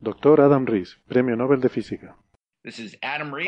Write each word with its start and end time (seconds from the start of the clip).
Doctor 0.00 0.40
Adam 0.40 0.64
Rees, 0.64 1.00
Premio 1.06 1.36
Nobel 1.36 1.60
de 1.60 1.68
Física. 1.68 2.16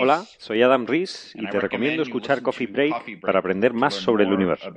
Hola, 0.00 0.24
soy 0.38 0.62
Adam 0.62 0.86
Rees 0.86 1.32
y 1.34 1.46
te 1.48 1.60
recomiendo 1.60 2.02
escuchar 2.02 2.42
Coffee 2.42 2.66
Break 2.66 3.20
para 3.20 3.38
aprender 3.40 3.72
más 3.72 3.94
sobre 3.94 4.24
el 4.24 4.32
universo. 4.32 4.72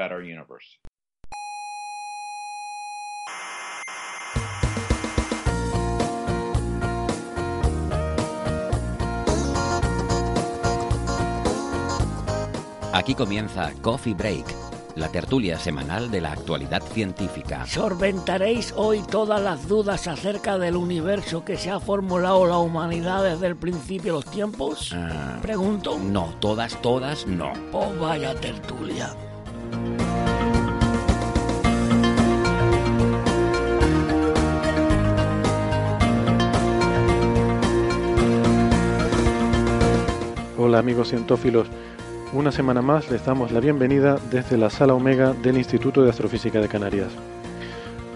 Aquí 12.96 13.16
comienza 13.16 13.74
Coffee 13.82 14.14
Break, 14.14 14.46
la 14.96 15.10
tertulia 15.10 15.58
semanal 15.58 16.12
de 16.12 16.22
la 16.22 16.32
actualidad 16.32 16.82
científica. 16.84 17.66
Solventaréis 17.66 18.74
hoy 18.76 19.02
todas 19.10 19.42
las 19.42 19.68
dudas 19.68 20.08
acerca 20.08 20.58
del 20.58 20.76
universo 20.76 21.44
que 21.44 21.58
se 21.58 21.72
ha 21.72 21.80
formulado 21.80 22.46
la 22.46 22.58
humanidad 22.60 23.24
desde 23.24 23.48
el 23.48 23.56
principio 23.56 24.14
de 24.14 24.20
los 24.20 24.26
tiempos. 24.32 24.92
Ah, 24.94 25.40
Pregunto. 25.42 25.98
no, 26.00 26.36
todas, 26.40 26.80
todas, 26.82 27.26
no. 27.26 27.54
Oh, 27.72 27.92
vaya 28.00 28.36
tertulia. 28.36 29.10
Hola 40.58 40.80
amigos 40.80 41.10
cientófilos, 41.10 41.68
una 42.34 42.52
semana 42.52 42.82
más 42.82 43.12
les 43.12 43.24
damos 43.24 43.52
la 43.52 43.60
bienvenida 43.60 44.18
desde 44.32 44.58
la 44.58 44.72
sala 44.72 44.96
Omega 44.96 45.34
del 45.34 45.58
Instituto 45.58 46.02
de 46.02 46.10
Astrofísica 46.10 46.60
de 46.60 46.68
Canarias. 46.68 47.10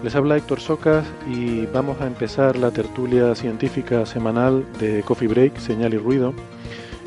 Les 0.02 0.14
habla 0.16 0.36
Héctor 0.36 0.60
Socas 0.60 1.06
y 1.30 1.66
vamos 1.66 2.00
a 2.00 2.06
empezar 2.06 2.56
la 2.56 2.72
tertulia 2.72 3.34
científica 3.36 4.04
semanal 4.06 4.66
de 4.80 5.02
Coffee 5.02 5.28
Break, 5.28 5.58
Señal 5.58 5.94
y 5.94 5.98
Ruido, 5.98 6.34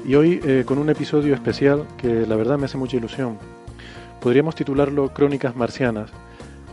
y 0.06 0.16
hoy 0.16 0.39
eh, 0.45 0.64
con 0.66 0.78
un 0.78 0.89
episodio 0.89 1.34
especial 1.34 1.86
que 1.98 2.26
la 2.26 2.38
verdad 2.38 2.58
me 2.58 2.66
hace 2.66 2.78
mucha 2.78 2.95
ilusión. 2.95 3.38
Podríamos 4.22 4.56
titularlo 4.56 5.14
Crónicas 5.14 5.56
Marcianas, 5.56 6.12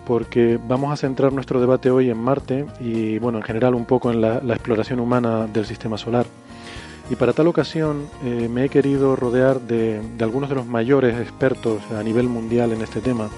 porque 0.07 0.59
vamos 0.69 0.93
a 0.93 0.97
centrar 0.97 1.33
nuestro 1.33 1.61
debate 1.61 1.91
hoy 1.91 2.11
en 2.11 2.19
Marte 2.19 2.65
y 2.81 3.19
bueno, 3.19 3.39
en 3.39 3.45
general 3.45 3.75
un 3.75 3.87
poco 3.87 4.13
en 4.13 4.21
la, 4.21 4.41
la 4.41 4.55
exploración 4.55 5.01
humana 5.01 5.49
del 5.53 5.67
sistema 5.67 5.99
solar. 5.99 6.27
Y 7.11 7.17
para 7.17 7.33
tal 7.33 7.47
ocasión 7.47 8.07
eh, 8.23 8.49
me 8.51 8.67
he 8.67 8.69
querido 8.69 9.17
rodear 9.17 9.61
de, 9.61 10.01
algunos 10.21 10.51
de 10.51 10.57
los 10.57 10.67
mayores 10.67 11.19
expertos 11.21 11.83
a 11.97 12.03
nivel 12.03 12.29
mundial 12.29 12.73
en 12.73 12.83
este 12.83 13.01
tema. 13.01 13.31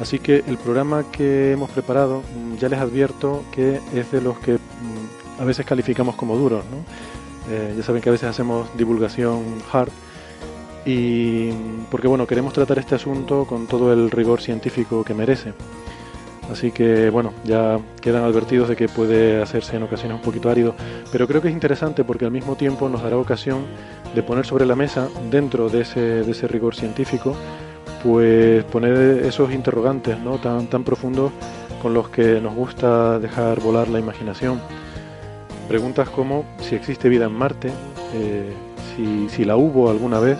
Así 0.00 0.18
que 0.18 0.42
el 0.48 0.58
programa 0.58 1.04
que 1.12 1.52
hemos 1.52 1.70
preparado 1.70 2.22
mm, 2.22 2.56
ya 2.56 2.68
les 2.68 2.80
advierto 2.80 3.44
que 3.52 3.80
es 3.94 4.10
de 4.10 4.20
los 4.20 4.38
que 4.40 4.54
mm, 4.54 5.40
a 5.40 5.44
veces 5.44 5.64
calificamos 5.64 6.16
como 6.16 6.36
duros. 6.36 6.64
¿no? 6.64 7.52
Eh, 7.52 7.74
ya 7.76 7.82
saben 7.84 8.02
que 8.02 8.08
a 8.08 8.12
veces 8.12 8.28
hacemos 8.28 8.66
divulgación 8.76 9.42
hard 9.72 9.90
y 10.84 11.50
mm, 11.52 11.84
porque 11.90 12.08
bueno 12.08 12.26
queremos 12.26 12.52
tratar 12.52 12.78
este 12.80 12.96
asunto 12.96 13.44
con 13.44 13.68
todo 13.68 13.92
el 13.92 14.10
rigor 14.10 14.40
científico 14.40 15.04
que 15.04 15.14
merece. 15.14 15.52
Así 16.50 16.72
que 16.72 17.10
bueno, 17.10 17.32
ya 17.44 17.78
quedan 18.00 18.24
advertidos 18.24 18.68
de 18.68 18.76
que 18.76 18.88
puede 18.88 19.42
hacerse 19.42 19.76
en 19.76 19.82
ocasiones 19.82 20.16
un 20.16 20.22
poquito 20.22 20.50
árido, 20.50 20.74
pero 21.10 21.26
creo 21.26 21.40
que 21.40 21.48
es 21.48 21.54
interesante 21.54 22.04
porque 22.04 22.26
al 22.26 22.30
mismo 22.30 22.54
tiempo 22.54 22.88
nos 22.88 23.02
dará 23.02 23.16
ocasión 23.16 23.64
de 24.14 24.22
poner 24.22 24.44
sobre 24.44 24.66
la 24.66 24.76
mesa, 24.76 25.08
dentro 25.30 25.68
de 25.68 25.80
ese, 25.80 26.00
de 26.00 26.30
ese 26.30 26.46
rigor 26.46 26.74
científico, 26.74 27.34
pues 28.02 28.62
poner 28.64 29.24
esos 29.24 29.52
interrogantes 29.52 30.18
¿no? 30.18 30.38
tan, 30.38 30.66
tan 30.66 30.84
profundos 30.84 31.32
con 31.80 31.94
los 31.94 32.08
que 32.10 32.40
nos 32.40 32.54
gusta 32.54 33.18
dejar 33.18 33.60
volar 33.60 33.88
la 33.88 33.98
imaginación. 33.98 34.60
Preguntas 35.68 36.10
como 36.10 36.44
si 36.60 36.74
existe 36.74 37.08
vida 37.08 37.24
en 37.24 37.32
Marte, 37.32 37.70
eh, 38.14 38.52
si, 38.94 39.28
si 39.30 39.44
la 39.44 39.56
hubo 39.56 39.90
alguna 39.90 40.20
vez, 40.20 40.38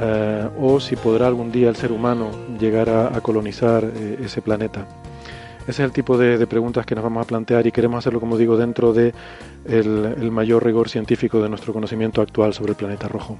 eh, 0.00 0.48
o 0.60 0.78
si 0.78 0.94
podrá 0.94 1.26
algún 1.26 1.50
día 1.50 1.68
el 1.68 1.76
ser 1.76 1.90
humano 1.90 2.30
llegar 2.58 2.88
a, 2.88 3.20
colonizar 3.20 3.84
eh, 3.84 4.20
ese 4.22 4.40
planeta. 4.40 4.86
Ese 5.68 5.82
es 5.82 5.86
el 5.86 5.92
tipo 5.92 6.16
de, 6.16 6.46
preguntas 6.46 6.86
que 6.86 6.94
nos 6.94 7.04
vamos 7.04 7.22
a 7.22 7.26
plantear 7.26 7.66
y 7.66 7.72
queremos 7.72 7.98
hacerlo, 7.98 8.20
como 8.20 8.38
digo, 8.38 8.56
dentro 8.56 8.94
de 8.94 9.12
el, 9.66 10.30
mayor 10.30 10.64
rigor 10.64 10.88
científico 10.88 11.42
de 11.42 11.50
nuestro 11.50 11.74
conocimiento 11.74 12.22
actual 12.22 12.54
sobre 12.54 12.70
el 12.70 12.76
planeta 12.76 13.06
rojo. 13.06 13.36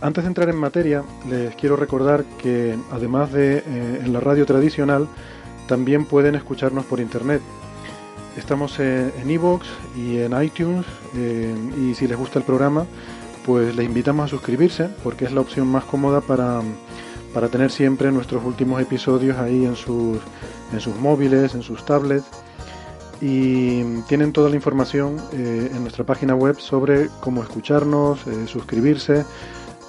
Antes 0.00 0.22
de 0.22 0.28
entrar 0.28 0.48
en 0.50 0.56
materia, 0.56 1.02
les 1.28 1.52
quiero 1.56 1.74
recordar 1.74 2.22
que 2.40 2.78
además 2.92 3.32
de 3.32 3.56
eh, 3.56 4.02
en 4.04 4.12
la 4.12 4.20
radio 4.20 4.46
tradicional, 4.46 5.08
también 5.66 6.04
pueden 6.04 6.36
escucharnos 6.36 6.84
por 6.84 7.00
internet. 7.00 7.42
Estamos 8.36 8.78
en 8.78 9.28
iVoox 9.28 9.66
y 9.96 10.18
en 10.18 10.40
iTunes 10.40 10.86
eh, 11.16 11.52
y 11.76 11.94
si 11.96 12.06
les 12.06 12.16
gusta 12.16 12.38
el 12.38 12.44
programa, 12.44 12.86
pues 13.44 13.74
les 13.74 13.84
invitamos 13.84 14.26
a 14.26 14.28
suscribirse 14.28 14.90
porque 15.02 15.24
es 15.24 15.32
la 15.32 15.40
opción 15.40 15.66
más 15.66 15.82
cómoda 15.82 16.20
para, 16.20 16.62
para 17.32 17.48
tener 17.48 17.70
siempre 17.70 18.10
nuestros 18.12 18.44
últimos 18.44 18.80
episodios 18.80 19.38
ahí 19.38 19.64
en 19.64 19.76
sus, 19.76 20.18
en 20.72 20.80
sus 20.80 20.96
móviles, 20.96 21.54
en 21.54 21.62
sus 21.62 21.84
tablets. 21.84 22.26
Y 23.20 23.82
tienen 24.02 24.32
toda 24.32 24.48
la 24.48 24.56
información 24.56 25.16
eh, 25.32 25.70
en 25.74 25.82
nuestra 25.82 26.04
página 26.04 26.34
web 26.34 26.58
sobre 26.60 27.08
cómo 27.20 27.42
escucharnos, 27.42 28.24
eh, 28.26 28.46
suscribirse, 28.46 29.24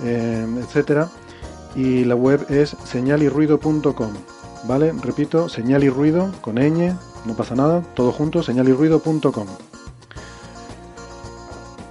eh, 0.03 0.47
etcétera. 0.59 1.09
Y 1.75 2.05
la 2.05 2.15
web 2.15 2.45
es 2.49 2.75
señalirruido.com. 2.85 4.13
¿Vale? 4.67 4.91
Repito, 5.03 5.47
señal 5.47 5.83
y 5.83 5.89
ruido 5.89 6.31
con 6.41 6.55
ñ, 6.55 6.93
no 7.25 7.33
pasa 7.35 7.55
nada, 7.55 7.81
todo 7.93 8.11
junto, 8.11 8.43
señalirruido.com. 8.43 9.47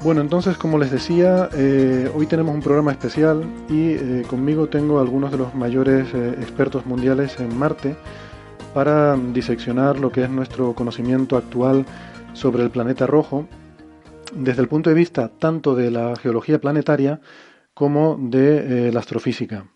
Bueno, 0.00 0.20
entonces, 0.20 0.56
como 0.56 0.78
les 0.78 0.92
decía, 0.92 1.48
eh, 1.54 2.08
hoy 2.14 2.26
tenemos 2.26 2.54
un 2.54 2.62
programa 2.62 2.92
especial 2.92 3.42
y 3.68 3.94
eh, 3.94 4.22
conmigo 4.30 4.68
tengo 4.68 5.00
algunos 5.00 5.32
de 5.32 5.38
los 5.38 5.56
mayores 5.56 6.14
eh, 6.14 6.36
expertos 6.40 6.86
mundiales 6.86 7.40
en 7.40 7.58
Marte 7.58 7.96
para 8.72 9.16
diseccionar 9.16 9.98
lo 9.98 10.12
que 10.12 10.22
es 10.22 10.30
nuestro 10.30 10.72
conocimiento 10.74 11.36
actual 11.36 11.84
sobre 12.32 12.62
el 12.62 12.70
planeta 12.70 13.08
rojo 13.08 13.48
desde 14.32 14.62
el 14.62 14.68
punto 14.68 14.88
de 14.88 14.94
vista 14.94 15.32
tanto 15.36 15.74
de 15.74 15.90
la 15.90 16.14
geología 16.14 16.60
planetaria 16.60 17.20
como 17.74 18.16
de 18.20 18.92
la 18.92 19.00
astrofísica. 19.00 19.66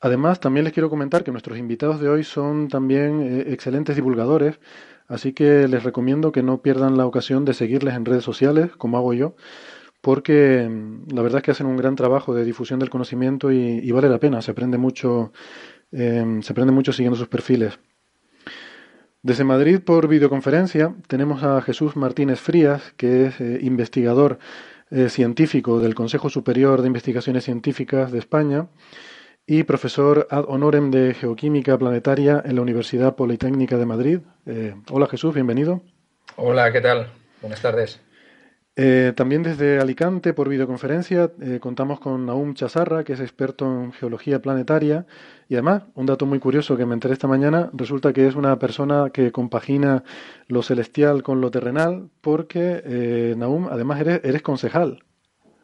Además, 0.00 0.40
también 0.40 0.64
les 0.64 0.72
quiero 0.72 0.88
comentar 0.88 1.22
que 1.22 1.32
nuestros 1.32 1.58
invitados 1.58 2.00
de 2.00 2.08
hoy 2.08 2.24
son 2.24 2.68
también 2.68 3.44
excelentes 3.46 3.94
divulgadores, 3.94 4.58
Así 5.08 5.32
que 5.32 5.68
les 5.68 5.82
recomiendo 5.82 6.32
que 6.32 6.42
no 6.42 6.62
pierdan 6.62 6.96
la 6.96 7.06
ocasión 7.06 7.44
de 7.44 7.54
seguirles 7.54 7.94
en 7.94 8.04
redes 8.04 8.24
sociales, 8.24 8.70
como 8.76 8.96
hago 8.96 9.12
yo, 9.14 9.34
porque 10.00 10.68
la 11.12 11.22
verdad 11.22 11.38
es 11.38 11.42
que 11.44 11.50
hacen 11.52 11.66
un 11.66 11.76
gran 11.76 11.96
trabajo 11.96 12.34
de 12.34 12.44
difusión 12.44 12.80
del 12.80 12.90
conocimiento 12.90 13.52
y, 13.52 13.90
vale 13.92 14.08
la 14.08 14.18
pena, 14.18 14.42
se 14.42 14.50
aprende 14.50 14.78
mucho, 14.78 15.32
eh, 15.92 16.40
se 16.42 16.52
aprende 16.52 16.72
mucho 16.72 16.92
siguiendo 16.92 17.16
sus 17.16 17.28
perfiles. 17.28 17.78
Desde 19.22 19.44
Madrid 19.44 19.78
por 19.78 20.08
videoconferencia 20.08 20.96
tenemos 21.06 21.44
a 21.44 21.62
Jesús 21.62 21.94
Martínez 21.94 22.40
Frías, 22.40 22.92
que 22.96 23.26
es 23.26 23.40
eh, 23.40 23.60
investigador 23.62 24.40
eh, 24.90 25.08
científico 25.08 25.78
del 25.78 25.94
Consejo 25.94 26.28
Superior 26.28 26.82
de 26.82 26.88
Investigaciones 26.88 27.44
Científicas 27.44 28.10
de 28.10 28.18
España 28.18 28.66
y 29.46 29.64
profesor 29.64 30.26
ad 30.30 30.44
honorem 30.48 30.90
de 30.90 31.14
Geoquímica 31.14 31.78
Planetaria 31.78 32.42
en 32.44 32.56
la 32.56 32.62
Universidad 32.62 33.16
Politécnica 33.16 33.76
de 33.76 33.86
Madrid. 33.86 34.20
Eh, 34.46 34.74
hola 34.90 35.06
Jesús, 35.06 35.34
bienvenido. 35.34 35.82
Hola, 36.36 36.72
¿qué 36.72 36.80
tal? 36.80 37.08
Buenas 37.40 37.60
tardes. 37.60 38.00
Eh, 38.74 39.12
también 39.14 39.42
desde 39.42 39.80
Alicante, 39.80 40.32
por 40.32 40.48
videoconferencia, 40.48 41.30
eh, 41.42 41.58
contamos 41.60 42.00
con 42.00 42.24
Naum 42.24 42.54
Chazarra, 42.54 43.04
que 43.04 43.12
es 43.12 43.20
experto 43.20 43.66
en 43.66 43.92
geología 43.92 44.40
planetaria. 44.40 45.04
Y 45.48 45.54
además, 45.54 45.82
un 45.94 46.06
dato 46.06 46.24
muy 46.24 46.38
curioso 46.38 46.76
que 46.76 46.86
me 46.86 46.94
enteré 46.94 47.12
esta 47.12 47.28
mañana, 47.28 47.68
resulta 47.74 48.14
que 48.14 48.26
es 48.26 48.34
una 48.34 48.58
persona 48.58 49.10
que 49.12 49.30
compagina 49.30 50.04
lo 50.46 50.62
celestial 50.62 51.22
con 51.22 51.42
lo 51.42 51.50
terrenal, 51.50 52.08
porque, 52.22 52.82
eh, 52.86 53.34
Naum, 53.36 53.68
además 53.70 54.00
eres, 54.00 54.20
eres 54.24 54.40
concejal. 54.40 55.00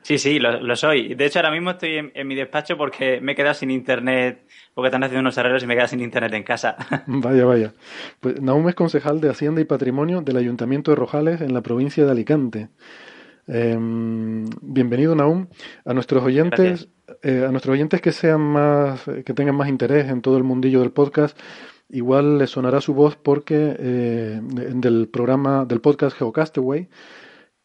Sí, 0.03 0.19
sí, 0.19 0.39
lo, 0.39 0.77
soy. 0.77 1.15
De 1.15 1.27
hecho, 1.27 1.39
ahora 1.39 1.51
mismo 1.51 1.71
estoy 1.71 2.11
en, 2.15 2.29
mi 2.29 2.35
despacho 2.35 2.77
porque 2.77 3.21
me 3.21 3.33
he 3.33 3.35
quedado 3.35 3.55
sin 3.55 3.71
internet, 3.71 4.47
porque 4.75 4.89
están 4.89 5.03
haciendo 5.05 5.21
unos 5.21 5.37
arreglos 5.39 5.63
y 5.63 5.67
me 5.67 5.75
he 5.75 5.77
quedado 5.77 5.89
sin 5.89 6.01
internet 6.01 6.33
en 6.33 6.45
casa. 6.45 6.77
Vaya, 7.07 7.45
vaya. 7.45 7.75
Pues 8.21 8.41
Naum 8.41 8.69
es 8.69 8.75
concejal 8.75 9.21
de 9.21 9.31
Hacienda 9.31 9.61
y 9.61 9.65
Patrimonio 9.65 10.23
del 10.23 10.37
Ayuntamiento 10.37 10.91
de 10.91 10.97
Rojales 10.97 11.41
en 11.41 11.53
la 11.53 11.61
provincia 11.61 12.05
de 12.05 12.11
Alicante. 12.11 12.69
Em, 13.47 14.45
bienvenido, 14.63 15.15
Naum. 15.15 15.49
A 15.85 15.95
nuestros 15.95 16.23
oyentes, 16.23 16.89
eh, 17.23 17.45
a 17.47 17.51
nuestros 17.51 17.75
oyentes 17.75 18.01
que 18.01 18.13
sean 18.13 18.41
más, 18.41 19.05
que 19.05 19.35
tengan 19.35 19.57
más 19.57 19.69
interés 19.69 20.09
en 20.09 20.23
todo 20.23 20.37
el 20.37 20.45
mundillo 20.45 20.81
del 20.81 20.93
podcast, 20.93 21.39
igual 21.89 22.39
les 22.39 22.51
sonará 22.51 22.81
su 22.81 22.95
voz 22.95 23.17
porque 23.17 23.77
eh, 23.79 24.41
del 24.43 25.09
programa, 25.09 25.65
del 25.65 25.81
podcast 25.81 26.17
Geocastaway 26.17 26.89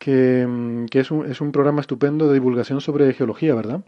que, 0.03 0.99
es, 0.99 1.11
un, 1.11 1.31
es 1.31 1.39
un 1.39 1.51
programa 1.51 1.79
estupendo 1.79 2.27
de 2.27 2.33
divulgación 2.33 2.81
sobre 2.81 3.13
geología, 3.13 3.55
¿verdad? 3.55 3.81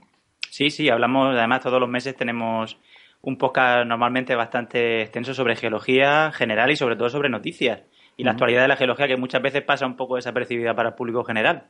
Sí, 0.50 0.70
sí, 0.70 0.90
hablamos, 0.90 1.36
además 1.36 1.62
todos 1.62 1.82
los 1.82 1.90
meses 1.90 2.16
tenemos 2.16 2.78
un 3.22 3.38
podcast 3.38 3.86
normalmente 3.86 4.36
bastante 4.36 5.02
extenso 5.02 5.34
sobre 5.34 5.56
geología 5.56 6.32
general 6.32 6.72
y 6.72 6.78
sobre 6.78 6.96
todo 6.96 7.10
sobre 7.10 7.30
noticias 7.30 7.82
y 8.16 8.24
la 8.24 8.32
actualidad 8.32 8.62
de 8.62 8.70
la 8.70 8.78
geología 8.78 9.08
que 9.08 9.18
muchas 9.18 9.42
veces 9.42 9.64
pasa 9.64 9.86
un 9.86 9.98
poco 9.98 10.16
desapercibida 10.16 10.74
para 10.74 10.90
el 10.90 10.96
público 10.96 11.26
general. 11.26 11.64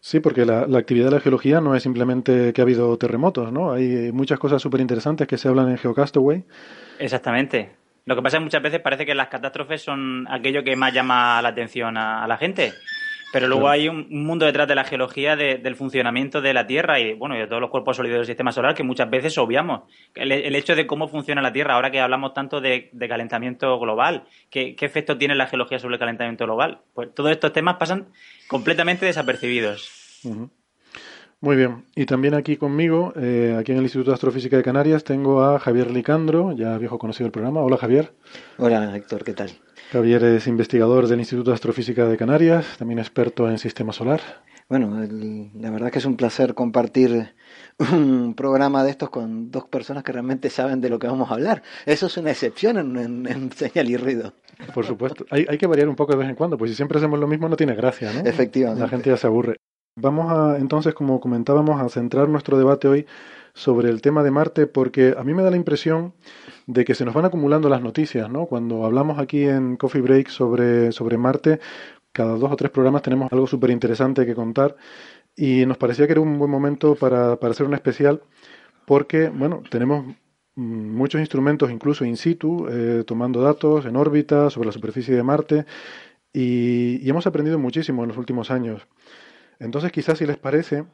Sí, 0.00 0.20
porque 0.20 0.44
la, 0.44 0.66
la, 0.66 0.78
actividad 0.78 1.06
de 1.06 1.12
la 1.12 1.20
geología 1.20 1.60
no 1.62 1.74
es 1.74 1.82
simplemente 1.82 2.52
que 2.52 2.60
ha 2.60 2.64
habido 2.64 2.98
terremotos, 2.98 3.50
¿no? 3.50 3.72
Hay 3.72 4.12
muchas 4.12 4.38
cosas 4.38 4.60
súper 4.60 4.82
interesantes 4.82 5.26
que 5.26 5.38
se 5.38 5.48
hablan 5.48 5.70
en 5.70 5.78
Geocastaway. 5.78 6.44
Exactamente. 6.98 7.70
Lo 8.04 8.14
que 8.14 8.20
pasa 8.20 8.36
es 8.36 8.40
que 8.40 8.44
muchas 8.44 8.62
veces 8.62 8.80
parece 8.80 9.06
que 9.06 9.14
las 9.14 9.28
catástrofes 9.28 9.80
son 9.80 10.26
aquello 10.28 10.62
que 10.62 10.76
más 10.76 10.92
llama 10.92 11.40
la 11.40 11.48
atención 11.48 11.96
a 11.96 12.26
la 12.26 12.36
gente. 12.36 12.74
Pero 13.34 13.48
luego 13.48 13.68
hay 13.68 13.88
un, 13.88 14.06
mundo 14.10 14.46
detrás 14.46 14.68
de 14.68 14.76
la 14.76 14.84
geología 14.84 15.34
del 15.34 15.74
funcionamiento 15.74 16.40
de 16.40 16.54
la 16.54 16.68
Tierra 16.68 17.00
y 17.00 17.14
bueno, 17.14 17.34
de 17.34 17.48
todos 17.48 17.60
los 17.60 17.68
cuerpos 17.68 17.96
sólidos 17.96 18.18
del 18.18 18.26
sistema 18.26 18.52
solar 18.52 18.76
que 18.76 18.84
muchas 18.84 19.10
veces 19.10 19.36
obviamos. 19.38 19.90
El, 20.14 20.54
hecho 20.54 20.76
de 20.76 20.86
cómo 20.86 21.08
funciona 21.08 21.42
la 21.42 21.52
Tierra, 21.52 21.74
ahora 21.74 21.90
que 21.90 21.98
hablamos 21.98 22.32
tanto 22.32 22.60
de, 22.60 22.92
calentamiento 23.08 23.76
global, 23.80 24.28
¿qué, 24.50 24.76
efecto 24.78 25.18
tiene 25.18 25.34
la 25.34 25.48
geología 25.48 25.80
sobre 25.80 25.94
el 25.94 25.98
calentamiento 25.98 26.44
global? 26.44 26.82
Pues 26.94 27.12
todos 27.12 27.32
estos 27.32 27.52
temas 27.52 27.74
pasan 27.74 28.06
completamente 28.46 29.04
desapercibidos. 29.04 30.22
Muy 31.40 31.56
bien. 31.56 31.86
Y 31.96 32.06
también 32.06 32.34
aquí 32.34 32.56
conmigo, 32.56 33.14
eh, 33.16 33.56
aquí 33.58 33.72
en 33.72 33.78
el 33.78 33.82
Instituto 33.82 34.12
de 34.12 34.14
Astrofísica 34.14 34.56
de 34.56 34.62
Canarias, 34.62 35.02
tengo 35.02 35.42
a 35.42 35.58
Javier 35.58 35.90
Licandro, 35.90 36.52
ya 36.52 36.78
viejo 36.78 37.00
conocido 37.00 37.24
del 37.24 37.32
programa. 37.32 37.62
Hola, 37.62 37.78
Javier. 37.78 38.12
Hola, 38.58 38.96
Héctor, 38.96 39.24
¿qué 39.24 39.32
tal? 39.32 39.50
Javier 39.92 40.24
es 40.24 40.46
investigador 40.46 41.06
del 41.06 41.20
Instituto 41.20 41.50
de 41.50 41.54
Astrofísica 41.54 42.06
de 42.06 42.16
Canarias, 42.16 42.76
también 42.78 42.98
experto 42.98 43.48
en 43.48 43.58
sistema 43.58 43.92
solar. 43.92 44.20
Bueno, 44.68 44.98
la 44.98 45.70
verdad 45.70 45.90
que 45.90 45.98
es 45.98 46.04
un 46.06 46.16
placer 46.16 46.54
compartir 46.54 47.34
un 47.92 48.34
programa 48.34 48.82
de 48.82 48.90
estos 48.90 49.10
con 49.10 49.50
dos 49.50 49.64
personas 49.64 50.02
que 50.02 50.12
realmente 50.12 50.48
saben 50.48 50.80
de 50.80 50.88
lo 50.88 50.98
que 50.98 51.06
vamos 51.06 51.30
a 51.30 51.34
hablar. 51.34 51.62
Eso 51.84 52.06
es 52.06 52.16
una 52.16 52.30
excepción 52.30 52.96
en, 52.96 53.52
señal 53.52 53.90
y 53.90 53.96
ruido. 53.96 54.32
Por 54.72 54.86
supuesto. 54.86 55.26
Hay, 55.30 55.44
hay, 55.48 55.58
que 55.58 55.66
variar 55.66 55.88
un 55.88 55.96
poco 55.96 56.12
de 56.12 56.18
vez 56.18 56.28
en 56.28 56.34
cuando, 56.34 56.56
pues 56.56 56.70
si 56.70 56.76
siempre 56.76 56.98
hacemos 56.98 57.18
lo 57.18 57.26
mismo 57.26 57.48
no 57.48 57.56
tiene 57.56 57.74
gracia, 57.74 58.12
¿no? 58.12 58.28
Efectivamente. 58.28 58.82
La 58.82 58.88
gente 58.88 59.10
ya 59.10 59.16
se 59.16 59.26
aburre. 59.26 59.56
Vamos 59.96 60.32
a, 60.32 60.58
entonces, 60.58 60.94
como 60.94 61.20
comentábamos, 61.20 61.80
a 61.80 61.88
centrar 61.88 62.28
nuestro 62.28 62.56
debate 62.56 62.88
hoy 62.88 63.06
sobre 63.54 63.88
el 63.88 64.02
tema 64.02 64.22
de 64.22 64.30
Marte, 64.30 64.66
porque 64.66 65.14
a 65.16 65.24
mí 65.24 65.32
me 65.32 65.42
da 65.42 65.50
la 65.50 65.56
impresión 65.56 66.12
de 66.66 66.84
que 66.84 66.94
se 66.94 67.04
nos 67.04 67.14
van 67.14 67.24
acumulando 67.24 67.68
las 67.68 67.82
noticias, 67.82 68.28
¿no? 68.28 68.46
Cuando 68.46 68.84
hablamos 68.84 69.18
aquí 69.18 69.44
en 69.44 69.76
Coffee 69.76 70.02
Break 70.02 70.28
sobre, 70.28 70.92
sobre 70.92 71.16
Marte, 71.16 71.60
cada 72.12 72.36
dos 72.36 72.52
o 72.52 72.56
tres 72.56 72.70
programas 72.70 73.02
tenemos 73.02 73.32
algo 73.32 73.46
súper 73.46 73.70
interesante 73.70 74.26
que 74.26 74.34
contar 74.34 74.76
y 75.36 75.66
nos 75.66 75.78
parecía 75.78 76.06
que 76.06 76.12
era 76.12 76.20
un 76.20 76.38
buen 76.38 76.50
momento 76.50 76.94
para, 76.94 77.36
para 77.36 77.52
hacer 77.52 77.66
un 77.66 77.74
especial 77.74 78.22
porque, 78.86 79.28
bueno, 79.28 79.62
tenemos 79.70 80.14
muchos 80.56 81.20
instrumentos 81.20 81.70
incluso 81.70 82.04
in 82.04 82.16
situ, 82.16 82.66
eh, 82.70 83.04
tomando 83.06 83.40
datos 83.40 83.86
en 83.86 83.96
órbita 83.96 84.50
sobre 84.50 84.66
la 84.66 84.72
superficie 84.72 85.14
de 85.14 85.22
Marte 85.22 85.66
y, 86.32 87.08
hemos 87.08 87.26
aprendido 87.26 87.58
muchísimo 87.58 88.02
en 88.02 88.08
los 88.08 88.18
últimos 88.18 88.50
años. 88.50 88.86
Entonces, 89.58 89.92
quizás 89.92 90.18
si 90.18 90.26
les 90.26 90.36
parece, 90.36 90.84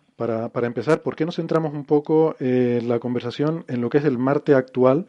para, 0.53 0.67
empezar, 0.67 1.03
¿por 1.03 1.17
qué 1.17 1.25
no 1.25 1.33
centramos 1.33 1.73
un 1.73 1.85
poco 1.85 2.37
eh, 2.41 2.81
la 2.85 2.99
conversación 2.99 3.65
en 3.69 3.81
lo 3.81 3.91
que 3.91 3.99
es 3.99 4.05
el 4.05 4.19
Marte 4.19 4.55
actual? 4.55 5.07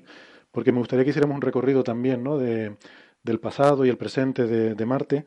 porque 0.52 0.72
me 0.72 0.80
gustaría 0.80 1.04
que 1.04 1.12
hiciéramos 1.12 1.36
un 1.36 1.42
recorrido 1.42 1.84
también 1.84 2.24
¿no? 2.24 2.38
de, 2.38 2.76
del 3.24 3.40
pasado 3.40 3.86
y 3.86 3.90
el 3.90 3.98
presente 3.98 4.48
de, 4.48 4.76
de 4.76 4.86
Marte. 4.86 5.26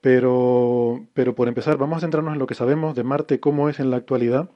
Pero, 0.00 1.06
pero 1.14 1.34
por 1.34 1.46
empezar, 1.46 1.76
vamos 1.76 1.98
a 1.98 2.00
centrarnos 2.00 2.32
en 2.32 2.40
lo 2.40 2.46
que 2.46 2.54
sabemos 2.54 2.96
de 2.96 3.04
Marte, 3.04 3.38
cómo 3.38 3.68
es 3.68 3.78
en 3.78 3.90
la 3.90 3.96
actualidad, 3.98 4.50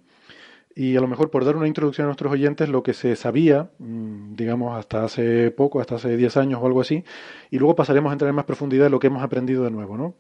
y 0.74 0.96
a 0.96 1.00
lo 1.00 1.06
mejor 1.06 1.30
por 1.30 1.44
dar 1.44 1.56
una 1.56 1.68
introducción 1.68 2.06
a 2.06 2.08
nuestros 2.08 2.32
oyentes, 2.32 2.68
lo 2.68 2.82
que 2.82 2.94
se 2.94 3.14
sabía, 3.14 3.70
mm, 3.78 4.34
digamos, 4.34 4.76
hasta 4.76 5.04
hace 5.04 5.52
poco, 5.52 5.80
hasta 5.80 5.94
hace 5.96 6.16
10 6.16 6.36
años 6.36 6.60
o 6.60 6.66
algo 6.66 6.80
así, 6.80 7.04
y 7.50 7.58
luego 7.58 7.76
pasaremos 7.76 8.10
a 8.10 8.14
entrar 8.14 8.28
en 8.28 8.34
más 8.34 8.44
profundidad 8.44 8.86
en 8.86 8.92
lo 8.92 8.98
que 8.98 9.06
hemos 9.06 9.22
aprendido 9.22 9.62
de 9.62 9.70
nuevo, 9.70 9.96
¿no? 9.96 10.16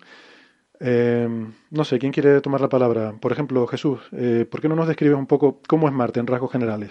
Eh, 0.80 1.28
no 1.70 1.84
sé, 1.84 1.98
¿quién 1.98 2.12
quiere 2.12 2.40
tomar 2.40 2.60
la 2.60 2.68
palabra? 2.68 3.14
Por 3.20 3.32
ejemplo, 3.32 3.66
Jesús, 3.66 4.00
eh, 4.12 4.46
¿por 4.50 4.60
qué 4.60 4.68
no 4.68 4.76
nos 4.76 4.88
describes 4.88 5.16
un 5.16 5.26
poco 5.26 5.60
cómo 5.66 5.88
es 5.88 5.94
Marte 5.94 6.20
en 6.20 6.26
rasgos 6.26 6.52
generales? 6.52 6.90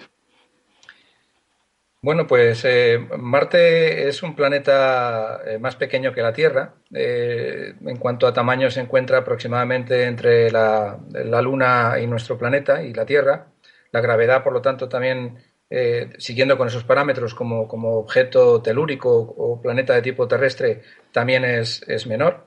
Bueno, 2.02 2.26
pues 2.26 2.64
eh, 2.64 2.98
Marte 3.18 4.08
es 4.08 4.22
un 4.22 4.36
planeta 4.36 5.40
eh, 5.44 5.58
más 5.58 5.74
pequeño 5.76 6.12
que 6.12 6.22
la 6.22 6.32
Tierra. 6.32 6.74
En 6.92 7.96
cuanto 7.98 8.26
a 8.26 8.32
tamaño, 8.32 8.70
se 8.70 8.80
encuentra 8.80 9.18
aproximadamente 9.18 10.04
entre 10.04 10.50
la, 10.50 10.98
Luna 11.42 11.96
y 12.00 12.06
nuestro 12.06 12.38
planeta 12.38 12.82
y 12.82 12.92
la 12.92 13.06
Tierra. 13.06 13.48
La 13.90 14.00
gravedad, 14.00 14.44
por 14.44 14.52
lo 14.52 14.62
tanto, 14.62 14.88
también, 14.88 15.38
siguiendo 16.18 16.56
con 16.56 16.68
esos 16.68 16.84
parámetros 16.84 17.34
como, 17.34 17.62
objeto 17.98 18.62
telúrico 18.62 19.10
o 19.10 19.60
planeta 19.60 19.94
de 19.94 20.02
tipo 20.02 20.28
terrestre, 20.28 20.82
también 21.10 21.44
es, 21.44 22.06
menor 22.06 22.46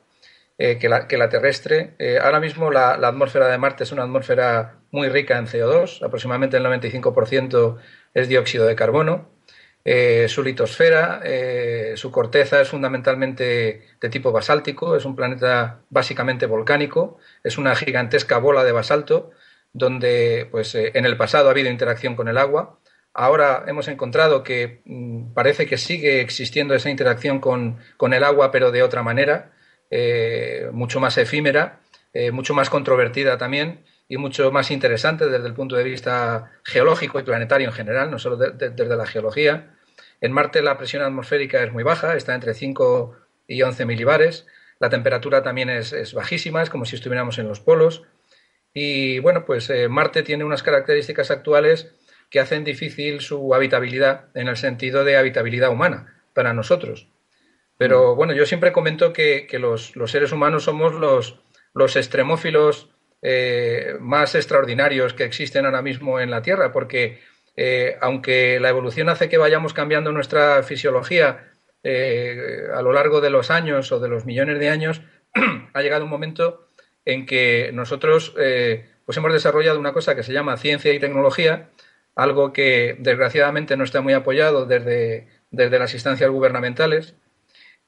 que 0.59 0.89
la, 0.89 1.07
que, 1.07 1.17
la, 1.17 1.29
terrestre. 1.29 1.95
ahora 2.21 2.39
mismo 2.39 2.69
la, 2.69 2.91
atmósfera 2.91 3.47
de 3.47 3.57
Marte 3.57 3.85
es 3.85 3.91
una 3.93 4.03
atmósfera 4.03 4.75
muy 4.91 5.07
rica 5.07 5.37
en 5.37 5.47
CO2, 5.47 6.03
aproximadamente 6.05 6.57
el 6.57 6.65
95% 6.65 7.77
es 8.13 8.27
dióxido 8.27 8.67
de 8.67 8.75
carbono 8.75 9.29
eh, 9.85 10.27
su 10.27 10.43
litosfera, 10.43 11.21
eh, 11.23 11.93
su 11.95 12.11
corteza 12.11 12.61
es 12.61 12.69
fundamentalmente 12.69 13.87
de 13.99 14.09
tipo 14.09 14.31
basáltico, 14.31 14.95
es 14.95 15.05
un 15.05 15.15
planeta 15.15 15.81
básicamente 15.89 16.45
volcánico, 16.45 17.17
es 17.43 17.57
una 17.57 17.75
gigantesca 17.75 18.37
bola 18.39 18.63
de 18.63 18.71
basalto 18.73 19.31
donde 19.71 20.47
pues, 20.51 20.75
eh, 20.75 20.91
en 20.95 21.05
el 21.05 21.15
pasado 21.17 21.47
ha 21.47 21.51
habido 21.51 21.69
interacción 21.69 22.15
con 22.15 22.27
el 22.27 22.37
agua. 22.37 22.79
Ahora 23.13 23.63
hemos 23.67 23.87
encontrado 23.87 24.43
que 24.43 24.81
mm, 24.85 25.33
parece 25.33 25.65
que 25.65 25.77
sigue 25.77 26.21
existiendo 26.21 26.75
esa 26.75 26.89
interacción 26.89 27.39
con, 27.39 27.79
con 27.97 28.13
el 28.13 28.23
agua, 28.23 28.51
pero 28.51 28.71
de 28.71 28.83
otra 28.83 29.03
manera, 29.03 29.53
mucho 30.71 30.99
más 30.99 31.17
efímera, 31.17 31.81
mucho 32.31 32.53
más 32.53 32.69
controvertida 32.69 33.37
también 33.37 33.83
y 34.07 34.17
mucho 34.17 34.51
más 34.51 34.71
interesante 34.71 35.27
desde 35.27 35.47
el 35.47 35.53
punto 35.53 35.75
de 35.75 35.83
vista 35.83 36.51
geológico 36.63 37.19
y 37.19 37.23
planetario 37.23 37.67
en 37.67 37.73
general, 37.73 38.09
no 38.09 38.19
solo 38.19 38.37
desde 38.37 38.95
la 38.95 39.05
geología. 39.05 39.75
En 40.21 40.31
Marte 40.31 40.61
la 40.61 40.77
presión 40.77 41.03
atmosférica 41.03 41.63
es 41.63 41.71
muy 41.71 41.83
baja, 41.83 42.15
está 42.15 42.33
entre 42.35 42.53
5 42.53 43.15
y 43.47 43.61
11 43.61 43.85
milibares. 43.85 44.47
La 44.79 44.89
temperatura 44.89 45.43
también 45.43 45.69
es, 45.69 46.13
bajísima, 46.13 46.63
es 46.63 46.69
como 46.69 46.85
si 46.85 46.95
estuviéramos 46.95 47.37
en 47.37 47.47
los 47.47 47.59
polos. 47.59 48.03
Y 48.73 49.19
bueno, 49.19 49.45
pues 49.45 49.69
eh, 49.69 49.87
Marte 49.89 50.23
tiene 50.23 50.43
unas 50.43 50.63
características 50.63 51.31
actuales 51.31 51.93
que 52.29 52.39
hacen 52.39 52.63
difícil 52.63 53.21
su 53.21 53.53
habitabilidad 53.53 54.25
en 54.35 54.47
el 54.47 54.57
sentido 54.57 55.03
de 55.03 55.17
habitabilidad 55.17 55.71
humana 55.71 56.21
para 56.33 56.53
nosotros. 56.53 57.07
Pero 57.79 58.13
mm. 58.13 58.17
bueno, 58.17 58.33
yo 58.33 58.45
siempre 58.45 58.73
comento 58.73 59.13
que, 59.13 59.47
los, 59.53 59.93
seres 60.05 60.31
humanos 60.33 60.65
somos 60.65 60.93
los, 60.93 61.39
los 61.73 61.95
extremófilos 61.95 62.91
eh, 63.21 63.95
más 64.01 64.35
extraordinarios 64.35 65.13
que 65.13 65.23
existen 65.23 65.65
ahora 65.65 65.81
mismo 65.81 66.19
en 66.19 66.29
la 66.29 66.41
Tierra, 66.41 66.73
porque 66.73 67.21
eh, 67.55 67.97
aunque 68.01 68.59
la 68.59 68.69
evolución 68.69 69.07
hace 69.07 69.29
que 69.29 69.37
vayamos 69.37 69.73
cambiando 69.73 70.11
nuestra 70.11 70.61
fisiología 70.61 71.53
eh, 71.83 72.67
a 72.75 72.81
lo 72.81 72.91
largo 72.91 73.21
de 73.21 73.29
los 73.29 73.49
años 73.49 73.91
o 73.93 73.99
de 74.01 74.09
los 74.09 74.25
millones 74.25 74.59
de 74.59 74.69
años, 74.69 75.01
ha 75.73 75.81
llegado 75.81 76.03
un 76.03 76.11
momento 76.11 76.67
en 77.05 77.25
que 77.25 77.71
nosotros 77.73 78.35
pues 78.35 79.17
hemos 79.17 79.33
desarrollado 79.33 79.79
una 79.79 79.93
cosa 79.93 80.15
que 80.15 80.21
se 80.21 80.33
llama 80.33 80.57
ciencia 80.57 80.93
y 80.93 80.99
tecnología, 80.99 81.69
algo 82.13 82.51
que 82.51 82.97
desgraciadamente 82.99 83.77
no 83.77 83.85
está 83.85 84.01
muy 84.01 84.13
apoyado 84.13 84.65
desde, 84.65 85.27
desde 85.49 85.79
las 85.79 85.93
instancias 85.93 86.29
gubernamentales. 86.29 87.15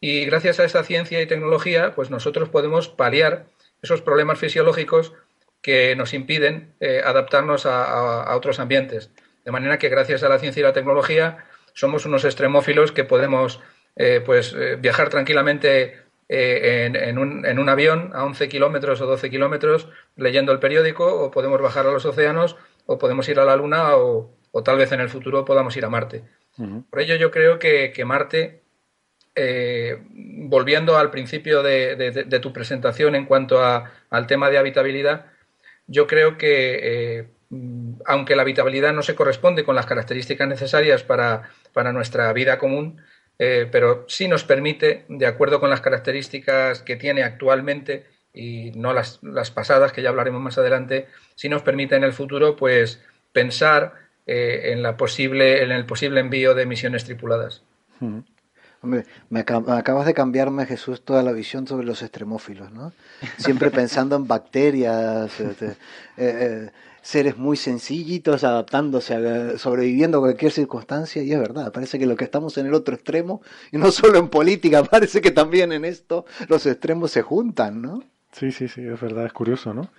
Y 0.01 0.25
gracias 0.25 0.59
a 0.59 0.65
esa 0.65 0.83
ciencia 0.83 1.21
y 1.21 1.27
tecnología, 1.27 1.93
pues 1.95 2.09
nosotros 2.09 2.49
podemos 2.49 2.89
paliar 2.89 3.45
esos 3.83 4.01
problemas 4.01 4.39
fisiológicos 4.39 5.13
que 5.61 5.95
nos 5.95 6.13
impiden 6.13 6.73
eh, 6.79 7.01
adaptarnos 7.05 7.65
a, 7.65 8.35
otros 8.35 8.59
ambientes. 8.59 9.11
De 9.45 9.51
manera 9.51 9.77
que 9.77 9.89
gracias 9.89 10.23
a 10.23 10.29
la 10.29 10.39
ciencia 10.39 10.59
y 10.59 10.63
la 10.63 10.73
tecnología 10.73 11.45
somos 11.73 12.05
unos 12.05 12.25
extremófilos 12.25 12.91
que 12.91 13.03
podemos 13.03 13.59
eh, 13.95 14.21
pues, 14.25 14.53
eh, 14.53 14.75
viajar 14.79 15.09
tranquilamente 15.09 16.01
en, 16.33 17.17
un, 17.17 17.69
avión 17.69 18.11
a 18.13 18.23
11 18.23 18.47
kilómetros 18.47 19.01
o 19.01 19.05
12 19.05 19.29
kilómetros 19.29 19.89
leyendo 20.15 20.53
el 20.53 20.59
periódico 20.59 21.05
o 21.05 21.29
podemos 21.29 21.61
bajar 21.61 21.85
a 21.85 21.91
los 21.91 22.05
océanos 22.05 22.55
o 22.85 22.97
podemos 22.97 23.27
ir 23.27 23.37
a 23.37 23.43
la 23.43 23.57
Luna 23.57 23.97
o, 23.97 24.33
tal 24.63 24.77
vez 24.77 24.93
en 24.93 25.01
el 25.01 25.09
futuro 25.09 25.43
podamos 25.43 25.75
ir 25.75 25.83
a 25.83 25.89
Marte. 25.89 26.23
Por 26.89 27.01
ello 27.01 27.15
yo 27.15 27.31
creo 27.31 27.59
que, 27.59 28.03
Marte, 28.05 28.60
volviendo 29.35 30.97
al 30.97 31.09
principio 31.09 31.63
de, 31.63 32.39
tu 32.41 32.51
presentación 32.53 33.15
en 33.15 33.25
cuanto 33.25 33.63
al 33.63 34.27
tema 34.27 34.49
de 34.49 34.57
habitabilidad, 34.57 35.25
yo 35.87 36.07
creo 36.07 36.37
que, 36.37 36.79
eh, 36.81 37.27
aunque 38.05 38.35
la 38.35 38.43
habitabilidad 38.43 38.93
no 38.93 39.01
se 39.01 39.15
corresponde 39.15 39.63
con 39.63 39.75
las 39.75 39.85
características 39.85 40.47
necesarias 40.47 41.03
para, 41.03 41.49
nuestra 41.91 42.31
vida 42.33 42.57
común, 42.57 43.01
eh, 43.39 43.67
pero 43.71 44.05
sí 44.07 44.27
nos 44.27 44.43
permite, 44.43 45.05
de 45.09 45.25
acuerdo 45.25 45.59
con 45.59 45.69
las 45.69 45.81
características 45.81 46.81
que 46.81 46.95
tiene 46.95 47.23
actualmente 47.23 48.05
y 48.33 48.71
no 48.71 48.93
las, 48.93 49.19
pasadas, 49.53 49.91
que 49.91 50.01
ya 50.01 50.09
hablaremos 50.09 50.41
más 50.41 50.57
adelante, 50.57 51.07
sí 51.35 51.49
nos 51.49 51.61
permite 51.61 51.95
en 51.95 52.03
el 52.03 52.13
futuro 52.13 52.55
pues, 52.55 53.03
pensar 53.33 53.95
eh, 54.27 54.71
en, 54.71 54.81
la 54.81 54.95
posible, 54.95 55.63
en 55.63 55.71
el 55.71 55.85
posible 55.85 56.21
envío 56.21 56.55
de 56.55 56.65
misiones 56.65 57.03
tripuladas. 57.03 57.63
Hombre, 58.83 59.05
me, 59.29 59.41
acabas 59.41 60.07
de 60.07 60.13
cambiarme, 60.13 60.65
Jesús, 60.65 61.01
toda 61.01 61.21
la 61.21 61.31
visión 61.31 61.67
sobre 61.67 61.85
los 61.85 62.01
extremófilos, 62.01 62.71
¿no? 62.71 62.93
Siempre 63.37 63.69
pensando 63.71 64.15
en 64.15 64.27
bacterias, 64.27 65.39
este, 65.39 65.67
eh, 65.67 65.75
eh, 66.17 66.71
seres 67.03 67.37
muy 67.37 67.57
sencillitos, 67.57 68.43
adaptándose, 68.43 69.57
sobreviviendo 69.59 70.17
a 70.17 70.21
cualquier 70.21 70.51
circunstancia, 70.51 71.21
y 71.21 71.31
es 71.31 71.39
verdad, 71.39 71.71
parece 71.71 71.99
que 71.99 72.07
lo 72.07 72.15
que 72.15 72.23
estamos 72.23 72.57
en 72.57 72.65
el 72.65 72.73
otro 72.73 72.95
extremo, 72.95 73.41
y 73.71 73.77
no 73.77 73.91
solo 73.91 74.17
en 74.17 74.29
política, 74.29 74.83
parece 74.91 75.21
que 75.21 75.31
también 75.31 75.71
en 75.71 75.85
esto 75.85 76.25
los 76.47 76.65
extremos 76.65 77.11
se 77.11 77.21
juntan, 77.21 77.83
¿no? 77.83 78.03
Sí, 78.31 78.51
sí, 78.51 78.67
sí, 78.67 78.81
es 78.81 78.99
verdad, 78.99 79.25
es 79.25 79.33
curioso, 79.33 79.73
¿no? 79.75 79.89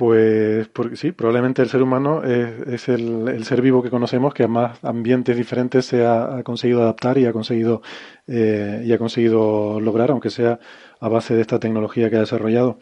Pues 0.00 0.66
porque, 0.68 0.96
sí, 0.96 1.12
probablemente 1.12 1.60
el 1.60 1.68
ser 1.68 1.82
humano 1.82 2.22
es, 2.24 2.88
el, 2.88 3.44
ser 3.44 3.60
vivo 3.60 3.82
que 3.82 3.90
conocemos 3.90 4.32
que 4.32 4.44
a 4.44 4.48
más 4.48 4.82
ambientes 4.82 5.36
diferentes 5.36 5.84
se 5.84 6.06
ha, 6.06 6.42
conseguido 6.42 6.80
adaptar 6.80 7.18
y 7.18 7.26
ha 7.26 7.34
conseguido 7.34 7.82
eh, 8.26 8.82
y 8.82 8.92
ha 8.94 8.96
conseguido 8.96 9.78
lograr, 9.78 10.10
aunque 10.10 10.30
sea 10.30 10.58
a 11.00 11.08
base 11.10 11.34
de 11.34 11.42
esta 11.42 11.58
tecnología 11.58 12.08
que 12.08 12.16
ha 12.16 12.20
desarrollado. 12.20 12.78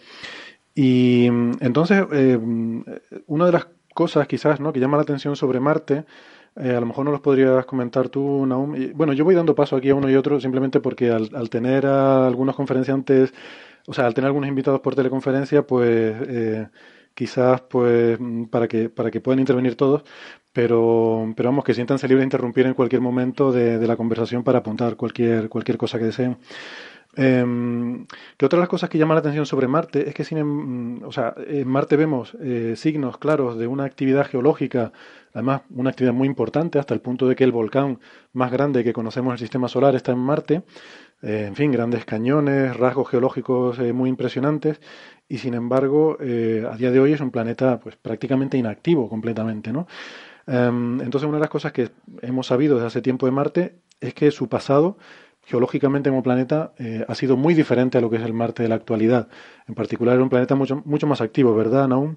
Y 0.76 1.26
entonces, 1.26 2.06
eh, 2.12 2.38
una 3.26 3.46
de 3.46 3.52
las 3.52 3.66
cosas 3.92 4.28
quizás 4.28 4.60
¿no? 4.60 4.72
que 4.72 4.78
llama 4.78 4.96
la 4.96 5.02
atención 5.02 5.34
sobre 5.34 5.58
Marte, 5.58 6.04
eh, 6.54 6.70
a 6.76 6.78
lo 6.78 6.86
mejor 6.86 7.04
no 7.04 7.10
los 7.10 7.20
podrías 7.20 7.66
comentar 7.66 8.10
tú, 8.10 8.46
Naum. 8.46 8.76
bueno, 8.94 9.12
yo 9.12 9.24
voy 9.24 9.34
dando 9.34 9.56
paso 9.56 9.74
aquí 9.74 9.90
a 9.90 9.96
uno 9.96 10.08
y 10.08 10.14
otro 10.14 10.40
simplemente 10.40 10.78
porque 10.78 11.10
al, 11.10 11.30
al 11.34 11.50
tener 11.50 11.84
a 11.84 12.28
algunos 12.28 12.54
conferenciantes, 12.54 13.34
o 13.88 13.92
sea, 13.92 14.06
al 14.06 14.14
tener 14.14 14.28
algunos 14.28 14.48
invitados 14.48 14.78
por 14.82 14.94
teleconferencia, 14.94 15.66
pues 15.66 16.14
quizás 17.18 17.60
pues 17.62 18.16
mm, 18.20 18.44
para 18.44 18.68
que 18.68 18.88
para 18.88 19.10
que 19.10 19.20
puedan 19.20 19.40
intervenir 19.40 19.74
todos 19.74 20.04
pero 20.52 21.32
pero 21.36 21.48
vamos 21.48 21.64
que 21.64 21.74
siéntanse 21.74 22.06
libres 22.06 22.22
de 22.22 22.26
interrumpir 22.30 22.66
en 22.66 22.74
cualquier 22.74 23.00
momento 23.00 23.50
de, 23.50 23.84
la 23.86 23.96
conversación 23.96 24.44
para 24.44 24.60
apuntar 24.60 24.94
cualquier 24.96 25.48
cualquier 25.48 25.78
cosa 25.78 25.98
que 25.98 26.04
deseen. 26.04 26.38
Eh, 27.16 27.44
que 28.36 28.46
otra 28.46 28.58
de 28.58 28.60
las 28.60 28.68
cosas 28.68 28.88
que 28.88 28.98
llama 28.98 29.14
la 29.14 29.20
atención 29.20 29.46
sobre 29.46 29.66
Marte 29.66 30.08
es 30.08 30.14
que 30.14 30.22
sin, 30.24 30.38
em, 30.38 31.02
o 31.02 31.10
sea, 31.10 31.34
en 31.36 31.66
Marte 31.66 31.96
vemos 31.96 32.36
eh, 32.40 32.74
signos 32.76 33.18
claros 33.18 33.58
de 33.58 33.66
una 33.66 33.84
actividad 33.84 34.26
geológica, 34.26 34.92
además 35.34 35.62
una 35.70 35.90
actividad 35.90 36.14
muy 36.14 36.28
importante 36.28 36.78
hasta 36.78 36.94
el 36.94 37.00
punto 37.00 37.26
de 37.26 37.34
que 37.34 37.44
el 37.44 37.50
volcán 37.52 37.98
más 38.32 38.52
grande 38.52 38.84
que 38.84 38.92
conocemos 38.92 39.30
en 39.30 39.34
el 39.34 39.38
sistema 39.38 39.68
solar 39.68 39.96
está 39.96 40.12
en 40.12 40.18
Marte, 40.18 40.62
eh, 41.22 41.46
en 41.48 41.56
fin, 41.56 41.72
grandes 41.72 42.04
cañones, 42.04 42.76
rasgos 42.76 43.08
geológicos 43.08 43.78
eh, 43.80 43.92
muy 43.92 44.08
impresionantes 44.08 44.80
y 45.28 45.38
sin 45.38 45.54
embargo 45.54 46.16
eh, 46.20 46.64
a 46.70 46.76
día 46.76 46.90
de 46.92 47.00
hoy 47.00 47.12
es 47.12 47.20
un 47.20 47.30
planeta 47.30 47.80
pues 47.80 47.96
prácticamente 47.96 48.56
inactivo 48.56 49.08
completamente, 49.08 49.72
¿no? 49.72 49.88
Em, 50.46 51.00
entonces 51.00 51.28
una 51.28 51.38
de 51.38 51.42
las 51.42 51.50
cosas 51.50 51.72
que 51.72 51.90
hemos 52.22 52.46
sabido 52.46 52.76
desde 52.76 52.86
hace 52.86 53.02
tiempo 53.02 53.26
de 53.26 53.32
Marte 53.32 53.78
es 54.00 54.14
que 54.14 54.30
su 54.30 54.48
pasado 54.48 54.96
geológicamente 55.44 56.10
como 56.10 56.22
planeta 56.22 56.72
ha 57.08 57.14
sido 57.14 57.36
muy 57.36 57.54
diferente 57.54 57.98
a 57.98 58.00
lo 58.02 58.10
que 58.10 58.16
es 58.16 58.22
el 58.22 58.34
Marte 58.34 58.62
de 58.62 58.68
la 58.68 58.74
actualidad. 58.74 59.28
En 59.66 59.74
particular 59.74 60.14
era 60.14 60.22
un 60.22 60.28
planeta 60.28 60.54
mucho, 60.54 60.82
mucho 60.84 61.06
más 61.06 61.22
activo, 61.22 61.54
¿verdad, 61.54 61.88
Naum? 61.88 62.16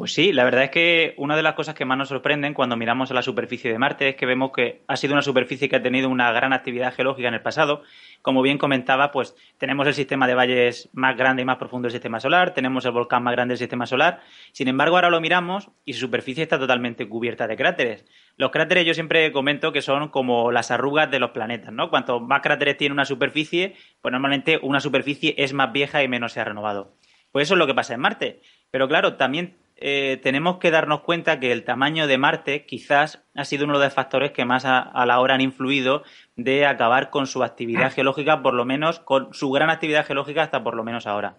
Pues 0.00 0.14
sí, 0.14 0.32
la 0.32 0.44
verdad 0.44 0.64
es 0.64 0.70
que 0.70 1.12
una 1.18 1.36
de 1.36 1.42
las 1.42 1.52
cosas 1.52 1.74
que 1.74 1.84
más 1.84 1.98
nos 1.98 2.08
sorprenden 2.08 2.54
cuando 2.54 2.74
miramos 2.74 3.10
a 3.10 3.14
la 3.14 3.20
superficie 3.20 3.70
de 3.70 3.78
Marte 3.78 4.08
es 4.08 4.16
que 4.16 4.24
vemos 4.24 4.50
que 4.50 4.80
ha 4.86 4.96
sido 4.96 5.12
una 5.12 5.20
superficie 5.20 5.68
que 5.68 5.76
ha 5.76 5.82
tenido 5.82 6.08
una 6.08 6.32
gran 6.32 6.54
actividad 6.54 6.94
geológica 6.94 7.28
en 7.28 7.34
el 7.34 7.42
pasado. 7.42 7.82
Como 8.22 8.40
bien 8.40 8.56
comentaba, 8.56 9.12
pues 9.12 9.36
tenemos 9.58 9.86
el 9.86 9.92
sistema 9.92 10.26
de 10.26 10.32
valles 10.32 10.88
más 10.94 11.18
grande 11.18 11.42
y 11.42 11.44
más 11.44 11.58
profundo 11.58 11.84
del 11.84 11.92
sistema 11.92 12.18
solar, 12.18 12.54
tenemos 12.54 12.86
el 12.86 12.92
volcán 12.92 13.22
más 13.22 13.32
grande 13.32 13.52
del 13.52 13.58
sistema 13.58 13.84
solar. 13.84 14.22
Sin 14.52 14.68
embargo, 14.68 14.96
ahora 14.96 15.10
lo 15.10 15.20
miramos 15.20 15.68
y 15.84 15.92
su 15.92 16.00
superficie 16.00 16.44
está 16.44 16.58
totalmente 16.58 17.06
cubierta 17.06 17.46
de 17.46 17.58
cráteres. 17.58 18.06
Los 18.38 18.52
cráteres 18.52 18.86
yo 18.86 18.94
siempre 18.94 19.30
comento 19.32 19.70
que 19.70 19.82
son 19.82 20.08
como 20.08 20.50
las 20.50 20.70
arrugas 20.70 21.10
de 21.10 21.18
los 21.18 21.32
planetas, 21.32 21.74
¿no? 21.74 21.90
Cuanto 21.90 22.20
más 22.20 22.40
cráteres 22.40 22.78
tiene 22.78 22.94
una 22.94 23.04
superficie, 23.04 23.76
pues 24.00 24.12
normalmente 24.12 24.58
una 24.62 24.80
superficie 24.80 25.34
es 25.36 25.52
más 25.52 25.70
vieja 25.72 26.02
y 26.02 26.08
menos 26.08 26.32
se 26.32 26.40
ha 26.40 26.44
renovado. 26.44 26.94
Pues 27.32 27.48
eso 27.48 27.54
es 27.54 27.58
lo 27.58 27.66
que 27.66 27.74
pasa 27.74 27.92
en 27.92 28.00
Marte. 28.00 28.40
Pero 28.70 28.88
claro, 28.88 29.16
también 29.16 29.56
eh, 29.80 30.20
tenemos 30.22 30.58
que 30.58 30.70
darnos 30.70 31.00
cuenta 31.00 31.40
que 31.40 31.52
el 31.52 31.64
tamaño 31.64 32.06
de 32.06 32.18
Marte 32.18 32.66
quizás 32.66 33.22
ha 33.34 33.44
sido 33.46 33.64
uno 33.64 33.78
de 33.78 33.86
los 33.86 33.94
factores 33.94 34.32
que 34.32 34.44
más 34.44 34.66
a, 34.66 34.92
la 35.06 35.20
hora 35.20 35.34
han 35.34 35.40
influido 35.40 36.02
de 36.36 36.66
acabar 36.66 37.08
con 37.08 37.26
su 37.26 37.42
actividad 37.42 37.90
geológica, 37.90 38.42
por 38.42 38.52
lo 38.52 38.66
menos 38.66 39.00
con 39.00 39.32
su 39.32 39.50
gran 39.50 39.70
actividad 39.70 40.04
geológica 40.04 40.42
hasta 40.42 40.62
por 40.62 40.74
lo 40.74 40.84
menos 40.84 41.06
ahora. 41.06 41.38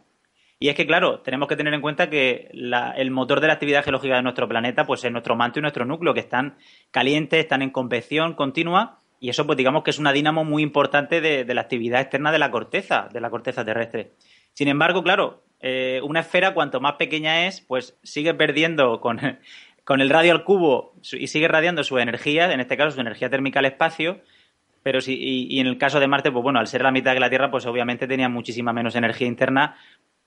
Y 0.59 0.69
es 0.69 0.75
que, 0.75 0.87
claro, 0.87 1.19
tenemos 1.19 1.47
que 1.47 1.55
tener 1.55 1.73
en 1.73 1.81
cuenta 1.81 2.09
que 2.09 2.49
el 2.51 3.11
motor 3.11 3.41
de 3.41 3.47
la 3.47 3.53
actividad 3.53 3.83
geológica 3.83 4.15
de 4.15 4.23
nuestro 4.23 4.47
planeta 4.47 4.85
pues 4.85 5.03
es 5.03 5.11
nuestro 5.11 5.35
manto 5.35 5.59
y 5.59 5.61
nuestro 5.61 5.85
núcleo, 5.85 6.13
que 6.13 6.19
están 6.19 6.57
calientes, 6.89 7.39
están 7.39 7.61
en 7.61 7.69
convección 7.69 8.33
continua, 8.33 8.99
y 9.19 9.29
eso 9.29 9.45
pues 9.45 9.57
digamos 9.57 9.83
que 9.83 9.91
es 9.91 9.99
una 9.99 10.13
dinamo 10.13 10.43
muy 10.43 10.63
importante 10.63 11.21
de 11.21 11.53
la 11.53 11.61
actividad 11.61 12.01
externa 12.01 12.31
de 12.31 12.39
la 12.39 12.49
corteza, 12.49 13.07
de 13.11 13.21
la 13.21 13.29
corteza 13.29 13.63
terrestre. 13.63 14.13
Sin 14.53 14.67
embargo, 14.67 15.03
claro, 15.03 15.43
eh, 15.61 16.01
una 16.03 16.21
esfera 16.21 16.53
cuanto 16.53 16.79
más 16.79 16.93
pequeña 16.93 17.45
es, 17.47 17.61
pues 17.61 17.97
sigue 18.03 18.33
perdiendo 18.33 18.99
con, 18.99 19.19
el 20.01 20.09
radio 20.09 20.31
al 20.31 20.43
cubo 20.43 20.93
y 21.11 21.27
sigue 21.27 21.47
radiando 21.47 21.83
su 21.83 21.99
energía, 21.99 22.51
en 22.51 22.59
este 22.59 22.77
caso 22.77 22.91
su 22.91 23.01
energía 23.01 23.29
térmica 23.29 23.59
al 23.59 23.65
espacio, 23.65 24.21
pero 24.83 24.99
sí, 24.99 25.15
y, 25.19 25.59
en 25.59 25.67
el 25.67 25.77
caso 25.77 25.99
de 25.99 26.07
Marte, 26.07 26.31
pues 26.31 26.41
bueno, 26.41 26.59
al 26.59 26.65
ser 26.65 26.81
la 26.81 26.91
mitad 26.91 27.13
de 27.13 27.19
la 27.19 27.29
Tierra, 27.29 27.51
pues 27.51 27.67
obviamente 27.67 28.07
tenía 28.07 28.29
muchísima 28.29 28.73
menos 28.73 28.95
energía 28.95 29.27
interna 29.27 29.75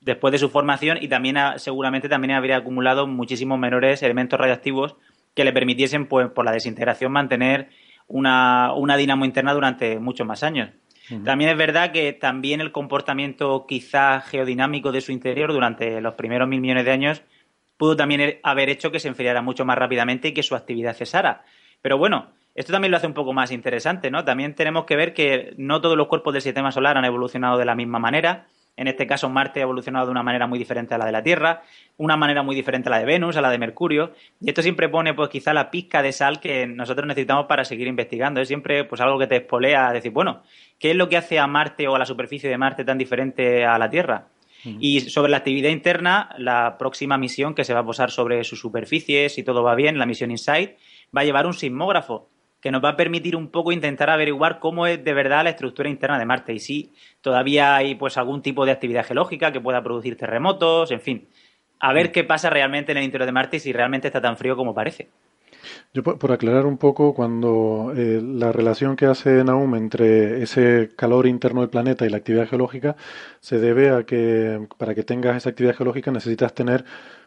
después 0.01 0.31
de 0.31 0.39
su 0.39 0.51
formación 0.51 0.99
y 1.01 1.09
también 1.09 1.37
seguramente 1.57 2.09
también 2.09 2.33
habría 2.33 2.59
acumulado 2.59 3.07
muchísimos 3.07 3.59
menores 3.59 4.03
elementos 4.03 4.39
radiactivos 4.39 4.97
que 5.35 5.45
le 5.45 5.53
permitiesen, 5.53 6.07
pues 6.07 6.29
por 6.31 6.45
la 6.45 6.53
desintegración, 6.53 7.11
mantener 7.11 7.71
una, 8.07 8.73
una 8.75 8.97
dinamo 8.97 9.25
interna 9.25 9.53
durante 9.53 9.99
muchos 9.99 10.27
más 10.27 10.45
años. 10.45 10.71
También 11.25 11.51
es 11.51 11.57
verdad 11.57 11.93
que 11.93 12.13
también 12.13 12.61
el 12.61 12.73
comportamiento 12.73 13.67
quizá 13.67 14.21
geodinámico 14.23 14.91
de 14.91 15.03
su 15.03 15.13
interior 15.13 15.53
durante 15.53 16.01
los 16.01 16.15
primeros 16.15 16.49
mil 16.49 16.61
millones 16.61 16.87
de 16.87 16.93
años 16.93 17.23
pudo 17.77 17.97
también 17.97 18.39
haber 18.43 18.71
hecho 18.71 18.91
que 18.91 19.01
se 19.01 19.09
enfriara 19.09 19.43
mucho 19.43 19.65
más 19.65 19.77
rápidamente 19.77 20.29
y 20.29 20.33
que 20.33 20.43
su 20.43 20.55
actividad 20.55 20.97
cesara. 20.97 21.45
Pero 21.83 21.99
bueno, 21.99 22.33
esto 22.55 22.73
también 22.73 22.91
lo 22.91 22.97
hace 22.97 23.07
un 23.07 23.15
poco 23.15 23.33
más 23.33 23.51
interesante, 23.51 24.11
¿no? 24.11 24.25
También 24.25 24.55
tenemos 24.55 24.85
que 24.85 24.97
ver 24.97 25.13
que 25.13 25.55
no 25.59 25.81
todos 25.81 25.97
los 25.97 26.07
cuerpos 26.07 26.33
del 26.33 26.43
sistema 26.43 26.71
solar 26.71 26.97
han 26.97 27.05
evolucionado 27.05 27.59
de 27.59 27.65
la 27.65 27.75
misma 27.75 27.99
manera. 27.99 28.47
En 28.77 28.89
este 28.89 29.07
caso, 29.07 29.29
Marte 29.29 29.61
ha 29.61 29.63
evolucionado 29.63 30.07
de 30.07 30.11
una 30.11 30.23
manera 30.23 30.47
muy 30.47 30.59
diferente 30.59 30.95
a 30.95 30.99
la 30.99 31.07
de 31.07 31.13
la 31.13 31.23
Tierra, 31.23 31.63
una 31.97 32.17
manera 32.17 32.43
muy 32.43 32.57
diferente 32.57 32.89
a 32.89 32.91
la 32.91 32.99
de 32.99 33.05
Venus, 33.05 33.37
a 33.37 33.41
la 33.41 33.51
de 33.51 33.59
Mercurio, 33.59 34.13
y 34.41 34.49
esto 34.49 34.63
siempre 34.63 34.89
pone, 34.89 35.15
pues, 35.15 35.29
quizá 35.29 35.55
la 35.55 35.71
pizca 35.71 36.03
de 36.03 36.13
sal 36.13 36.41
que 36.41 36.67
nosotros 36.67 37.07
necesitamos 37.07 37.47
para 37.47 37.65
seguir 37.65 37.87
investigando. 37.87 38.41
Es 38.41 38.49
siempre, 38.49 38.85
pues, 38.85 39.01
algo 39.01 39.19
que 39.19 39.29
te 39.29 39.37
espolea 39.37 39.89
a 39.89 39.93
decir, 39.93 40.11
bueno, 40.11 40.43
¿qué 40.79 40.91
es 40.91 40.97
lo 40.97 41.09
que 41.09 41.17
hace 41.17 41.39
a 41.39 41.47
Marte 41.47 41.87
o 41.87 41.95
a 41.95 41.99
la 41.99 42.07
superficie 42.07 42.51
de 42.51 42.59
Marte 42.59 42.85
tan 42.85 42.99
diferente 42.99 43.65
a 43.65 43.79
la 43.79 43.89
Tierra? 43.89 44.27
Y 44.81 45.01
sobre 45.01 45.31
la 45.31 45.37
actividad 45.37 45.69
interna, 45.69 46.35
la 46.39 46.79
próxima 46.79 47.19
misión 47.19 47.55
que 47.55 47.65
se 47.65 47.75
va 47.75 47.81
a 47.81 47.85
posar 47.85 48.11
sobre 48.11 48.43
su 48.45 48.57
superficie, 48.57 49.29
si 49.29 49.43
todo 49.43 49.63
va 49.63 49.75
bien, 49.75 49.99
la 49.99 50.07
misión 50.07 50.31
InSight, 50.31 50.79
va 51.15 51.21
a 51.21 51.25
llevar 51.25 51.47
un 51.47 51.53
sismógrafo 51.53 52.31
que 52.65 52.71
nos 52.71 52.83
va 52.83 52.89
a 52.89 52.97
permitir 52.97 53.37
un 53.37 53.49
poco 53.49 53.73
intentar 53.73 54.09
averiguar 54.09 54.59
cómo 54.59 54.87
es 54.87 55.05
de 55.05 55.13
verdad 55.13 55.45
la 55.45 55.51
estructura 55.51 55.91
interna 55.91 56.19
de 56.19 56.25
Marte 56.25 56.55
y 56.55 56.61
si 56.61 56.95
todavía 57.21 57.77
hay 57.77 57.95
pues 57.95 58.17
algún 58.17 58.41
tipo 58.41 58.65
de 58.65 58.73
actividad 58.73 59.05
geológica 59.05 59.53
que 59.53 59.61
pueda 59.61 59.83
producir 59.83 60.17
terremotos, 60.17 60.91
en 60.91 61.03
fin, 61.03 61.29
a 61.79 61.93
ver 61.93 62.11
qué 62.11 62.25
pasa 62.25 62.49
realmente 62.49 62.93
en 62.93 62.97
el 62.97 63.05
interior 63.05 63.27
de 63.27 63.33
Marte 63.33 63.59
y 63.59 63.61
si 63.61 63.71
realmente 63.71 64.09
está 64.09 64.23
tan 64.23 64.39
frío 64.39 64.57
como 64.57 64.75
parece. 64.75 65.11
Yo 65.93 66.03
por, 66.03 66.33
aclarar 66.33 66.65
un 66.65 66.79
poco, 66.79 67.13
cuando 67.13 67.93
eh, 67.95 68.23
la 68.23 68.51
relación 68.51 68.97
que 68.97 69.05
hace 69.05 69.45
Naum 69.45 69.75
entre 69.75 70.43
ese 70.43 70.91
calor 70.97 71.27
interno 71.27 71.61
del 71.61 71.69
planeta 71.69 72.07
y 72.07 72.09
la 72.09 72.17
actividad 72.17 72.49
geológica 72.49 72.97
se 73.41 73.59
debe 73.59 73.91
a 73.91 74.05
que 74.05 74.67
para 74.79 74.95
que 74.95 75.03
tengas 75.03 75.37
esa 75.37 75.51
actividad 75.51 75.77
geológica 75.77 76.11
necesitas 76.11 76.55
tener 76.55 76.87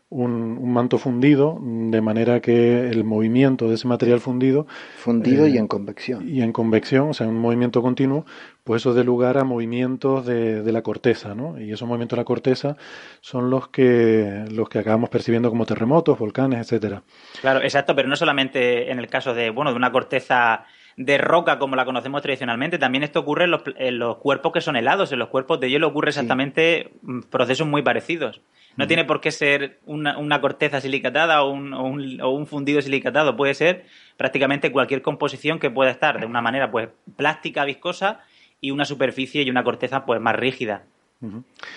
un, 0.10 0.72
manto 0.72 0.98
fundido, 0.98 1.60
de 1.62 2.02
manera 2.02 2.40
que 2.40 2.88
el 2.88 3.04
movimiento 3.04 3.68
de 3.68 3.76
ese 3.76 3.88
material 3.88 4.20
fundido... 4.20 4.66
Fundido 4.98 5.48
y 5.48 5.58
eh, 5.58 5.60
en 5.60 5.68
convección. 5.68 6.28
Y 6.30 6.42
en 6.42 6.54
convección, 6.54 7.10
o 7.10 7.14
sea, 7.14 7.28
un 7.28 7.40
movimiento 7.40 7.82
continuo, 7.82 8.26
pues 8.64 8.82
eso 8.82 8.94
dé 8.94 9.04
lugar 9.04 9.38
a 9.38 9.44
movimientos 9.44 10.26
de, 10.26 10.64
de, 10.64 10.72
la 10.72 10.82
corteza, 10.82 11.36
¿no? 11.36 11.60
Y 11.60 11.72
esos 11.72 11.88
movimientos 11.88 12.16
de 12.16 12.22
la 12.22 12.26
corteza 12.26 12.78
son 13.20 13.50
los 13.50 13.68
que, 13.68 14.46
los 14.52 14.70
que 14.70 14.80
acabamos 14.80 15.10
percibiendo 15.10 15.50
como 15.50 15.66
terremotos, 15.66 16.18
volcanes, 16.18 16.62
etcétera. 16.62 17.04
Claro, 17.42 17.62
exacto, 17.62 17.96
pero 17.96 18.08
no 18.08 18.16
solamente 18.16 18.92
en 18.92 19.00
el 19.00 19.08
caso 19.08 19.34
de, 19.34 19.50
bueno, 19.50 19.72
de 19.72 19.78
una 19.78 19.92
corteza 19.92 20.66
de 20.96 21.18
roca 21.20 21.60
como 21.60 21.76
la 21.76 21.86
conocemos 21.86 22.22
tradicionalmente, 22.24 22.80
también 22.80 23.04
esto 23.04 23.20
ocurre 23.20 23.44
en 23.44 23.52
los, 23.52 23.62
en 23.78 24.00
los 24.00 24.18
cuerpos 24.18 24.52
que 24.52 24.62
son 24.62 24.76
helados, 24.76 25.12
en 25.12 25.20
los 25.20 25.30
cuerpos 25.30 25.60
de 25.60 25.70
hielo 25.70 25.88
ocurre 25.88 26.10
exactamente 26.10 26.92
mm, 27.04 27.22
procesos 27.30 27.68
muy 27.68 27.84
parecidos. 27.84 28.42
No 28.78 28.88
tiene 28.88 29.06
por 29.06 29.22
qué 29.22 29.32
ser 29.32 29.80
una, 29.88 30.40
corteza 30.40 30.80
silicatada 30.80 31.42
o 31.42 31.52
un, 31.52 31.74
o, 31.74 32.30
un, 32.30 32.46
fundido 32.46 32.80
silicatado, 32.82 33.36
puede 33.36 33.56
ser 33.56 33.86
prácticamente 34.18 34.72
cualquier 34.72 35.02
composición 35.02 35.60
que 35.60 35.72
pueda 35.72 35.90
estar 35.90 36.20
de 36.20 36.28
una 36.28 36.42
manera 36.42 36.70
pues 36.70 36.90
plástica, 37.16 37.66
viscosa 37.66 38.22
y 38.62 38.70
una 38.70 38.86
superficie 38.86 39.42
y 39.42 39.50
una 39.50 39.64
corteza 39.64 40.06
pues 40.06 40.22
más 40.22 40.36
rígida. 40.36 40.84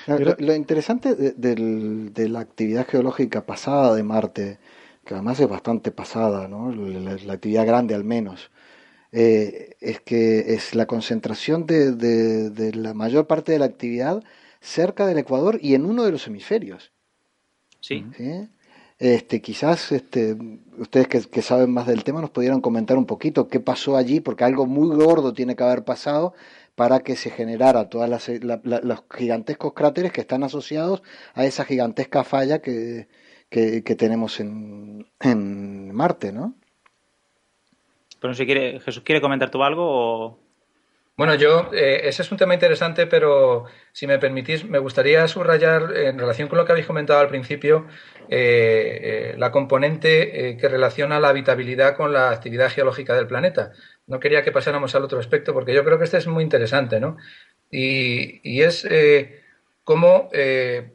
lo, 0.06 0.54
interesante 0.54 1.14
de, 1.14 2.28
la 2.28 2.40
actividad 2.40 2.86
geológica 2.86 3.46
pasada 3.46 3.94
de 3.94 4.02
Marte, 4.02 4.58
que 5.06 5.14
además 5.14 5.40
es 5.40 5.48
bastante 5.48 5.90
pasada, 5.92 6.48
¿no? 6.48 6.70
la, 6.70 7.32
actividad 7.32 7.66
grande 7.66 7.94
al 7.94 8.04
menos, 8.04 8.50
eh, 9.12 9.74
es 9.80 10.00
que 10.00 10.54
es 10.54 10.74
la 10.74 10.84
concentración 10.84 11.64
de 11.64 12.72
la 12.74 12.92
mayor 12.92 13.26
parte 13.26 13.52
de 13.52 13.58
la 13.58 13.64
actividad 13.64 14.22
cerca 14.60 15.06
del 15.06 15.18
Ecuador 15.18 15.58
y 15.60 15.74
en 15.74 15.86
uno 15.86 16.04
de 16.04 16.12
los 16.12 16.26
hemisferios. 16.26 16.92
Sí. 17.80 18.04
Este, 18.98 19.40
quizás 19.40 19.92
este, 19.92 20.36
ustedes 20.76 21.08
que, 21.08 21.42
saben 21.42 21.72
más 21.72 21.86
del 21.86 22.04
tema 22.04 22.20
nos 22.20 22.30
pudieran 22.30 22.60
comentar 22.60 22.98
un 22.98 23.06
poquito 23.06 23.48
qué 23.48 23.58
pasó 23.58 23.96
allí, 23.96 24.20
porque 24.20 24.44
algo 24.44 24.66
muy 24.66 24.94
gordo 24.94 25.32
tiene 25.32 25.56
que 25.56 25.64
haber 25.64 25.84
pasado 25.84 26.34
para 26.74 27.00
que 27.00 27.16
se 27.16 27.30
generara 27.30 27.88
todos 27.88 28.08
los 28.08 29.04
gigantescos 29.10 29.72
cráteres 29.72 30.12
que 30.12 30.20
están 30.20 30.44
asociados 30.44 31.02
a 31.34 31.46
esa 31.46 31.64
gigantesca 31.64 32.24
falla 32.24 32.60
que, 32.60 33.08
que, 33.48 33.80
tenemos 33.96 34.38
en, 34.38 35.06
en, 35.18 35.94
Marte, 35.94 36.32
¿no? 36.32 36.54
Pero 38.20 38.34
si 38.34 38.44
quiere, 38.44 38.80
Jesús, 38.80 39.02
¿quiere 39.02 39.22
comentar 39.22 39.50
tú 39.50 39.62
algo 39.62 39.84
o...? 39.86 40.38
Bueno, 41.16 41.34
yo, 41.34 41.70
eh, 41.74 42.00
ese 42.04 42.22
es 42.22 42.32
un 42.32 42.38
tema 42.38 42.54
interesante, 42.54 43.06
pero 43.06 43.66
si 43.92 44.06
me 44.06 44.18
permitís, 44.18 44.64
me 44.64 44.78
gustaría 44.78 45.28
subrayar 45.28 45.94
en 45.94 46.18
relación 46.18 46.48
con 46.48 46.56
lo 46.56 46.64
que 46.64 46.72
habéis 46.72 46.86
comentado 46.86 47.20
al 47.20 47.28
principio, 47.28 47.86
eh, 48.28 49.32
eh, 49.32 49.34
la 49.36 49.50
componente 49.52 50.56
que 50.58 50.68
relaciona 50.68 51.20
la 51.20 51.28
habitabilidad 51.28 51.94
con 51.94 52.14
la 52.14 52.30
actividad 52.30 52.70
geológica 52.70 53.14
del 53.14 53.26
planeta. 53.26 53.72
No 54.06 54.18
quería 54.18 54.42
que 54.42 54.50
pasáramos 54.52 54.94
al 54.94 55.04
otro 55.04 55.18
aspecto 55.18 55.52
porque 55.52 55.74
yo 55.74 55.84
creo 55.84 55.98
que 55.98 56.04
este 56.04 56.16
es 56.16 56.26
muy 56.26 56.42
interesante, 56.42 57.00
¿no? 57.00 57.18
Y, 57.70 58.40
y 58.42 58.62
es 58.62 58.86
cómo 59.90 60.28
eh, 60.32 60.92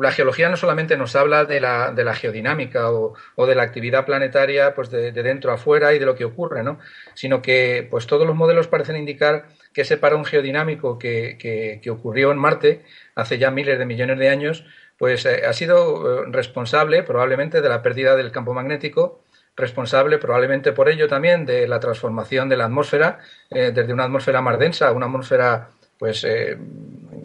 la 0.00 0.12
geología 0.12 0.48
no 0.48 0.56
solamente 0.56 0.96
nos 0.96 1.16
habla 1.16 1.46
de 1.46 1.58
la, 1.58 2.14
geodinámica 2.14 2.92
o, 2.92 3.16
de 3.44 3.56
la 3.56 3.64
actividad 3.64 4.06
planetaria 4.06 4.72
pues 4.72 4.88
de, 4.88 5.10
dentro 5.10 5.50
a 5.50 5.54
afuera 5.54 5.92
y 5.94 5.98
de 5.98 6.06
lo 6.06 6.14
que 6.14 6.24
ocurre, 6.24 6.62
¿no? 6.62 6.78
sino 7.14 7.42
que 7.42 7.88
pues 7.90 8.06
todos 8.06 8.24
los 8.24 8.36
modelos 8.36 8.68
parecen 8.68 8.94
indicar 8.98 9.48
que 9.72 9.80
ese 9.80 9.96
parón 9.96 10.24
geodinámico 10.24 10.96
que, 10.96 11.36
que, 11.82 11.90
ocurrió 11.90 12.30
en 12.30 12.38
Marte 12.38 12.84
hace 13.16 13.36
ya 13.36 13.50
miles 13.50 13.80
de 13.80 13.84
millones 13.84 14.16
de 14.20 14.28
años, 14.28 14.64
pues 14.96 15.26
eh, 15.26 15.44
ha 15.44 15.52
sido 15.52 16.22
eh, 16.22 16.26
responsable 16.30 17.02
probablemente 17.02 17.60
de 17.60 17.68
la 17.68 17.82
pérdida 17.82 18.14
del 18.14 18.30
campo 18.30 18.54
magnético, 18.54 19.24
responsable 19.56 20.18
probablemente 20.18 20.70
por 20.70 20.88
ello 20.88 21.08
también 21.08 21.46
de 21.46 21.66
la 21.66 21.80
transformación 21.80 22.48
de 22.48 22.58
la 22.58 22.66
atmósfera 22.66 23.18
desde 23.50 23.92
una 23.92 24.04
atmósfera 24.04 24.40
más 24.40 24.56
densa 24.56 24.86
a 24.86 24.92
una 24.92 25.06
atmósfera 25.06 25.70
pues 25.98 26.24
eh, 26.24 26.56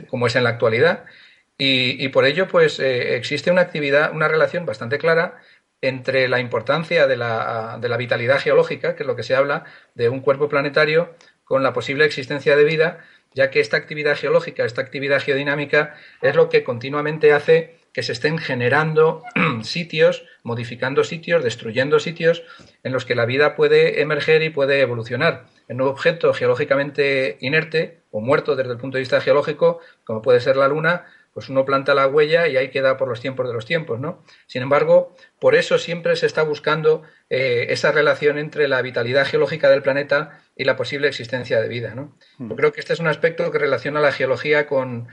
como 0.10 0.27
es 0.27 0.36
en 0.36 0.43
la 0.43 0.51
actualidad. 0.51 1.05
Y, 1.63 2.07
por 2.10 2.25
ello, 2.25 2.47
pues 2.47 2.79
eh, 2.79 3.15
existe 3.17 3.51
una 3.51 3.62
actividad, 3.62 4.13
una 4.15 4.27
relación 4.27 4.65
bastante 4.65 4.97
clara 4.97 5.38
entre 5.79 6.27
la 6.27 6.39
importancia 6.39 7.05
de 7.05 7.17
la, 7.17 7.77
de 7.79 7.88
la, 7.88 7.97
vitalidad 7.97 8.39
geológica, 8.39 8.95
que 8.95 9.03
es 9.03 9.07
lo 9.07 9.15
que 9.15 9.21
se 9.21 9.36
habla, 9.36 9.65
de 9.93 10.10
un 10.10 10.21
cuerpo 10.21 10.49
planetario, 10.49 11.13
con 11.43 11.62
la 11.62 11.71
posible 11.71 12.05
existencia 12.05 12.55
de 12.55 12.63
vida, 12.63 13.05
ya 13.36 13.51
que 13.51 13.60
esta 13.60 13.77
actividad 13.77 14.17
geológica, 14.17 14.65
esta 14.65 14.81
actividad 14.81 15.21
geodinámica, 15.21 15.95
es 16.21 16.36
lo 16.36 16.49
que 16.49 16.63
continuamente 16.63 17.31
hace 17.31 17.77
que 17.93 18.04
se 18.04 18.12
estén 18.13 18.38
generando 18.38 19.23
sitios, 19.63 20.25
modificando 20.43 21.04
sitios, 21.04 21.43
destruyendo 21.43 21.99
sitios 21.99 22.43
en 22.84 22.93
los 22.93 23.06
que 23.06 23.15
la 23.15 23.25
vida 23.25 23.56
puede 23.56 24.01
emerger 24.01 24.41
y 24.43 24.49
puede 24.49 24.82
evolucionar. 24.82 25.45
En 25.67 25.82
un 25.82 25.88
objeto 25.88 26.34
geológicamente 26.34 27.38
inerte 27.41 28.01
o 28.12 28.21
muerto 28.21 28.56
desde 28.56 28.71
el 28.71 28.77
punto 28.77 28.97
de 28.97 29.01
vista 29.01 29.21
geológico, 29.21 29.80
como 30.04 30.21
puede 30.21 30.39
ser 30.39 30.56
la 30.58 30.67
Luna, 30.67 31.06
pues 31.34 31.47
uno 31.47 31.63
planta 31.63 31.93
la 31.93 32.08
huella 32.08 32.47
y 32.47 32.58
ahí 32.58 32.69
queda 32.69 32.97
por 32.97 33.08
los 33.08 33.21
tiempos 33.21 33.47
de 33.47 33.54
los 33.54 33.65
tiempos, 33.65 33.99
¿no? 33.99 34.23
Sin 34.47 34.63
embargo, 34.63 35.15
por 35.39 35.56
eso 35.56 35.77
siempre 35.77 36.15
se 36.17 36.25
está 36.25 36.43
buscando 36.43 37.04
eh, 37.30 37.67
esa 37.69 37.93
relación 37.93 38.38
entre 38.38 38.67
la 38.67 38.82
vitalidad 38.82 39.25
geológica 39.25 39.69
del 39.69 39.82
planeta 39.82 40.41
y 40.58 40.65
la 40.65 40.75
posible 40.75 41.08
existencia 41.08 41.62
de 41.62 41.69
vida, 41.69 41.95
¿no? 41.95 42.17
Mm. 42.38 42.49
Yo 42.49 42.56
creo 42.58 42.73
que 42.73 42.82
este 42.82 42.91
es 42.93 42.99
un 42.99 43.08
aspecto 43.08 43.49
que 43.49 43.60
relaciona 43.60 44.01
la 44.01 44.12
geología 44.12 44.67
con, 44.67 45.08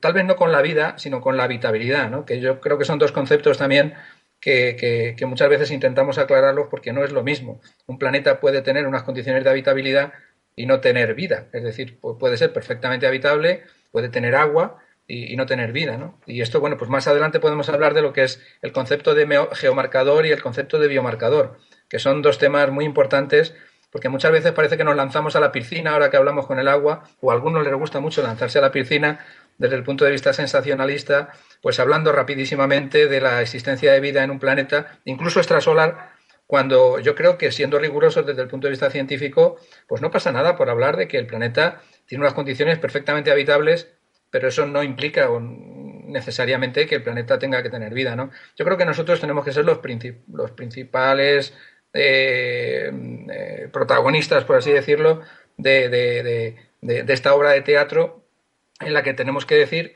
tal 0.00 0.12
vez 0.12 0.24
no 0.24 0.36
con 0.36 0.52
la 0.52 0.60
vida, 0.60 0.94
sino 0.98 1.20
con 1.20 1.36
la 1.36 1.44
habitabilidad, 1.44 2.10
¿no? 2.10 2.26
que 2.26 2.40
yo 2.40 2.60
creo 2.60 2.78
que 2.78 2.84
son 2.84 2.98
dos 2.98 3.12
conceptos 3.12 3.56
también 3.56 3.94
que, 4.38 5.16
muchas 5.26 5.48
veces 5.48 5.70
intentamos 5.70 6.18
aclararlos 6.18 6.66
porque 6.70 6.92
no 6.92 7.02
es 7.02 7.12
lo 7.12 7.22
mismo. 7.22 7.60
Un 7.86 7.98
planeta 7.98 8.40
puede 8.40 8.60
tener 8.60 8.86
unas 8.86 9.02
condiciones 9.02 9.42
de 9.42 9.50
habitabilidad 9.50 10.12
y 10.54 10.66
no 10.66 10.80
tener 10.80 11.14
vida, 11.14 11.48
es 11.52 11.64
decir, 11.64 11.98
puede 11.98 12.36
ser 12.36 12.52
perfectamente 12.52 13.06
habitable, 13.06 13.62
puede 13.90 14.10
tener 14.10 14.36
agua 14.36 14.78
y, 15.06 15.34
no 15.36 15.46
tener 15.46 15.72
vida. 15.72 15.96
¿no? 15.96 16.20
Y 16.26 16.42
esto, 16.42 16.60
bueno, 16.60 16.76
pues 16.76 16.90
más 16.90 17.08
adelante 17.08 17.40
podemos 17.40 17.68
hablar 17.70 17.94
de 17.94 18.02
lo 18.02 18.12
que 18.12 18.24
es 18.24 18.42
el 18.60 18.72
concepto 18.72 19.14
de 19.14 19.26
geomarcador 19.52 20.26
y 20.26 20.30
el 20.30 20.42
concepto 20.42 20.78
de 20.78 20.88
biomarcador, 20.88 21.58
que 21.88 21.98
son 21.98 22.20
dos 22.20 22.38
temas 22.38 22.70
muy 22.70 22.84
importantes 22.84 23.54
porque 23.94 24.08
muchas 24.08 24.32
veces 24.32 24.50
parece 24.50 24.76
que 24.76 24.82
nos 24.82 24.96
lanzamos 24.96 25.36
a 25.36 25.40
la 25.40 25.52
piscina 25.52 25.92
ahora 25.92 26.10
que 26.10 26.16
hablamos 26.16 26.48
con 26.48 26.58
el 26.58 26.66
agua, 26.66 27.04
o 27.20 27.30
a 27.30 27.34
algunos 27.34 27.64
les 27.64 27.72
gusta 27.74 28.00
mucho 28.00 28.24
lanzarse 28.24 28.58
a 28.58 28.62
la 28.62 28.72
piscina 28.72 29.24
desde 29.58 29.76
el 29.76 29.82
punto 29.82 30.04
de 30.04 30.10
vista 30.10 30.32
sensacionalista, 30.32 31.32
pues 31.62 31.78
hablando 31.80 32.12
rapidísimamente 32.12 33.06
de 33.06 33.20
la 33.20 33.40
existencia 33.42 33.92
de 33.92 34.00
vida 34.00 34.22
en 34.24 34.30
un 34.30 34.38
planeta, 34.38 34.98
incluso 35.04 35.40
extrasolar, 35.40 36.12
cuando 36.46 36.98
yo 36.98 37.14
creo 37.14 37.38
que 37.38 37.50
siendo 37.52 37.78
rigurosos 37.78 38.26
desde 38.26 38.42
el 38.42 38.48
punto 38.48 38.66
de 38.66 38.72
vista 38.72 38.90
científico, 38.90 39.56
pues 39.88 40.02
no 40.02 40.10
pasa 40.10 40.30
nada 40.30 40.56
por 40.56 40.68
hablar 40.68 40.96
de 40.96 41.08
que 41.08 41.18
el 41.18 41.26
planeta 41.26 41.80
tiene 42.06 42.22
unas 42.22 42.34
condiciones 42.34 42.78
perfectamente 42.78 43.30
habitables, 43.30 43.88
pero 44.30 44.48
eso 44.48 44.66
no 44.66 44.82
implica 44.82 45.28
necesariamente 46.06 46.86
que 46.86 46.96
el 46.96 47.02
planeta 47.02 47.38
tenga 47.38 47.62
que 47.62 47.70
tener 47.70 47.94
vida, 47.94 48.14
¿no? 48.14 48.30
Yo 48.56 48.64
creo 48.64 48.76
que 48.76 48.84
nosotros 48.84 49.20
tenemos 49.20 49.44
que 49.44 49.52
ser 49.52 49.64
los, 49.64 49.80
los 50.28 50.50
principales 50.50 51.54
eh, 51.92 52.90
eh, 53.30 53.68
protagonistas, 53.72 54.44
por 54.44 54.56
así 54.56 54.72
decirlo, 54.72 55.22
de, 55.56 56.56
esta 56.82 57.34
obra 57.34 57.50
de 57.50 57.62
teatro 57.62 58.23
en 58.80 58.92
la 58.92 59.02
que 59.02 59.14
tenemos 59.14 59.46
que 59.46 59.56
decir 59.56 59.94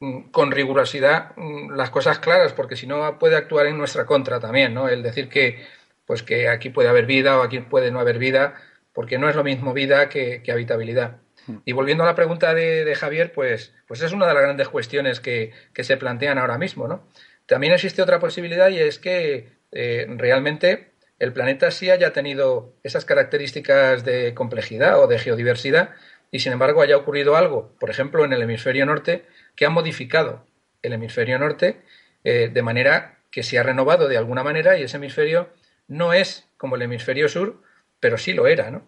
mm, 0.00 0.30
con 0.30 0.50
rigurosidad 0.50 1.32
mm, 1.36 1.72
las 1.72 1.90
cosas 1.90 2.18
claras, 2.18 2.52
porque 2.52 2.76
si 2.76 2.86
no 2.86 3.18
puede 3.18 3.36
actuar 3.36 3.66
en 3.66 3.78
nuestra 3.78 4.06
contra 4.06 4.40
también, 4.40 4.74
¿no? 4.74 4.88
El 4.88 5.02
decir 5.02 5.28
que, 5.28 5.64
pues 6.06 6.22
que 6.22 6.48
aquí 6.48 6.70
puede 6.70 6.88
haber 6.88 7.06
vida 7.06 7.38
o 7.38 7.42
aquí 7.42 7.60
puede 7.60 7.90
no 7.90 8.00
haber 8.00 8.18
vida, 8.18 8.54
porque 8.92 9.18
no 9.18 9.28
es 9.28 9.36
lo 9.36 9.44
mismo 9.44 9.72
vida 9.72 10.08
que, 10.08 10.42
habitabilidad. 10.50 11.18
Hmm. 11.46 11.58
Y 11.64 11.72
volviendo 11.72 12.04
a 12.04 12.06
la 12.06 12.14
pregunta 12.14 12.54
de, 12.54 12.94
Javier, 12.94 13.32
pues, 13.32 13.74
pues 13.86 14.02
es 14.02 14.12
una 14.12 14.26
de 14.26 14.34
las 14.34 14.42
grandes 14.42 14.68
cuestiones 14.68 15.20
que, 15.20 15.52
se 15.74 15.96
plantean 15.96 16.38
ahora 16.38 16.58
mismo, 16.58 16.88
¿no? 16.88 17.06
También 17.46 17.74
existe 17.74 18.00
otra 18.00 18.20
posibilidad 18.20 18.70
y 18.70 18.78
es 18.78 18.98
que 18.98 19.52
eh, 19.72 20.06
realmente 20.16 20.92
el 21.18 21.32
planeta 21.32 21.70
sí 21.70 21.90
haya 21.90 22.12
tenido 22.12 22.74
esas 22.82 23.04
características 23.04 24.04
de 24.04 24.34
complejidad 24.34 24.98
o 25.02 25.06
de 25.06 25.18
geodiversidad 25.18 25.90
y 26.34 26.40
sin 26.40 26.52
embargo 26.52 26.82
haya 26.82 26.96
ocurrido 26.96 27.36
algo, 27.36 27.76
por 27.78 27.90
ejemplo 27.90 28.24
en 28.24 28.32
el 28.32 28.42
hemisferio 28.42 28.84
norte, 28.84 29.24
que 29.54 29.66
ha 29.66 29.70
modificado 29.70 30.44
el 30.82 30.92
hemisferio 30.92 31.38
norte 31.38 31.82
eh, 32.24 32.50
de 32.52 32.60
manera 32.60 33.20
que 33.30 33.44
se 33.44 33.56
ha 33.56 33.62
renovado 33.62 34.08
de 34.08 34.16
alguna 34.16 34.42
manera 34.42 34.76
y 34.76 34.82
ese 34.82 34.96
hemisferio 34.96 35.50
no 35.86 36.12
es 36.12 36.48
como 36.56 36.74
el 36.74 36.82
hemisferio 36.82 37.28
sur, 37.28 37.62
pero 38.00 38.18
sí 38.18 38.32
lo 38.32 38.48
era, 38.48 38.72
¿no? 38.72 38.84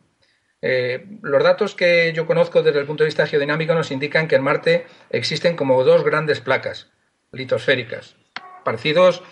Eh, 0.61 1.06
los 1.22 1.40
datos 1.44 1.76
que 1.76 2.12
yo 2.12 2.26
conozco 2.26 2.64
desde 2.64 2.80
el 2.80 2.87
punto 2.87 3.04
de 3.04 3.11
vista 3.11 3.28
geodinámico 3.28 3.74
nos 3.74 3.92
indican 3.92 4.26
que 4.26 4.35
en 4.35 4.42
Marte 4.42 4.87
existen 5.11 5.54
como 5.54 5.85
dos 5.85 6.02
grandes 6.02 6.40
placas 6.40 6.90
litosféricas, 7.30 8.16
parecidos 8.64 9.22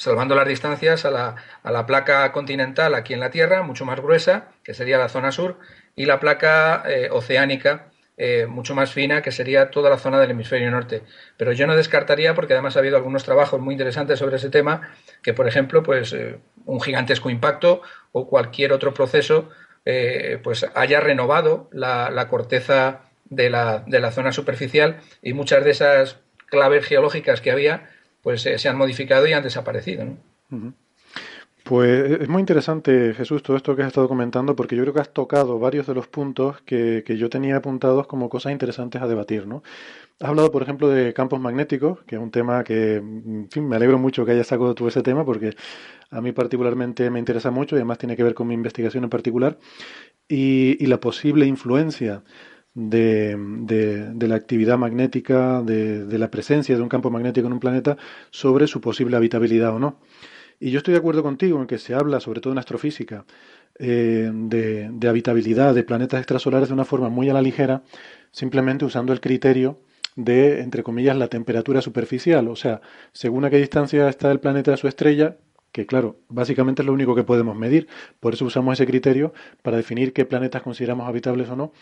salvando 0.00 0.34
las 0.34 0.48
distancias 0.48 1.04
a 1.04 1.10
la, 1.10 1.36
a 1.62 1.70
la, 1.70 1.84
placa 1.84 2.32
continental 2.32 2.94
aquí 2.94 3.12
en 3.12 3.20
la 3.20 3.30
Tierra, 3.30 3.62
mucho 3.62 3.84
más 3.84 4.00
gruesa, 4.00 4.48
que 4.64 4.72
sería 4.72 4.96
la 4.96 5.10
zona 5.10 5.30
sur, 5.30 5.58
y 5.94 6.06
la 6.06 6.18
placa 6.18 6.82
eh, 6.86 7.10
oceánica, 7.12 7.90
eh, 8.16 8.46
mucho 8.46 8.74
más 8.74 8.94
fina, 8.94 9.20
que 9.20 9.30
sería 9.30 9.70
toda 9.70 9.90
la 9.90 9.98
zona 9.98 10.18
del 10.18 10.30
hemisferio 10.30 10.70
norte. 10.70 11.02
Pero 11.36 11.52
yo 11.52 11.66
no 11.66 11.76
descartaría, 11.76 12.34
porque 12.34 12.54
además 12.54 12.76
ha 12.76 12.78
habido 12.78 12.96
algunos 12.96 13.24
trabajos 13.24 13.60
muy 13.60 13.74
interesantes 13.74 14.18
sobre 14.18 14.36
ese 14.36 14.48
tema, 14.48 14.90
que 15.22 15.34
por 15.34 15.46
ejemplo, 15.46 15.82
pues 15.82 16.14
eh, 16.14 16.38
un 16.64 16.80
gigantesco 16.80 17.28
impacto 17.28 17.82
o 18.12 18.26
cualquier 18.26 18.72
otro 18.72 18.94
proceso 18.94 19.50
pues 20.44 20.64
haya 20.74 21.00
renovado 21.00 21.68
la, 21.72 22.10
la 22.10 22.28
corteza 22.28 23.00
de 23.24 23.50
la, 23.50 23.82
de 23.86 23.98
la 23.98 24.12
zona 24.12 24.30
superficial 24.30 25.00
y 25.20 25.32
muchas 25.32 25.64
de 25.64 25.70
esas 25.70 26.18
claves 26.46 26.86
geológicas 26.86 27.40
que 27.40 27.50
había 27.50 27.88
pues 28.22 28.42
se 28.42 28.68
han 28.68 28.76
modificado 28.76 29.26
y 29.26 29.32
han 29.32 29.42
desaparecido. 29.42 30.04
¿no? 30.04 30.74
Pues 31.64 32.22
es 32.22 32.28
muy 32.28 32.40
interesante, 32.40 33.14
Jesús, 33.14 33.42
todo 33.42 33.56
esto 33.56 33.76
que 33.76 33.82
has 33.82 33.88
estado 33.88 34.08
comentando, 34.08 34.56
porque 34.56 34.76
yo 34.76 34.82
creo 34.82 34.94
que 34.94 35.00
has 35.00 35.12
tocado 35.12 35.58
varios 35.58 35.86
de 35.86 35.94
los 35.94 36.08
puntos 36.08 36.60
que, 36.62 37.04
que, 37.06 37.16
yo 37.16 37.28
tenía 37.28 37.56
apuntados 37.56 38.06
como 38.06 38.28
cosas 38.28 38.52
interesantes 38.52 39.00
a 39.02 39.06
debatir, 39.06 39.46
¿no? 39.46 39.62
Has 40.18 40.30
hablado, 40.30 40.50
por 40.50 40.62
ejemplo, 40.62 40.88
de 40.88 41.12
campos 41.14 41.38
magnéticos, 41.38 42.00
que 42.06 42.16
es 42.16 42.20
un 42.20 42.30
tema 42.30 42.64
que, 42.64 42.96
en 42.96 43.48
fin, 43.50 43.68
me 43.68 43.76
alegro 43.76 43.98
mucho 43.98 44.24
que 44.24 44.32
hayas 44.32 44.48
sacado 44.48 44.74
tú 44.74 44.88
ese 44.88 45.02
tema, 45.02 45.24
porque 45.24 45.54
a 46.10 46.20
mí 46.20 46.32
particularmente 46.32 47.08
me 47.10 47.18
interesa 47.18 47.50
mucho 47.50 47.76
y 47.76 47.78
además 47.78 47.98
tiene 47.98 48.16
que 48.16 48.24
ver 48.24 48.34
con 48.34 48.48
mi 48.48 48.54
investigación 48.54 49.04
en 49.04 49.10
particular, 49.10 49.58
y, 50.28 50.82
y 50.82 50.86
la 50.86 50.98
posible 50.98 51.46
influencia 51.46 52.24
de, 52.74 53.36
de, 54.14 54.28
la 54.28 54.34
actividad 54.36 54.78
magnética, 54.78 55.62
de, 55.62 56.06
de, 56.06 56.18
la 56.18 56.30
presencia 56.30 56.76
de 56.76 56.82
un 56.82 56.88
campo 56.88 57.10
magnético 57.10 57.46
en 57.46 57.52
un 57.52 57.60
planeta 57.60 57.96
sobre 58.30 58.66
su 58.66 58.80
posible 58.80 59.16
habitabilidad 59.16 59.74
o 59.74 59.78
no. 59.78 59.98
Y 60.60 60.70
yo 60.70 60.78
estoy 60.78 60.92
de 60.92 60.98
acuerdo 60.98 61.22
contigo 61.22 61.58
en 61.60 61.66
que 61.66 61.78
se 61.78 61.94
habla, 61.94 62.20
sobre 62.20 62.40
todo 62.40 62.52
en 62.52 62.58
astrofísica, 62.58 63.24
eh, 63.78 64.30
de, 64.32 65.08
habitabilidad 65.08 65.74
de 65.74 65.84
planetas 65.84 66.20
extrasolares 66.20 66.68
de 66.68 66.74
una 66.74 66.84
forma 66.84 67.08
muy 67.08 67.30
a 67.30 67.32
la 67.32 67.40
ligera, 67.40 67.82
simplemente 68.30 68.84
usando 68.84 69.14
el 69.14 69.22
criterio 69.22 69.80
de, 70.16 70.60
entre 70.60 70.82
comillas, 70.82 71.16
la 71.16 71.28
temperatura 71.28 71.80
superficial. 71.80 72.48
O 72.48 72.56
sea, 72.56 72.82
según 73.12 73.46
a 73.46 73.50
qué 73.50 73.56
distancia 73.56 74.08
está 74.10 74.30
el 74.30 74.38
planeta 74.38 74.70
de 74.70 74.76
su 74.76 74.86
estrella, 74.86 75.38
que 75.72 75.86
claro, 75.86 76.18
básicamente 76.28 76.82
es 76.82 76.86
lo 76.86 76.92
único 76.92 77.14
que 77.14 77.24
podemos 77.24 77.56
medir. 77.56 77.88
Por 78.20 78.34
eso 78.34 78.44
usamos 78.44 78.74
ese 78.74 78.86
criterio 78.86 79.32
para 79.62 79.78
definir 79.78 80.12
qué 80.12 80.26
planetas 80.26 80.62
consideramos 80.62 81.08
habitables 81.08 81.48
o 81.48 81.56
no 81.56 81.72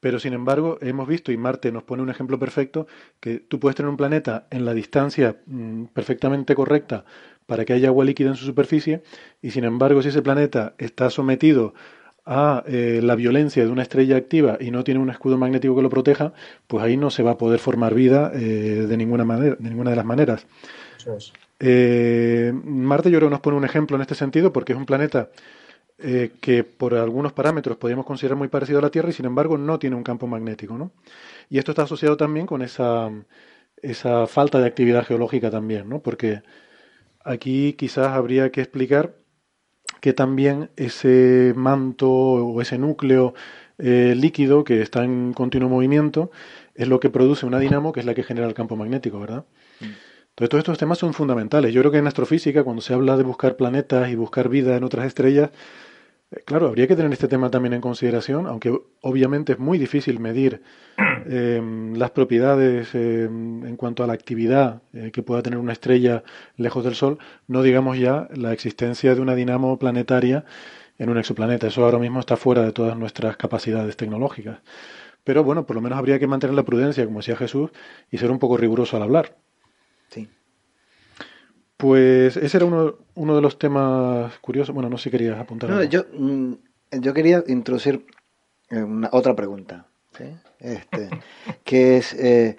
pero 0.00 0.18
sin 0.18 0.32
embargo, 0.32 0.78
hemos 0.80 1.08
visto, 1.08 1.32
y 1.32 1.36
Marte 1.36 1.72
nos 1.72 1.82
pone 1.82 2.02
un 2.02 2.10
ejemplo 2.10 2.38
perfecto, 2.38 2.86
que 3.20 3.38
tú 3.38 3.58
puedes 3.58 3.76
tener 3.76 3.88
un 3.88 3.96
planeta 3.96 4.46
en 4.50 4.64
la 4.64 4.74
distancia 4.74 5.36
mm, 5.46 5.84
perfectamente 5.86 6.54
correcta 6.54 7.04
para 7.46 7.64
que 7.64 7.72
haya 7.72 7.88
agua 7.88 8.04
líquida 8.04 8.28
en 8.28 8.36
su 8.36 8.44
superficie, 8.44 9.02
y 9.42 9.50
sin 9.50 9.64
embargo, 9.64 10.02
si 10.02 10.08
ese 10.08 10.22
planeta 10.22 10.74
está 10.78 11.10
sometido 11.10 11.74
a 12.26 12.64
eh, 12.66 13.00
la 13.02 13.16
violencia 13.16 13.64
de 13.64 13.70
una 13.70 13.82
estrella 13.82 14.16
activa 14.16 14.56
y 14.60 14.70
no 14.70 14.82
tiene 14.82 15.00
un 15.00 15.10
escudo 15.10 15.36
magnético 15.36 15.76
que 15.76 15.82
lo 15.82 15.90
proteja, 15.90 16.32
pues 16.66 16.82
ahí 16.82 16.96
no 16.96 17.10
se 17.10 17.22
va 17.22 17.32
a 17.32 17.38
poder 17.38 17.58
formar 17.58 17.94
vida 17.94 18.30
eh, 18.34 18.86
de 18.88 18.96
ninguna 18.96 19.24
manera, 19.24 19.56
de 19.58 19.68
ninguna 19.68 19.90
de 19.90 19.96
las 19.96 20.06
maneras. 20.06 20.46
Eh, 21.60 22.52
Marte 22.64 23.10
yo 23.10 23.18
creo 23.18 23.28
que 23.28 23.34
nos 23.34 23.40
pone 23.40 23.56
un 23.56 23.64
ejemplo 23.64 23.96
en 23.96 24.02
este 24.02 24.14
sentido 24.14 24.52
porque 24.52 24.72
es 24.72 24.78
un 24.78 24.86
planeta 24.86 25.30
eh, 25.98 26.32
que 26.40 26.64
por 26.64 26.94
algunos 26.94 27.32
parámetros 27.32 27.76
podríamos 27.76 28.04
considerar 28.06 28.36
muy 28.36 28.48
parecido 28.48 28.80
a 28.80 28.82
la 28.82 28.90
Tierra 28.90 29.10
y 29.10 29.12
sin 29.12 29.26
embargo 29.26 29.56
no 29.58 29.78
tiene 29.78 29.96
un 29.96 30.02
campo 30.02 30.26
magnético. 30.26 30.76
¿no? 30.76 30.92
Y 31.48 31.58
esto 31.58 31.72
está 31.72 31.82
asociado 31.82 32.16
también 32.16 32.46
con 32.46 32.62
esa, 32.62 33.10
esa 33.82 34.26
falta 34.26 34.58
de 34.58 34.66
actividad 34.66 35.04
geológica 35.04 35.50
también, 35.50 35.88
¿no? 35.88 36.00
porque 36.00 36.42
aquí 37.24 37.74
quizás 37.74 38.08
habría 38.08 38.50
que 38.50 38.60
explicar 38.60 39.14
que 40.00 40.12
también 40.12 40.70
ese 40.76 41.52
manto 41.56 42.10
o 42.10 42.60
ese 42.60 42.76
núcleo 42.76 43.34
eh, 43.78 44.14
líquido 44.16 44.64
que 44.64 44.82
está 44.82 45.04
en 45.04 45.32
continuo 45.32 45.68
movimiento 45.68 46.30
es 46.74 46.88
lo 46.88 47.00
que 47.00 47.10
produce 47.10 47.46
una 47.46 47.58
dinamo 47.58 47.92
que 47.92 48.00
es 48.00 48.06
la 48.06 48.14
que 48.14 48.22
genera 48.22 48.46
el 48.46 48.54
campo 48.54 48.76
magnético, 48.76 49.18
¿verdad? 49.20 49.46
Mm. 49.80 49.84
Entonces, 50.34 50.50
todos 50.50 50.62
estos 50.62 50.78
temas 50.78 50.98
son 50.98 51.14
fundamentales. 51.14 51.72
Yo 51.72 51.80
creo 51.80 51.92
que 51.92 51.98
en 51.98 52.08
astrofísica, 52.08 52.64
cuando 52.64 52.82
se 52.82 52.92
habla 52.92 53.16
de 53.16 53.22
buscar 53.22 53.56
planetas 53.56 54.10
y 54.10 54.16
buscar 54.16 54.48
vida 54.48 54.76
en 54.76 54.82
otras 54.82 55.06
estrellas, 55.06 55.50
eh, 56.32 56.42
claro, 56.44 56.66
habría 56.68 56.88
que 56.88 56.96
tener 56.96 57.12
este 57.12 57.28
tema 57.28 57.50
también 57.50 57.72
en 57.74 57.80
consideración, 57.80 58.48
aunque 58.48 58.76
obviamente 59.00 59.52
es 59.52 59.58
muy 59.60 59.78
difícil 59.78 60.18
medir 60.18 60.62
em, 61.26 61.94
las 61.94 62.10
propiedades 62.10 62.94
em, 62.96 63.64
en 63.64 63.76
cuanto 63.76 64.02
a 64.02 64.08
la 64.08 64.14
actividad 64.14 64.82
eh, 64.92 65.12
que 65.12 65.22
pueda 65.22 65.42
tener 65.42 65.58
una 65.60 65.72
estrella 65.72 66.24
lejos 66.56 66.82
del 66.84 66.96
Sol, 66.96 67.18
no 67.46 67.62
digamos 67.62 67.98
ya 67.98 68.28
la 68.34 68.52
existencia 68.52 69.14
de 69.14 69.20
una 69.20 69.36
dinamo 69.36 69.78
planetaria 69.78 70.44
en 70.98 71.10
un 71.10 71.18
exoplaneta. 71.18 71.68
Eso 71.68 71.84
ahora 71.84 71.98
mismo 71.98 72.20
está 72.20 72.36
fuera 72.36 72.62
de 72.62 72.72
todas 72.72 72.96
nuestras 72.98 73.36
capacidades 73.36 73.96
tecnológicas. 73.96 74.58
Pero 75.24 75.44
bueno, 75.44 75.66
por 75.66 75.76
lo 75.76 75.82
menos 75.82 75.98
habría 75.98 76.18
que 76.18 76.26
mantener 76.26 76.54
la 76.56 76.64
prudencia, 76.64 77.04
como 77.06 77.20
decía 77.20 77.36
Jesús, 77.36 77.70
y 78.10 78.18
ser 78.18 78.30
un 78.30 78.38
poco 78.38 78.56
riguroso 78.56 78.96
al 78.96 79.04
hablar. 79.04 79.36
Pues 81.84 82.38
ese 82.38 82.56
era 82.56 82.64
uno, 82.64 82.94
uno 83.14 83.36
de 83.36 83.42
los 83.42 83.58
temas 83.58 84.38
curiosos. 84.38 84.74
Bueno, 84.74 84.88
no 84.88 84.96
sé 84.96 85.04
si 85.04 85.10
querías 85.10 85.38
apuntar. 85.38 85.68
No, 85.68 85.84
yo, 85.84 86.06
mm, 86.14 86.54
yo 86.92 87.12
quería 87.12 87.44
introducir 87.46 88.06
eh, 88.70 88.82
una, 88.82 89.10
otra 89.12 89.36
pregunta, 89.36 89.86
este, 90.60 91.10
que 91.62 91.98
es 91.98 92.14
eh, 92.14 92.56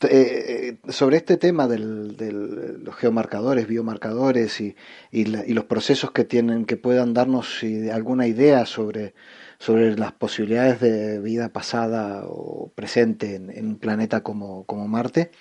eh, 0.00 0.78
sobre 0.90 1.16
este 1.16 1.38
tema 1.38 1.66
de 1.66 1.80
los 1.80 2.94
geomarcadores, 2.94 3.66
biomarcadores 3.66 4.60
y, 4.60 4.76
y, 5.10 5.24
los 5.24 5.64
procesos 5.64 6.12
que 6.12 6.22
tienen, 6.24 6.66
que 6.66 6.76
puedan 6.76 7.14
darnos 7.14 7.64
alguna 7.92 8.28
idea 8.28 8.64
sobre, 8.64 9.14
sobre 9.58 9.96
las 9.96 10.12
posibilidades 10.12 10.78
de 10.78 11.18
vida 11.18 11.48
pasada 11.48 12.22
o 12.28 12.70
presente 12.76 13.34
en, 13.34 13.66
un 13.66 13.78
planeta 13.80 14.22
como, 14.22 14.62
como 14.66 14.86
Marte. 14.86 15.32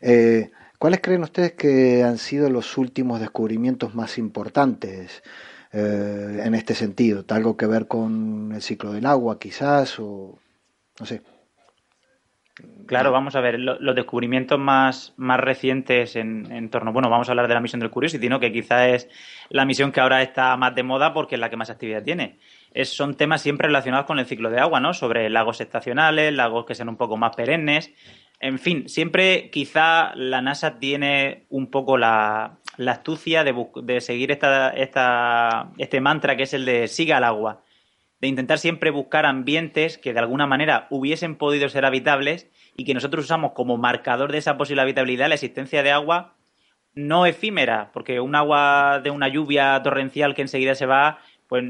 Eh, 0.00 0.52
¿Cuáles 0.86 1.00
creen 1.00 1.24
ustedes 1.24 1.54
que 1.54 2.04
han 2.04 2.16
sido 2.16 2.48
los 2.48 2.78
últimos 2.78 3.18
descubrimientos 3.18 3.96
más 3.96 4.18
importantes 4.18 5.24
eh, 5.72 6.42
en 6.44 6.54
este 6.54 6.76
sentido? 6.76 7.24
¿Algo 7.28 7.56
que 7.56 7.66
ver 7.66 7.88
con 7.88 8.52
el 8.54 8.62
ciclo 8.62 8.92
del 8.92 9.04
agua 9.04 9.40
quizás 9.40 9.98
no 9.98 10.38
sé? 11.02 11.22
Claro, 12.86 13.10
vamos 13.10 13.34
a 13.34 13.40
ver, 13.40 13.58
los 13.58 13.96
descubrimientos 13.96 14.60
más, 14.60 15.12
más 15.16 15.40
recientes 15.40 16.14
en, 16.14 16.70
torno, 16.70 16.92
bueno, 16.92 17.10
vamos 17.10 17.28
a 17.28 17.32
hablar 17.32 17.48
de 17.48 17.54
la 17.54 17.60
misión 17.60 17.80
del 17.80 17.90
Curiosity, 17.90 18.28
¿no? 18.28 18.38
que 18.38 18.52
quizá 18.52 18.88
es 18.88 19.08
la 19.50 19.64
misión 19.64 19.90
que 19.90 20.00
ahora 20.00 20.22
está 20.22 20.56
más 20.56 20.72
de 20.76 20.84
moda 20.84 21.12
porque 21.12 21.34
es 21.34 21.40
la 21.40 21.50
que 21.50 21.56
más 21.56 21.68
actividad 21.68 22.04
tiene. 22.04 22.38
Son 22.84 23.16
temas 23.16 23.42
siempre 23.42 23.66
relacionados 23.66 24.06
con 24.06 24.20
el 24.20 24.26
ciclo 24.26 24.50
de 24.50 24.60
agua, 24.60 24.80
¿no? 24.80 24.92
Sobre 24.92 25.30
lagos 25.30 25.60
estacionales, 25.60 26.32
lagos 26.32 26.64
que 26.66 26.74
sean 26.74 26.90
un 26.90 26.96
poco 26.96 27.16
más 27.16 27.34
perennes, 27.34 27.92
en 28.40 28.58
fin, 28.58 28.88
siempre 28.88 29.50
quizá 29.50 30.14
la 30.14 30.42
NASA 30.42 30.78
tiene 30.78 31.46
un 31.48 31.70
poco 31.70 31.96
la, 31.96 32.58
astucia 32.86 33.44
de, 33.44 34.00
seguir 34.00 34.30
esta, 34.30 35.72
este 35.78 36.00
mantra 36.00 36.36
que 36.36 36.42
es 36.42 36.52
el 36.52 36.64
de 36.66 36.88
siga 36.88 37.16
al 37.16 37.24
agua, 37.24 37.62
de 38.20 38.28
intentar 38.28 38.58
siempre 38.58 38.90
buscar 38.90 39.24
ambientes 39.26 39.98
que 39.98 40.12
de 40.12 40.20
alguna 40.20 40.46
manera 40.46 40.86
hubiesen 40.90 41.36
podido 41.36 41.68
ser 41.68 41.84
habitables 41.84 42.50
y 42.76 42.84
que 42.84 42.94
nosotros 42.94 43.24
usamos 43.24 43.52
como 43.52 43.78
marcador 43.78 44.32
de 44.32 44.38
esa 44.38 44.58
posible 44.58 44.82
habitabilidad 44.82 45.28
la 45.28 45.34
existencia 45.34 45.82
de 45.82 45.90
agua 45.90 46.34
no 46.94 47.26
efímera, 47.26 47.90
porque 47.92 48.20
un 48.20 48.34
agua 48.34 49.00
de 49.02 49.10
una 49.10 49.28
lluvia 49.28 49.80
torrencial 49.82 50.34
que 50.34 50.42
enseguida 50.42 50.74
se 50.74 50.86
va, 50.86 51.18
pues, 51.46 51.64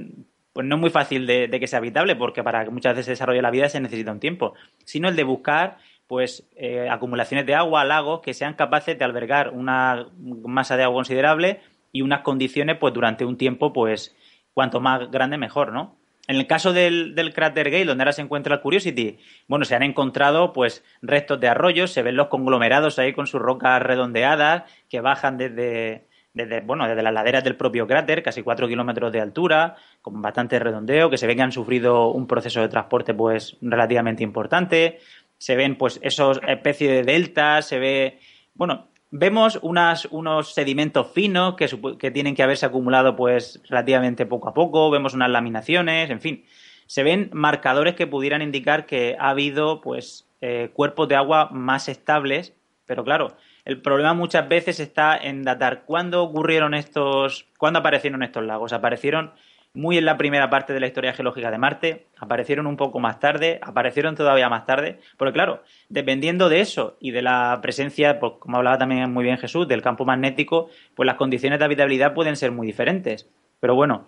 pues 0.52 0.66
no 0.66 0.76
es 0.76 0.80
muy 0.80 0.90
fácil 0.90 1.26
de, 1.26 1.48
de 1.48 1.60
que 1.60 1.66
sea 1.66 1.80
habitable, 1.80 2.14
porque 2.14 2.44
para 2.44 2.64
que 2.64 2.70
muchas 2.70 2.94
veces 2.94 3.06
se 3.06 3.12
desarrolle 3.12 3.42
la 3.42 3.50
vida 3.50 3.68
se 3.68 3.80
necesita 3.80 4.12
un 4.12 4.20
tiempo, 4.20 4.54
sino 4.84 5.08
el 5.08 5.16
de 5.16 5.24
buscar 5.24 5.78
pues 6.06 6.48
eh, 6.56 6.88
acumulaciones 6.88 7.46
de 7.46 7.54
agua, 7.54 7.84
lagos 7.84 8.20
que 8.20 8.34
sean 8.34 8.54
capaces 8.54 8.98
de 8.98 9.04
albergar 9.04 9.50
una 9.50 10.08
masa 10.16 10.76
de 10.76 10.84
agua 10.84 10.98
considerable 10.98 11.60
y 11.92 12.02
unas 12.02 12.20
condiciones 12.20 12.76
pues 12.78 12.94
durante 12.94 13.24
un 13.24 13.36
tiempo 13.36 13.72
pues 13.72 14.14
cuanto 14.54 14.80
más 14.80 15.10
grande 15.10 15.38
mejor, 15.38 15.72
¿no? 15.72 15.96
En 16.28 16.36
el 16.36 16.46
caso 16.46 16.72
del, 16.72 17.14
del 17.14 17.32
cráter 17.32 17.70
Gale, 17.70 17.84
donde 17.84 18.02
ahora 18.02 18.12
se 18.12 18.22
encuentra 18.22 18.56
el 18.56 18.60
Curiosity, 18.60 19.18
bueno, 19.46 19.64
se 19.64 19.76
han 19.76 19.84
encontrado 19.84 20.52
pues 20.52 20.84
restos 21.00 21.38
de 21.38 21.48
arroyos, 21.48 21.92
se 21.92 22.02
ven 22.02 22.16
los 22.16 22.26
conglomerados 22.28 22.98
ahí 22.98 23.12
con 23.12 23.28
sus 23.28 23.40
rocas 23.40 23.80
redondeadas 23.80 24.64
que 24.88 25.00
bajan 25.00 25.38
desde, 25.38 26.06
desde, 26.34 26.60
bueno, 26.62 26.88
desde 26.88 27.02
las 27.02 27.14
laderas 27.14 27.44
del 27.44 27.56
propio 27.56 27.86
cráter, 27.86 28.24
casi 28.24 28.42
cuatro 28.42 28.66
kilómetros 28.66 29.12
de 29.12 29.20
altura, 29.20 29.76
con 30.02 30.20
bastante 30.20 30.58
redondeo, 30.58 31.10
que 31.10 31.16
se 31.16 31.28
ve 31.28 31.36
que 31.36 31.42
han 31.42 31.52
sufrido 31.52 32.08
un 32.08 32.26
proceso 32.26 32.60
de 32.60 32.68
transporte 32.68 33.14
pues 33.14 33.56
relativamente 33.62 34.24
importante 34.24 34.98
se 35.38 35.56
ven 35.56 35.76
pues 35.76 35.98
esos 36.02 36.40
especies 36.46 36.90
de 36.90 37.02
deltas, 37.02 37.68
se 37.68 37.78
ve, 37.78 38.20
bueno, 38.54 38.88
vemos 39.10 39.58
unas, 39.62 40.06
unos 40.06 40.54
sedimentos 40.54 41.12
finos 41.12 41.54
que, 41.56 41.68
que, 41.98 42.10
tienen 42.10 42.34
que 42.34 42.42
haberse 42.42 42.66
acumulado 42.66 43.16
pues 43.16 43.60
relativamente 43.68 44.26
poco 44.26 44.48
a 44.48 44.54
poco, 44.54 44.90
vemos 44.90 45.14
unas 45.14 45.30
laminaciones, 45.30 46.10
en 46.10 46.20
fin, 46.20 46.44
se 46.86 47.02
ven 47.02 47.30
marcadores 47.32 47.94
que 47.94 48.06
pudieran 48.06 48.42
indicar 48.42 48.86
que 48.86 49.16
ha 49.18 49.30
habido 49.30 49.80
pues 49.80 50.28
eh, 50.40 50.70
cuerpos 50.72 51.08
de 51.08 51.16
agua 51.16 51.48
más 51.50 51.88
estables, 51.88 52.54
pero 52.86 53.04
claro, 53.04 53.36
El 53.64 53.82
problema 53.82 54.14
muchas 54.14 54.48
veces 54.48 54.78
está 54.78 55.16
en 55.16 55.42
datar 55.42 55.82
cuándo 55.86 56.22
ocurrieron 56.22 56.72
estos, 56.72 57.48
cuándo 57.58 57.80
aparecieron 57.80 58.22
estos 58.22 58.44
lagos. 58.44 58.72
Aparecieron 58.72 59.32
muy 59.76 59.98
en 59.98 60.06
la 60.06 60.16
primera 60.16 60.48
parte 60.48 60.72
de 60.72 60.80
la 60.80 60.86
historia 60.86 61.12
geológica 61.12 61.50
de 61.50 61.58
Marte, 61.58 62.06
aparecieron 62.18 62.66
un 62.66 62.76
poco 62.76 62.98
más 62.98 63.20
tarde, 63.20 63.60
aparecieron 63.62 64.16
todavía 64.16 64.48
más 64.48 64.64
tarde, 64.64 64.98
porque 65.18 65.34
claro, 65.34 65.62
dependiendo 65.90 66.48
de 66.48 66.60
eso 66.60 66.96
y 66.98 67.10
de 67.10 67.22
la 67.22 67.58
presencia, 67.60 68.18
pues, 68.18 68.32
como 68.38 68.56
hablaba 68.56 68.78
también 68.78 69.12
muy 69.12 69.22
bien 69.22 69.36
Jesús, 69.36 69.68
del 69.68 69.82
campo 69.82 70.06
magnético, 70.06 70.70
pues 70.94 71.06
las 71.06 71.16
condiciones 71.16 71.58
de 71.58 71.66
habitabilidad 71.66 72.14
pueden 72.14 72.36
ser 72.36 72.52
muy 72.52 72.66
diferentes. 72.66 73.28
Pero 73.60 73.74
bueno, 73.74 74.06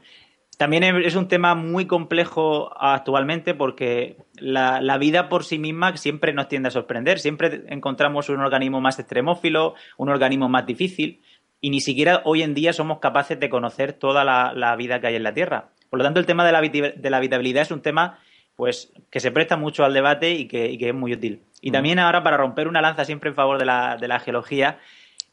también 0.57 0.83
es 0.83 1.14
un 1.14 1.28
tema 1.28 1.54
muy 1.54 1.87
complejo 1.87 2.70
actualmente 2.76 3.54
porque 3.54 4.16
la, 4.37 4.81
la, 4.81 4.98
vida 4.98 5.28
por 5.28 5.44
sí 5.44 5.59
misma 5.59 5.96
siempre 5.96 6.33
nos 6.33 6.48
tiende 6.48 6.68
a 6.68 6.72
sorprender. 6.72 7.20
Siempre 7.20 7.62
encontramos 7.68 8.28
un 8.28 8.40
organismo 8.40 8.81
más 8.81 8.98
extremófilo, 8.98 9.74
un 9.98 10.09
organismo 10.09 10.48
más 10.48 10.66
difícil 10.66 11.20
y 11.61 11.71
ni 11.71 11.81
siquiera 11.81 12.23
hoy 12.25 12.42
en 12.42 12.55
día 12.55 12.73
somos 12.73 12.99
capaces 12.99 13.38
de 13.38 13.49
conocer 13.49 13.92
toda 13.92 14.25
la, 14.25 14.77
vida 14.77 15.01
que 15.01 15.09
hay 15.09 15.16
en 15.16 15.23
la 15.23 15.35
Tierra. 15.35 15.71
Por 15.90 15.99
lo 15.99 16.05
tanto, 16.05 16.21
el 16.21 16.27
tema 16.27 16.44
de 16.44 16.53
la, 16.53 16.61
de 16.61 17.11
la 17.11 17.16
habitabilidad 17.16 17.62
es 17.62 17.71
un 17.71 17.83
tema 17.83 18.18
pues 18.57 18.92
que 19.11 19.21
se 19.21 19.31
presta 19.31 19.57
mucho 19.57 19.85
al 19.85 19.94
debate 19.94 20.33
y 20.33 20.49
que, 20.49 20.77
es 20.81 20.94
muy 20.94 21.12
útil. 21.12 21.42
Y 21.62 21.71
también 21.71 22.01
ahora 22.01 22.25
para 22.25 22.37
romper 22.37 22.66
una 22.66 22.81
lanza 22.81 23.05
siempre 23.05 23.31
en 23.31 23.37
favor 23.37 23.59
de 23.59 23.64
la, 23.64 23.97
de 23.97 24.09
la 24.09 24.18
geología, 24.18 24.79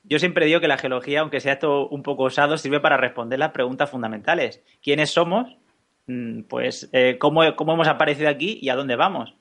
yo 0.04 0.20
siempre 0.20 0.46
digo 0.46 0.60
que 0.60 0.68
la 0.68 0.78
geología, 0.78 1.22
aunque 1.22 1.40
sea 1.40 1.54
esto 1.54 1.88
un 1.88 2.04
poco 2.04 2.24
osado, 2.24 2.58
sirve 2.58 2.80
para 2.80 2.98
responder 2.98 3.40
las 3.40 3.52
preguntas 3.52 3.90
fundamentales. 3.90 4.64
¿Quiénes 4.84 5.10
somos? 5.10 5.58
Mm, 6.06 6.42
pues 6.44 6.88
eh, 6.94 7.18
¿cómo, 7.18 7.42
¿cómo, 7.56 7.74
hemos 7.74 7.88
aparecido 7.88 8.30
aquí 8.30 8.60
y 8.62 8.70
a 8.70 8.76
dónde 8.76 8.96
vamos? 8.96 9.34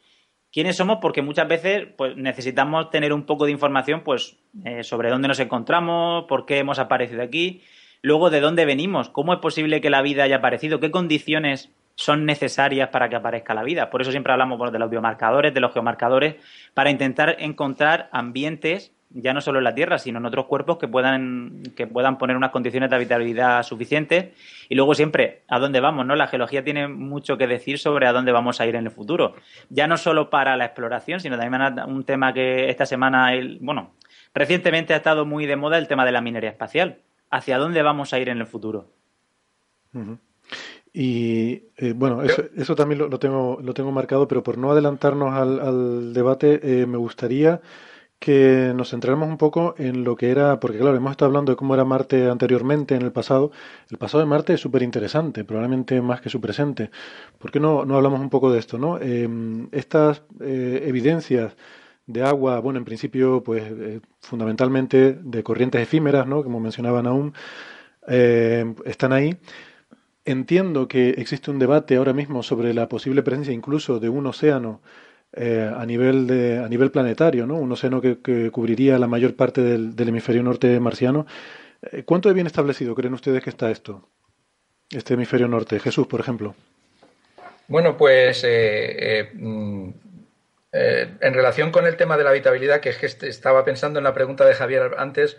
Quiénes 0.54 0.76
somos, 0.76 0.98
porque 1.02 1.20
muchas 1.20 1.48
veces 1.48 1.88
pues, 1.96 2.16
necesitamos 2.16 2.88
tener 2.90 3.12
un 3.12 3.24
poco 3.26 3.44
de 3.44 3.50
información 3.50 4.02
pues, 4.04 4.38
eh, 4.64 4.84
sobre 4.84 5.10
dónde 5.10 5.26
nos 5.26 5.40
encontramos, 5.40 6.26
por 6.28 6.46
qué 6.46 6.58
hemos 6.58 6.78
aparecido 6.78 7.22
aquí, 7.22 7.62
luego 8.02 8.30
de 8.30 8.40
dónde 8.40 8.64
venimos, 8.64 9.08
cómo 9.08 9.34
es 9.34 9.40
posible 9.40 9.80
que 9.80 9.90
la 9.90 10.00
vida 10.00 10.22
haya 10.22 10.36
aparecido, 10.36 10.78
qué 10.78 10.92
condiciones 10.92 11.72
son 11.96 12.24
necesarias 12.24 12.88
para 12.90 13.08
que 13.08 13.16
aparezca 13.16 13.52
la 13.52 13.64
vida. 13.64 13.90
Por 13.90 14.00
eso 14.00 14.12
siempre 14.12 14.32
hablamos 14.32 14.72
de 14.72 14.78
los 14.78 14.90
biomarcadores, 14.90 15.52
de 15.52 15.60
los 15.60 15.72
geomarcadores, 15.72 16.36
para 16.72 16.90
intentar 16.90 17.36
encontrar 17.40 18.08
ambientes 18.12 18.92
ya 19.14 19.32
no 19.32 19.40
solo 19.40 19.58
en 19.58 19.64
la 19.64 19.74
Tierra, 19.74 19.98
sino 19.98 20.18
en 20.18 20.26
otros 20.26 20.46
cuerpos 20.46 20.76
que 20.78 20.88
puedan, 20.88 21.62
que 21.76 21.86
puedan 21.86 22.18
poner 22.18 22.36
unas 22.36 22.50
condiciones 22.50 22.90
de 22.90 22.96
habitabilidad 22.96 23.62
suficientes. 23.62 24.34
Y 24.68 24.74
luego 24.74 24.94
siempre, 24.94 25.42
¿a 25.48 25.58
dónde 25.58 25.80
vamos? 25.80 26.04
¿no? 26.04 26.16
La 26.16 26.26
geología 26.26 26.64
tiene 26.64 26.88
mucho 26.88 27.38
que 27.38 27.46
decir 27.46 27.78
sobre 27.78 28.06
a 28.06 28.12
dónde 28.12 28.32
vamos 28.32 28.60
a 28.60 28.66
ir 28.66 28.74
en 28.74 28.84
el 28.84 28.90
futuro. 28.90 29.34
Ya 29.70 29.86
no 29.86 29.96
solo 29.96 30.30
para 30.30 30.56
la 30.56 30.66
exploración, 30.66 31.20
sino 31.20 31.38
también 31.38 31.78
un 31.86 32.04
tema 32.04 32.32
que 32.34 32.68
esta 32.68 32.86
semana, 32.86 33.30
bueno, 33.60 33.92
recientemente 34.34 34.94
ha 34.94 34.98
estado 34.98 35.24
muy 35.24 35.46
de 35.46 35.56
moda 35.56 35.78
el 35.78 35.88
tema 35.88 36.04
de 36.04 36.12
la 36.12 36.20
minería 36.20 36.50
espacial. 36.50 36.98
¿Hacia 37.30 37.58
dónde 37.58 37.82
vamos 37.82 38.12
a 38.12 38.18
ir 38.18 38.28
en 38.28 38.38
el 38.38 38.46
futuro? 38.46 38.90
Y 40.92 41.64
eh, 41.76 41.92
bueno, 41.94 42.22
eso, 42.22 42.74
también 42.76 43.00
lo, 43.00 43.18
tengo, 43.18 43.58
lo 43.60 43.74
tengo 43.74 43.90
marcado, 43.90 44.28
pero 44.28 44.42
por 44.42 44.58
no 44.58 44.70
adelantarnos 44.70 45.34
al, 45.34 46.12
debate, 46.12 46.60
eh, 46.62 46.86
me 46.86 46.96
gustaría 46.96 47.60
que 48.24 48.72
nos 48.74 48.88
centremos 48.88 49.28
un 49.28 49.36
poco 49.36 49.74
en 49.76 50.02
lo 50.02 50.16
que 50.16 50.30
era, 50.30 50.58
porque 50.58 50.78
claro, 50.78 50.96
hemos 50.96 51.10
estado 51.10 51.26
hablando 51.26 51.52
de 51.52 51.56
cómo 51.56 51.74
era 51.74 51.84
Marte 51.84 52.30
anteriormente, 52.30 52.94
en 52.94 53.02
el 53.02 53.12
pasado. 53.12 53.52
El 53.90 53.98
pasado 53.98 54.20
de 54.20 54.26
Marte 54.26 54.54
es 54.54 54.60
súper 54.62 54.82
interesante, 54.82 55.44
probablemente 55.44 56.00
más 56.00 56.22
que 56.22 56.30
su 56.30 56.40
presente. 56.40 56.90
¿Por 57.38 57.50
qué 57.50 57.60
no, 57.60 57.84
no 57.84 57.96
hablamos 57.96 58.20
un 58.20 58.30
poco 58.30 58.50
de 58.50 58.60
esto? 58.60 58.78
¿no? 58.78 58.98
Em, 58.98 59.68
estas 59.72 60.22
eh, 60.40 60.84
evidencias 60.86 61.54
de 62.06 62.22
agua, 62.22 62.60
bueno, 62.60 62.78
en 62.78 62.86
principio, 62.86 63.42
pues 63.44 63.62
eh, 63.62 64.00
fundamentalmente 64.20 65.18
de 65.20 65.42
corrientes 65.42 65.82
efímeras, 65.82 66.26
¿no? 66.26 66.42
como 66.42 66.60
mencionaban 66.60 67.06
aún, 67.06 67.34
em, 68.08 68.74
están 68.86 69.12
ahí. 69.12 69.36
Entiendo 70.24 70.88
que 70.88 71.10
existe 71.10 71.50
un 71.50 71.58
debate 71.58 71.96
ahora 71.96 72.14
mismo 72.14 72.42
sobre 72.42 72.72
la 72.72 72.88
posible 72.88 73.22
presencia 73.22 73.52
incluso 73.52 74.00
de 74.00 74.08
un 74.08 74.26
océano 74.26 74.80
eh, 75.36 75.68
a, 75.76 75.84
nivel 75.84 76.28
de, 76.28 76.58
a 76.58 76.68
nivel 76.68 76.92
planetario, 76.92 77.44
¿no? 77.44 77.56
un 77.56 77.72
océano 77.72 78.00
que, 78.00 78.50
cubriría 78.52 79.00
la 79.00 79.08
mayor 79.08 79.34
parte 79.34 79.62
del, 79.62 80.08
hemisferio 80.08 80.44
norte 80.44 80.78
marciano. 80.78 81.26
Eh, 81.82 82.04
¿Cuánto 82.04 82.28
de 82.28 82.34
bien 82.34 82.46
establecido 82.46 82.94
creen 82.94 83.14
ustedes 83.14 83.42
que 83.42 83.50
está 83.50 83.68
esto, 83.72 84.08
este 84.90 85.14
hemisferio 85.14 85.48
norte? 85.48 85.80
Jesús, 85.80 86.06
por 86.06 86.20
ejemplo. 86.20 86.54
Bueno, 87.66 87.96
pues 87.96 88.44
eh, 88.46 89.30
mm, 89.34 89.88
en 90.72 91.34
relación 91.34 91.72
con 91.72 91.86
el 91.86 91.96
tema 91.96 92.16
de 92.16 92.22
la 92.22 92.30
habitabilidad, 92.30 92.80
que 92.80 92.90
es 92.90 92.98
que 92.98 93.06
estaba 93.26 93.64
pensando 93.64 93.98
en 93.98 94.04
la 94.04 94.14
pregunta 94.14 94.44
de 94.44 94.54
Javier 94.54 94.94
antes, 94.98 95.36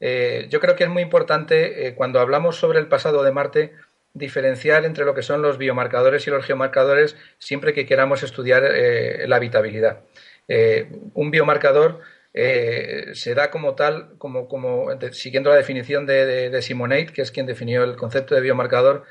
yo 0.00 0.60
creo 0.60 0.76
que 0.76 0.84
es 0.84 0.90
muy 0.90 1.02
importante 1.02 1.94
cuando 1.96 2.20
hablamos 2.20 2.56
sobre 2.56 2.78
el 2.78 2.86
pasado 2.86 3.22
de 3.22 3.32
Marte, 3.32 3.72
diferenciar 4.18 4.84
entre 4.84 5.04
lo 5.04 5.14
que 5.14 5.22
son 5.22 5.42
los 5.42 5.58
biomarcadores 5.58 6.26
y 6.26 6.30
los 6.30 6.44
geomarcadores 6.44 7.16
siempre 7.38 7.72
que 7.72 7.86
queramos 7.86 8.22
estudiar 8.22 8.64
eh, 8.64 9.26
la 9.26 9.36
habitabilidad. 9.36 10.00
Eh, 10.48 10.90
un 11.14 11.30
biomarcador 11.30 12.00
eh, 12.34 13.10
se 13.14 13.34
da 13.34 13.50
como 13.50 13.74
tal, 13.74 14.16
como, 14.18 14.48
como 14.48 14.88
siguiendo 15.12 15.50
la 15.50 15.56
definición 15.56 16.06
de, 16.06 16.50
de, 16.50 16.62
Simonate, 16.62 17.12
que 17.12 17.22
es 17.22 17.30
quien 17.30 17.46
definió 17.46 17.84
el 17.84 17.96
concepto 17.96 18.34
de 18.34 18.40
biomarcador, 18.40 19.04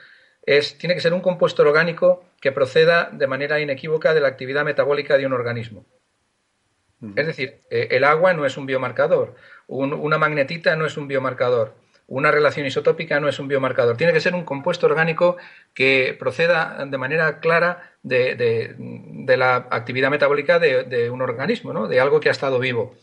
es, 0.43 0.77
tiene 0.77 0.95
que 0.95 1.01
ser 1.01 1.13
un 1.13 1.21
compuesto 1.21 1.63
orgánico 1.63 2.23
que 2.39 2.51
proceda 2.51 3.09
de 3.11 3.27
manera 3.27 3.59
inequívoca 3.59 4.13
de 4.13 4.21
la 4.21 4.27
actividad 4.27 4.63
metabólica 4.63 5.17
de 5.17 5.25
un 5.25 5.33
organismo. 5.33 5.85
Es 7.15 7.27
decir, 7.27 7.61
el 7.69 8.03
agua 8.03 8.33
no 8.33 8.43
es 8.43 8.57
un 8.57 8.65
biomarcador, 8.65 9.35
una 9.67 10.17
magnetita 10.17 10.75
no 10.75 10.87
es 10.87 10.97
un 10.97 11.07
biomarcador, 11.07 11.75
una 12.07 12.31
relación 12.31 12.65
isotópica 12.65 13.19
no 13.19 13.27
es 13.27 13.37
un 13.37 13.49
biomarcador. 13.49 13.97
Tiene 13.97 14.13
que 14.13 14.21
ser 14.21 14.33
un 14.33 14.45
compuesto 14.45 14.85
orgánico 14.85 15.35
que 15.73 16.15
proceda 16.17 16.85
de 16.85 16.97
manera 16.97 17.39
clara 17.39 17.91
de, 18.01 19.35
la 19.37 19.55
actividad 19.69 20.09
metabólica 20.09 20.57
de, 20.57 21.09
un 21.09 21.21
organismo, 21.21 21.73
¿no? 21.73 21.87
de 21.87 21.99
algo 21.99 22.21
que 22.21 22.29
ha 22.29 22.31
estado 22.31 22.59
vivo. 22.59 22.95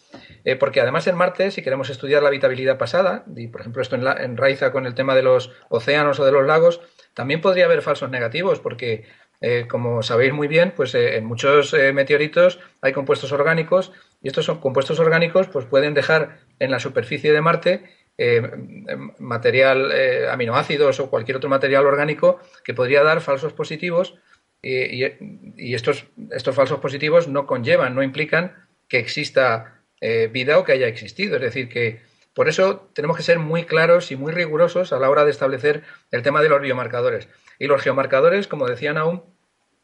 Eh, 0.44 0.56
porque 0.56 0.80
además 0.80 1.06
en 1.06 1.16
Marte, 1.16 1.50
si 1.50 1.62
queremos 1.62 1.90
estudiar 1.90 2.22
la 2.22 2.28
habitabilidad 2.28 2.78
pasada, 2.78 3.24
y 3.36 3.48
por 3.48 3.60
ejemplo 3.60 3.82
esto 3.82 3.96
enraiza 3.96 4.72
con 4.72 4.86
el 4.86 4.94
tema 4.94 5.14
de 5.14 5.22
los 5.22 5.52
océanos 5.68 6.18
o 6.18 6.24
de 6.24 6.32
los 6.32 6.46
lagos, 6.46 6.80
también 7.12 7.42
podría 7.42 7.66
haber 7.66 7.82
falsos 7.82 8.10
negativos, 8.10 8.58
porque 8.58 9.04
eh, 9.42 9.66
como 9.68 10.02
sabéis 10.02 10.32
muy 10.32 10.48
bien, 10.48 10.72
pues 10.74 10.94
eh, 10.94 11.16
en 11.16 11.26
muchos 11.26 11.74
meteoritos 11.92 12.58
hay 12.80 12.94
compuestos 12.94 13.32
orgánicos 13.32 13.92
y 14.22 14.28
estos 14.28 14.46
son 14.46 14.60
compuestos 14.60 14.98
orgánicos 14.98 15.48
pues 15.48 15.66
pueden 15.66 15.92
dejar 15.92 16.38
en 16.58 16.70
la 16.70 16.80
superficie 16.80 17.32
de 17.32 17.42
Marte 17.42 17.84
eh, 18.16 18.42
material, 19.18 19.90
eh, 19.92 20.28
aminoácidos 20.30 21.00
o 21.00 21.10
cualquier 21.10 21.38
otro 21.38 21.50
material 21.50 21.86
orgánico 21.86 22.40
que 22.62 22.74
podría 22.74 23.02
dar 23.02 23.20
falsos 23.20 23.52
positivos 23.52 24.14
y, 24.62 25.74
estos, 25.74 26.06
estos, 26.30 26.54
falsos 26.54 26.80
positivos 26.80 27.28
no 27.28 27.46
conllevan, 27.46 27.94
no 27.94 28.02
implican 28.02 28.54
que 28.88 28.98
exista 28.98 29.82
eh, 30.00 30.28
vida 30.32 30.58
o 30.58 30.64
que 30.64 30.72
haya 30.72 30.86
existido. 30.86 31.36
Es 31.36 31.42
decir, 31.42 31.68
que 31.68 32.00
por 32.34 32.48
eso 32.48 32.90
tenemos 32.94 33.16
que 33.16 33.22
ser 33.22 33.38
muy 33.38 33.64
claros 33.64 34.10
y 34.10 34.16
muy 34.16 34.32
rigurosos 34.32 34.92
a 34.92 34.98
la 34.98 35.10
hora 35.10 35.24
de 35.24 35.30
establecer 35.30 35.82
el 36.10 36.22
tema 36.22 36.42
de 36.42 36.48
los 36.48 36.60
biomarcadores. 36.60 37.28
Y 37.58 37.66
los 37.66 37.82
geomarcadores, 37.82 38.48
como 38.48 38.66
decían 38.66 38.96
aún, 38.96 39.22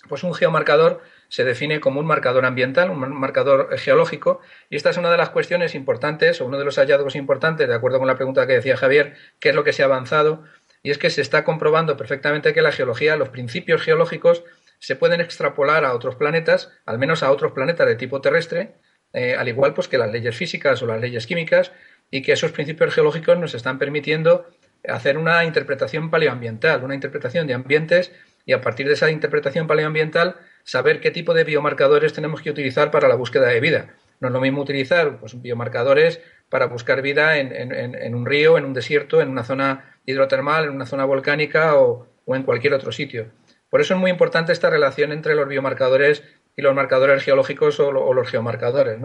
pues 0.08 0.24
un 0.24 0.34
geomarcador 0.34 1.02
se 1.30 1.44
define 1.44 1.80
como 1.80 2.00
un 2.00 2.06
marcador 2.06 2.44
ambiental, 2.44 2.90
un 2.90 2.98
marcador 3.18 3.78
geológico, 3.78 4.40
y 4.68 4.76
esta 4.76 4.90
es 4.90 4.96
una 4.96 5.10
de 5.10 5.16
las 5.16 5.30
cuestiones 5.30 5.76
importantes 5.76 6.40
o 6.40 6.44
uno 6.44 6.58
de 6.58 6.64
los 6.64 6.76
hallazgos 6.76 7.14
importantes, 7.14 7.68
de 7.68 7.74
acuerdo 7.74 7.98
con 7.98 8.08
la 8.08 8.16
pregunta 8.16 8.46
que 8.48 8.54
decía 8.54 8.76
Javier, 8.76 9.14
qué 9.38 9.50
es 9.50 9.54
lo 9.54 9.62
que 9.62 9.72
se 9.72 9.82
ha 9.82 9.86
avanzado, 9.86 10.42
y 10.82 10.90
es 10.90 10.98
que 10.98 11.08
se 11.08 11.22
está 11.22 11.44
comprobando 11.44 11.96
perfectamente 11.96 12.52
que 12.52 12.62
la 12.62 12.72
geología, 12.72 13.16
los 13.16 13.28
principios 13.28 13.80
geológicos, 13.80 14.42
se 14.80 14.96
pueden 14.96 15.20
extrapolar 15.20 15.84
a 15.84 15.94
otros 15.94 16.16
planetas, 16.16 16.72
al 16.84 16.98
menos 16.98 17.22
a 17.22 17.30
otros 17.30 17.52
planetas 17.52 17.86
de 17.86 17.94
tipo 17.94 18.20
terrestre, 18.20 18.74
eh, 19.12 19.36
al 19.36 19.48
igual 19.48 19.72
pues, 19.72 19.86
que 19.86 19.98
las 19.98 20.10
leyes 20.10 20.34
físicas 20.34 20.82
o 20.82 20.86
las 20.86 21.00
leyes 21.00 21.26
químicas, 21.26 21.70
y 22.10 22.22
que 22.22 22.32
esos 22.32 22.50
principios 22.50 22.92
geológicos 22.92 23.38
nos 23.38 23.54
están 23.54 23.78
permitiendo 23.78 24.46
hacer 24.88 25.16
una 25.16 25.44
interpretación 25.44 26.10
paleoambiental, 26.10 26.82
una 26.82 26.94
interpretación 26.94 27.46
de 27.46 27.54
ambientes, 27.54 28.10
y 28.46 28.52
a 28.52 28.60
partir 28.60 28.88
de 28.88 28.94
esa 28.94 29.10
interpretación 29.10 29.68
paleoambiental 29.68 30.36
saber 30.64 31.00
qué 31.00 31.10
tipo 31.10 31.34
de 31.34 31.44
biomarcadores 31.44 32.12
tenemos 32.12 32.42
que 32.42 32.50
utilizar 32.50 32.90
para 32.90 33.08
la 33.08 33.14
búsqueda 33.14 33.48
de 33.48 33.60
vida. 33.60 33.94
No 34.20 34.28
es 34.28 34.34
lo 34.34 34.40
mismo 34.40 34.60
utilizar 34.62 35.18
pues, 35.18 35.40
biomarcadores 35.40 36.20
para 36.48 36.66
buscar 36.66 37.00
vida 37.00 37.38
en, 37.38 38.14
un 38.14 38.26
río, 38.26 38.58
en 38.58 38.64
un 38.64 38.74
desierto, 38.74 39.20
en 39.20 39.30
una 39.30 39.44
zona 39.44 39.96
hidrotermal, 40.04 40.64
en 40.64 40.70
una 40.70 40.86
zona 40.86 41.04
volcánica 41.04 41.76
o, 41.76 42.06
en 42.26 42.42
cualquier 42.42 42.74
otro 42.74 42.92
sitio. 42.92 43.28
Por 43.70 43.80
eso 43.80 43.94
es 43.94 44.00
muy 44.00 44.10
importante 44.10 44.52
esta 44.52 44.68
relación 44.68 45.12
entre 45.12 45.34
los 45.34 45.48
biomarcadores 45.48 46.22
y 46.56 46.62
los 46.62 46.74
marcadores 46.74 47.22
geológicos 47.22 47.78
o, 47.80 48.12
los 48.12 48.28
geomarcadores. 48.28 48.98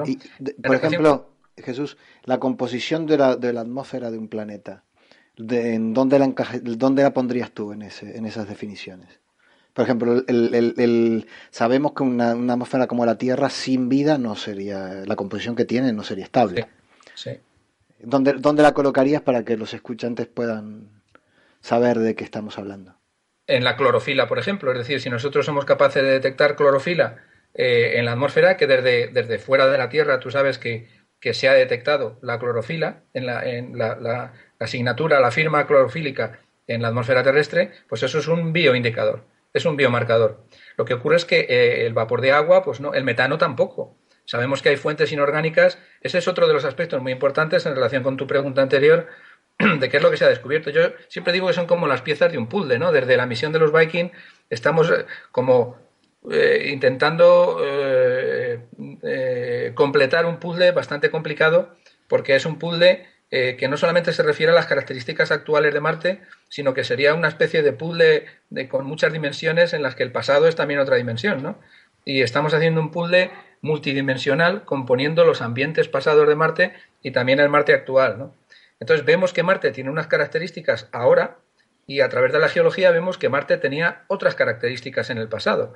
por 0.64 0.76
ejemplo, 0.76 1.30
Jesús, 1.58 1.98
la 2.24 2.40
composición 2.40 3.06
de 3.06 3.18
la, 3.18 3.36
de 3.36 3.54
la 3.54 3.62
atmósfera 3.62 4.12
de 4.12 4.18
un 4.18 4.28
planeta, 4.28 4.84
de, 5.38 5.76
¿en 5.76 5.94
dónde 5.94 6.20
la, 6.20 6.34
dónde 6.62 7.04
la 7.04 7.14
pondrías 7.14 7.52
tú 7.52 7.74
en, 7.74 7.84
ese, 7.84 8.18
en 8.18 8.26
esas 8.26 8.48
definiciones? 8.48 9.20
Por 9.76 9.84
ejemplo, 9.84 10.24
el, 10.26 11.28
sabemos 11.52 11.92
que 11.92 12.04
una, 12.04 12.32
atmósfera 12.32 12.88
como 12.88 13.06
la 13.06 13.18
Tierra 13.18 13.50
sin 13.50 13.90
vida 13.90 14.18
no 14.18 14.38
sería, 14.38 15.04
la 15.06 15.18
composición 15.18 15.58
que 15.58 15.66
tiene 15.66 15.92
no 15.92 16.02
sería 16.02 16.24
estable. 16.24 16.68
Sí. 17.14 17.42
¿Dónde, 18.00 18.36
¿Dónde 18.38 18.64
la 18.64 18.74
colocarías 18.74 19.22
para 19.22 19.44
que 19.44 19.58
los 19.58 19.74
escuchantes 19.74 20.28
puedan 20.28 21.02
saber 21.60 22.00
de 22.00 22.16
qué 22.16 22.24
estamos 22.24 22.58
hablando? 22.58 22.96
En 23.48 23.66
la 23.66 23.76
clorofila, 23.76 24.30
por 24.30 24.40
ejemplo. 24.40 24.72
Es 24.72 24.78
decir, 24.78 25.02
si 25.02 25.10
nosotros 25.10 25.46
somos 25.46 25.66
capaces 25.66 26.02
de 26.02 26.10
detectar 26.10 26.56
clorofila 26.56 27.18
eh, 27.54 27.96
en 27.96 28.06
la 28.06 28.14
atmósfera, 28.14 28.56
que 28.56 28.68
desde, 28.68 29.08
desde 29.08 29.40
fuera 29.40 29.68
de 29.68 29.78
la 29.78 29.90
Tierra 29.90 30.22
tú 30.22 30.32
sabes 30.32 30.58
que, 30.58 30.88
se 31.34 31.50
ha 31.50 31.54
detectado 31.54 32.18
la 32.22 32.40
clorofila 32.40 33.02
en, 33.14 33.26
la, 33.26 33.44
en 33.44 33.78
la, 33.78 34.32
asignatura, 34.60 35.20
la 35.20 35.32
firma 35.32 35.68
clorofílica 35.68 36.40
en 36.68 36.84
la 36.84 36.90
atmósfera 36.90 37.24
terrestre, 37.24 37.72
pues 37.90 38.04
eso 38.04 38.20
es 38.20 38.28
un 38.28 38.54
bioindicador, 38.54 39.26
es 39.56 39.66
un 39.66 39.78
biomarcador. 39.78 40.44
Lo 40.76 40.84
que 40.84 40.94
ocurre 40.94 41.16
es 41.16 41.24
que 41.24 41.40
eh, 41.40 41.86
el 41.88 41.94
vapor 41.94 42.20
de 42.20 42.34
agua, 42.34 42.62
pues 42.62 42.82
no, 42.82 42.94
el 42.94 43.06
metano 43.06 43.38
tampoco. 43.38 43.98
Sabemos 44.26 44.62
que 44.62 44.70
hay 44.70 44.76
fuentes 44.76 45.14
inorgánicas. 45.14 45.80
Ese 46.02 46.18
es 46.18 46.28
otro 46.28 46.46
de 46.48 46.54
los 46.54 46.66
aspectos 46.66 47.02
muy 47.02 47.14
importantes 47.14 47.66
en 47.66 47.74
relación 47.74 48.04
con 48.04 48.18
tu 48.18 48.28
pregunta 48.28 48.62
anterior 48.62 49.08
de 49.80 49.90
qué 49.90 49.98
es 49.98 50.04
lo 50.04 50.12
que 50.12 50.18
se 50.18 50.26
ha 50.26 50.30
descubierto. 50.30 50.72
Yo 50.72 50.82
siempre 51.08 51.32
digo 51.32 51.48
que 51.48 51.54
son 51.54 51.68
como 51.68 51.88
las 51.88 52.02
piezas 52.02 52.34
de 52.34 52.38
un 52.38 52.48
puzzle, 52.48 52.80
¿no? 52.80 52.92
Desde 52.92 53.16
la 53.16 53.26
misión 53.26 53.54
de 53.54 53.60
los 53.60 53.72
Viking 53.72 54.10
estamos 54.50 54.92
eh, 54.92 55.06
como 55.32 55.78
eh, 56.30 56.70
intentando 56.74 57.58
completar 59.74 60.26
un 60.26 60.38
puzzle 60.38 60.72
bastante 60.74 61.10
complicado 61.10 61.78
porque 62.10 62.36
es 62.36 62.46
un 62.46 62.60
puzzle 62.60 63.08
que 63.30 63.68
no 63.68 63.76
solamente 63.76 64.14
se 64.14 64.24
refiere 64.24 64.54
a 64.54 64.56
las 64.56 64.66
características 64.66 65.30
actuales 65.30 65.74
de 65.74 65.82
Marte, 65.82 66.22
sino 66.48 66.74
que 66.74 66.86
sería 66.86 67.14
una 67.14 67.28
especie 67.28 67.64
de 67.64 67.74
puzzle 67.74 68.28
de, 68.50 68.70
con 68.70 68.86
muchas 68.86 69.12
dimensiones 69.12 69.74
en 69.74 69.82
las 69.82 69.96
que 69.96 70.04
el 70.04 70.14
pasado 70.14 70.48
es 70.48 70.56
también 70.56 70.80
otra 70.80 70.96
dimensión, 70.96 71.44
¿no? 71.44 71.60
Y 72.06 72.22
estamos 72.22 72.54
haciendo 72.54 72.80
un 72.80 72.92
puzzle 72.92 73.32
multidimensional 73.66 74.64
componiendo 74.64 75.26
los 75.26 75.42
ambientes 75.42 75.88
pasados 75.88 76.28
de 76.28 76.36
Marte 76.36 76.74
y 77.02 77.12
también 77.12 77.40
el 77.40 77.50
Marte 77.50 77.74
actual. 77.74 78.18
¿no? 78.18 78.36
Entonces 78.80 79.06
vemos 79.06 79.34
que 79.34 79.44
Marte 79.44 79.72
tiene 79.72 79.90
unas 79.90 80.08
características 80.08 80.88
ahora 80.92 81.38
y 81.88 82.02
a 82.02 82.10
través 82.10 82.32
de 82.32 82.40
la 82.40 82.48
geología 82.48 82.92
vemos 82.92 83.18
que 83.18 83.30
Marte 83.30 83.58
tenía 83.58 84.04
otras 84.08 84.36
características 84.36 85.10
en 85.10 85.18
el 85.18 85.28
pasado. 85.28 85.74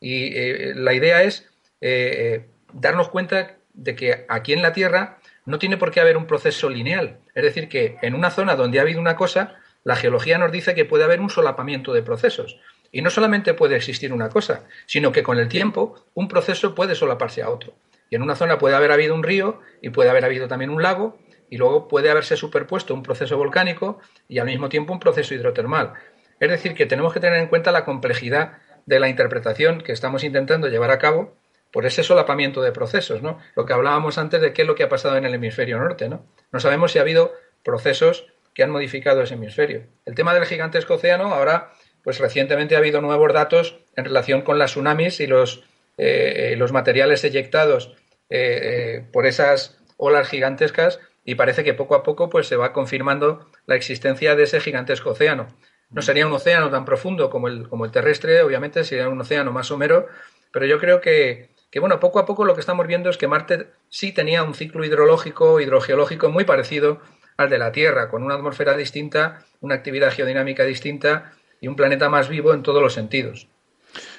Y 0.00 0.36
eh, 0.36 0.72
la 0.74 0.94
idea 0.94 1.22
es 1.24 1.50
eh, 1.80 2.14
eh, 2.40 2.46
darnos 2.72 3.08
cuenta 3.08 3.56
de 3.74 3.96
que 3.96 4.24
aquí 4.28 4.52
en 4.52 4.62
la 4.62 4.72
Tierra 4.72 5.18
no 5.44 5.58
tiene 5.58 5.76
por 5.76 5.90
qué 5.90 6.00
haber 6.00 6.16
un 6.16 6.26
proceso 6.26 6.68
lineal. 6.70 7.18
Es 7.34 7.42
decir, 7.42 7.68
que 7.68 7.96
en 8.02 8.14
una 8.14 8.30
zona 8.30 8.56
donde 8.56 8.78
ha 8.78 8.82
habido 8.82 9.00
una 9.00 9.16
cosa, 9.16 9.56
la 9.84 9.96
geología 9.96 10.38
nos 10.38 10.52
dice 10.52 10.74
que 10.74 10.84
puede 10.84 11.04
haber 11.04 11.20
un 11.20 11.30
solapamiento 11.30 11.92
de 11.92 12.02
procesos. 12.02 12.58
Y 12.92 13.02
no 13.02 13.10
solamente 13.10 13.54
puede 13.54 13.76
existir 13.76 14.12
una 14.12 14.28
cosa, 14.28 14.64
sino 14.86 15.12
que 15.12 15.22
con 15.22 15.38
el 15.38 15.48
tiempo 15.48 16.06
un 16.14 16.28
proceso 16.28 16.74
puede 16.74 16.94
solaparse 16.94 17.42
a 17.42 17.50
otro. 17.50 17.74
Y 18.10 18.16
en 18.16 18.22
una 18.22 18.36
zona 18.36 18.58
puede 18.58 18.76
haber 18.76 18.92
habido 18.92 19.14
un 19.14 19.22
río 19.22 19.60
y 19.80 19.90
puede 19.90 20.10
haber 20.10 20.24
habido 20.24 20.46
también 20.46 20.70
un 20.70 20.82
lago 20.82 21.18
y 21.48 21.56
luego 21.56 21.88
puede 21.88 22.10
haberse 22.10 22.36
superpuesto 22.36 22.94
un 22.94 23.02
proceso 23.02 23.36
volcánico 23.36 23.98
y 24.28 24.38
al 24.38 24.46
mismo 24.46 24.68
tiempo 24.68 24.92
un 24.92 25.00
proceso 25.00 25.34
hidrotermal. 25.34 25.94
Es 26.38 26.50
decir, 26.50 26.74
que 26.74 26.86
tenemos 26.86 27.12
que 27.12 27.20
tener 27.20 27.38
en 27.38 27.48
cuenta 27.48 27.72
la 27.72 27.84
complejidad 27.84 28.58
de 28.84 29.00
la 29.00 29.08
interpretación 29.08 29.80
que 29.80 29.92
estamos 29.92 30.24
intentando 30.24 30.68
llevar 30.68 30.90
a 30.90 30.98
cabo 30.98 31.34
por 31.72 31.86
ese 31.86 32.02
solapamiento 32.02 32.62
de 32.62 32.72
procesos, 32.72 33.22
¿no? 33.22 33.38
Lo 33.56 33.64
que 33.64 33.72
hablábamos 33.72 34.18
antes 34.18 34.40
de 34.40 34.52
qué 34.52 34.62
es 34.62 34.68
lo 34.68 34.74
que 34.74 34.82
ha 34.82 34.88
pasado 34.88 35.16
en 35.16 35.24
el 35.24 35.34
hemisferio 35.34 35.78
norte, 35.78 36.08
¿no? 36.08 36.26
No 36.52 36.60
sabemos 36.60 36.92
si 36.92 36.98
ha 36.98 37.02
habido 37.02 37.32
procesos 37.64 38.26
que 38.54 38.62
han 38.62 38.70
modificado 38.70 39.22
ese 39.22 39.34
hemisferio. 39.34 39.86
El 40.04 40.14
tema 40.14 40.34
del 40.34 40.44
gigantesco 40.44 40.94
océano 40.94 41.32
ahora 41.34 41.72
pues 42.02 42.18
recientemente 42.18 42.74
ha 42.74 42.78
habido 42.78 43.00
nuevos 43.00 43.32
datos 43.32 43.78
en 43.96 44.04
relación 44.04 44.42
con 44.42 44.58
las 44.58 44.72
tsunamis 44.72 45.20
y 45.20 45.26
los, 45.26 45.64
eh, 45.98 46.54
los 46.58 46.72
materiales 46.72 47.24
eyectados 47.24 47.94
eh, 48.28 48.60
eh, 48.62 49.06
por 49.12 49.26
esas 49.26 49.78
olas 49.96 50.28
gigantescas 50.28 51.00
y 51.24 51.36
parece 51.36 51.64
que 51.64 51.74
poco 51.74 51.94
a 51.94 52.02
poco 52.02 52.28
pues 52.28 52.48
se 52.48 52.56
va 52.56 52.72
confirmando 52.72 53.46
la 53.66 53.76
existencia 53.76 54.34
de 54.34 54.42
ese 54.44 54.60
gigantesco 54.60 55.10
océano. 55.10 55.48
No 55.90 56.02
sería 56.02 56.26
un 56.26 56.32
océano 56.32 56.70
tan 56.70 56.84
profundo 56.84 57.30
como 57.30 57.48
el, 57.48 57.68
como 57.68 57.84
el 57.84 57.90
terrestre, 57.90 58.42
obviamente 58.42 58.82
sería 58.82 59.08
un 59.08 59.20
océano 59.20 59.52
más 59.52 59.66
somero, 59.66 60.08
pero 60.50 60.66
yo 60.66 60.78
creo 60.78 61.00
que, 61.00 61.50
que, 61.72 61.80
bueno, 61.80 61.98
poco 61.98 62.18
a 62.18 62.26
poco 62.26 62.44
lo 62.44 62.54
que 62.54 62.60
estamos 62.60 62.86
viendo 62.86 63.08
es 63.08 63.16
que 63.16 63.26
Marte 63.26 63.68
sí 63.88 64.12
tenía 64.12 64.42
un 64.42 64.54
ciclo 64.54 64.84
hidrológico, 64.84 65.58
hidrogeológico 65.58 66.28
muy 66.28 66.44
parecido 66.44 67.00
al 67.38 67.48
de 67.48 67.56
la 67.56 67.72
Tierra, 67.72 68.10
con 68.10 68.22
una 68.22 68.34
atmósfera 68.34 68.76
distinta, 68.76 69.46
una 69.62 69.74
actividad 69.76 70.12
geodinámica 70.12 70.64
distinta 70.64 71.32
y 71.62 71.68
un 71.68 71.74
planeta 71.74 72.10
más 72.10 72.28
vivo 72.28 72.52
en 72.52 72.62
todos 72.62 72.82
los 72.82 72.92
sentidos. 72.92 73.48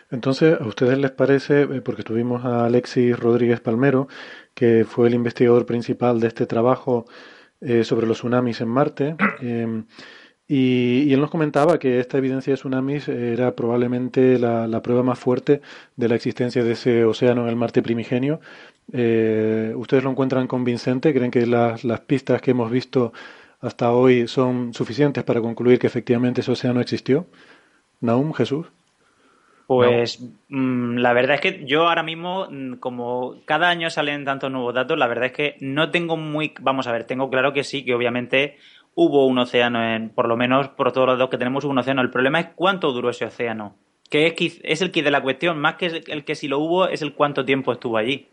Entonces, 0.09 0.59
¿a 0.59 0.65
ustedes 0.65 0.97
les 0.97 1.11
parece, 1.11 1.61
eh, 1.61 1.81
porque 1.81 2.01
tuvimos 2.01 2.43
a 2.43 2.65
Alexis 2.65 3.17
Rodríguez 3.19 3.59
Palmero, 3.59 4.07
que 4.55 4.83
fue 4.83 5.07
el 5.07 5.13
investigador 5.13 5.67
principal 5.67 6.19
de 6.19 6.29
este 6.29 6.47
trabajo 6.47 7.05
eh, 7.61 7.83
sobre 7.83 8.07
los 8.07 8.17
tsunamis 8.17 8.61
en 8.61 8.67
Marte, 8.67 9.15
em, 9.41 9.85
y, 10.55 11.11
él 11.11 11.19
nos 11.19 11.31
comentaba 11.31 11.79
que 11.79 11.99
esta 11.99 12.19
evidencia 12.19 12.53
de 12.53 12.57
tsunamis 12.57 13.07
era 13.07 13.55
probablemente 13.55 14.37
la, 14.37 14.81
prueba 14.83 15.01
más 15.01 15.17
fuerte 15.17 15.61
de 15.95 16.07
la 16.07 16.13
existencia 16.13 16.63
de 16.63 16.73
ese 16.73 17.05
océano 17.05 17.41
en 17.41 17.49
el 17.49 17.55
Marte 17.55 17.81
primigenio. 17.81 18.39
Eh, 18.91 19.73
¿Ustedes 19.75 20.03
lo 20.03 20.11
encuentran 20.11 20.45
convincente? 20.45 21.11
¿Creen 21.11 21.31
que 21.31 21.47
las, 21.47 21.81
pistas 22.01 22.39
que 22.39 22.51
hemos 22.51 22.69
visto 22.69 23.13
hasta 23.61 23.93
hoy 23.93 24.27
son 24.27 24.75
suficientes 24.75 25.23
para 25.23 25.41
concluir 25.41 25.79
que 25.79 25.87
efectivamente 25.87 26.41
ese 26.41 26.51
océano 26.51 26.81
existió? 26.81 27.25
Naum, 28.01 28.31
Jesús. 28.33 28.67
Pues 29.65 30.21
mm, 30.49 30.97
la 30.97 31.13
verdad 31.13 31.35
es 31.35 31.41
que 31.41 31.65
yo 31.65 31.87
ahora 31.87 32.03
mismo, 32.03 32.47
mm, 32.51 32.75
como 32.75 33.37
cada 33.45 33.69
año 33.69 33.89
salen 33.89 34.23
tantos 34.23 34.51
nuevos 34.51 34.75
datos, 34.75 34.99
la 34.99 35.07
verdad 35.07 35.25
es 35.25 35.31
que 35.31 35.55
no 35.61 35.89
tengo 35.89 36.15
muy... 36.15 36.53
Vamos 36.59 36.85
a 36.85 36.91
ver, 36.91 37.05
tengo 37.05 37.31
claro 37.31 37.53
que 37.53 37.63
sí, 37.63 37.83
que 37.83 37.95
obviamente 37.95 38.57
hubo 38.95 39.25
un 39.25 39.39
océano, 39.39 39.83
en, 39.83 40.09
por 40.09 40.27
lo 40.27 40.37
menos 40.37 40.69
por 40.69 40.91
todos 40.91 41.07
los 41.07 41.17
datos 41.17 41.31
que 41.31 41.37
tenemos 41.37 41.63
hubo 41.63 41.71
un 41.71 41.79
océano. 41.79 42.01
El 42.01 42.09
problema 42.09 42.39
es 42.39 42.47
cuánto 42.55 42.91
duró 42.91 43.09
ese 43.09 43.25
océano, 43.25 43.75
que 44.09 44.27
es, 44.27 44.59
es 44.63 44.81
el 44.81 44.91
kit 44.91 45.03
de 45.03 45.11
la 45.11 45.21
cuestión, 45.21 45.59
más 45.59 45.75
que 45.75 46.03
el 46.07 46.23
que 46.25 46.35
si 46.35 46.47
lo 46.47 46.59
hubo, 46.59 46.87
es 46.87 47.01
el 47.01 47.13
cuánto 47.13 47.45
tiempo 47.45 47.71
estuvo 47.71 47.97
allí. 47.97 48.27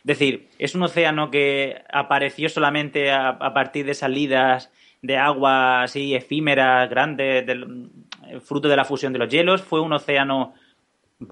Es 0.00 0.18
decir, 0.18 0.48
es 0.58 0.74
un 0.74 0.82
océano 0.82 1.30
que 1.30 1.82
apareció 1.92 2.48
solamente 2.48 3.12
a, 3.12 3.38
partir 3.52 3.84
de 3.84 3.94
salidas 3.94 4.72
de 5.02 5.18
agua 5.18 5.82
así 5.82 6.14
efímeras, 6.14 6.88
grandes, 6.88 7.46
del, 7.46 7.90
fruto 8.40 8.68
de 8.68 8.76
la 8.76 8.84
fusión 8.86 9.12
de 9.12 9.18
los 9.18 9.28
hielos. 9.28 9.60
Fue 9.60 9.80
un 9.80 9.92
océano 9.92 10.54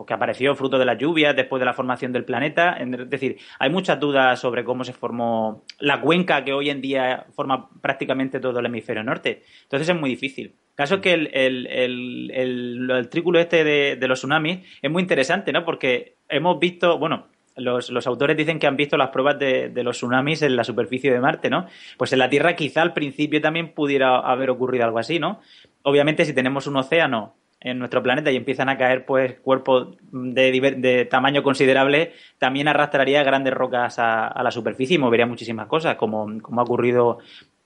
que 0.06 0.14
apareció 0.14 0.54
fruto 0.54 0.78
de 0.78 0.84
las 0.84 0.98
lluvias 0.98 1.34
después 1.34 1.60
de 1.60 1.66
la 1.66 1.72
formación 1.72 2.12
del 2.12 2.24
planeta. 2.24 2.72
Es 2.72 3.10
decir, 3.10 3.38
hay 3.58 3.70
muchas 3.70 3.98
dudas 3.98 4.38
sobre 4.38 4.64
cómo 4.64 4.84
se 4.84 4.92
formó 4.92 5.64
la 5.78 6.00
cuenca 6.00 6.44
que 6.44 6.52
hoy 6.52 6.70
en 6.70 6.80
día 6.80 7.26
forma 7.34 7.68
prácticamente 7.80 8.40
todo 8.40 8.58
el 8.60 8.66
hemisferio 8.66 9.02
norte. 9.02 9.42
Entonces 9.62 9.88
es 9.88 9.96
muy 9.98 10.10
difícil. 10.10 10.54
Caso 10.74 10.96
es 10.96 11.00
que 11.00 11.12
el, 11.12 11.26
el, 11.32 12.30
el, 12.30 13.08
trículo 13.08 13.40
este 13.40 13.64
de, 13.64 14.08
los 14.08 14.20
tsunamis 14.20 14.60
es 14.80 14.90
muy 14.90 15.02
interesante, 15.02 15.52
¿no? 15.52 15.64
Porque 15.64 16.16
hemos 16.28 16.60
visto, 16.60 16.98
bueno, 16.98 17.26
los, 17.56 17.90
los, 17.90 18.06
autores 18.06 18.36
dicen 18.36 18.60
que 18.60 18.68
han 18.68 18.76
visto 18.76 18.96
las 18.96 19.08
pruebas 19.08 19.40
de, 19.40 19.70
de, 19.70 19.82
los 19.82 19.96
tsunamis 19.96 20.42
en 20.42 20.54
la 20.54 20.62
superficie 20.62 21.12
de 21.12 21.18
Marte, 21.18 21.50
¿no? 21.50 21.66
Pues 21.96 22.12
en 22.12 22.20
la 22.20 22.28
Tierra 22.28 22.54
quizá 22.54 22.82
al 22.82 22.92
principio 22.92 23.40
también 23.40 23.72
pudiera 23.74 24.20
haber 24.20 24.50
ocurrido 24.50 24.84
algo 24.84 25.00
así, 25.00 25.18
¿no? 25.18 25.40
Obviamente 25.82 26.24
si 26.24 26.32
tenemos 26.32 26.68
un 26.68 26.76
océano 26.76 27.34
en 27.60 27.78
nuestro 27.78 28.02
planeta 28.02 28.30
y 28.30 28.36
empiezan 28.36 28.68
a 28.68 28.78
caer 28.78 29.04
pues 29.04 29.40
cuerpos 29.40 29.96
de, 30.12 31.08
tamaño 31.10 31.42
considerable, 31.42 32.12
también 32.38 32.68
arrastraría 32.68 33.22
grandes 33.24 33.54
rocas 33.54 33.98
a, 33.98 34.28
a, 34.28 34.42
la 34.42 34.50
superficie 34.50 34.94
y 34.94 34.98
movería 34.98 35.26
muchísimas 35.26 35.66
cosas, 35.66 35.96
como, 35.96 36.40
como 36.40 36.60
ha 36.60 36.64
ocurrido 36.64 37.18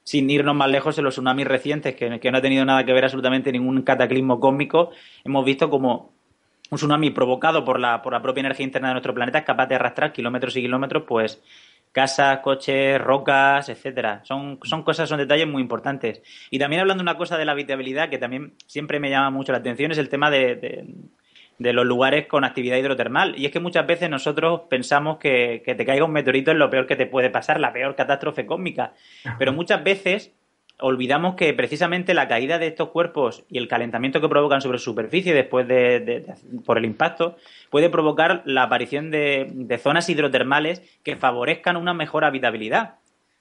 sin 0.05 0.29
irnos 0.31 0.57
más 0.57 0.71
lejos 0.71 0.99
en 0.99 1.05
los 1.05 1.15
tsunamis 1.15 1.47
recientes, 1.47 1.95
que, 1.95 2.19
que 2.19 2.31
no 2.31 2.39
ha 2.39 2.43
tenido 2.43 2.65
nada 2.65 2.85
que 2.85 2.93
ver 2.93 3.05
absolutamente 3.05 3.53
ningún 3.53 3.83
cataclismo 3.83 4.41
cósmico, 4.41 4.91
hemos 5.25 5.45
visto 5.45 5.71
como 5.71 6.13
un 6.71 6.79
tsunami 6.79 7.11
provocado 7.11 7.65
por 7.65 7.79
la, 7.79 8.01
por 8.01 8.15
la 8.15 8.23
propia 8.23 8.41
energía 8.41 8.65
interna 8.65 8.89
de 8.89 8.95
nuestro 8.95 9.15
planeta 9.15 9.39
es 9.39 9.45
capaz 9.45 9.67
de 9.67 9.75
arrastrar 9.75 10.13
kilómetros 10.13 10.57
y 10.57 10.63
kilómetros, 10.63 11.05
pues 11.07 11.43
casas, 11.93 12.41
coches, 12.41 13.01
rocas, 13.01 13.69
etcétera. 13.69 14.23
Son, 14.25 14.59
son 14.65 14.83
cosas, 14.83 15.09
son 15.09 15.19
detalles 15.19 15.47
muy 15.47 15.63
importantes. 15.63 16.23
Y 16.51 16.59
también 16.59 16.81
hablando 16.81 17.03
de 17.05 17.11
una 17.11 17.19
cosa 17.19 17.37
de 17.37 17.45
la 17.45 17.53
habitabilidad 17.53 18.09
que 18.09 18.19
también 18.19 18.55
siempre 18.67 18.99
me 18.99 19.11
llama 19.11 19.31
mucho 19.31 19.53
la 19.53 19.59
atención 19.59 19.93
es 19.93 19.99
el 19.99 20.09
tema 20.09 20.31
de, 20.31 20.87
de, 21.59 21.73
los 21.73 21.87
lugares 21.87 22.27
con 22.27 22.45
actividad 22.45 22.79
hidrotermal. 22.79 23.39
Y 23.39 23.47
es 23.47 23.53
que 23.53 23.61
muchas 23.61 23.87
veces 23.87 24.11
nosotros 24.11 24.63
pensamos 24.69 25.19
que, 25.19 25.63
que 25.65 25.75
te 25.75 25.85
caiga 25.85 26.05
un 26.05 26.13
meteorito 26.13 26.51
es 26.51 26.57
lo 26.57 26.71
peor 26.71 26.87
que 26.87 26.97
te 26.97 27.07
puede 27.07 27.31
pasar, 27.31 27.61
la 27.61 27.73
peor 27.73 27.95
catástrofe 27.95 28.47
cósmica. 28.47 28.95
Pero 29.39 29.53
muchas 29.53 29.85
veces 29.85 30.33
olvidamos 30.83 31.37
que 31.37 31.54
precisamente 31.54 32.13
la 32.13 32.29
caída 32.29 32.59
de 32.59 32.67
estos 32.67 32.88
cuerpos 32.90 33.44
y 33.48 33.59
el 33.59 33.69
calentamiento 33.69 34.21
que 34.21 34.29
provocan 34.29 34.61
sobre 34.61 34.79
su 34.79 34.85
superficie 34.87 35.33
después 35.33 35.67
de, 35.69 36.35
por 36.67 36.77
el 36.77 36.85
impacto 36.85 37.37
puede 37.71 37.88
provocar 37.88 38.42
la 38.44 38.65
aparición 38.65 39.11
de, 39.11 39.81
zonas 39.83 40.09
hidrotermales 40.09 40.83
que 41.02 41.17
favorezcan 41.17 41.77
una 41.77 41.94
mejor 41.94 42.25
habitabilidad. 42.25 42.96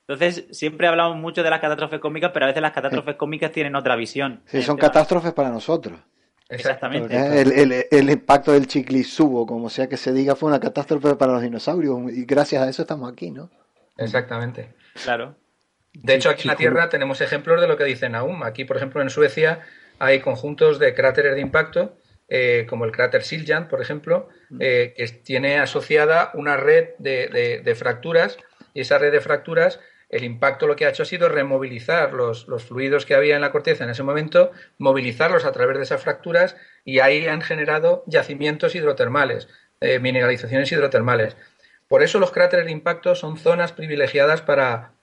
Entonces, 0.07 0.45
siempre 0.51 0.87
hablamos 0.87 1.17
mucho 1.17 1.41
de 1.43 1.49
las 1.49 1.59
catástrofes 1.59 1.99
cósmicas, 1.99 2.31
pero 2.33 2.45
a 2.45 2.47
veces 2.47 2.61
las 2.61 2.73
catástrofes 2.73 3.15
cósmicas 3.15 3.51
tienen 3.51 3.75
otra 3.75 3.95
visión. 3.95 4.41
Sí, 4.45 4.61
son 4.61 4.77
catástrofes 4.77 5.33
para 5.33 5.49
nosotros. 5.49 5.99
Exactamente. 6.49 7.41
El, 7.91 8.09
impacto 8.09 8.51
del 8.51 8.67
chiclisubo, 8.67 9.47
como 9.47 9.69
sea 9.69 9.87
que 9.87 9.97
se 9.97 10.13
diga, 10.13 10.35
fue 10.35 10.49
una 10.49 10.59
catástrofe 10.59 11.15
para 11.15 11.33
los 11.33 11.41
dinosaurios 11.41 12.11
y 12.11 12.25
gracias 12.25 12.61
a 12.61 12.69
eso 12.69 12.81
estamos 12.81 13.11
aquí, 13.11 13.31
¿no? 13.31 13.49
Exactamente. 13.97 14.73
Claro. 15.01 15.35
De 15.93 16.15
hecho, 16.15 16.29
aquí 16.29 16.43
en 16.43 16.47
la 16.49 16.55
Tierra 16.55 16.89
tenemos 16.89 17.21
ejemplos 17.21 17.59
de 17.59 17.67
lo 17.67 17.77
que 17.77 17.83
dice 17.83 18.09
Naum. 18.09 18.43
Aquí, 18.43 18.65
por 18.65 18.77
ejemplo, 18.77 19.01
en 19.01 19.09
Suecia 19.09 19.61
hay 19.99 20.19
conjuntos 20.19 20.79
de 20.79 20.93
cráteres 20.93 21.35
de 21.35 21.41
impacto, 21.41 21.97
eh, 22.27 22.65
como 22.69 22.85
el 22.85 22.91
cráter 22.91 23.23
Siljan, 23.23 23.67
por 23.67 23.81
ejemplo, 23.81 24.29
mm. 24.49 24.57
eh, 24.61 24.93
que 24.95 25.07
tiene 25.07 25.59
asociada 25.59 26.31
una 26.33 26.55
red 26.57 26.89
de, 26.97 27.75
fracturas 27.77 28.37
y 28.73 28.81
esa 28.81 28.97
red 28.97 29.11
de 29.11 29.19
fracturas, 29.19 29.79
el 30.09 30.23
impacto 30.23 30.65
lo 30.65 30.75
que 30.75 30.85
ha 30.85 30.89
hecho 30.89 31.03
ha 31.03 31.05
sido 31.05 31.29
removilizar 31.29 32.13
los, 32.13 32.45
fluidos 32.65 33.05
que 33.05 33.15
había 33.15 33.35
en 33.35 33.41
la 33.41 33.51
corteza 33.51 33.83
en 33.83 33.89
ese 33.89 34.03
momento, 34.03 34.51
movilizarlos 34.77 35.45
a 35.45 35.51
través 35.51 35.77
de 35.77 35.83
esas 35.83 36.01
fracturas 36.01 36.55
y 36.85 36.99
ahí 36.99 37.27
han 37.27 37.41
generado 37.41 38.03
yacimientos 38.07 38.75
hidrotermales, 38.75 39.49
eh, 39.81 39.99
mineralizaciones 39.99 40.71
hidrotermales. 40.71 41.35
Por 41.87 42.01
eso 42.01 42.19
los 42.19 42.31
cráteres 42.31 42.65
de 42.65 42.71
impacto 42.71 43.15
son 43.15 43.37
zonas 43.37 43.73
privilegiadas 43.73 44.41
para, 44.41 44.93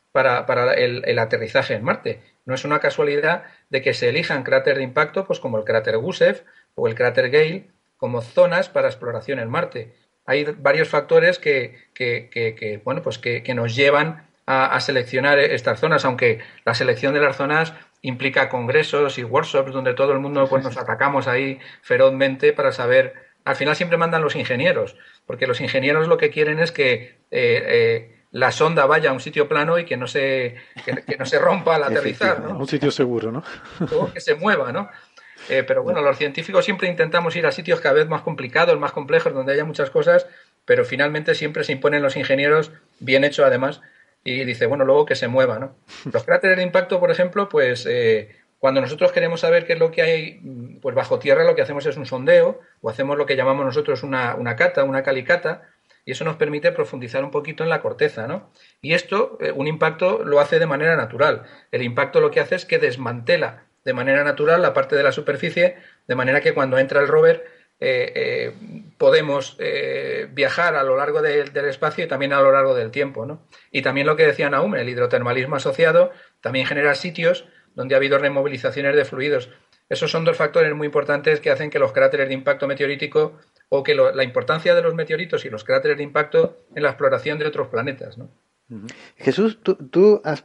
para, 0.47 0.75
el, 0.75 1.19
aterrizaje 1.19 1.75
en 1.75 1.85
Marte. 1.85 2.21
No 2.45 2.55
es 2.55 2.65
una 2.65 2.81
casualidad 2.81 3.45
de 3.71 3.83
que 3.83 3.95
se 3.95 4.09
elijan 4.09 4.43
cráteres 4.43 4.79
de 4.79 4.85
impacto, 4.85 5.27
pues 5.27 5.39
como 5.39 5.59
el 5.59 5.65
cráter 5.65 5.97
Gusev 5.99 6.45
o 6.75 6.89
el 6.89 6.95
cráter 6.95 7.31
Gale, 7.31 7.69
como 7.97 8.21
zonas 8.21 8.69
para 8.69 8.89
exploración 8.89 9.39
en 9.39 9.49
Marte. 9.49 9.95
Hay 10.27 10.45
varios 10.45 10.89
factores 10.89 11.39
que, 11.39 12.81
bueno, 12.85 13.03
pues 13.03 13.19
que, 13.19 13.55
nos 13.55 13.77
llevan 13.77 14.27
a, 14.47 14.81
seleccionar 14.81 15.39
estas 15.39 15.79
zonas, 15.79 16.05
aunque 16.05 16.41
la 16.65 16.75
selección 16.75 17.15
de 17.15 17.21
las 17.21 17.37
zonas 17.37 17.75
implica 18.03 18.49
congresos 18.49 19.19
y 19.19 19.25
workshops 19.25 19.73
donde 19.73 19.95
todo 19.95 20.13
el 20.13 20.19
mundo 20.19 20.49
pues, 20.49 20.65
nos 20.65 20.77
atacamos 20.77 21.29
ahí 21.29 21.61
ferozmente 21.83 22.53
para 22.53 22.73
saber. 22.73 23.15
Al 23.45 23.57
final 23.57 23.77
siempre 23.77 23.99
mandan 23.99 24.23
los 24.23 24.37
ingenieros, 24.37 24.97
porque 25.27 25.47
los 25.47 25.61
ingenieros 25.61 26.09
lo 26.09 26.19
que 26.19 26.31
quieren 26.31 26.59
es 26.59 26.73
que 26.73 27.19
eh, 27.31 27.63
eh, 27.67 28.18
la 28.31 28.53
sonda 28.53 28.87
vaya 28.87 29.11
a 29.11 29.13
un 29.13 29.21
sitio 29.21 29.49
plano 29.49 29.79
y 29.79 29.85
que 29.85 29.97
no 29.97 30.07
se, 30.07 30.57
que, 30.85 31.17
no 31.17 31.27
se 31.27 31.39
rompa 31.39 31.77
al 31.77 31.83
aterrizar. 31.85 32.41
¿no? 32.41 32.59
Un 32.59 32.69
sitio 32.69 32.91
seguro, 32.91 33.33
¿no? 33.33 33.43
que 34.13 34.21
se 34.21 34.35
mueva, 34.35 34.73
¿no? 34.73 34.91
Eh, 35.49 35.63
pero 35.63 35.83
bueno, 35.83 36.03
los 36.03 36.19
científicos 36.19 36.65
siempre 36.65 36.89
intentamos 36.89 37.35
ir 37.37 37.47
a 37.47 37.53
sitios 37.53 37.81
cada 37.81 37.95
vez 37.95 38.09
más 38.09 38.23
complicados, 38.23 38.79
más 38.79 38.93
complejos, 38.93 39.33
donde 39.33 39.53
haya 39.53 39.65
muchas 39.65 39.91
cosas, 39.91 40.27
pero 40.65 40.85
finalmente 40.85 41.35
siempre 41.35 41.65
se 41.65 41.73
imponen 41.73 42.03
los 42.03 42.17
ingenieros, 42.17 42.73
bien 42.99 43.25
hecho 43.25 43.45
además, 43.45 43.81
y 44.25 44.45
dice, 44.45 44.67
bueno, 44.67 44.85
luego 44.85 45.07
que 45.07 45.15
se 45.15 45.29
mueva, 45.29 45.59
¿no? 45.59 45.77
Los 46.13 46.25
cráteres 46.25 46.59
de 46.59 46.65
impacto, 46.65 47.01
por 47.01 47.11
ejemplo, 47.11 47.49
pues 47.49 47.87
eh, 47.89 48.37
cuando 48.59 48.81
nosotros 48.81 49.13
queremos 49.13 49.41
saber 49.41 49.65
qué 49.65 49.75
es 49.75 49.79
lo 49.79 49.91
que 49.91 50.03
hay 50.03 50.41
pues 50.83 50.95
bajo 50.95 51.19
tierra, 51.19 51.45
lo 51.45 51.55
que 51.55 51.63
hacemos 51.63 51.87
es 51.87 51.97
un 51.97 52.05
sondeo, 52.05 52.61
o 52.83 52.91
hacemos 52.91 53.17
lo 53.17 53.25
que 53.25 53.37
llamamos 53.37 53.65
nosotros 53.65 54.03
una, 54.03 54.35
una 54.35 54.57
cata, 54.57 54.85
una 54.85 55.03
calicata, 55.03 55.63
y 56.09 56.13
eso 56.13 56.25
nos 56.25 56.37
permite 56.37 56.73
profundizar 56.73 57.23
un 57.23 57.31
poquito 57.31 57.65
en 57.65 57.69
la 57.69 57.83
corteza, 57.83 58.27
¿no? 58.27 58.51
Y 58.81 58.95
esto, 58.95 59.37
eh, 59.43 59.53
un 59.53 59.67
impacto 59.67 60.25
lo 60.25 60.41
hace 60.41 60.59
de 60.59 60.65
manera 60.65 60.97
natural. 60.97 61.43
El 61.71 61.83
impacto 61.83 62.23
lo 62.23 62.31
que 62.31 62.41
hace 62.41 62.55
es 62.55 62.65
que 62.65 62.79
desmantela 62.79 63.65
de 63.85 63.93
manera 63.93 64.25
natural 64.25 64.63
la 64.63 64.73
parte 64.73 64.97
de 64.97 65.03
la 65.03 65.13
superficie, 65.13 65.77
de 66.07 66.15
manera 66.15 66.41
que 66.41 66.55
cuando 66.55 66.79
entra 66.79 67.03
el 67.03 67.09
rover 67.09 67.45
eh, 67.79 68.13
eh, 68.15 68.55
podemos 68.97 69.59
viajar 70.31 70.77
a 70.77 70.83
lo 70.83 70.97
largo 70.97 71.21
del 71.21 71.65
espacio 71.67 72.07
y 72.07 72.09
también 72.09 72.33
a 72.33 72.41
lo 72.41 72.53
largo 72.53 72.75
del 72.75 72.91
tiempo, 72.91 73.27
¿no? 73.27 73.43
Y 73.71 73.83
también 73.83 74.07
lo 74.07 74.17
que 74.17 74.27
decía 74.27 74.49
Naum, 74.49 74.77
el 74.77 74.89
hidrotermalismo 74.89 75.57
asociado 75.57 76.11
también 76.41 76.65
genera 76.65 76.95
sitios 76.95 77.45
donde 77.75 77.95
ha 77.95 77.99
habido 77.99 78.17
removilizaciones 78.17 78.97
de 78.97 79.05
fluidos. 79.05 79.51
Esos 79.91 80.11
son 80.11 80.25
dos 80.25 80.39
factores 80.39 80.75
muy 80.75 80.87
importantes 80.87 81.41
que 81.41 81.51
hacen 81.51 81.69
que 81.69 81.79
los 81.79 81.93
cráteres 81.93 82.29
de 82.29 82.35
impacto 82.35 82.67
meteorítico 82.67 83.39
o 83.69 83.83
que 83.83 83.95
la 83.95 84.25
importancia 84.25 84.75
de 84.75 84.83
los 84.83 84.95
meteoritos 84.95 85.45
y 85.45 85.51
los 85.51 85.65
cráteres 85.65 85.99
de 85.99 86.03
impacto 86.03 86.57
en 86.75 86.83
la 86.83 86.91
exploración 86.91 87.39
de 87.39 87.47
otros 87.47 87.69
planetas. 87.69 88.17
¿no? 88.17 88.31
Jesús, 89.17 89.59
tú, 89.63 90.21
has 90.25 90.45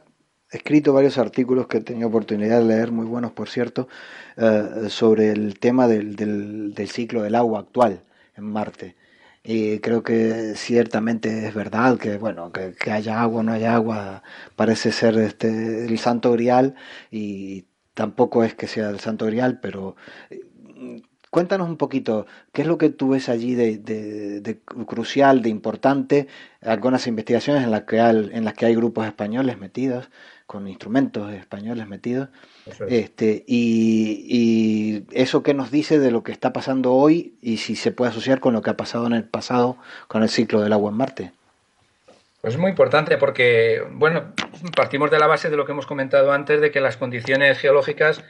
escrito 0.50 0.92
varios 0.92 1.18
artículos 1.18 1.66
que 1.66 1.78
he 1.78 1.80
tenido 1.80 2.08
oportunidad 2.08 2.60
de 2.60 2.66
leer, 2.66 2.92
muy 2.92 3.06
buenos 3.06 3.32
por 3.32 3.48
cierto, 3.48 3.88
eh, 4.36 4.88
sobre 4.88 5.30
el 5.32 5.58
tema 5.58 5.88
del, 5.88 6.74
ciclo 6.86 7.22
del 7.22 7.34
agua 7.34 7.60
actual 7.60 8.02
en 8.36 8.44
Marte. 8.44 8.96
Y 9.42 9.80
creo 9.80 10.02
que 10.02 10.54
ciertamente 10.54 11.46
es 11.46 11.54
verdad 11.54 11.98
que, 11.98 12.16
bueno, 12.16 12.50
que, 12.50 12.72
que 12.72 12.92
haya 12.92 13.20
agua 13.20 13.40
o 13.40 13.42
no 13.42 13.52
haya 13.52 13.74
agua 13.74 14.22
parece 14.56 14.90
ser 14.90 15.18
este, 15.18 15.84
el 15.84 15.98
santo 15.98 16.32
grial 16.32 16.74
y 17.10 17.66
tampoco 17.92 18.42
es 18.42 18.54
que 18.54 18.66
sea 18.66 18.88
el 18.88 19.00
santo 19.00 19.26
grial, 19.26 19.60
pero 19.60 19.96
Cuéntanos 21.34 21.68
un 21.68 21.78
poquito, 21.78 22.28
¿qué 22.52 22.62
es 22.62 22.68
lo 22.68 22.78
que 22.78 22.90
tú 22.90 23.08
ves 23.08 23.28
allí 23.28 23.56
de, 23.56 24.60
crucial, 24.86 25.42
de 25.42 25.48
importante? 25.48 26.28
Algunas 26.62 27.08
investigaciones 27.08 27.64
en 27.64 27.72
las, 27.72 27.82
que 27.82 27.98
hay, 28.00 28.30
en 28.32 28.44
las 28.44 28.54
que 28.54 28.66
hay 28.66 28.76
grupos 28.76 29.04
españoles 29.04 29.58
metidos, 29.58 30.10
con 30.46 30.68
instrumentos 30.68 31.32
españoles 31.32 31.88
metidos. 31.88 32.28
Este, 32.86 33.42
y, 33.48 34.26
y, 34.28 35.06
eso 35.10 35.42
que 35.42 35.54
nos 35.54 35.72
dice 35.72 35.98
de 35.98 36.12
lo 36.12 36.22
que 36.22 36.30
está 36.30 36.52
pasando 36.52 36.92
hoy 36.92 37.34
y 37.42 37.56
si 37.56 37.74
se 37.74 37.90
puede 37.90 38.12
asociar 38.12 38.38
con 38.38 38.52
lo 38.54 38.62
que 38.62 38.70
ha 38.70 38.76
pasado 38.76 39.08
en 39.08 39.14
el 39.14 39.24
pasado 39.24 39.76
con 40.06 40.22
el 40.22 40.28
ciclo 40.28 40.60
del 40.60 40.72
agua 40.72 40.92
en 40.92 40.96
Marte. 40.96 41.32
Pues 42.42 42.54
es 42.54 42.60
muy 42.60 42.70
importante 42.70 43.16
porque, 43.16 43.82
bueno, 43.90 44.34
partimos 44.76 45.10
de 45.10 45.18
la 45.18 45.26
base 45.26 45.50
de 45.50 45.56
lo 45.56 45.66
que 45.66 45.72
hemos 45.72 45.86
comentado 45.86 46.30
antes, 46.30 46.60
de 46.60 46.70
que 46.70 46.80
las 46.80 46.96
condiciones 46.96 47.58
geológicas 47.58 48.22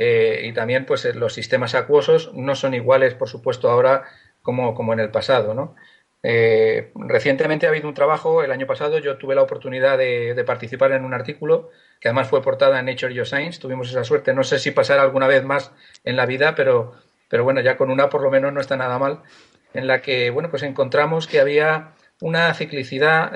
eh, 0.00 0.42
y 0.44 0.52
también 0.52 0.84
pues 0.86 1.04
eh, 1.06 1.12
los 1.12 1.34
sistemas 1.34 1.74
acuosos 1.74 2.32
no 2.32 2.54
son 2.54 2.72
iguales, 2.72 3.14
por 3.14 3.28
supuesto, 3.28 3.68
ahora 3.68 4.04
como, 4.42 4.72
como 4.72 4.92
en 4.92 5.00
el 5.00 5.10
pasado. 5.10 5.54
¿no? 5.54 5.74
Eh, 6.22 6.92
recientemente 6.94 7.66
ha 7.66 7.70
habido 7.70 7.88
un 7.88 7.94
trabajo, 7.94 8.44
el 8.44 8.52
año 8.52 8.64
pasado 8.64 9.00
yo 9.00 9.18
tuve 9.18 9.34
la 9.34 9.42
oportunidad 9.42 9.98
de, 9.98 10.40
participar 10.46 10.92
en 10.92 11.04
un 11.04 11.14
artículo 11.14 11.70
que 12.00 12.06
además 12.06 12.28
fue 12.28 12.42
portada 12.42 12.78
en 12.78 12.86
Nature 12.86 13.12
Geoscience, 13.12 13.58
tuvimos 13.58 13.90
esa 13.90 14.04
suerte, 14.04 14.32
no 14.34 14.44
sé 14.44 14.60
si 14.60 14.70
pasará 14.70 15.02
alguna 15.02 15.26
vez 15.26 15.42
más 15.42 15.72
en 16.04 16.14
la 16.14 16.26
vida, 16.26 16.54
pero, 16.54 16.92
pero 17.28 17.42
bueno, 17.42 17.60
ya 17.60 17.76
con 17.76 17.90
una 17.90 18.08
por 18.08 18.22
lo 18.22 18.30
menos 18.30 18.52
no 18.52 18.60
está 18.60 18.76
nada 18.76 19.00
mal, 19.00 19.22
en 19.74 19.88
la 19.88 20.00
que 20.00 20.30
bueno, 20.30 20.48
pues 20.48 20.62
encontramos 20.62 21.26
que 21.26 21.40
había 21.40 21.94
una 22.20 22.54
ciclicidad, 22.54 23.32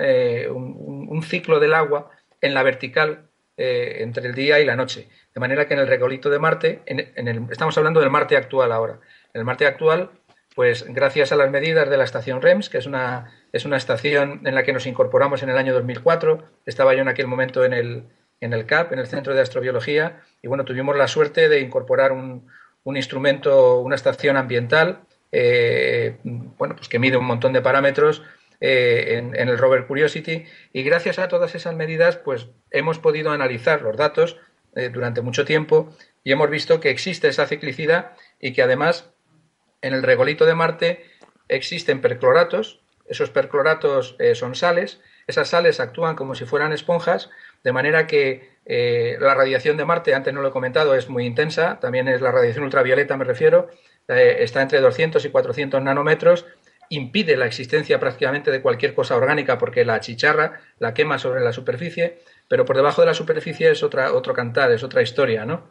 un, 0.48 1.08
un, 1.08 1.22
ciclo 1.24 1.58
del 1.58 1.74
agua 1.74 2.10
en 2.40 2.54
la 2.54 2.62
vertical 2.62 3.31
entre 3.56 4.26
el 4.26 4.34
día 4.34 4.60
y 4.60 4.64
la 4.64 4.76
noche. 4.76 5.08
De 5.34 5.40
manera 5.40 5.66
que 5.66 5.74
en 5.74 5.80
el 5.80 5.86
regolito 5.86 6.30
de 6.30 6.38
Marte, 6.38 6.82
en, 6.86 7.28
el, 7.28 7.46
estamos 7.50 7.76
hablando 7.78 8.00
del 8.00 8.10
Marte 8.10 8.36
actual 8.36 8.72
ahora. 8.72 9.00
En 9.34 9.40
el 9.40 9.44
Marte 9.44 9.66
actual, 9.66 10.10
pues 10.54 10.84
gracias 10.88 11.32
a 11.32 11.36
las 11.36 11.50
medidas 11.50 11.88
de 11.88 11.96
la 11.96 12.04
estación 12.04 12.42
REMS, 12.42 12.68
que 12.68 12.78
es 12.78 12.86
una, 12.86 13.32
es 13.52 13.64
una 13.64 13.76
estación 13.76 14.40
en 14.44 14.54
la 14.54 14.62
que 14.62 14.72
nos 14.72 14.86
incorporamos 14.86 15.42
en 15.42 15.48
el 15.48 15.56
año 15.56 15.72
2004, 15.74 16.42
estaba 16.66 16.94
yo 16.94 17.00
en 17.02 17.08
aquel 17.08 17.26
momento 17.26 17.64
en 17.64 17.72
el, 17.72 18.04
en 18.40 18.52
el 18.52 18.66
CAP, 18.66 18.92
en 18.92 18.98
el 18.98 19.06
Centro 19.06 19.34
de 19.34 19.40
Astrobiología, 19.40 20.20
y 20.42 20.48
bueno, 20.48 20.64
tuvimos 20.64 20.96
la 20.96 21.08
suerte 21.08 21.48
de 21.48 21.60
incorporar 21.60 22.12
un, 22.12 22.46
un 22.84 22.96
instrumento, 22.96 23.78
una 23.80 23.94
estación 23.94 24.36
ambiental, 24.36 25.00
eh, 25.30 26.16
bueno, 26.24 26.76
pues 26.76 26.88
que 26.88 26.98
mide 26.98 27.16
un 27.16 27.24
montón 27.24 27.52
de 27.52 27.62
parámetros 27.62 28.22
eh, 28.64 29.18
en, 29.18 29.48
el 29.48 29.58
rover 29.58 29.88
Curiosity, 29.88 30.44
y 30.72 30.84
gracias 30.84 31.18
a 31.18 31.26
todas 31.26 31.56
esas 31.56 31.74
medidas, 31.74 32.16
pues 32.16 32.46
hemos 32.70 33.00
podido 33.00 33.32
analizar 33.32 33.82
los 33.82 33.96
datos 33.96 34.38
eh, 34.76 34.88
durante 34.88 35.20
mucho 35.20 35.44
tiempo 35.44 35.92
y 36.22 36.30
hemos 36.30 36.48
visto 36.48 36.78
que 36.78 36.90
existe 36.90 37.26
esa 37.26 37.48
ciclicidad 37.48 38.12
y 38.38 38.52
que 38.52 38.62
además 38.62 39.10
en 39.80 39.94
el 39.94 40.04
regolito 40.04 40.46
de 40.46 40.54
Marte 40.54 41.04
existen 41.48 42.00
percloratos, 42.00 42.84
esos 43.06 43.30
percloratos 43.30 44.14
eh, 44.20 44.36
son 44.36 44.54
sales, 44.54 45.00
esas 45.26 45.48
sales 45.48 45.80
actúan 45.80 46.14
como 46.14 46.36
si 46.36 46.44
fueran 46.44 46.72
esponjas, 46.72 47.30
de 47.64 47.72
manera 47.72 48.06
que 48.06 48.52
la 48.64 49.34
radiación 49.34 49.76
de 49.76 49.84
Marte, 49.84 50.14
antes 50.14 50.32
no 50.32 50.40
lo 50.40 50.48
he 50.48 50.52
comentado, 50.52 50.94
es 50.94 51.08
muy 51.08 51.26
intensa, 51.26 51.80
también 51.80 52.06
es 52.06 52.20
la 52.20 52.30
radiación 52.30 52.62
ultravioleta, 52.62 53.16
me 53.16 53.24
refiero, 53.24 53.70
está 54.06 54.62
entre 54.62 54.80
200 54.80 55.24
y 55.24 55.30
400 55.30 55.82
nanómetros, 55.82 56.46
impide 56.94 57.36
la 57.36 57.46
existencia 57.46 57.98
prácticamente 57.98 58.50
de 58.50 58.62
cualquier 58.62 58.94
cosa 58.94 59.16
orgánica 59.16 59.58
porque 59.58 59.84
la 59.84 60.00
chicharra 60.00 60.60
la 60.78 60.94
quema 60.94 61.18
sobre 61.18 61.40
la 61.40 61.52
superficie 61.52 62.20
pero 62.52 62.66
por 62.66 62.76
debajo 62.76 63.00
de 63.00 63.06
la 63.06 63.14
superficie 63.14 63.70
es 63.70 63.82
otra, 63.82 64.12
otro 64.12 64.34
cantar, 64.34 64.70
es 64.72 64.82
otra 64.82 65.00
historia, 65.00 65.46
¿no? 65.46 65.70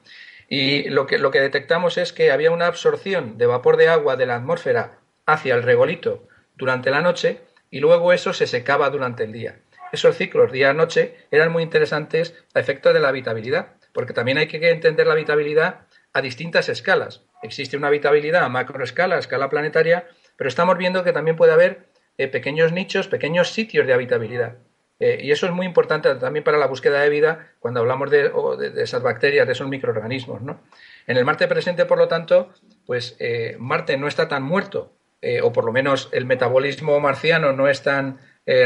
Y 0.50 0.90
lo 0.90 1.06
que, 1.06 1.20
lo 1.20 1.30
que 1.30 1.40
detectamos 1.40 2.00
es 2.00 2.12
que 2.12 2.32
había 2.32 2.50
una 2.50 2.66
absorción 2.66 3.38
de 3.38 3.46
vapor 3.46 3.78
de 3.78 3.88
agua 3.88 4.16
de 4.16 4.26
la 4.26 4.38
atmósfera 4.38 4.98
hacia 5.28 5.54
el 5.54 5.62
regolito 5.62 6.28
durante 6.56 6.90
la 6.90 7.02
noche 7.02 7.42
y 7.70 7.82
luego 7.82 8.14
eso 8.14 8.34
se 8.34 8.48
secaba 8.48 8.90
durante 8.90 9.24
el 9.26 9.32
día. 9.32 9.60
Esos 9.92 10.18
ciclos 10.18 10.52
día-noche 10.52 11.16
eran 11.30 11.52
muy 11.52 11.62
interesantes 11.62 12.34
a 12.56 12.60
efecto 12.60 12.94
de 12.94 13.00
la 13.00 13.10
habitabilidad, 13.10 13.76
porque 13.94 14.14
también 14.14 14.40
hay 14.40 14.48
que 14.48 14.72
entender 14.72 15.06
la 15.06 15.14
habitabilidad 15.14 15.82
a 16.14 16.22
distintas 16.22 16.68
escalas. 16.68 17.22
Existe 17.44 17.78
una 17.78 17.90
habitabilidad 17.90 18.44
a 18.44 18.50
macroescala, 18.50 19.20
escala 19.20 19.50
planetaria, 19.50 20.08
pero 20.42 20.50
estamos 20.50 20.76
viendo 20.76 21.04
que 21.04 21.14
también 21.14 21.38
puede 21.38 21.52
haber 21.52 21.86
eh, 22.18 22.28
pequeños 22.28 22.72
nichos, 22.72 23.08
pequeños 23.08 23.54
sitios 23.54 23.86
de 23.86 23.94
habitabilidad. 23.94 24.56
Eh, 25.00 25.20
y 25.22 25.30
eso 25.30 25.46
es 25.46 25.52
muy 25.52 25.68
importante 25.68 26.16
también 26.16 26.44
para 26.44 26.58
la 26.58 26.66
búsqueda 26.66 27.00
de 27.00 27.10
vida 27.10 27.52
cuando 27.60 27.82
hablamos 27.82 28.10
de, 28.10 28.32
esas 28.78 29.04
bacterias, 29.04 29.46
de 29.46 29.54
esos 29.54 29.68
microorganismos. 29.68 30.42
¿no? 30.42 30.60
En 31.06 31.18
el 31.18 31.26
Marte 31.26 31.48
presente, 31.48 31.86
por 31.86 32.00
lo 32.00 32.08
tanto, 32.08 32.50
pues 32.88 33.16
eh, 33.20 33.56
Marte 33.60 33.98
no 33.98 34.08
está 34.08 34.28
tan 34.28 34.42
muerto, 34.42 34.92
o 35.44 35.54
por 35.54 35.64
lo 35.64 35.72
menos 35.72 36.10
el 36.12 36.26
metabolismo 36.26 37.00
marciano 37.00 37.54
no 37.54 37.68
es 37.68 37.84
tan 37.84 38.18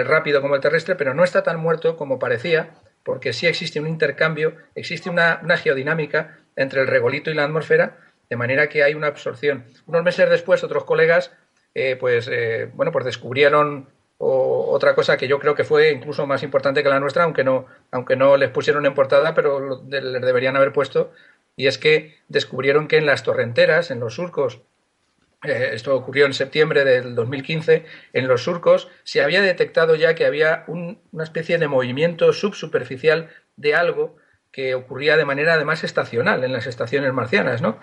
rápido 0.05 0.41
como 0.41 0.55
el 0.55 0.61
terrestre, 0.61 0.95
pero 0.95 1.13
no 1.13 1.25
está 1.25 1.43
tan 1.43 1.59
muerto 1.59 1.97
como 1.97 2.19
parecía 2.19 2.69
porque 3.03 3.33
sí 3.33 3.47
existe 3.47 3.81
un 3.81 3.87
intercambio, 3.87 4.55
existe 4.75 5.09
una, 5.09 5.41
geodinámica 5.57 6.39
entre 6.55 6.79
el 6.79 6.87
regolito 6.87 7.31
y 7.31 7.33
la 7.33 7.43
atmósfera, 7.43 7.97
de 8.29 8.37
manera 8.37 8.69
que 8.69 8.83
hay 8.83 8.95
una 8.95 9.07
absorción. 9.07 9.65
Unos 9.85 10.03
meses 10.03 10.29
después, 10.29 10.63
otros 10.63 10.85
colegas, 10.85 11.33
eh, 11.75 11.97
pues, 11.99 12.29
eh, 12.31 12.69
bueno, 12.73 12.91
pues 12.91 13.05
descubrieron 13.05 13.89
otra 14.17 14.95
cosa 14.95 15.17
que 15.17 15.27
yo 15.27 15.39
creo 15.39 15.55
que 15.55 15.65
fue 15.65 15.91
incluso 15.91 16.25
más 16.25 16.41
importante 16.41 16.81
que 16.81 16.89
la 16.89 17.01
nuestra, 17.01 17.25
aunque 17.25 17.43
no, 17.43 17.65
aunque 17.91 18.15
no 18.15 18.37
les 18.37 18.49
pusieron 18.49 18.85
en 18.85 18.93
portada, 18.93 19.33
pero 19.33 19.83
les 19.89 20.21
deberían 20.21 20.55
haber 20.55 20.71
puesto, 20.71 21.11
y 21.57 21.67
es 21.67 21.77
que 21.77 22.17
descubrieron 22.29 22.87
que 22.87 22.97
en 22.97 23.05
las 23.05 23.23
torrenteras, 23.23 23.91
en 23.91 23.99
los 23.99 24.15
surcos 24.15 24.61
eh, 25.43 25.71
esto 25.73 25.95
ocurrió 25.95 26.25
en 26.25 26.33
septiembre 26.33 26.85
del 26.85 27.13
2015, 27.13 27.85
en 28.13 28.27
los 28.27 28.43
surcos 28.43 28.89
se 29.03 29.21
había 29.21 29.41
detectado 29.41 29.95
ya 29.95 30.15
que 30.15 30.25
había 30.25 30.63
una 30.67 31.23
especie 31.23 31.57
de 31.57 31.67
movimiento 31.67 32.31
subsuperficial 32.33 33.29
de 33.57 33.75
algo 33.75 34.15
que 34.51 34.75
ocurría 34.75 35.17
de 35.17 35.25
manera 35.25 35.55
además 35.55 35.83
estacional 35.83 36.43
en 36.45 36.53
las 36.53 36.67
estaciones 36.67 37.11
marcianas, 37.11 37.61
¿no? 37.61 37.79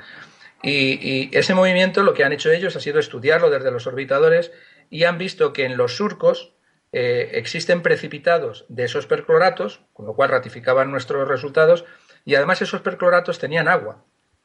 Y, 0.62 1.36
ese 1.36 1.54
movimiento 1.54 2.02
lo 2.02 2.14
que 2.14 2.24
han 2.24 2.32
hecho 2.32 2.50
ellos 2.50 2.76
ha 2.76 2.80
sido 2.80 3.00
estudiarlo 3.00 3.50
desde 3.50 3.70
los 3.70 3.86
orbitadores 3.86 4.52
y 4.90 5.04
han 5.04 5.18
visto 5.18 5.52
que 5.52 5.64
en 5.64 5.76
los 5.76 5.96
surcos 5.96 6.54
eh, 6.92 7.30
existen 7.32 7.82
precipitados 7.82 8.64
de 8.68 8.84
esos 8.84 9.06
percloratos, 9.06 9.80
con 9.92 10.06
lo 10.06 10.14
cual 10.14 10.30
ratificaban 10.30 10.90
nuestros 10.90 11.26
resultados, 11.26 11.84
y 12.24 12.34
además 12.36 12.62
esos 12.62 12.82
percloratos 12.82 13.38
tenían 13.38 13.66
agua. 13.66 14.04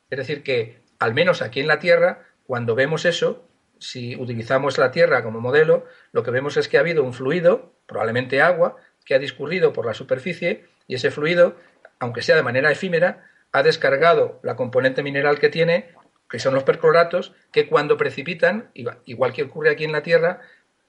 Es 0.09 0.17
decir, 0.17 0.43
que 0.43 0.81
al 0.99 1.13
menos 1.13 1.41
aquí 1.41 1.59
en 1.59 1.67
la 1.67 1.79
Tierra 1.79 2.25
cuando 2.47 2.75
vemos 2.75 3.03
eso, 3.03 3.45
si 3.77 4.15
utilizamos 4.15 4.77
la 4.77 4.91
Tierra 4.91 5.21
como 5.21 5.41
modelo, 5.41 5.85
lo 6.13 6.23
que 6.23 6.31
vemos 6.31 6.55
es 6.55 6.69
que 6.69 6.77
ha 6.77 6.79
habido 6.79 7.03
un 7.03 7.13
fluido, 7.13 7.73
probablemente 7.85 8.41
agua, 8.41 8.77
que 9.05 9.15
ha 9.15 9.19
discurrido 9.19 9.73
por 9.73 9.85
la 9.85 9.93
superficie 9.93 10.65
y 10.87 10.95
ese 10.95 11.11
fluido, 11.11 11.57
aunque 11.99 12.21
sea 12.21 12.37
de 12.37 12.43
manera 12.43 12.71
efímera, 12.71 13.29
ha 13.51 13.63
descargado 13.63 14.39
la 14.43 14.55
componente 14.55 15.03
mineral 15.03 15.39
que 15.39 15.49
tiene, 15.49 15.93
que 16.29 16.39
son 16.39 16.53
los 16.53 16.63
percloratos, 16.63 17.33
que 17.51 17.67
cuando 17.67 17.97
precipitan, 17.97 18.69
igual 18.73 19.33
que 19.33 19.43
ocurre 19.43 19.69
aquí 19.69 19.85
en 19.85 19.91
la 19.91 20.03
Tierra, 20.03 20.41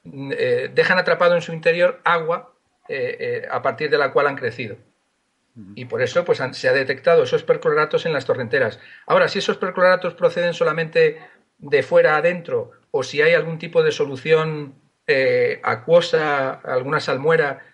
mm, 0.04 0.32
eh, 0.36 0.70
dejan 0.74 0.98
atrapado 0.98 1.34
en 1.34 1.42
su 1.42 1.52
interior 1.52 2.00
agua 2.04 2.54
eh, 2.88 3.16
eh, 3.20 3.48
a 3.50 3.62
partir 3.62 3.90
de 3.90 3.98
la 3.98 4.12
cual 4.12 4.26
han 4.26 4.36
crecido. 4.36 4.76
Y 5.74 5.86
por 5.86 6.02
eso 6.02 6.24
pues, 6.24 6.40
se 6.52 6.68
ha 6.68 6.72
detectado 6.72 7.24
esos 7.24 7.42
percloratos 7.42 8.06
en 8.06 8.12
las 8.12 8.24
torrenteras. 8.24 8.78
Ahora, 9.06 9.26
si 9.26 9.40
esos 9.40 9.56
percloratos 9.56 10.14
proceden 10.14 10.54
solamente 10.54 11.18
de 11.58 11.82
fuera 11.82 12.16
adentro 12.16 12.70
o 12.92 13.02
si 13.02 13.22
hay 13.22 13.34
algún 13.34 13.58
tipo 13.58 13.82
de 13.82 13.90
solución 13.90 14.76
acuosa, 15.64 16.52
alguna 16.52 17.00
salmuera 17.00 17.66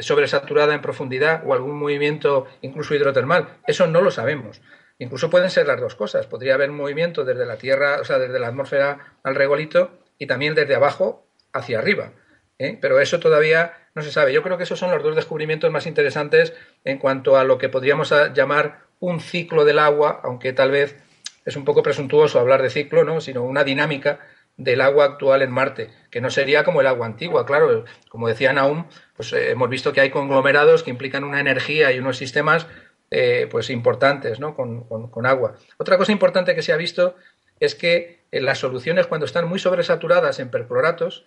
sobresaturada 0.00 0.74
en 0.74 0.82
profundidad 0.82 1.44
o 1.46 1.54
algún 1.54 1.78
movimiento 1.78 2.48
incluso 2.62 2.96
hidrotermal. 2.96 3.60
Eso 3.64 3.86
no 3.86 4.00
lo 4.00 4.10
sabemos. 4.10 4.60
Incluso 5.02 5.30
pueden 5.30 5.50
ser 5.50 5.66
las 5.66 5.80
dos 5.80 5.96
cosas. 5.96 6.28
Podría 6.28 6.54
haber 6.54 6.70
movimiento 6.70 7.24
desde 7.24 7.44
la 7.44 7.56
Tierra, 7.56 7.98
o 8.00 8.04
sea, 8.04 8.20
desde 8.20 8.38
la 8.38 8.46
atmósfera 8.46 9.16
al 9.24 9.34
regolito 9.34 9.90
y 10.16 10.26
también 10.26 10.54
desde 10.54 10.76
abajo 10.76 11.26
hacia 11.52 11.80
arriba. 11.80 12.12
¿eh? 12.58 12.78
Pero 12.80 13.00
eso 13.00 13.18
todavía 13.18 13.88
no 13.96 14.02
se 14.02 14.12
sabe. 14.12 14.32
Yo 14.32 14.44
creo 14.44 14.58
que 14.58 14.62
esos 14.62 14.78
son 14.78 14.92
los 14.92 15.02
dos 15.02 15.16
descubrimientos 15.16 15.72
más 15.72 15.88
interesantes 15.88 16.54
en 16.84 16.98
cuanto 16.98 17.36
a 17.36 17.42
lo 17.42 17.58
que 17.58 17.68
podríamos 17.68 18.14
llamar 18.32 18.82
un 19.00 19.18
ciclo 19.18 19.64
del 19.64 19.80
agua, 19.80 20.20
aunque 20.22 20.52
tal 20.52 20.70
vez 20.70 20.96
es 21.44 21.56
un 21.56 21.64
poco 21.64 21.82
presuntuoso 21.82 22.38
hablar 22.38 22.62
de 22.62 22.70
ciclo, 22.70 23.02
¿no? 23.02 23.20
sino 23.20 23.42
una 23.42 23.64
dinámica 23.64 24.20
del 24.56 24.82
agua 24.82 25.06
actual 25.06 25.42
en 25.42 25.50
Marte, 25.50 25.90
que 26.12 26.20
no 26.20 26.30
sería 26.30 26.62
como 26.62 26.80
el 26.80 26.86
agua 26.86 27.06
antigua, 27.06 27.44
claro, 27.44 27.84
como 28.08 28.28
decía 28.28 28.52
Naum, 28.52 28.86
pues 29.16 29.32
eh, 29.32 29.50
hemos 29.50 29.68
visto 29.68 29.92
que 29.92 30.00
hay 30.00 30.10
conglomerados 30.10 30.84
que 30.84 30.90
implican 30.90 31.24
una 31.24 31.40
energía 31.40 31.90
y 31.90 31.98
unos 31.98 32.18
sistemas 32.18 32.68
eh, 33.12 33.46
pues 33.50 33.70
importantes 33.70 34.40
¿no? 34.40 34.54
Con, 34.54 34.84
con, 34.84 35.26
agua. 35.26 35.56
Otra 35.78 35.98
cosa 35.98 36.12
importante 36.12 36.54
que 36.54 36.62
se 36.62 36.72
ha 36.72 36.76
visto 36.76 37.16
es 37.60 37.74
que 37.74 38.24
en 38.32 38.44
las 38.44 38.58
soluciones 38.58 39.06
cuando 39.06 39.26
están 39.26 39.48
muy 39.48 39.58
sobresaturadas 39.58 40.40
en 40.40 40.50
percloratos, 40.50 41.26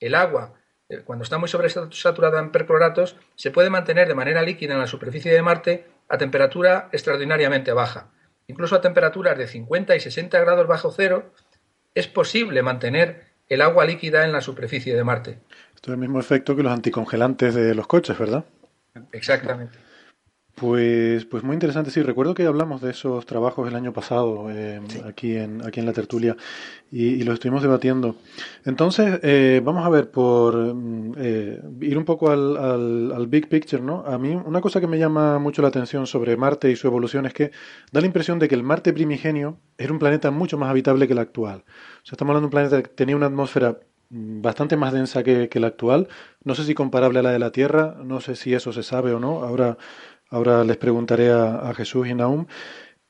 el 0.00 0.14
agua 0.14 0.54
eh, 0.88 1.02
cuando 1.04 1.22
está 1.22 1.38
muy 1.38 1.48
sobresaturada 1.48 2.40
en 2.40 2.52
percloratos 2.52 3.16
se 3.34 3.50
puede 3.50 3.70
mantener 3.70 4.08
de 4.08 4.14
manera 4.14 4.42
líquida 4.42 4.74
en 4.74 4.80
la 4.80 4.86
superficie 4.86 5.32
de 5.32 5.42
Marte 5.42 5.86
a 6.08 6.18
temperatura 6.18 6.88
extraordinariamente 6.92 7.72
baja 7.72 8.10
incluso 8.48 8.74
a 8.74 8.80
temperaturas 8.80 9.38
de 9.38 9.46
50 9.46 9.94
y 9.94 10.00
60 10.00 10.40
grados 10.40 10.66
bajo 10.66 10.90
cero, 10.90 11.30
es 11.94 12.08
posible 12.08 12.62
mantener 12.62 13.28
el 13.48 13.62
agua 13.62 13.84
líquida 13.84 14.24
en 14.24 14.32
la 14.32 14.40
superficie 14.40 14.96
de 14.96 15.04
Marte. 15.04 15.38
Esto 15.74 15.90
es 15.90 15.94
el 15.94 15.98
mismo 15.98 16.18
efecto 16.18 16.56
que 16.56 16.62
los 16.62 16.72
anticongelantes 16.72 17.54
de 17.54 17.74
los 17.74 17.86
coches, 17.86 18.18
¿verdad? 18.18 18.44
Exactamente. 19.12 19.78
Pues, 20.60 21.24
pues 21.26 21.44
muy 21.44 21.54
interesante, 21.54 21.90
sí. 21.90 22.02
Recuerdo 22.02 22.34
que 22.34 22.44
hablamos 22.44 22.80
de 22.80 22.90
esos 22.90 23.26
trabajos 23.26 23.68
el 23.68 23.76
año 23.76 23.92
pasado 23.92 24.50
eh, 24.50 24.80
aquí, 25.06 25.36
en, 25.36 25.64
aquí 25.64 25.78
en 25.78 25.86
la 25.86 25.92
tertulia 25.92 26.36
y, 26.90 27.04
y 27.04 27.22
los 27.22 27.34
estuvimos 27.34 27.62
debatiendo. 27.62 28.16
Entonces, 28.64 29.20
eh, 29.22 29.60
vamos 29.64 29.86
a 29.86 29.88
ver, 29.88 30.10
por 30.10 30.56
mm, 30.56 31.14
eh, 31.16 31.62
ir 31.82 31.96
un 31.96 32.04
poco 32.04 32.30
al, 32.30 32.56
al, 32.56 33.26
big 33.28 33.48
picture, 33.48 33.82
¿no? 33.82 34.04
A 34.06 34.18
mí 34.18 34.34
una 34.34 34.60
cosa 34.60 34.80
que 34.80 34.88
me 34.88 34.98
llama 34.98 35.38
mucho 35.38 35.62
la 35.62 35.68
atención 35.68 36.06
sobre 36.06 36.36
Marte 36.36 36.70
y 36.70 36.76
su 36.76 36.86
evolución 36.88 37.26
es 37.26 37.34
que 37.34 37.52
da 37.92 38.00
la 38.00 38.06
impresión 38.06 38.38
de 38.38 38.48
que 38.48 38.54
el 38.56 38.64
Marte 38.64 38.92
primigenio 38.92 39.58
era 39.76 39.92
un 39.92 39.98
planeta 40.00 40.30
mucho 40.30 40.58
más 40.58 40.70
habitable 40.70 41.06
que 41.06 41.12
el 41.12 41.20
actual. 41.20 41.64
O 42.02 42.06
sea, 42.06 42.12
estamos 42.16 42.30
hablando 42.30 42.40
de 42.40 42.46
un 42.46 42.50
planeta 42.50 42.82
que 42.82 42.88
tenía 42.88 43.14
una 43.16 43.26
atmósfera 43.26 43.78
mm, 44.10 44.40
bastante 44.42 44.76
más 44.76 44.92
densa 44.92 45.22
que, 45.22 45.48
que 45.48 45.60
la 45.60 45.68
actual. 45.68 46.08
No 46.42 46.54
sé 46.56 46.64
si 46.64 46.74
comparable 46.74 47.20
a 47.20 47.22
la 47.22 47.30
de 47.30 47.38
la 47.38 47.52
Tierra, 47.52 47.96
no 48.02 48.20
sé 48.20 48.34
si 48.34 48.54
eso 48.54 48.72
se 48.72 48.82
sabe 48.82 49.12
o 49.12 49.20
no. 49.20 49.44
Ahora 49.44 49.78
Ahora 50.30 50.64
les 50.64 50.76
preguntaré 50.76 51.30
a, 51.30 51.72
Jesús 51.74 52.06
y 52.08 52.14
Naum. 52.14 52.46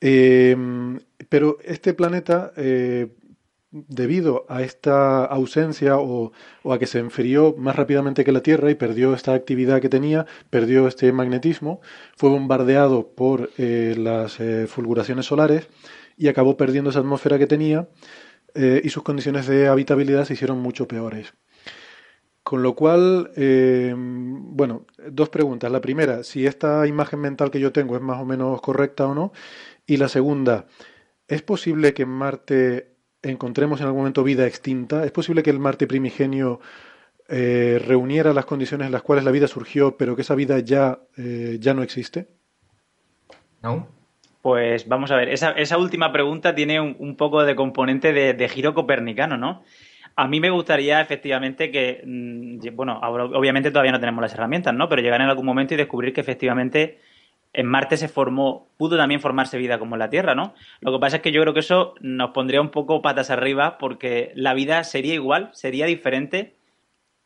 Em, 0.00 1.00
pero 1.28 1.58
este 1.64 1.92
planeta, 1.94 2.52
eh, 2.56 3.08
debido 3.70 4.46
a 4.48 4.62
esta 4.62 5.24
ausencia 5.24 5.98
o, 5.98 6.32
a 6.64 6.78
que 6.78 6.86
se 6.86 7.00
enfrió 7.00 7.54
más 7.58 7.76
rápidamente 7.76 8.24
que 8.24 8.32
la 8.32 8.42
Tierra 8.42 8.70
y 8.70 8.74
perdió 8.76 9.14
esta 9.14 9.34
actividad 9.34 9.80
que 9.80 9.88
tenía, 9.88 10.26
perdió 10.50 10.86
este 10.86 11.12
magnetismo, 11.12 11.80
fue 12.16 12.30
bombardeado 12.30 13.08
por 13.14 13.50
eh, 13.58 13.94
las 13.98 14.40
eh, 14.40 14.66
fulguraciones 14.68 15.26
solares 15.26 15.68
y 16.16 16.28
acabó 16.28 16.56
perdiendo 16.56 16.90
esa 16.90 17.00
atmósfera 17.00 17.38
que 17.38 17.46
tenía 17.46 17.88
y 18.54 18.88
sus 18.88 19.04
condiciones 19.04 19.46
de 19.46 19.68
habitabilidad 19.68 20.24
se 20.24 20.32
hicieron 20.32 20.58
mucho 20.58 20.88
peores. 20.88 21.32
Con 22.48 22.62
lo 22.62 22.74
cual, 22.74 23.30
eh, 23.36 23.92
bueno, 23.94 24.86
dos 25.10 25.28
preguntas. 25.28 25.70
La 25.70 25.82
primera, 25.82 26.24
si 26.24 26.46
esta 26.46 26.86
imagen 26.86 27.20
mental 27.20 27.50
que 27.50 27.60
yo 27.60 27.72
tengo 27.72 27.94
es 27.94 28.00
más 28.00 28.22
o 28.22 28.24
menos 28.24 28.62
correcta 28.62 29.06
o 29.06 29.14
no. 29.14 29.34
Y 29.86 29.98
la 29.98 30.08
segunda, 30.08 30.64
¿es 31.26 31.42
posible 31.42 31.92
que 31.92 32.04
en 32.04 32.08
Marte 32.08 32.94
encontremos 33.20 33.80
en 33.80 33.86
algún 33.88 34.00
momento 34.00 34.24
vida 34.24 34.46
extinta? 34.46 35.04
¿Es 35.04 35.10
posible 35.10 35.42
que 35.42 35.50
el 35.50 35.58
Marte 35.58 35.86
primigenio 35.86 36.60
eh, 37.28 37.82
reuniera 37.86 38.32
las 38.32 38.46
condiciones 38.46 38.86
en 38.86 38.92
las 38.92 39.02
cuales 39.02 39.26
la 39.26 39.30
vida 39.30 39.46
surgió, 39.46 39.98
pero 39.98 40.16
que 40.16 40.22
esa 40.22 40.34
vida 40.34 40.58
ya, 40.60 41.00
eh, 41.18 41.58
ya 41.60 41.74
no 41.74 41.82
existe? 41.82 42.28
No. 43.62 43.88
Pues 44.40 44.88
vamos 44.88 45.10
a 45.10 45.16
ver, 45.16 45.28
esa, 45.28 45.50
esa 45.50 45.76
última 45.76 46.12
pregunta 46.12 46.54
tiene 46.54 46.80
un, 46.80 47.14
poco 47.16 47.44
de 47.44 47.54
componente 47.54 48.14
de, 48.14 48.32
de 48.32 48.48
giro 48.48 48.72
copernicano, 48.72 49.36
¿no? 49.36 49.62
A 50.20 50.26
mí 50.26 50.40
me 50.40 50.50
gustaría 50.50 51.00
efectivamente 51.00 51.70
que, 51.70 52.02
mm, 52.04 52.74
bueno, 52.74 52.98
obviamente 53.00 53.70
todavía 53.70 53.92
no 53.92 54.00
tenemos 54.00 54.20
las 54.20 54.34
herramientas, 54.34 54.74
¿no? 54.74 54.88
Pero 54.88 55.00
llegar 55.00 55.20
en 55.20 55.28
algún 55.28 55.46
momento 55.46 55.74
y 55.74 55.76
descubrir 55.76 56.12
que 56.12 56.20
efectivamente 56.20 56.98
en 57.52 57.66
Marte 57.66 57.96
se 57.96 58.08
formó, 58.08 58.68
pudo 58.76 58.96
también 58.96 59.20
formarse 59.20 59.58
vida 59.58 59.78
como 59.78 59.94
en 59.94 60.00
la 60.00 60.10
Tierra, 60.10 60.34
¿no? 60.34 60.54
Lo 60.80 60.90
que 60.90 60.98
pasa 60.98 61.16
es 61.18 61.22
que 61.22 61.30
yo 61.30 61.40
creo 61.42 61.54
que 61.54 61.60
eso 61.60 61.94
nos 62.00 62.30
pondría 62.30 62.60
un 62.60 62.70
poco 62.70 63.00
patas 63.00 63.30
arriba 63.30 63.78
porque 63.78 64.32
la 64.34 64.54
vida 64.54 64.82
sería 64.82 65.14
igual, 65.14 65.50
sería 65.52 65.86
diferente. 65.86 66.56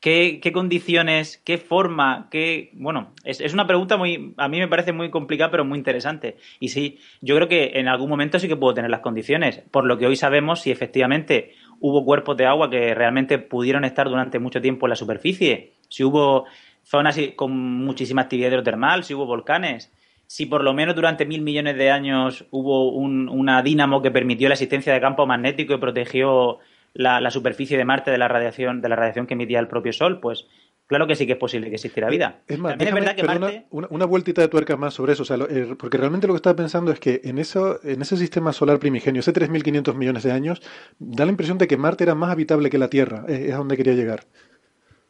¿Qué, 0.01 0.41
condiciones, 0.53 1.41
qué 1.47 1.59
forma, 1.59 2.29
qué... 2.29 2.73
Bueno, 2.75 3.15
es, 3.25 3.41
es, 3.41 3.55
una 3.55 3.69
pregunta 3.69 3.97
muy... 3.97 4.35
A 4.37 4.49
mí 4.49 4.59
me 4.59 4.67
parece 4.69 4.93
muy 4.93 5.11
complicada, 5.11 5.51
pero 5.51 5.65
muy 5.65 5.79
interesante. 5.79 6.37
Y 6.59 6.69
sí, 6.69 6.99
yo 7.21 7.37
creo 7.37 7.49
que 7.49 7.71
en 7.77 7.87
algún 7.87 8.11
momento 8.11 8.41
sí 8.41 8.49
que 8.49 8.57
puedo 8.57 8.75
tener 8.75 8.91
las 8.91 9.01
condiciones. 9.01 9.63
Por 9.71 9.85
lo 9.87 9.99
que 9.99 10.07
hoy 10.07 10.17
sabemos, 10.17 10.61
si 10.61 10.73
efectivamente 10.73 11.55
hubo 11.83 12.05
cuerpos 12.05 12.37
de 12.37 12.47
agua 12.47 12.71
que 12.71 12.95
realmente 12.95 13.39
pudieron 13.39 13.85
estar 13.85 14.09
durante 14.09 14.39
mucho 14.39 14.63
tiempo 14.63 14.87
en 14.87 14.91
la 14.91 14.97
superficie, 14.97 15.73
si 15.89 16.05
hubo 16.05 16.47
zonas 16.85 17.19
con 17.37 17.53
muchísima 17.53 18.23
actividad 18.23 18.51
hidrotermal, 18.51 19.03
si 19.05 19.15
hubo 19.15 19.27
volcanes, 19.27 19.93
si 20.27 20.47
por 20.47 20.63
lo 20.63 20.73
menos 20.75 20.95
durante 20.95 21.27
mil 21.27 21.43
millones 21.43 21.77
de 21.77 21.91
años 21.91 22.47
hubo 22.51 22.89
una 22.93 23.63
dínamo 23.63 24.01
que 24.01 24.13
permitió 24.13 24.49
la 24.49 24.55
existencia 24.55 24.93
de 24.95 25.01
campo 25.01 25.27
magnético 25.27 25.75
y 25.75 25.79
protegió 25.79 26.61
la, 26.95 27.21
la, 27.21 27.31
superficie 27.31 27.77
de 27.77 27.85
Marte 27.85 28.11
de 28.11 28.19
la 28.19 28.29
radiación, 28.29 28.81
de 28.81 28.89
la 28.89 28.97
radiación 28.97 29.27
que 29.27 29.35
emitía 29.35 29.59
el 29.59 29.69
propio 29.69 29.93
Sol, 29.93 30.21
pues 30.21 30.47
claro 30.93 31.07
que 31.07 31.17
sí 31.17 31.27
que 31.27 31.33
es 31.33 31.39
posible 31.39 31.69
que 31.69 31.77
existiera 31.77 32.09
vida. 32.09 32.43
Es 32.47 32.59
más, 32.59 32.77
es 32.79 32.93
verdad 32.93 33.17
que 33.17 33.23
Marte... 33.23 33.67
una, 33.71 34.07
vueltita 34.07 34.43
de 34.43 34.49
tuerca 34.49 34.77
más 34.77 34.95
sobre 34.95 35.15
eso, 35.15 35.25
eh, 35.49 35.75
porque 35.79 35.97
realmente 35.97 36.27
lo 36.27 36.35
que 36.35 36.37
estaba 36.37 36.57
pensando 36.57 36.93
es 36.93 37.01
que 37.01 37.21
en, 37.25 37.39
eso, 37.39 37.81
en 37.83 38.03
ese 38.03 38.17
sistema 38.17 38.53
solar 38.53 38.79
primigenio, 38.79 39.21
hace 39.21 39.33
3.500 39.33 39.95
millones 39.95 40.23
de 40.23 40.33
años, 40.33 40.63
da 40.99 41.25
la 41.25 41.31
impresión 41.31 41.59
de 41.59 41.67
que 41.67 41.77
Marte 41.77 42.05
era 42.05 42.15
más 42.15 42.31
habitable 42.31 42.71
que 42.71 42.79
la 42.79 42.89
Tierra, 42.89 43.25
es, 43.27 43.53
a 43.53 43.57
donde 43.57 43.77
quería 43.77 43.95
llegar. 43.95 44.27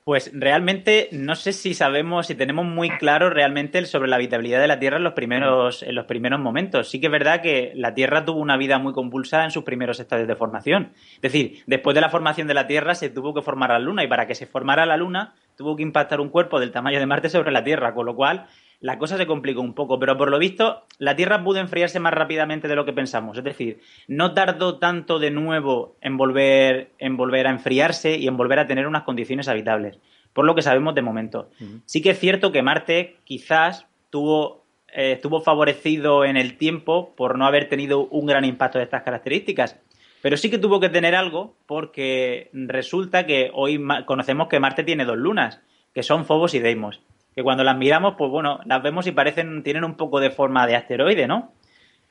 Pues 0.05 0.33
realmente 0.35 1.09
no 1.13 1.37
sé 1.37 1.53
si 1.53 1.75
sabemos, 1.75 2.27
si 2.27 2.35
tenemos 2.35 2.67
muy 2.67 2.91
claro 2.91 3.31
realmente 3.31 3.85
sobre 3.87 4.09
la 4.09 4.17
habitabilidad 4.17 4.61
de 4.61 4.67
la 4.67 4.81
Tierra 4.81 4.97
en 4.97 5.05
los 5.05 5.13
primeros, 5.13 5.85
en 5.85 5.95
los 5.95 6.07
primeros 6.07 6.41
momentos. 6.41 6.91
Sí 6.91 6.99
que 6.99 7.07
es 7.07 7.13
verdad 7.13 7.41
que 7.41 7.71
la 7.77 7.95
Tierra 7.95 8.25
tuvo 8.25 8.41
una 8.41 8.57
vida 8.57 8.79
muy 8.79 8.93
convulsa 8.93 9.45
en 9.45 9.53
sus 9.53 9.63
primeros 9.63 10.01
estadios 10.01 10.27
de 10.27 10.35
formación. 10.35 10.91
Es 11.17 11.33
decir, 11.33 11.63
después 11.69 11.95
de 11.95 12.01
la 12.01 12.09
formación 12.09 12.49
de 12.49 12.55
la 12.55 12.67
Tierra 12.67 12.97
se 12.97 13.11
tuvo 13.11 13.33
que 13.33 13.43
formar 13.43 13.71
la 13.71 13.79
Luna 13.79 14.03
y 14.03 14.09
para 14.09 14.27
que 14.27 14.35
se 14.35 14.47
formara 14.47 14.87
la 14.87 14.97
Luna 14.97 15.35
tuvo 15.57 15.77
que 15.77 15.83
impactar 15.83 16.21
un 16.21 16.29
cuerpo 16.29 16.61
del 16.61 16.73
tamaño 16.73 16.99
de 16.99 17.07
Marte 17.07 17.29
sobre 17.29 17.53
la 17.53 17.65
Tierra, 17.65 17.95
con 17.95 18.07
lo 18.07 18.15
cual 18.15 18.47
la 18.83 18.99
cosa 18.99 19.17
se 19.17 19.27
complicó 19.29 19.61
un 19.61 19.75
poco, 19.75 19.99
pero 20.01 20.19
por 20.19 20.29
lo 20.29 20.39
visto 20.41 20.83
la 20.99 21.15
Tierra 21.15 21.45
pudo 21.45 21.61
enfriarse 21.61 22.01
más 22.01 22.13
rápidamente 22.13 22.67
de 22.67 22.75
lo 22.75 22.85
que 22.85 22.93
pensamos. 22.93 23.39
Es 23.39 23.45
decir, 23.45 23.81
no 24.09 24.35
tardó 24.35 24.79
tanto 24.79 25.21
de 25.21 25.31
nuevo 25.31 25.97
en 26.01 26.17
volver, 26.17 26.91
en 26.99 27.17
volver 27.17 27.47
a 27.47 27.51
enfriarse 27.51 28.17
y 28.17 28.27
en 28.27 28.37
volver 28.37 28.59
a 28.59 28.67
tener 28.67 28.89
unas 28.89 29.05
condiciones 29.05 29.47
habitables, 29.49 30.01
por 30.33 30.45
lo 30.45 30.57
que 30.57 30.63
sabemos 30.63 30.97
de 30.97 31.03
momento. 31.03 31.49
Sí 31.87 32.03
que 32.03 32.11
es 32.11 32.19
cierto 32.19 32.51
que 32.51 32.63
Marte 32.63 33.19
quizás 33.23 33.87
tuvo, 34.11 34.65
eh, 34.93 35.13
estuvo 35.13 35.41
favorecido 35.41 36.25
en 36.25 36.37
el 36.37 36.59
tiempo 36.59 37.15
por 37.15 37.39
no 37.39 37.47
haber 37.47 37.69
tenido 37.69 38.07
un 38.09 38.27
gran 38.27 38.45
impacto 38.45 38.79
de 38.79 38.85
estas 38.85 39.05
características. 39.05 39.79
Pero 40.23 40.37
sí 40.37 40.51
que 40.51 40.59
tuvo 40.59 40.81
que 40.81 40.89
tener 40.89 41.15
algo 41.15 41.57
porque 41.67 42.49
resulta 42.53 43.27
que 43.27 43.51
hoy 43.53 43.85
conocemos 44.07 44.49
que 44.49 44.61
Marte 44.61 44.85
tiene 44.85 45.05
dos 45.05 45.19
lunas, 45.19 45.61
que 45.93 46.03
son 46.03 46.25
Phobos 46.25 46.55
y 46.55 46.61
Deimos 46.61 47.03
que 47.35 47.43
cuando 47.43 47.65
las 47.65 47.77
miramos, 47.77 48.15
pues 48.17 48.31
bueno, 48.31 48.61
las 48.67 48.83
vemos 48.83 49.07
y 49.07 49.13
parecen, 49.13 49.63
tienen 49.63 49.85
un 49.85 49.97
poco 49.97 50.21
de 50.21 50.31
forma 50.31 50.67
de 50.67 50.77
asteroide, 50.77 51.27
¿no? 51.27 51.53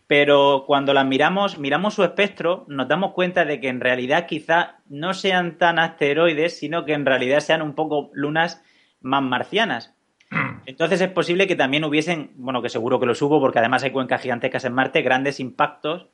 Pero 0.07 0.65
cuando 0.67 0.93
las 0.93 1.05
miramos, 1.05 1.57
miramos 1.57 1.93
su 1.93 2.03
espectro, 2.03 2.65
nos 2.67 2.87
damos 2.87 3.13
cuenta 3.13 3.45
de 3.45 3.59
que 3.59 3.69
en 3.69 3.79
realidad 3.79 4.25
quizá 4.25 4.79
no 4.89 5.13
sean 5.13 5.57
tan 5.57 5.79
asteroides, 5.79 6.57
sino 6.57 6.85
que 6.85 6.93
en 6.93 7.05
realidad 7.05 7.39
sean 7.39 7.61
un 7.61 7.75
poco 7.75 8.09
lunas 8.13 8.61
más 8.99 9.23
marcianas. 9.23 9.93
Entonces 10.65 11.01
es 11.01 11.09
posible 11.09 11.47
que 11.47 11.55
también 11.55 11.83
hubiesen, 11.85 12.31
bueno, 12.35 12.61
que 12.61 12.69
seguro 12.69 12.99
que 12.99 13.05
los 13.05 13.21
hubo, 13.21 13.39
porque 13.39 13.59
además 13.59 13.83
hay 13.83 13.91
cuencas 13.91 14.21
gigantescas 14.21 14.65
en 14.65 14.73
Marte, 14.73 15.01
grandes 15.01 15.39
impactos 15.39 16.07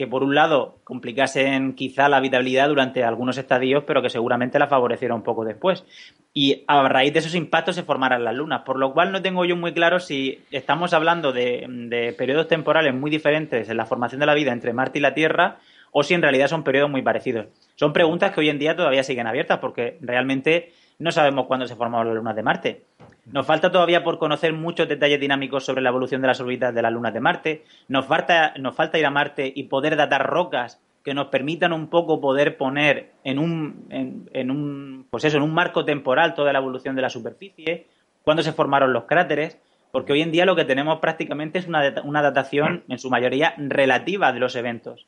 que 0.00 0.06
por 0.06 0.22
un 0.22 0.34
lado 0.34 0.78
complicasen 0.82 1.74
quizá 1.74 2.08
la 2.08 2.16
habitabilidad 2.16 2.68
durante 2.68 3.04
algunos 3.04 3.36
estadios, 3.36 3.84
pero 3.86 4.00
que 4.00 4.08
seguramente 4.08 4.58
la 4.58 4.66
favorecieron 4.66 5.18
un 5.18 5.22
poco 5.22 5.44
después. 5.44 5.84
Y 6.32 6.64
a 6.68 6.88
raíz 6.88 7.12
de 7.12 7.18
esos 7.18 7.34
impactos 7.34 7.74
se 7.74 7.82
formarán 7.82 8.24
las 8.24 8.34
lunas, 8.34 8.62
por 8.62 8.78
lo 8.78 8.94
cual 8.94 9.12
no 9.12 9.20
tengo 9.20 9.44
yo 9.44 9.56
muy 9.56 9.74
claro 9.74 10.00
si 10.00 10.42
estamos 10.52 10.94
hablando 10.94 11.32
de, 11.32 11.66
de 11.68 12.14
periodos 12.14 12.48
temporales 12.48 12.94
muy 12.94 13.10
diferentes 13.10 13.68
en 13.68 13.76
la 13.76 13.84
formación 13.84 14.20
de 14.20 14.26
la 14.26 14.32
vida 14.32 14.52
entre 14.52 14.72
Marte 14.72 15.00
y 15.00 15.02
la 15.02 15.12
Tierra 15.12 15.58
o 15.92 16.02
si 16.02 16.14
en 16.14 16.22
realidad 16.22 16.48
son 16.48 16.64
periodos 16.64 16.90
muy 16.90 17.02
parecidos. 17.02 17.48
Son 17.74 17.92
preguntas 17.92 18.32
que 18.32 18.40
hoy 18.40 18.48
en 18.48 18.58
día 18.58 18.74
todavía 18.74 19.02
siguen 19.02 19.26
abiertas 19.26 19.58
porque 19.58 19.98
realmente 20.00 20.72
no 21.00 21.10
sabemos 21.10 21.46
cuándo 21.46 21.66
se 21.66 21.74
formaron 21.74 22.08
las 22.08 22.16
lunas 22.16 22.36
de 22.36 22.42
Marte. 22.42 22.84
Nos 23.24 23.46
falta 23.46 23.72
todavía 23.72 24.04
por 24.04 24.18
conocer 24.18 24.52
muchos 24.52 24.86
detalles 24.86 25.18
dinámicos 25.18 25.64
sobre 25.64 25.80
la 25.80 25.88
evolución 25.88 26.20
de 26.20 26.28
las 26.28 26.40
órbitas 26.40 26.74
de 26.74 26.82
las 26.82 26.92
lunas 26.92 27.14
de 27.14 27.20
Marte. 27.20 27.64
Nos 27.88 28.06
falta, 28.06 28.52
nos 28.58 28.76
falta 28.76 28.98
ir 28.98 29.06
a 29.06 29.10
Marte 29.10 29.50
y 29.54 29.64
poder 29.64 29.96
datar 29.96 30.28
rocas 30.28 30.80
que 31.02 31.14
nos 31.14 31.28
permitan 31.28 31.72
un 31.72 31.88
poco 31.88 32.20
poder 32.20 32.58
poner 32.58 33.12
en 33.24 33.38
un, 33.38 33.86
en, 33.88 34.50
un, 34.50 35.06
pues 35.10 35.24
eso, 35.24 35.38
en 35.38 35.42
un 35.42 35.54
marco 35.54 35.86
temporal 35.86 36.34
toda 36.34 36.52
la 36.52 36.58
evolución 36.58 36.94
de 36.94 37.02
la 37.02 37.08
superficie, 37.08 37.86
cuándo 38.22 38.42
se 38.42 38.52
formaron 38.52 38.92
los 38.92 39.04
cráteres, 39.04 39.58
porque 39.92 40.12
hoy 40.12 40.20
en 40.20 40.32
día 40.32 40.44
lo 40.44 40.54
que 40.54 40.66
tenemos 40.66 40.98
prácticamente 40.98 41.58
es 41.58 41.66
una, 41.66 41.94
una 42.04 42.20
datación 42.20 42.84
en 42.88 42.98
su 42.98 43.08
mayoría 43.08 43.54
relativa 43.56 44.32
de 44.34 44.40
los 44.40 44.54
eventos. 44.54 45.06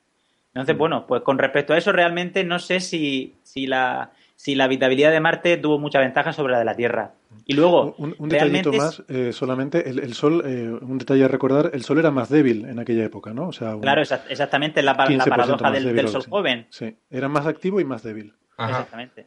Entonces, 0.54 0.76
bueno, 0.76 1.06
pues 1.06 1.22
con 1.22 1.38
respecto 1.38 1.74
a 1.74 1.78
eso 1.78 1.92
realmente 1.92 2.44
no 2.44 2.58
sé 2.58 2.80
si, 2.80 3.36
si 3.42 3.66
la, 3.66 4.12
si 4.42 4.56
la 4.56 4.64
habitabilidad 4.64 5.12
de 5.12 5.20
Marte 5.20 5.56
tuvo 5.56 5.78
mucha 5.78 6.00
ventaja 6.00 6.32
sobre 6.32 6.54
la 6.54 6.58
de 6.58 6.64
la 6.64 6.74
Tierra. 6.74 7.12
Y 7.44 7.52
luego, 7.52 7.94
un, 7.96 8.28
detallito 8.28 8.72
más, 8.72 9.00
eh, 9.08 9.32
solamente 9.32 9.88
el, 9.88 10.14
Sol, 10.14 10.42
eh, 10.44 10.68
un 10.80 10.98
detalle 10.98 11.22
a 11.24 11.28
recordar, 11.28 11.70
el 11.72 11.84
Sol 11.84 12.00
era 12.00 12.10
más 12.10 12.28
débil 12.28 12.64
en 12.64 12.80
aquella 12.80 13.04
época, 13.04 13.32
¿no? 13.32 13.46
O 13.46 13.52
sea, 13.52 13.76
claro, 13.80 14.02
exactamente 14.02 14.82
la, 14.82 14.94
la 14.94 15.24
paradoja 15.26 15.70
del, 15.70 16.08
Sol 16.08 16.24
joven. 16.28 16.66
Sí, 16.70 16.96
era 17.08 17.28
más 17.28 17.46
activo 17.46 17.78
y 17.78 17.84
más 17.84 18.02
débil. 18.02 18.34
Exactamente. 18.58 19.26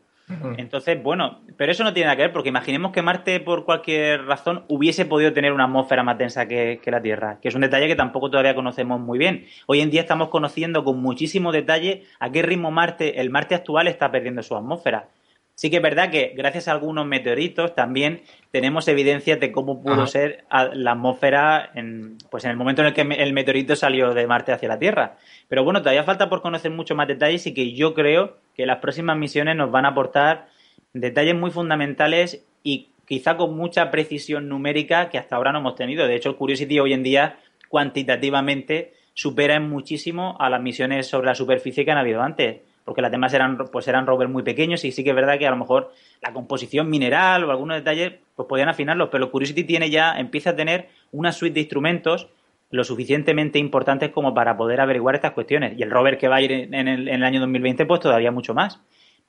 Entonces, 0.57 1.01
bueno, 1.03 1.41
pero 1.55 1.71
eso 1.71 1.83
no 1.83 1.93
tiene 1.93 2.07
nada 2.07 2.15
que 2.15 2.23
ver, 2.23 2.33
porque 2.33 2.49
imaginemos 2.49 2.91
que 2.91 3.03
Marte, 3.03 3.39
por 3.39 3.63
cualquier 3.63 4.25
razón, 4.25 4.65
hubiese 4.67 5.05
podido 5.05 5.33
tener 5.33 5.53
una 5.53 5.65
atmósfera 5.65 6.01
más 6.01 6.17
densa 6.17 6.47
que, 6.47 6.79
la 6.85 7.01
Tierra, 7.01 7.37
que 7.41 7.49
es 7.49 7.55
un 7.55 7.61
detalle 7.61 7.87
que 7.87 7.95
tampoco 7.95 8.31
todavía 8.31 8.55
conocemos 8.55 8.99
muy 8.99 9.19
bien. 9.19 9.45
Hoy 9.67 9.81
en 9.81 9.91
día 9.91 10.01
estamos 10.01 10.29
conociendo 10.29 10.83
con 10.83 10.99
muchísimo 10.99 11.51
detalle 11.51 12.03
a 12.19 12.31
qué 12.31 12.41
ritmo 12.41 12.71
Marte, 12.71 13.21
el 13.21 13.29
Marte 13.29 13.53
actual, 13.53 13.87
está 13.87 14.11
perdiendo 14.11 14.41
su 14.41 14.55
atmósfera. 14.55 15.09
Sí 15.55 15.69
que 15.69 15.77
es 15.77 15.81
verdad 15.81 16.11
que 16.11 16.33
gracias 16.35 16.67
a 16.67 16.73
algunos 16.73 17.07
meteoritos 17.07 17.73
también 17.75 18.23
tenemos 18.51 18.89
evidencias 18.89 19.39
de 19.39 19.53
cómo 19.53 19.81
pudo 19.81 20.05
ser 20.05 20.43
la 20.51 20.91
atmósfera 20.91 21.71
en, 21.75 22.17
pues 22.29 22.43
en 22.43 22.51
el 22.51 22.57
momento 22.57 22.81
en 22.81 22.87
el 22.87 22.93
que 22.93 23.01
el 23.01 23.31
meteorito 23.31 23.73
salió 23.77 24.13
de 24.13 24.27
Marte 24.27 24.51
hacia 24.51 24.67
la 24.67 24.79
Tierra. 24.79 25.15
Pero 25.47 25.63
bueno, 25.63 25.79
todavía 25.79 26.03
falta 26.03 26.27
por 26.27 26.41
conocer 26.41 26.71
mucho 26.71 26.93
más 26.93 27.07
detalles 27.07 27.47
y 27.47 27.53
que 27.53 27.71
yo 27.71 27.93
creo 27.93 28.37
que 28.53 28.65
las 28.65 28.79
próximas 28.79 29.17
misiones 29.17 29.55
nos 29.55 29.71
van 29.71 29.85
a 29.85 29.89
aportar 29.89 30.49
detalles 30.91 31.35
muy 31.35 31.51
fundamentales 31.51 32.45
y 32.61 32.89
quizá 33.07 33.37
con 33.37 33.55
mucha 33.55 33.91
precisión 33.91 34.49
numérica 34.49 35.09
que 35.09 35.17
hasta 35.17 35.37
ahora 35.37 35.53
no 35.53 35.59
hemos 35.59 35.75
tenido. 35.75 36.05
De 36.05 36.15
hecho, 36.15 36.29
el 36.29 36.35
Curiosity 36.35 36.79
hoy 36.79 36.91
en 36.91 37.03
día 37.03 37.37
cuantitativamente 37.69 38.93
supera 39.13 39.55
en 39.55 39.69
muchísimo 39.69 40.35
a 40.37 40.49
las 40.49 40.61
misiones 40.61 41.07
sobre 41.07 41.27
la 41.27 41.35
superficie 41.35 41.85
que 41.85 41.91
han 41.91 41.97
habido 41.97 42.21
antes 42.21 42.57
porque 42.85 43.01
las 43.01 43.11
demás 43.11 43.33
eran, 43.33 43.57
pues 43.57 43.87
eran 43.87 44.05
rovers 44.05 44.31
muy 44.31 44.43
pequeños 44.43 44.85
y 44.85 44.91
sí 44.91 45.03
que 45.03 45.09
es 45.09 45.15
verdad 45.15 45.37
que 45.37 45.47
a 45.47 45.51
lo 45.51 45.57
mejor 45.57 45.91
la 46.21 46.31
composición 46.31 46.89
mineral 46.89 47.43
o 47.43 47.51
algunos 47.51 47.77
detalles 47.77 48.13
pues 48.35 48.47
podían 48.47 48.69
afinarlos, 48.69 49.09
pero 49.11 49.31
Curiosity 49.31 49.63
tiene 49.63 49.89
ya, 49.89 50.17
empieza 50.17 50.51
a 50.51 50.55
tener 50.55 50.89
una 51.11 51.31
suite 51.31 51.55
de 51.55 51.61
instrumentos 51.61 52.29
lo 52.71 52.83
suficientemente 52.83 53.57
importantes 53.59 54.11
como 54.11 54.33
para 54.33 54.57
poder 54.57 54.81
averiguar 54.81 55.15
estas 55.15 55.31
cuestiones. 55.31 55.77
Y 55.77 55.83
el 55.83 55.91
rover 55.91 56.17
que 56.17 56.27
va 56.27 56.37
a 56.37 56.41
ir 56.41 56.51
en 56.51 56.73
el, 56.73 57.07
en 57.07 57.15
el 57.15 57.23
año 57.23 57.39
2020, 57.39 57.85
pues 57.85 58.01
todavía 58.01 58.31
mucho 58.31 58.53
más. 58.53 58.81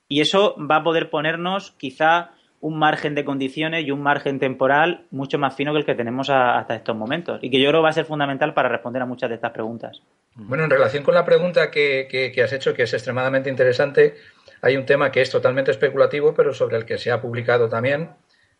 Y 0.07 0.21
eso 0.21 0.55
va 0.59 0.77
a 0.77 0.83
poder 0.83 1.09
ponernos 1.09 1.71
quizá 1.71 2.31
un 2.59 2.79
margen 2.79 3.13
de 3.15 3.23
condiciones 3.23 3.85
y 3.85 3.91
un 3.91 4.01
margen 4.01 4.39
temporal 4.39 5.05
mucho 5.11 5.37
más 5.37 5.55
fino 5.55 5.73
que 5.73 5.79
el 5.79 5.85
que 5.85 5.95
tenemos 5.95 6.29
hasta 6.29 6.75
estos 6.75 6.95
momentos. 6.95 7.39
Y 7.41 7.49
que 7.49 7.61
yo 7.61 7.69
creo 7.69 7.81
va 7.81 7.89
a 7.89 7.93
ser 7.93 8.05
fundamental 8.05 8.53
para 8.53 8.69
responder 8.69 9.01
a 9.01 9.05
muchas 9.05 9.29
de 9.29 9.35
estas 9.35 9.51
preguntas. 9.51 10.01
Bueno, 10.35 10.63
en 10.63 10.69
relación 10.69 11.03
con 11.03 11.13
la 11.13 11.25
pregunta 11.25 11.71
que, 11.71 12.33
has 12.43 12.53
hecho, 12.53 12.73
que 12.73 12.83
es 12.83 12.93
extremadamente 12.93 13.49
interesante, 13.49 14.15
hay 14.61 14.75
un 14.75 14.85
tema 14.85 15.11
que 15.11 15.21
es 15.21 15.29
totalmente 15.29 15.71
especulativo, 15.71 16.33
pero 16.33 16.53
sobre 16.53 16.77
el 16.77 16.85
que 16.85 16.97
se 16.97 17.11
ha 17.11 17.21
publicado 17.21 17.69
también, 17.69 18.11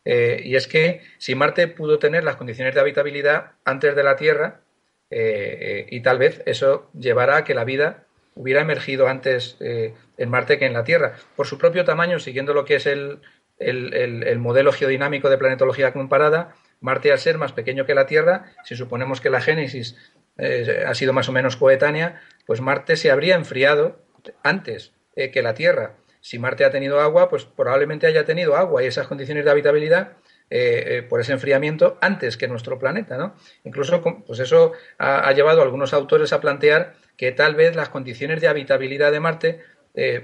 eh, 0.05 0.41
y 0.43 0.55
es 0.55 0.67
que 0.67 1.01
si 1.17 1.35
Marte 1.35 1.67
pudo 1.67 1.99
tener 1.99 2.23
las 2.23 2.37
condiciones 2.37 2.73
de 2.73 2.81
habitabilidad 2.81 3.51
antes 3.65 3.95
de 3.95 4.03
la 4.03 4.15
Tierra, 4.15 4.61
eh, 5.09 5.57
eh, 5.59 5.87
y 5.89 6.01
tal 6.01 6.17
vez 6.17 6.41
eso 6.45 6.89
llevará 6.97 7.37
a 7.37 7.43
que 7.43 7.53
la 7.53 7.63
vida 7.63 8.05
hubiera 8.35 8.61
emergido 8.61 9.07
antes 9.07 9.57
en 9.59 10.29
Marte 10.29 10.59
que 10.59 10.65
en 10.65 10.73
la 10.73 10.83
Tierra. 10.83 11.15
Por 11.35 11.47
su 11.47 11.57
propio 11.57 11.85
tamaño, 11.85 12.19
siguiendo 12.19 12.53
lo 12.53 12.65
que 12.65 12.75
es 12.75 12.85
el, 12.85 13.19
el 13.59 14.39
modelo 14.39 14.71
geodinámico 14.71 15.29
de 15.29 15.37
planetología 15.37 15.93
comparada, 15.93 16.53
Marte 16.79 17.11
al 17.11 17.19
ser 17.19 17.37
más 17.37 17.53
pequeño 17.53 17.85
que 17.85 17.95
la 17.95 18.05
Tierra, 18.05 18.53
si 18.63 18.75
suponemos 18.75 19.19
que 19.19 19.29
la 19.29 19.41
génesis 19.41 19.97
eh, 20.37 20.83
ha 20.85 20.93
sido 20.93 21.13
más 21.13 21.27
o 21.29 21.31
menos 21.31 21.57
coetánea, 21.57 22.21
pues 22.45 22.61
Marte 22.61 22.95
se 22.95 23.09
habría 23.09 23.35
enfriado 23.35 23.99
antes 24.43 24.93
eh, 25.15 25.31
que 25.31 25.41
la 25.41 25.55
Tierra. 25.55 25.95
Si 26.21 26.37
Marte 26.37 26.65
ha 26.65 26.71
tenido 26.71 27.01
agua, 27.01 27.29
pues 27.29 27.45
probablemente 27.45 28.05
haya 28.05 28.25
tenido 28.25 28.55
agua 28.55 28.83
y 28.83 28.87
esas 28.87 29.07
condiciones 29.07 29.45
de 29.45 29.51
habitabilidad 29.51 30.13
eh, 30.49 31.05
por 31.09 31.19
ese 31.19 31.33
enfriamiento 31.33 31.97
antes 31.99 32.37
que 32.37 32.47
nuestro 32.47 32.77
planeta, 32.79 33.17
¿no? 33.17 33.35
Incluso, 33.63 34.01
pues 34.01 34.39
eso 34.39 34.73
ha, 34.97 35.31
llevado 35.33 35.61
a 35.61 35.63
algunos 35.63 35.93
autores 35.93 36.31
a 36.31 36.41
plantear 36.41 36.93
que 37.17 37.31
tal 37.31 37.55
vez 37.55 37.75
las 37.75 37.89
condiciones 37.89 38.39
de 38.39 38.47
habitabilidad 38.47 39.11
de 39.11 39.19
Marte 39.19 39.61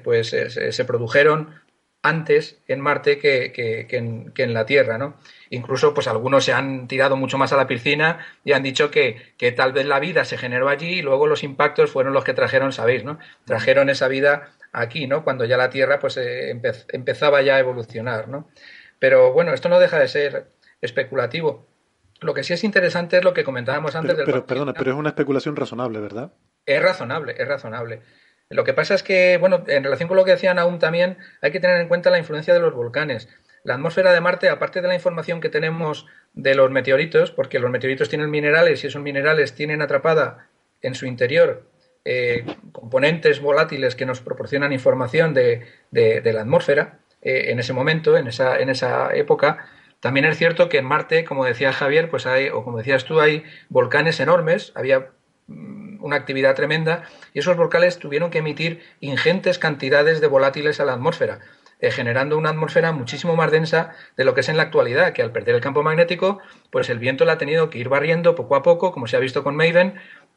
pues 0.03 0.29
se 0.29 0.85
produjeron 0.85 1.49
antes 2.03 2.61
en 2.67 2.81
Marte 2.81 3.17
que, 3.17 3.45
en, 3.89 4.33
que, 4.33 4.43
en, 4.43 4.53
la 4.53 4.65
Tierra, 4.65 4.97
¿no? 4.97 5.15
Incluso, 5.49 5.93
pues 5.93 6.07
algunos 6.07 6.43
se 6.43 6.51
han 6.51 6.87
tirado 6.89 7.15
mucho 7.15 7.37
más 7.37 7.53
a 7.53 7.57
la 7.57 7.65
piscina 7.65 8.19
y 8.43 8.51
han 8.51 8.61
dicho 8.61 8.91
que, 8.91 9.33
tal 9.55 9.71
vez 9.71 9.85
la 9.85 10.01
vida 10.01 10.25
se 10.25 10.37
generó 10.37 10.67
allí 10.67 10.99
y 10.99 11.01
luego 11.01 11.27
los 11.27 11.43
impactos 11.43 11.91
fueron 11.91 12.13
los 12.13 12.25
que 12.25 12.33
trajeron, 12.33 12.73
sabéis, 12.73 13.05
¿no? 13.05 13.19
Trajeron 13.45 13.89
esa 13.89 14.09
vida 14.09 14.51
aquí, 14.73 15.07
¿no? 15.07 15.23
Cuando 15.23 15.45
ya 15.45 15.55
la 15.55 15.69
Tierra, 15.69 15.99
pues 15.99 16.17
eh, 16.17 16.61
empezaba 16.89 17.41
ya 17.41 17.55
a 17.55 17.59
evolucionar, 17.59 18.27
¿no? 18.27 18.49
Pero 18.99 19.31
bueno, 19.31 19.53
esto 19.53 19.69
no 19.69 19.79
deja 19.79 19.97
de 19.97 20.09
ser 20.09 20.47
especulativo. 20.81 21.65
Lo 22.19 22.33
que 22.33 22.43
sí 22.43 22.53
es 22.53 22.65
interesante 22.65 23.17
es 23.17 23.23
lo 23.23 23.33
que 23.33 23.45
comentábamos 23.45 23.95
antes 23.95 24.17
del. 24.17 24.25
Pero, 24.25 24.45
perdona, 24.45 24.73
pero 24.73 24.91
es 24.91 24.97
una 24.97 25.09
especulación 25.09 25.55
razonable, 25.55 25.99
¿verdad? 25.99 26.33
Es 26.65 26.81
razonable, 26.81 27.35
es 27.37 27.47
razonable. 27.47 28.01
Lo 28.49 28.63
que 28.63 28.73
pasa 28.73 28.93
es 28.93 29.03
que, 29.03 29.37
bueno, 29.37 29.63
en 29.67 29.83
relación 29.83 30.07
con 30.07 30.17
lo 30.17 30.25
que 30.25 30.31
decían 30.31 30.59
aún 30.59 30.79
también, 30.79 31.17
hay 31.41 31.51
que 31.51 31.59
tener 31.59 31.81
en 31.81 31.87
cuenta 31.87 32.09
la 32.09 32.19
influencia 32.19 32.53
de 32.53 32.59
los 32.59 32.73
volcanes. 32.73 33.29
La 33.63 33.75
atmósfera 33.75 34.11
de 34.11 34.21
Marte, 34.21 34.49
aparte 34.49 34.81
de 34.81 34.87
la 34.87 34.95
información 34.95 35.41
que 35.41 35.49
tenemos 35.49 36.05
de 36.33 36.53
los 36.53 36.69
meteoritos, 36.69 37.31
porque 37.31 37.59
los 37.59 37.71
meteoritos 37.71 38.09
tienen 38.09 38.29
minerales 38.29 38.83
y 38.83 38.87
esos 38.87 39.01
minerales 39.01 39.55
tienen 39.55 39.81
atrapada 39.81 40.49
en 40.81 40.95
su 40.95 41.05
interior 41.05 41.63
eh, 42.05 42.43
componentes 42.73 43.39
volátiles 43.39 43.95
que 43.95 44.05
nos 44.05 44.19
proporcionan 44.19 44.73
información 44.73 45.33
de, 45.33 45.65
la 45.91 46.41
atmósfera, 46.41 46.99
eh, 47.21 47.45
en 47.51 47.59
ese 47.59 47.71
momento, 47.71 48.17
en 48.17 48.27
esa, 48.27 48.59
en 48.59 48.69
esa 48.69 49.15
época. 49.15 49.65
También 50.01 50.25
es 50.25 50.37
cierto 50.37 50.67
que 50.67 50.79
en 50.79 50.85
Marte, 50.85 51.23
como 51.23 51.45
decía 51.45 51.71
Javier, 51.71 52.09
pues 52.09 52.25
hay, 52.25 52.49
o 52.49 52.65
como 52.65 52.79
decías 52.79 53.05
tú, 53.05 53.21
hay 53.21 53.45
volcanes 53.69 54.19
enormes, 54.19 54.73
había 54.75 55.11
una 55.99 56.17
actividad 56.17 56.55
tremenda 56.55 57.03
y 57.33 57.39
esos 57.39 57.57
volcanes 57.57 57.97
tuvieron 57.97 58.29
que 58.29 58.39
emitir 58.39 58.81
ingentes 58.99 59.57
cantidades 59.57 60.21
de 60.21 60.27
volátiles 60.27 60.79
a 60.79 60.85
la 60.85 60.93
atmósfera, 60.93 61.39
eh, 61.79 61.91
generando 61.91 62.37
una 62.37 62.49
atmósfera 62.49 62.91
muchísimo 62.91 63.35
más 63.35 63.51
densa 63.51 63.95
de 64.17 64.25
lo 64.25 64.33
que 64.33 64.41
es 64.41 64.49
en 64.49 64.57
la 64.57 64.63
actualidad, 64.63 65.13
que 65.13 65.21
al 65.21 65.31
perder 65.31 65.55
el 65.55 65.61
campo 65.61 65.81
magnético, 65.81 66.39
pues 66.71 66.89
el 66.89 66.99
viento 66.99 67.25
la 67.25 67.33
ha 67.33 67.37
tenido 67.37 67.69
que 67.69 67.79
ir 67.79 67.89
barriendo 67.89 68.35
poco 68.35 68.55
a 68.55 68.63
poco, 68.63 68.91
como 68.91 69.07
se 69.07 69.15
ha 69.15 69.19
visto 69.19 69.43
con 69.43 69.55
Maven, 69.55 69.95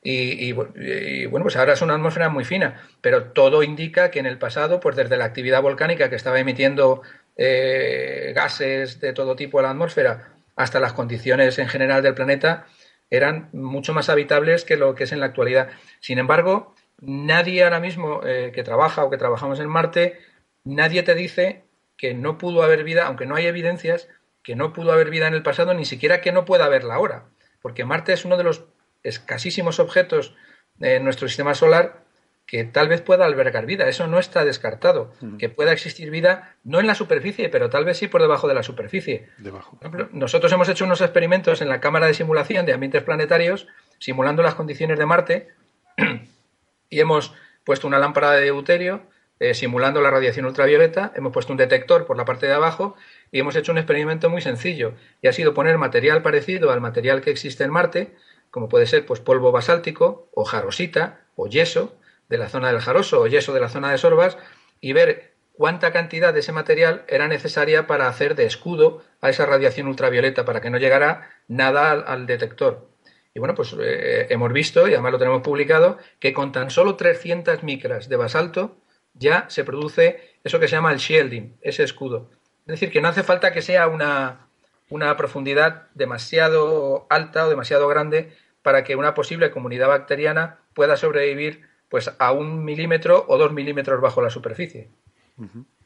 y, 0.08 0.52
bueno, 0.52 1.42
pues 1.42 1.56
ahora 1.56 1.72
es 1.72 1.82
una 1.82 1.94
atmósfera 1.94 2.28
muy 2.28 2.44
fina, 2.44 2.80
pero 3.00 3.32
todo 3.32 3.64
indica 3.64 4.10
que 4.10 4.20
en 4.20 4.26
el 4.26 4.38
pasado, 4.38 4.78
pues 4.78 4.94
desde 4.94 5.16
la 5.16 5.24
actividad 5.24 5.62
volcánica 5.62 6.08
que 6.08 6.14
estaba 6.14 6.38
emitiendo 6.38 7.02
eh, 7.36 8.32
gases 8.34 9.00
de 9.00 9.12
todo 9.12 9.34
tipo 9.34 9.58
a 9.58 9.62
la 9.62 9.70
atmósfera 9.70 10.28
hasta 10.54 10.80
las 10.80 10.92
condiciones 10.92 11.58
en 11.58 11.68
general 11.68 12.02
del 12.02 12.14
planeta, 12.14 12.66
eran 13.10 13.48
mucho 13.52 13.92
más 13.92 14.08
habitables 14.08 14.64
que 14.64 14.76
lo 14.76 14.94
que 14.94 15.04
es 15.04 15.12
en 15.12 15.20
la 15.20 15.26
actualidad. 15.26 15.70
Sin 16.00 16.18
embargo, 16.18 16.74
nadie 17.00 17.64
ahora 17.64 17.80
mismo 17.80 18.20
eh, 18.24 18.52
que 18.54 18.62
trabaja 18.62 19.04
o 19.04 19.10
que 19.10 19.18
trabajamos 19.18 19.60
en 19.60 19.68
Marte, 19.68 20.18
nadie 20.64 21.02
te 21.02 21.14
dice 21.14 21.64
que 21.96 22.14
no 22.14 22.38
pudo 22.38 22.62
haber 22.62 22.84
vida, 22.84 23.06
aunque 23.06 23.26
no 23.26 23.36
hay 23.36 23.46
evidencias, 23.46 24.08
que 24.42 24.56
no 24.56 24.72
pudo 24.72 24.92
haber 24.92 25.10
vida 25.10 25.26
en 25.26 25.34
el 25.34 25.42
pasado, 25.42 25.74
ni 25.74 25.84
siquiera 25.84 26.20
que 26.20 26.32
no 26.32 26.44
pueda 26.44 26.66
haberla 26.66 26.94
ahora. 26.94 27.24
Porque 27.62 27.84
Marte 27.84 28.12
es 28.12 28.24
uno 28.24 28.36
de 28.36 28.44
los 28.44 28.66
escasísimos 29.02 29.80
objetos 29.80 30.36
en 30.80 31.04
nuestro 31.04 31.28
sistema 31.28 31.54
solar 31.54 32.05
que 32.46 32.62
tal 32.64 32.88
vez 32.88 33.02
pueda 33.02 33.26
albergar 33.26 33.66
vida. 33.66 33.88
Eso 33.88 34.06
no 34.06 34.20
está 34.20 34.44
descartado. 34.44 35.12
Que 35.38 35.48
pueda 35.48 35.72
existir 35.72 36.10
vida, 36.10 36.54
no 36.62 36.78
en 36.78 36.86
la 36.86 36.94
superficie, 36.94 37.48
pero 37.48 37.70
tal 37.70 37.84
vez 37.84 37.98
sí 37.98 38.06
por 38.06 38.22
debajo 38.22 38.46
de 38.46 38.54
la 38.54 38.62
superficie. 38.62 39.28
Debajo. 39.38 39.78
nosotros 40.12 40.52
hemos 40.52 40.68
hecho 40.68 40.84
unos 40.84 41.00
experimentos 41.00 41.60
en 41.60 41.68
la 41.68 41.80
cámara 41.80 42.06
de 42.06 42.14
simulación 42.14 42.64
de 42.64 42.72
ambientes 42.72 43.02
planetarios, 43.02 43.66
simulando 43.98 44.42
las 44.42 44.54
condiciones 44.54 44.98
de 44.98 45.06
Marte, 45.06 45.48
y 46.88 47.00
hemos 47.00 47.34
puesto 47.64 47.88
una 47.88 47.98
lámpara 47.98 48.30
de 48.30 48.42
deuterio, 48.42 49.02
eh, 49.40 49.52
simulando 49.52 50.00
la 50.00 50.10
radiación 50.10 50.46
ultravioleta, 50.46 51.12
hemos 51.16 51.32
puesto 51.32 51.52
un 51.52 51.58
detector 51.58 52.06
por 52.06 52.16
la 52.16 52.24
parte 52.24 52.46
de 52.46 52.54
abajo 52.54 52.94
y 53.32 53.40
hemos 53.40 53.56
hecho 53.56 53.72
un 53.72 53.78
experimento 53.78 54.30
muy 54.30 54.40
sencillo, 54.40 54.94
y 55.20 55.26
ha 55.26 55.32
sido 55.32 55.52
poner 55.52 55.78
material 55.78 56.22
parecido 56.22 56.70
al 56.70 56.80
material 56.80 57.20
que 57.22 57.30
existe 57.30 57.64
en 57.64 57.72
Marte, 57.72 58.14
como 58.50 58.68
puede 58.68 58.86
ser 58.86 59.04
pues 59.04 59.18
polvo 59.18 59.50
basáltico 59.50 60.30
o 60.32 60.44
jarosita 60.44 61.26
o 61.34 61.48
yeso 61.48 61.98
de 62.28 62.38
la 62.38 62.48
zona 62.48 62.72
del 62.72 62.80
jaroso 62.80 63.20
o 63.20 63.26
yeso 63.26 63.52
de 63.52 63.60
la 63.60 63.68
zona 63.68 63.90
de 63.90 63.98
Sorbas 63.98 64.38
y 64.80 64.92
ver 64.92 65.34
cuánta 65.52 65.92
cantidad 65.92 66.34
de 66.34 66.40
ese 66.40 66.52
material 66.52 67.04
era 67.08 67.28
necesaria 67.28 67.86
para 67.86 68.08
hacer 68.08 68.34
de 68.34 68.44
escudo 68.44 69.02
a 69.20 69.30
esa 69.30 69.46
radiación 69.46 69.88
ultravioleta 69.88 70.44
para 70.44 70.60
que 70.60 70.70
no 70.70 70.78
llegara 70.78 71.30
nada 71.48 71.90
al, 71.90 72.26
detector. 72.26 72.88
Y 73.34 73.38
bueno, 73.38 73.54
pues 73.54 73.74
eh, 73.80 74.26
hemos 74.30 74.52
visto, 74.52 74.88
y 74.88 74.94
además 74.94 75.12
lo 75.12 75.18
tenemos 75.18 75.42
publicado, 75.42 75.98
que 76.20 76.32
con 76.32 76.52
tan 76.52 76.70
solo 76.70 76.96
300 76.96 77.62
micras 77.62 78.08
de 78.08 78.16
basalto 78.16 78.76
ya 79.14 79.46
se 79.48 79.64
produce 79.64 80.36
eso 80.44 80.60
que 80.60 80.68
se 80.68 80.76
llama 80.76 80.92
el 80.92 80.98
shielding, 80.98 81.56
ese 81.60 81.82
escudo. 81.82 82.30
Es 82.66 82.72
decir, 82.72 82.90
que 82.90 83.00
no 83.00 83.08
hace 83.08 83.22
falta 83.22 83.52
que 83.52 83.62
sea 83.62 83.88
una, 83.88 84.48
una 84.90 85.16
profundidad 85.16 85.88
demasiado 85.94 87.06
alta 87.10 87.46
o 87.46 87.48
demasiado 87.48 87.88
grande 87.88 88.32
para 88.62 88.84
que 88.84 88.96
una 88.96 89.14
posible 89.14 89.50
comunidad 89.50 89.88
bacteriana 89.88 90.58
pueda 90.74 90.96
sobrevivir 90.96 91.65
pues 91.88 92.10
a 92.18 92.32
un 92.32 92.64
milímetro 92.64 93.24
o 93.28 93.38
dos 93.38 93.52
milímetros 93.52 94.00
bajo 94.00 94.22
la 94.22 94.30
superficie. 94.30 94.88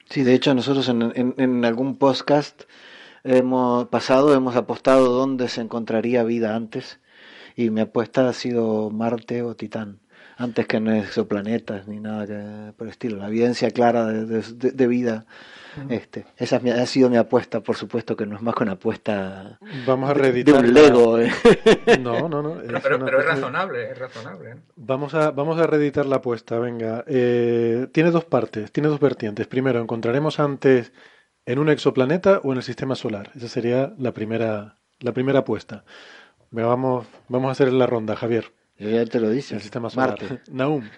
Sí, 0.09 0.23
de 0.23 0.35
hecho 0.35 0.55
nosotros 0.55 0.89
en, 0.89 1.65
algún 1.65 1.97
podcast 1.97 2.63
hemos 3.25 3.89
pasado, 3.89 4.35
hemos 4.35 4.57
apostado 4.57 5.13
dónde 5.13 5.49
se 5.49 5.61
encontraría 5.61 6.25
vida 6.25 6.57
antes 6.57 7.01
y 7.57 7.71
mi 7.71 7.81
apuesta 7.81 8.29
ha 8.29 8.33
sido 8.33 8.91
Marte 8.91 9.43
o 9.43 9.55
Titán, 9.55 10.01
antes 10.41 10.67
que 10.67 10.79
en 10.79 10.89
exoplanetas 10.89 11.87
ni 11.87 12.01
nada 12.01 12.73
por 12.73 12.87
el 12.87 12.91
estilo. 12.91 13.19
La 13.19 13.29
evidencia 13.29 13.71
clara 13.71 14.07
de 14.07 14.87
vida 14.87 15.27
este, 15.89 16.27
esa 16.37 16.57
ha 16.57 16.87
sido 16.87 17.09
mi 17.11 17.17
apuesta, 17.17 17.61
por 17.61 17.77
supuesto 17.77 18.17
que 18.17 18.27
no 18.27 18.37
es 18.37 18.43
más 18.43 18.55
que 18.55 18.65
una 18.65 18.73
apuesta 18.73 19.59
Vamos 19.87 20.11
a 20.11 20.15
de 20.15 20.53
un 20.53 20.75
Lego. 20.75 21.21
Eh. 21.21 21.31
No, 22.01 22.29
no, 22.29 22.43
no. 22.43 22.57
pero, 22.83 23.07
es 23.07 23.25
razonable, 23.25 23.91
es 23.91 23.99
razonable. 23.99 24.57
Vamos 24.77 25.15
a, 25.15 25.31
vamos 25.31 25.59
a 25.61 25.67
reeditar 25.67 26.07
la 26.07 26.17
apuesta, 26.17 26.59
venga. 26.59 27.05
Eh, 27.07 27.89
tiene 27.93 28.11
dos 28.11 28.25
partes, 28.25 28.73
tiene 28.73 28.89
dos 28.89 29.01
vertientes. 29.01 29.47
Primero, 29.47 29.81
¿encontraremos 29.81 30.41
antes 30.41 30.93
en 31.47 31.59
un 31.59 31.69
exoplaneta 31.69 32.41
o 32.43 32.53
en 32.53 32.59
el 32.59 32.63
sistema 32.63 32.95
solar? 32.95 33.31
Esa 33.37 33.49
sería 33.49 33.93
la 33.99 34.13
primera, 34.13 34.79
la 35.01 35.13
primera 35.13 35.41
apuesta. 35.41 35.85
vamos, 36.51 37.07
vamos 37.29 37.49
a 37.49 37.53
hacer 37.53 37.73
la 37.73 37.87
ronda, 37.87 38.17
Javier. 38.17 38.53
Yo 38.81 38.89
ya 38.89 39.05
te 39.05 39.21
lo 39.21 39.29
dije. 39.29 39.55
El 39.55 39.61
sistema 39.61 39.91
solar. 39.91 40.19
Marte. 40.19 40.41
Naum. 40.51 40.89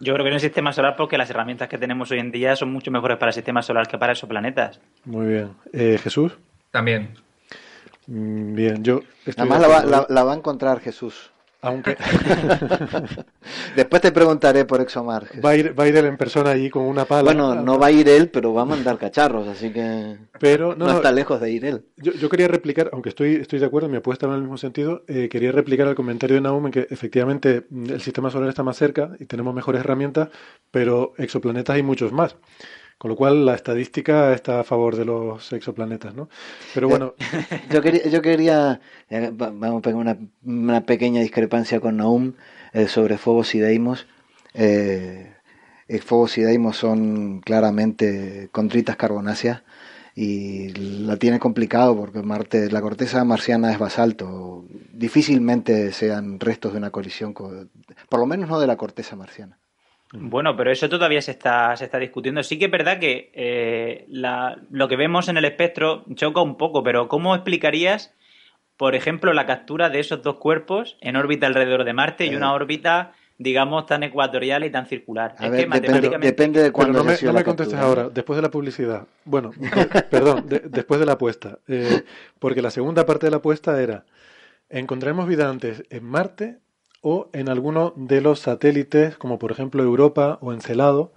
Yo 0.00 0.14
creo 0.14 0.24
que 0.24 0.30
en 0.30 0.34
el 0.34 0.40
sistema 0.40 0.72
solar 0.72 0.96
porque 0.96 1.18
las 1.18 1.28
herramientas 1.30 1.68
que 1.68 1.78
tenemos 1.78 2.10
hoy 2.10 2.18
en 2.18 2.32
día 2.32 2.56
son 2.56 2.72
mucho 2.72 2.90
mejores 2.90 3.18
para 3.18 3.30
el 3.30 3.34
sistema 3.34 3.62
solar 3.62 3.86
que 3.86 3.98
para 3.98 4.14
esos 4.14 4.28
planetas. 4.28 4.80
Muy 5.04 5.26
bien. 5.26 5.52
Eh, 5.72 5.98
Jesús. 6.02 6.32
También. 6.70 7.14
Mm, 8.06 8.54
bien, 8.54 8.82
yo. 8.82 9.00
Además 9.36 9.60
la 9.60 9.68
va, 9.68 10.06
la 10.08 10.24
va 10.24 10.32
a 10.32 10.36
encontrar 10.36 10.80
Jesús. 10.80 11.31
Aunque. 11.64 11.96
Después 13.76 14.02
te 14.02 14.10
preguntaré 14.10 14.64
por 14.64 14.80
Exomar. 14.80 15.28
Va 15.42 15.50
a, 15.50 15.56
ir, 15.56 15.78
va 15.78 15.84
a 15.84 15.88
ir 15.88 15.96
él 15.96 16.06
en 16.06 16.16
persona 16.16 16.50
allí 16.50 16.68
con 16.68 16.82
una 16.82 17.04
pala. 17.04 17.22
Bueno, 17.22 17.54
no 17.54 17.78
va 17.78 17.86
a 17.86 17.90
ir 17.92 18.08
él, 18.08 18.30
pero 18.30 18.52
va 18.52 18.62
a 18.62 18.64
mandar 18.64 18.98
cacharros, 18.98 19.46
así 19.46 19.72
que. 19.72 20.16
Pero 20.40 20.74
no, 20.74 20.90
está 20.90 21.12
lejos 21.12 21.40
de 21.40 21.52
ir 21.52 21.64
él. 21.64 21.84
Yo, 21.96 22.28
quería 22.28 22.48
replicar, 22.48 22.90
aunque 22.92 23.10
estoy, 23.10 23.36
estoy 23.36 23.60
de 23.60 23.66
acuerdo, 23.66 23.88
mi 23.88 23.98
apuesta 23.98 24.26
en 24.26 24.32
el 24.32 24.40
mismo 24.40 24.58
sentido, 24.58 25.04
eh, 25.06 25.28
quería 25.28 25.52
replicar 25.52 25.86
el 25.86 25.94
comentario 25.94 26.34
de 26.34 26.40
Naum 26.40 26.66
en 26.66 26.72
que 26.72 26.88
efectivamente 26.90 27.64
el 27.70 28.00
sistema 28.00 28.28
solar 28.28 28.48
está 28.48 28.64
más 28.64 28.76
cerca 28.76 29.12
y 29.20 29.26
tenemos 29.26 29.54
mejores 29.54 29.82
herramientas, 29.82 30.30
pero 30.72 31.14
exoplanetas 31.16 31.76
hay 31.76 31.84
muchos 31.84 32.10
más. 32.10 32.34
Con 33.02 33.08
lo 33.08 33.16
cual 33.16 33.44
la 33.44 33.56
estadística 33.56 34.32
está 34.32 34.60
a 34.60 34.62
favor 34.62 34.94
de 34.94 35.04
los 35.04 35.52
exoplanetas, 35.52 36.14
¿no? 36.14 36.28
Pero 36.72 36.88
bueno. 36.88 37.14
Yo 37.68 37.82
quería, 37.82 38.06
yo 38.06 38.22
quería 38.22 38.80
eh, 39.10 39.32
vamos 39.34 39.80
a 39.80 39.82
pegar 39.82 40.16
una, 40.44 40.80
pequeña 40.82 41.20
discrepancia 41.20 41.80
con 41.80 41.96
Naum 41.96 42.34
eh, 42.72 42.86
sobre 42.86 43.18
Fobos 43.18 43.56
y 43.56 43.58
Deimos. 43.58 44.06
Eh, 44.54 45.32
Fobos 46.04 46.38
y 46.38 46.42
Deimos 46.42 46.76
son 46.76 47.40
claramente 47.40 48.48
condritas 48.52 48.94
carbonáceas 48.94 49.64
y 50.14 50.68
la 50.68 51.16
tiene 51.16 51.40
complicado 51.40 51.96
porque 51.96 52.22
Marte, 52.22 52.70
la 52.70 52.82
corteza 52.82 53.24
marciana 53.24 53.72
es 53.72 53.80
basalto. 53.80 54.64
Difícilmente 54.92 55.90
sean 55.90 56.38
restos 56.38 56.70
de 56.70 56.78
una 56.78 56.90
colisión, 56.90 57.34
por 57.34 58.20
lo 58.20 58.26
menos 58.26 58.48
no 58.48 58.60
de 58.60 58.68
la 58.68 58.76
corteza 58.76 59.16
marciana. 59.16 59.58
Bueno, 60.12 60.56
pero 60.56 60.70
eso 60.70 60.88
todavía 60.88 61.22
se 61.22 61.30
está, 61.30 61.74
se 61.76 61.86
está 61.86 61.98
discutiendo. 61.98 62.42
Sí 62.42 62.58
que 62.58 62.66
es 62.66 62.70
verdad 62.70 62.98
que 62.98 63.30
eh, 63.34 64.06
lo 64.08 64.88
que 64.88 64.96
vemos 64.96 65.28
en 65.28 65.38
el 65.38 65.44
espectro 65.44 66.04
choca 66.14 66.42
un 66.42 66.56
poco, 66.56 66.82
pero 66.82 67.08
¿cómo 67.08 67.34
explicarías, 67.34 68.12
por 68.76 68.94
ejemplo, 68.94 69.32
la 69.32 69.46
captura 69.46 69.88
de 69.88 70.00
esos 70.00 70.22
dos 70.22 70.36
cuerpos 70.36 70.98
en 71.00 71.16
órbita 71.16 71.46
alrededor 71.46 71.84
de 71.84 71.94
Marte 71.94 72.26
y 72.26 72.34
una 72.34 72.50
eh. 72.50 72.54
órbita, 72.54 73.12
digamos, 73.38 73.86
tan 73.86 74.02
ecuatorial 74.02 74.64
y 74.64 74.70
tan 74.70 74.86
circular? 74.86 75.34
es 75.40 75.50
que 75.50 75.66
depende, 76.20 76.62
de 76.62 76.72
cuándo 76.72 76.98
no 76.98 77.04
me, 77.04 77.16
no 77.22 77.32
me 77.32 77.44
contestes 77.44 77.78
ahora, 77.78 78.10
después 78.10 78.36
de 78.36 78.42
la 78.42 78.50
publicidad. 78.50 79.06
Bueno, 79.24 79.50
perdón, 80.10 80.46
después 80.46 81.00
de 81.00 81.06
la 81.06 81.12
apuesta. 81.12 81.58
Eh, 81.68 82.02
porque 82.38 82.60
la 82.60 82.70
segunda 82.70 83.06
parte 83.06 83.26
de 83.26 83.30
la 83.30 83.38
apuesta 83.38 83.80
era, 83.80 84.04
¿encontraremos 84.68 85.26
vida 85.26 85.48
antes 85.48 85.84
en 85.88 86.04
Marte 86.04 86.58
o 87.02 87.28
en 87.32 87.48
alguno 87.48 87.92
de 87.96 88.20
los 88.20 88.40
satélites, 88.40 89.16
como 89.18 89.38
por 89.38 89.52
ejemplo 89.52 89.82
Europa 89.82 90.38
o 90.40 90.52
Encelado, 90.52 91.12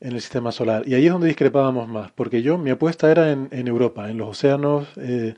en 0.00 0.12
el 0.12 0.20
sistema 0.20 0.52
solar. 0.52 0.84
Y 0.86 0.94
ahí 0.94 1.06
es 1.06 1.12
donde 1.12 1.28
discrepábamos 1.28 1.88
más, 1.88 2.12
porque 2.12 2.42
yo, 2.42 2.56
mi 2.56 2.70
apuesta 2.70 3.10
era 3.10 3.32
en, 3.32 3.68
Europa, 3.68 4.10
en 4.10 4.18
los 4.18 4.28
océanos 4.28 4.88
eh, 4.96 5.34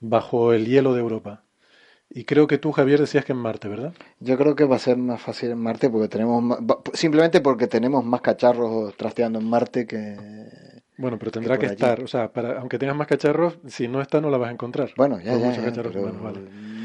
bajo 0.00 0.52
el 0.52 0.66
hielo 0.66 0.94
de 0.94 1.00
Europa. 1.00 1.42
Y 2.08 2.24
creo 2.24 2.46
que 2.46 2.56
tú, 2.58 2.72
Javier, 2.72 3.00
decías 3.00 3.24
que 3.24 3.32
en 3.32 3.38
Marte, 3.38 3.68
¿verdad? 3.68 3.92
Yo 4.20 4.38
creo 4.38 4.54
que 4.54 4.64
va 4.64 4.76
a 4.76 4.80
ser 4.80 4.96
más 4.96 5.20
fácil 5.20 5.50
en 5.50 5.58
Marte 5.58 5.90
porque 5.90 6.08
tenemos 6.08 6.58
simplemente 6.94 7.40
porque 7.40 7.66
tenemos 7.66 8.04
más 8.04 8.20
cacharros 8.20 8.96
trasteando 8.96 9.40
en 9.40 9.48
Marte 9.48 9.86
que 9.86 10.16
bueno, 10.98 11.18
pero 11.18 11.30
tendrá 11.30 11.58
que, 11.58 11.66
estar, 11.66 12.02
o 12.02 12.06
sea, 12.06 12.32
para, 12.32 12.58
aunque 12.58 12.78
tengas 12.78 12.96
más 12.96 13.06
cacharros, 13.06 13.58
si 13.66 13.86
no 13.86 14.00
está 14.00 14.20
no 14.20 14.30
la 14.30 14.38
vas 14.38 14.48
a 14.48 14.52
encontrar. 14.52 14.90
Bueno, 14.96 15.20
ya, 15.20 15.36
ya, 15.36 15.52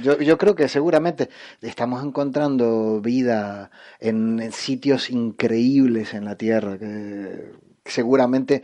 yo, 0.02 0.20
yo, 0.20 0.38
creo 0.38 0.56
que 0.56 0.68
seguramente 0.68 1.30
estamos 1.62 2.04
encontrando 2.04 3.02
vida 3.02 3.72
en, 4.00 4.52
sitios 4.52 5.10
increíbles 5.10 6.14
en 6.14 6.26
la 6.26 6.36
Tierra, 6.36 6.78
que 6.78 7.52
seguramente 7.86 8.64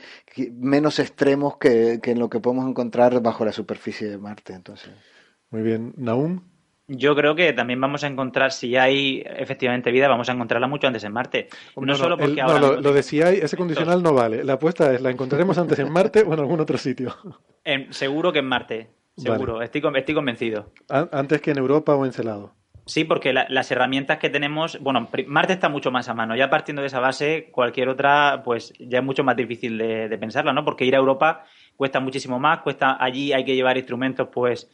menos 0.54 1.00
extremos 1.00 1.58
que, 1.58 2.00
que 2.02 2.12
en 2.12 2.20
lo 2.20 2.30
que 2.30 2.40
podemos 2.40 2.70
encontrar 2.70 3.22
bajo 3.22 3.46
la 3.46 3.52
superficie 3.52 4.08
de 4.10 4.18
Marte. 4.18 4.54
Entonces. 4.54 4.92
Muy 5.50 5.62
bien, 5.62 5.94
Naum. 5.98 6.42
Yo 6.90 7.18
creo 7.18 7.36
que 7.36 7.52
también 7.52 7.82
vamos 7.82 8.06
a 8.06 8.08
encontrar, 8.08 8.54
si 8.54 8.78
hay 8.78 9.22
efectivamente 9.26 9.92
vida, 9.92 10.08
vamos 10.08 10.30
a 10.30 10.32
encontrarla 10.32 10.68
mucho 10.68 10.88
antes 10.88 11.04
en 11.04 11.12
Marte. 11.12 11.50
No, 11.76 11.96
solo 11.96 12.18
porque 12.18 12.40
ahora. 12.40 12.60
No, 12.60 12.76
lo, 12.80 12.94
de 12.94 13.04
si 13.04 13.22
hay, 13.22 13.40
ese 13.40 13.58
condicional 13.58 14.02
no 14.02 14.14
vale. 14.14 14.42
La 14.46 14.54
apuesta 14.54 14.94
es: 14.94 15.02
¿la 15.02 15.12
encontraremos 15.12 15.58
antes 15.58 15.78
en 15.80 15.92
Marte 15.92 16.24
o 16.26 16.34
en 16.34 16.40
algún 16.40 16.62
otro 16.62 16.78
sitio? 16.78 17.14
seguro 17.90 18.32
que 18.32 18.40
en 18.40 18.46
Marte. 18.46 18.88
Seguro. 19.18 19.61
Estoy, 19.61 19.82
estoy 19.95 20.15
convencido. 20.15 20.72
Antes 20.89 21.41
que 21.41 21.51
en 21.51 21.57
Europa 21.57 21.95
o 21.95 22.05
en 22.05 22.13
Celado. 22.13 22.53
Sí, 22.86 23.03
porque 23.03 23.34
las 23.34 23.70
herramientas 23.70 24.18
que 24.18 24.30
tenemos, 24.30 24.80
bueno, 24.80 25.09
Marte 25.28 25.51
está 25.51 25.68
mucho 25.68 25.91
más 25.91 26.07
a 26.07 26.13
mano. 26.13 26.38
Ya 26.38 26.49
partiendo 26.49 26.82
de 26.82 26.88
esa 26.88 27.01
base, 27.01 27.49
cualquier 27.51 27.89
otra, 27.89 28.41
pues 28.45 28.74
ya 28.80 28.99
es 28.99 29.03
mucho 29.03 29.26
más 29.26 29.36
difícil 29.36 29.78
de, 29.78 30.07
de 30.07 30.18
pensarla, 30.18 30.53
¿no? 30.53 30.63
Porque 30.63 30.86
ir 30.86 30.95
a 30.95 30.99
Europa 30.99 31.43
cuesta 31.76 31.99
muchísimo 31.99 32.39
más, 32.39 32.59
cuesta 32.61 32.97
allí 32.97 33.34
hay 33.34 33.43
que 33.43 33.55
llevar 33.55 33.78
instrumentos, 33.78 34.30
pues 34.32 34.70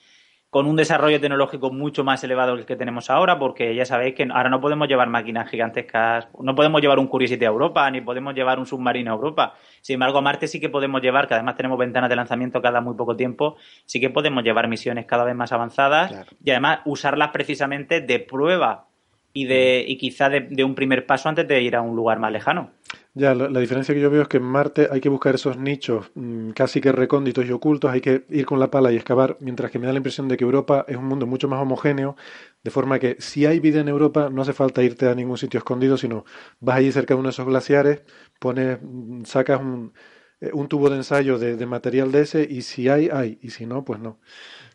con 0.54 0.68
un 0.68 0.76
desarrollo 0.76 1.20
tecnológico 1.20 1.72
mucho 1.72 2.04
más 2.04 2.24
elevado 2.24 2.54
que 2.54 2.62
el 2.62 2.66
que 2.68 2.76
tenemos 2.76 3.10
ahora, 3.10 3.40
porque 3.40 3.74
ya 3.74 3.86
sabéis 3.86 4.14
que 4.14 4.28
ahora 4.32 4.52
no 4.52 4.62
podemos 4.62 4.88
llevar 4.88 5.10
máquinas 5.10 5.50
gigantescas, 5.50 6.28
no 6.40 6.54
podemos 6.54 6.80
llevar 6.80 7.00
un 7.00 7.08
Curiosity 7.08 7.44
a 7.44 7.48
Europa, 7.48 7.90
ni 7.90 8.02
podemos 8.02 8.36
llevar 8.36 8.60
un 8.60 8.68
submarino 8.68 9.12
a 9.12 9.16
Europa. 9.16 9.56
Sin 9.82 9.96
embargo, 9.96 10.20
a 10.20 10.22
Marte 10.22 10.48
sí 10.48 10.60
que 10.60 10.70
podemos 10.70 11.02
llevar, 11.02 11.28
que 11.28 11.34
además 11.34 11.56
tenemos 11.56 11.80
ventanas 11.80 12.08
de 12.08 12.16
lanzamiento 12.16 12.62
cada 12.62 12.82
muy 12.82 12.94
poco 12.94 13.16
tiempo, 13.16 13.56
sí 13.86 14.00
que 14.00 14.12
podemos 14.12 14.44
llevar 14.44 14.68
misiones 14.68 15.08
cada 15.08 15.24
vez 15.24 15.34
más 15.34 15.52
avanzadas 15.52 16.14
y 16.46 16.52
además 16.52 16.82
usarlas 16.86 17.32
precisamente 17.32 18.02
de 18.02 18.20
prueba 18.20 18.86
y 19.34 19.46
de 19.46 19.84
y 19.88 19.98
quizá 19.98 20.30
de 20.30 20.64
un 20.64 20.76
primer 20.76 21.08
paso 21.08 21.30
antes 21.30 21.48
de 21.48 21.64
ir 21.64 21.76
a 21.76 21.82
un 21.82 21.96
lugar 21.96 22.20
más 22.20 22.32
lejano. 22.32 22.70
Ya, 23.16 23.36
la, 23.36 23.60
diferencia 23.60 23.94
que 23.94 24.02
yo 24.02 24.10
veo 24.10 24.24
es 24.24 24.28
que 24.28 24.38
en 24.38 24.44
Marte 24.44 24.88
hay 24.92 25.00
que 25.00 25.08
buscar 25.08 25.36
esos 25.36 25.56
nichos 25.56 26.10
mm, 26.16 26.50
casi 26.52 26.82
que 26.82 26.92
recónditos 26.92 27.46
y 27.46 27.52
ocultos, 27.52 27.92
hay 27.92 28.02
que 28.02 28.26
ir 28.30 28.46
con 28.48 28.60
la 28.60 28.72
pala 28.72 28.92
y 28.92 28.96
excavar, 28.96 29.38
mientras 29.40 29.70
que 29.70 29.78
me 29.78 29.86
da 29.86 29.94
la 29.94 29.98
impresión 29.98 30.28
de 30.28 30.36
que 30.36 30.44
Europa 30.44 30.84
es 30.88 30.98
un 30.98 31.06
mundo 31.06 31.28
mucho 31.28 31.48
más 31.48 31.62
homogéneo, 31.62 32.16
de 32.64 32.72
forma 32.72 32.98
que 32.98 33.16
si 33.20 33.46
hay 33.46 33.60
vida 33.60 33.82
en 33.82 33.88
Europa 33.88 34.30
no 34.32 34.42
hace 34.42 34.54
falta 34.54 34.82
irte 34.82 35.08
a 35.08 35.14
ningún 35.14 35.38
sitio 35.38 35.60
escondido, 35.60 35.96
sino 35.96 36.26
vas 36.60 36.78
allí 36.78 36.92
cerca 36.92 37.14
de 37.14 37.20
uno 37.20 37.28
de 37.28 37.34
esos 37.34 37.46
glaciares, 37.46 38.02
pones, 38.40 38.80
mm, 38.82 39.26
sacas 39.26 39.62
un, 39.62 39.94
eh, 40.42 40.50
un 40.52 40.68
tubo 40.68 40.90
de 40.90 40.98
ensayo 40.98 41.38
de, 41.38 41.66
material 41.68 42.12
de 42.12 42.22
ese 42.22 42.48
y 42.50 42.64
si 42.64 42.90
hay, 42.90 43.10
hay, 43.14 43.38
y 43.42 43.52
si 43.52 43.68
no, 43.68 43.86
pues 43.86 44.00
no. 44.00 44.20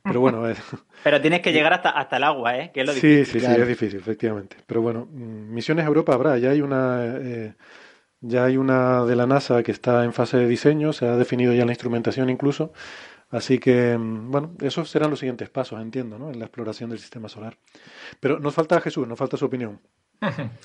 Pero 0.05 0.21
bueno. 0.21 0.45
Pero 1.05 1.21
tienes 1.21 1.41
que 1.41 1.53
llegar 1.53 1.73
hasta, 1.73 1.91
hasta 1.91 2.17
el 2.17 2.25
agua, 2.25 2.57
¿eh? 2.57 2.71
Que 2.73 2.81
es 2.81 2.87
lo 2.87 2.95
difícil. 2.95 3.27
Sí, 3.27 3.41
sí, 3.41 3.47
sí, 3.47 3.53
es 3.61 3.69
difícil, 3.69 3.99
efectivamente. 3.99 4.57
Pero 4.65 4.81
bueno, 4.81 5.07
mm, 5.11 5.53
misiones 5.53 5.85
a 5.85 5.89
Europa 5.89 6.15
habrá, 6.15 6.39
ya 6.39 6.51
hay 6.51 6.61
una. 6.63 7.05
Eh, 7.05 7.55
ya 8.21 8.45
hay 8.45 8.57
una 8.57 9.05
de 9.05 9.17
la 9.17 9.27
NASA 9.27 9.63
que 9.63 9.73
está 9.73 10.05
en 10.05 10.13
fase 10.13 10.37
de 10.39 10.47
diseño, 10.47 10.93
se 10.93 11.07
ha 11.07 11.17
definido 11.17 11.53
ya 11.53 11.65
la 11.65 11.73
instrumentación 11.73 12.31
incluso. 12.31 12.73
Así 13.31 13.59
que, 13.59 13.97
mm, 13.97 14.31
bueno, 14.31 14.55
esos 14.63 14.91
serán 14.91 15.11
los 15.11 15.19
siguientes 15.19 15.51
pasos, 15.51 15.81
entiendo, 15.81 16.19
¿no? 16.19 16.31
en 16.31 16.39
la 16.39 16.47
exploración 16.47 16.91
del 16.91 16.99
sistema 16.99 17.29
solar. 17.29 17.59
Pero 18.21 18.39
nos 18.39 18.55
falta 18.55 18.81
Jesús, 18.81 19.07
nos 19.07 19.19
falta 19.19 19.37
su 19.37 19.45
opinión. 19.45 19.81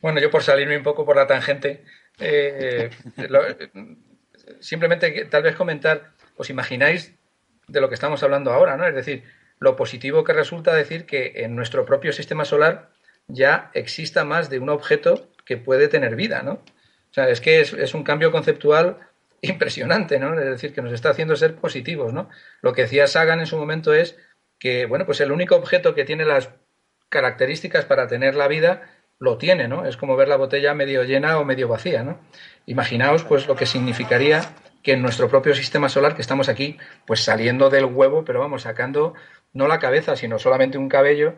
Bueno, 0.00 0.20
yo 0.20 0.30
por 0.30 0.42
salirme 0.42 0.76
un 0.76 0.82
poco 0.82 1.06
por 1.06 1.16
la 1.16 1.26
tangente, 1.26 1.82
eh, 2.18 2.90
simplemente 4.60 5.24
tal 5.24 5.42
vez 5.42 5.56
comentar, 5.56 6.12
¿os 6.36 6.50
imagináis 6.50 7.14
de 7.68 7.80
lo 7.80 7.88
que 7.88 7.94
estamos 7.94 8.22
hablando 8.22 8.52
ahora? 8.52 8.76
¿no? 8.76 8.86
Es 8.86 8.94
decir, 8.94 9.24
lo 9.60 9.76
positivo 9.76 10.22
que 10.22 10.34
resulta 10.34 10.74
decir 10.74 11.06
que 11.06 11.32
en 11.36 11.56
nuestro 11.56 11.86
propio 11.86 12.12
sistema 12.12 12.44
solar 12.44 12.90
ya 13.28 13.70
exista 13.72 14.24
más 14.24 14.50
de 14.50 14.58
un 14.58 14.68
objeto 14.68 15.30
que 15.46 15.56
puede 15.56 15.88
tener 15.88 16.16
vida, 16.16 16.42
¿no? 16.42 16.62
O 17.14 17.20
sea, 17.22 17.28
es 17.28 17.40
que 17.40 17.60
es, 17.60 17.94
un 17.94 18.02
cambio 18.02 18.32
conceptual 18.32 18.98
impresionante, 19.40 20.18
¿no? 20.18 20.36
Es 20.36 20.46
decir, 20.46 20.74
que 20.74 20.82
nos 20.82 20.92
está 20.92 21.10
haciendo 21.10 21.36
ser 21.36 21.54
positivos, 21.54 22.12
¿no? 22.12 22.28
Lo 22.60 22.72
que 22.72 22.82
decía 22.82 23.06
Sagan 23.06 23.38
en 23.38 23.46
su 23.46 23.56
momento 23.56 23.94
es 23.94 24.16
que, 24.58 24.86
bueno, 24.86 25.06
pues 25.06 25.20
el 25.20 25.30
único 25.30 25.54
objeto 25.54 25.94
que 25.94 26.04
tiene 26.04 26.24
las 26.24 26.50
características 27.10 27.84
para 27.84 28.08
tener 28.08 28.34
la 28.34 28.48
vida 28.48 28.82
lo 29.20 29.38
tiene, 29.38 29.68
¿no? 29.68 29.86
Es 29.86 29.96
como 29.96 30.16
ver 30.16 30.26
la 30.26 30.34
botella 30.34 30.74
medio 30.74 31.04
llena 31.04 31.38
o 31.38 31.44
medio 31.44 31.68
vacía, 31.68 32.02
¿no? 32.02 32.18
Imaginaos, 32.66 33.22
pues, 33.22 33.46
lo 33.46 33.54
que 33.54 33.66
significaría 33.66 34.40
que 34.82 34.94
en 34.94 35.02
nuestro 35.02 35.28
propio 35.28 35.54
sistema 35.54 35.88
solar, 35.88 36.16
que 36.16 36.22
estamos 36.22 36.48
aquí, 36.48 36.78
pues 37.06 37.20
saliendo 37.22 37.70
del 37.70 37.84
huevo, 37.84 38.24
pero 38.24 38.40
vamos, 38.40 38.62
sacando 38.62 39.14
no 39.52 39.68
la 39.68 39.78
cabeza, 39.78 40.16
sino 40.16 40.40
solamente 40.40 40.78
un 40.78 40.88
cabello, 40.88 41.36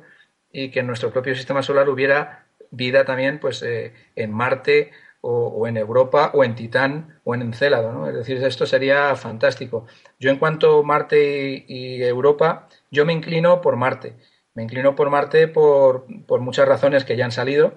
y 0.51 0.71
que 0.71 0.81
en 0.81 0.87
nuestro 0.87 1.13
propio 1.13 1.35
sistema 1.35 1.63
solar 1.63 1.91
hubiera 1.91 2.47
vida 2.71 3.05
también, 3.05 3.39
pues, 3.41 3.63
eh, 3.63 3.93
en 4.17 4.33
Marte 4.33 4.91
o, 5.29 5.67
en 5.67 5.77
Europa 5.77 6.31
o 6.35 6.45
en 6.45 6.55
Titán 6.55 7.21
o 7.25 7.35
en 7.35 7.43
Encélado, 7.43 7.93
¿no? 7.93 8.09
Es 8.09 8.15
decir, 8.15 8.43
esto 8.45 8.67
sería 8.67 9.15
fantástico. 9.17 9.87
Yo 10.21 10.31
en 10.31 10.39
cuanto 10.39 10.81
a 10.81 10.83
Marte 10.83 11.65
y, 11.67 12.03
Europa, 12.03 12.69
yo 12.91 13.05
me 13.05 13.13
inclino 13.13 13.61
por 13.61 13.77
Marte. 13.77 14.15
Me 14.55 14.63
inclino 14.63 14.95
por 14.95 15.11
Marte 15.11 15.49
por, 15.49 16.07
muchas 16.41 16.69
razones 16.69 17.05
que 17.05 17.17
ya 17.17 17.25
han 17.25 17.33
salido 17.33 17.75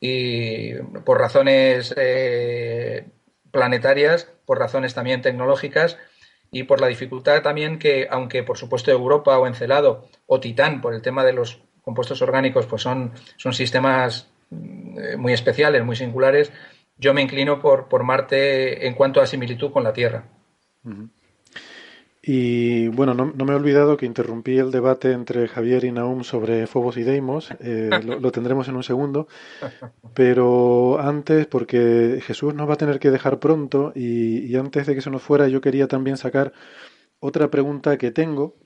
y 0.00 0.74
por 1.04 1.18
razones 1.18 1.94
eh, 1.96 3.04
planetarias, 3.52 4.28
por 4.44 4.58
razones 4.58 4.94
también 4.94 5.22
tecnológicas 5.22 5.96
y 6.50 6.64
por 6.64 6.80
la 6.80 6.88
dificultad 6.88 7.42
también 7.42 7.78
que, 7.78 8.08
aunque 8.10 8.42
por 8.42 8.58
supuesto 8.58 8.90
Europa 8.90 9.38
o 9.38 9.46
Encelado 9.46 10.08
o 10.26 10.40
Titán, 10.40 10.80
por 10.80 10.94
el 10.94 11.02
tema 11.02 11.24
de 11.24 11.34
los 11.34 11.62
compuestos 11.82 12.20
orgánicos, 12.22 12.66
pues 12.66 12.82
son, 12.82 13.12
sistemas 13.52 14.28
mm, 14.50 15.16
muy 15.18 15.32
especiales, 15.32 15.84
muy 15.84 15.96
singulares, 15.96 16.52
yo 17.00 17.14
me 17.14 17.22
inclino 17.22 17.58
por, 17.58 17.88
por 17.88 18.04
Marte 18.04 18.86
en 18.86 18.94
cuanto 18.94 19.20
a 19.20 19.26
similitud 19.26 19.72
con 19.72 19.82
la 19.82 19.92
Tierra. 19.92 20.28
Y 22.22 22.88
bueno, 22.88 23.14
no, 23.14 23.32
me 23.32 23.52
he 23.52 23.56
olvidado 23.56 23.96
que 23.96 24.04
interrumpí 24.04 24.58
el 24.58 24.70
debate 24.70 25.12
entre 25.12 25.48
Javier 25.48 25.84
y 25.84 25.92
Naum 25.92 26.22
sobre 26.22 26.66
Fobos 26.66 26.98
y 26.98 27.02
Deimos. 27.02 27.50
Eh, 27.60 27.88
lo, 28.04 28.30
tendremos 28.30 28.68
en 28.68 28.76
un 28.76 28.82
segundo. 28.82 29.26
Pero 30.12 31.00
antes, 31.00 31.46
porque 31.46 32.20
Jesús 32.22 32.54
nos 32.54 32.68
va 32.68 32.74
a 32.74 32.78
tener 32.78 33.00
que 33.00 33.10
dejar 33.10 33.40
pronto, 33.40 33.92
y, 33.94 34.40
y, 34.40 34.56
antes 34.56 34.86
de 34.86 34.94
que 34.94 35.00
se 35.00 35.10
nos 35.10 35.22
fuera, 35.22 35.48
yo 35.48 35.62
quería 35.62 35.88
también 35.88 36.18
sacar 36.18 36.52
otra 37.20 37.50
pregunta 37.50 37.96
que 37.96 38.10
tengo, 38.10 38.56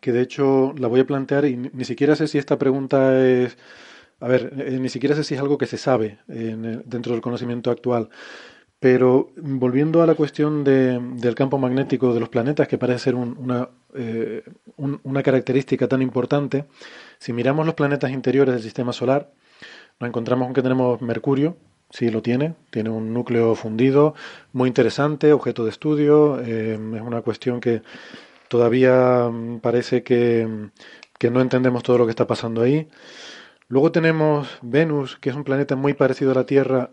que 0.00 0.12
de 0.12 0.20
hecho 0.20 0.74
la 0.78 0.88
voy 0.88 1.00
a 1.00 1.06
plantear 1.06 1.44
y 1.44 1.56
ni 1.56 1.84
siquiera 1.84 2.16
sé 2.16 2.26
si 2.26 2.38
esta 2.38 2.58
pregunta 2.58 3.24
es 3.26 3.56
a 4.20 4.28
ver, 4.28 4.52
eh, 4.58 4.78
ni 4.80 4.88
siquiera 4.88 5.14
sé 5.14 5.24
si 5.24 5.34
es 5.34 5.40
algo 5.40 5.58
que 5.58 5.66
se 5.66 5.78
sabe 5.78 6.18
dentro 6.26 7.12
del 7.12 7.20
conocimiento 7.20 7.70
actual. 7.70 8.10
Pero 8.80 9.30
volviendo 9.36 10.02
a 10.02 10.06
la 10.06 10.14
cuestión 10.14 10.62
del 10.62 11.34
campo 11.34 11.58
magnético 11.58 12.14
de 12.14 12.20
los 12.20 12.28
planetas, 12.28 12.68
que 12.68 12.78
parece 12.78 13.00
ser 13.00 13.14
una, 13.16 13.70
eh, 13.94 14.44
una 14.76 15.22
característica 15.22 15.88
tan 15.88 16.00
importante, 16.00 16.66
si 17.18 17.32
miramos 17.32 17.66
los 17.66 17.74
planetas 17.74 18.12
interiores 18.12 18.54
del 18.54 18.62
sistema 18.62 18.92
solar, 18.92 19.32
nos 19.98 20.08
encontramos 20.08 20.46
con 20.46 20.54
que 20.54 20.62
tenemos 20.62 21.02
Mercurio, 21.02 21.56
sí 21.90 22.08
lo 22.10 22.22
tiene, 22.22 22.54
tiene 22.70 22.90
un 22.90 23.12
núcleo 23.12 23.56
fundido, 23.56 24.14
muy 24.52 24.68
interesante, 24.68 25.32
objeto 25.32 25.64
de 25.64 25.70
estudio, 25.70 26.40
eh, 26.40 26.74
es 26.74 27.02
una 27.02 27.22
cuestión 27.22 27.60
que 27.60 27.82
todavía 28.48 29.28
mm, 29.28 29.58
parece 29.58 30.04
que, 30.04 30.70
que 31.18 31.30
no 31.30 31.40
entendemos 31.40 31.82
todo 31.82 31.98
lo 31.98 32.04
que 32.06 32.10
está 32.10 32.28
pasando 32.28 32.62
ahí. 32.62 32.88
Luego 33.68 33.92
tenemos 33.92 34.58
Venus, 34.62 35.16
que 35.16 35.30
es 35.30 35.36
un 35.36 35.44
planeta 35.44 35.76
muy 35.76 35.92
parecido 35.94 36.32
a 36.32 36.34
la 36.34 36.46
Tierra, 36.46 36.90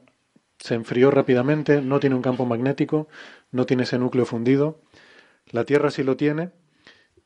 se 0.60 0.76
enfrió 0.76 1.10
rápidamente, 1.10 1.82
no 1.82 2.00
tiene 2.00 2.16
un 2.16 2.22
campo 2.22 2.46
magnético, 2.46 3.08
no 3.52 3.66
tiene 3.66 3.84
ese 3.84 3.98
núcleo 3.98 4.26
fundido. 4.26 4.82
La 5.52 5.64
Tierra 5.64 5.90
sí 5.92 6.04
lo 6.04 6.18
tiene 6.18 6.52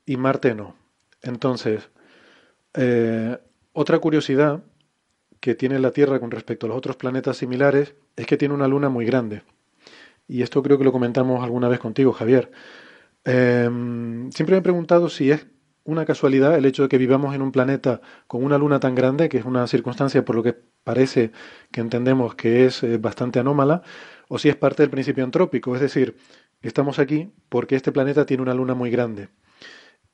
y 0.06 0.18
Marte 0.18 0.54
no. 0.54 0.76
Entonces, 1.22 1.90
eh, 2.74 3.38
otra 3.74 4.00
curiosidad 4.00 4.64
que 5.40 5.56
tiene 5.56 5.80
la 5.80 5.92
Tierra 5.92 6.20
con 6.20 6.32
respecto 6.32 6.66
a 6.66 6.70
los 6.70 6.78
otros 6.78 6.98
planetas 6.98 7.38
similares 7.38 7.96
es 8.16 8.28
que 8.28 8.38
tiene 8.38 8.54
una 8.54 8.68
luna 8.68 8.90
muy 8.90 9.06
grande. 9.06 9.44
Y 10.28 10.44
esto 10.44 10.62
creo 10.62 10.78
que 10.78 10.84
lo 10.84 10.92
comentamos 10.92 11.44
alguna 11.44 11.70
vez 11.70 11.80
contigo, 11.80 12.14
Javier. 12.14 12.52
Em, 13.24 14.32
siempre 14.32 14.56
me 14.56 14.60
he 14.60 14.62
preguntado 14.64 15.10
si 15.10 15.32
es 15.32 15.48
una 15.90 16.06
casualidad 16.06 16.56
el 16.58 16.66
hecho 16.66 16.84
de 16.84 16.90
que 16.90 16.98
vivamos 16.98 17.36
en 17.36 17.42
un 17.42 17.52
planeta 17.52 18.02
con 18.28 18.44
una 18.44 18.58
luna 18.58 18.80
tan 18.80 18.96
grande, 18.96 19.30
que 19.30 19.38
es 19.38 19.46
una 19.46 19.68
circunstancia 19.68 20.24
por 20.26 20.36
lo 20.36 20.44
que 20.44 20.56
parece 20.84 21.32
que 21.72 21.82
entendemos 21.82 22.36
que 22.36 22.66
es 22.66 22.84
eh, 22.84 22.98
bastante 22.98 23.40
anómala, 23.40 23.82
o 24.28 24.38
si 24.40 24.50
es 24.50 24.56
parte 24.56 24.84
del 24.84 24.90
principio 24.90 25.24
antrópico, 25.24 25.76
es 25.76 25.82
decir, 25.82 26.16
estamos 26.62 27.00
aquí 27.00 27.32
porque 27.50 27.76
este 27.76 27.92
planeta 27.92 28.26
tiene 28.26 28.44
una 28.44 28.54
luna 28.54 28.76
muy 28.76 28.90
grande. 28.92 29.30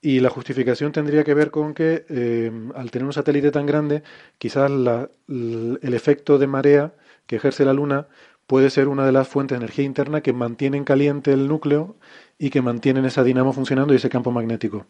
Y 0.02 0.20
la 0.20 0.30
justificación 0.30 0.92
tendría 0.92 1.24
que 1.24 1.34
ver 1.34 1.50
con 1.52 1.74
que 1.74 2.06
eh, 2.10 2.52
al 2.76 2.92
tener 2.92 3.06
un 3.06 3.14
satélite 3.14 3.52
tan 3.52 3.66
grande, 3.66 4.04
quizás 4.38 4.70
el 4.70 5.94
efecto 5.94 6.38
de 6.38 6.48
marea 6.48 6.94
que 7.26 7.38
ejerce 7.38 7.66
la 7.66 7.74
Luna 7.74 8.08
puede 8.48 8.70
ser 8.70 8.88
una 8.88 9.06
de 9.06 9.12
las 9.12 9.28
fuentes 9.28 9.58
de 9.58 9.66
energía 9.66 9.86
interna 9.86 10.22
que 10.22 10.34
mantienen 10.34 10.84
caliente 10.84 11.34
el 11.34 11.48
núcleo 11.48 11.96
y 12.38 12.50
que 12.50 12.62
mantienen 12.62 13.06
esa 13.06 13.24
dinamo 13.24 13.54
funcionando 13.54 13.94
y 13.94 13.98
ese 13.98 14.10
campo 14.10 14.32
magnético. 14.32 14.86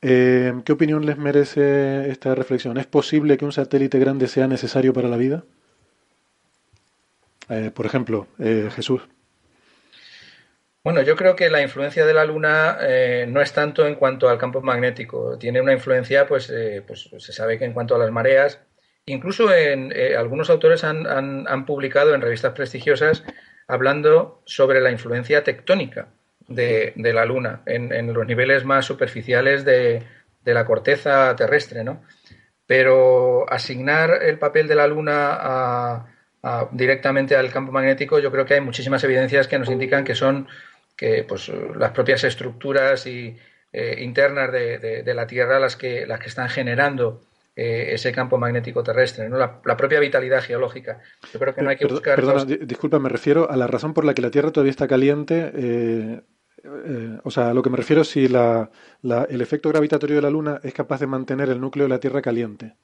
Eh, 0.00 0.52
¿Qué 0.64 0.72
opinión 0.72 1.04
les 1.06 1.18
merece 1.18 2.10
esta 2.10 2.34
reflexión? 2.34 2.78
¿Es 2.78 2.86
posible 2.86 3.36
que 3.36 3.44
un 3.44 3.52
satélite 3.52 3.98
grande 3.98 4.28
sea 4.28 4.46
necesario 4.46 4.92
para 4.92 5.08
la 5.08 5.16
vida? 5.16 5.44
Eh, 7.48 7.70
por 7.74 7.86
ejemplo, 7.86 8.28
eh, 8.38 8.68
Jesús. 8.74 9.02
Bueno, 10.84 11.02
yo 11.02 11.16
creo 11.16 11.34
que 11.34 11.50
la 11.50 11.60
influencia 11.60 12.06
de 12.06 12.14
la 12.14 12.24
Luna 12.24 12.78
no 13.26 13.42
es 13.42 13.52
tanto 13.52 13.86
en 13.86 13.96
cuanto 13.96 14.28
al 14.28 14.38
campo 14.38 14.62
magnético. 14.62 15.36
Tiene 15.36 15.60
una 15.60 15.72
influencia, 15.72 16.26
pues, 16.26 16.50
pues 16.86 17.10
se 17.18 17.32
sabe 17.32 17.58
que 17.58 17.66
en 17.66 17.74
cuanto 17.74 17.94
a 17.94 17.98
las 17.98 18.10
mareas, 18.10 18.60
incluso 19.04 19.52
en, 19.52 19.92
algunos 20.16 20.48
autores 20.48 20.84
han, 20.84 21.66
publicado 21.66 22.14
en 22.14 22.22
revistas 22.22 22.54
prestigiosas 22.54 23.24
hablando 23.66 24.40
sobre 24.46 24.80
la 24.80 24.90
influencia 24.90 25.44
tectónica 25.44 26.08
de, 26.48 26.92
la 26.96 27.24
Luna 27.24 27.62
en, 27.66 28.12
los 28.12 28.26
niveles 28.26 28.64
más 28.64 28.84
superficiales 28.84 29.64
de, 29.64 30.02
la 30.44 30.64
corteza 30.64 31.36
terrestre, 31.36 31.84
¿no? 31.84 32.02
Pero 32.66 33.50
asignar 33.50 34.22
el 34.22 34.38
papel 34.38 34.66
de 34.66 34.74
la 34.74 34.86
Luna 34.86 36.06
directamente 36.72 37.36
al 37.36 37.52
campo 37.52 37.70
magnético, 37.72 38.18
yo 38.18 38.32
creo 38.32 38.46
que 38.46 38.54
hay 38.54 38.60
muchísimas 38.60 39.04
evidencias 39.04 39.46
que 39.46 39.58
nos 39.58 39.68
indican 39.68 40.04
que 40.04 40.14
son 40.14 40.48
que 40.96 41.24
pues 41.28 41.50
las 41.76 41.92
propias 41.92 42.24
estructuras 42.24 43.06
y, 43.06 43.36
eh, 43.72 43.96
internas 44.00 44.50
de, 44.50 45.14
la 45.14 45.26
Tierra 45.26 45.60
las 45.60 45.76
que, 45.76 46.06
las 46.06 46.18
que 46.18 46.28
están 46.28 46.48
generando 46.48 47.20
eh, 47.54 47.92
ese 47.92 48.12
campo 48.12 48.38
magnético 48.38 48.82
terrestre, 48.82 49.28
¿no? 49.28 49.36
La, 49.36 49.60
propia 49.60 50.00
vitalidad 50.00 50.42
geológica. 50.42 51.00
Yo 51.32 51.38
creo 51.38 51.54
que 51.54 51.62
no 51.62 51.70
hay 51.70 51.76
que 51.76 51.86
buscar. 51.86 52.16
Perdona, 52.16 52.44
disculpa, 52.44 52.98
me 52.98 53.08
refiero 53.08 53.50
a 53.50 53.56
la 53.56 53.66
razón 53.66 53.94
por 53.94 54.04
la 54.04 54.14
que 54.14 54.22
la 54.22 54.30
Tierra 54.30 54.52
todavía 54.52 54.70
está 54.70 54.88
caliente. 54.88 55.50
Eh, 55.54 56.20
o 57.22 57.30
sea, 57.30 57.50
a 57.50 57.54
lo 57.54 57.62
que 57.62 57.70
me 57.70 57.76
refiero 57.76 58.04
si 58.04 58.28
la, 58.28 58.70
el 59.28 59.40
efecto 59.40 59.68
gravitatorio 59.68 60.16
de 60.16 60.22
la 60.22 60.30
Luna 60.30 60.60
es 60.62 60.74
capaz 60.74 61.00
de 61.00 61.06
mantener 61.06 61.48
el 61.48 61.60
núcleo 61.60 61.84
de 61.84 61.90
la 61.90 62.00
Tierra 62.00 62.22
caliente. 62.22 62.74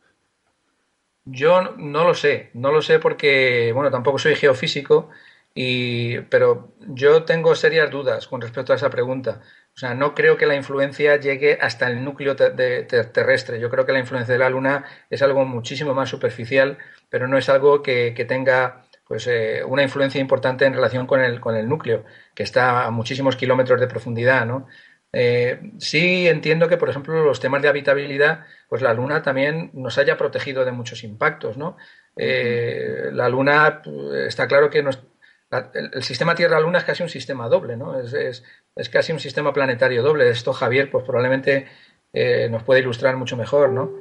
Yo 1.24 1.74
no 1.76 2.04
lo 2.04 2.14
sé, 2.14 2.50
no 2.52 2.70
lo 2.70 2.82
sé 2.82 2.98
porque, 2.98 3.72
bueno, 3.72 3.90
tampoco 3.90 4.18
soy 4.18 4.36
geofísico 4.36 5.08
y, 5.54 6.18
pero 6.22 6.74
yo 6.80 7.24
tengo 7.24 7.54
serias 7.54 7.90
dudas 7.90 8.28
con 8.28 8.40
respecto 8.40 8.72
a 8.72 8.76
esa 8.76 8.90
pregunta. 8.90 9.40
O 9.74 9.78
sea, 9.78 9.94
no 9.94 10.14
creo 10.14 10.36
que 10.36 10.46
la 10.46 10.54
influencia 10.54 11.16
llegue 11.16 11.58
hasta 11.60 11.88
el 11.88 12.04
núcleo 12.04 12.36
terrestre. 12.36 13.58
Yo 13.58 13.70
creo 13.70 13.84
que 13.86 13.92
la 13.92 13.98
influencia 13.98 14.32
de 14.32 14.38
la 14.38 14.50
Luna 14.50 14.84
es 15.10 15.20
algo 15.22 15.44
muchísimo 15.44 15.94
más 15.94 16.08
superficial, 16.10 16.78
pero 17.08 17.26
no 17.26 17.38
es 17.38 17.48
algo 17.48 17.82
que, 17.82 18.12
tenga 18.28 18.83
pues, 19.06 19.26
eh, 19.26 19.62
una 19.64 19.82
influencia 19.82 20.20
importante 20.20 20.64
en 20.64 20.74
relación 20.74 21.06
con 21.06 21.20
el, 21.20 21.40
con 21.40 21.56
el 21.56 21.68
núcleo, 21.68 22.04
que 22.34 22.42
está 22.42 22.86
a 22.86 22.90
muchísimos 22.90 23.36
kilómetros 23.36 23.80
de 23.80 23.86
profundidad. 23.86 24.46
¿no? 24.46 24.66
Eh, 25.12 25.72
sí 25.78 26.26
entiendo 26.26 26.68
que, 26.68 26.76
por 26.78 26.88
ejemplo, 26.88 27.22
los 27.24 27.40
temas 27.40 27.62
de 27.62 27.68
habitabilidad, 27.68 28.46
pues 28.68 28.82
la 28.82 28.94
Luna 28.94 29.22
también 29.22 29.70
nos 29.74 29.98
haya 29.98 30.16
protegido 30.16 30.64
de 30.64 30.72
muchos 30.72 31.04
impactos. 31.04 31.56
¿no? 31.58 31.76
Eh, 32.16 33.10
la 33.12 33.28
Luna 33.28 33.82
está 34.26 34.48
claro 34.48 34.70
que 34.70 34.82
nos, 34.82 35.02
el, 35.74 36.02
sistema 36.02 36.34
Tierra-Luna 36.34 36.78
es 36.78 36.84
casi 36.84 37.02
un 37.02 37.08
sistema 37.10 37.48
doble, 37.48 37.76
¿no? 37.76 38.00
Es, 38.00 38.42
casi 38.90 39.12
un 39.12 39.20
sistema 39.20 39.52
planetario 39.52 40.02
doble. 40.02 40.28
Esto 40.30 40.52
Javier, 40.52 40.90
pues 40.90 41.04
probablemente 41.04 41.68
nos 42.50 42.62
puede 42.62 42.80
ilustrar 42.80 43.16
mucho 43.16 43.36
mejor, 43.36 43.70
¿no? 43.70 43.92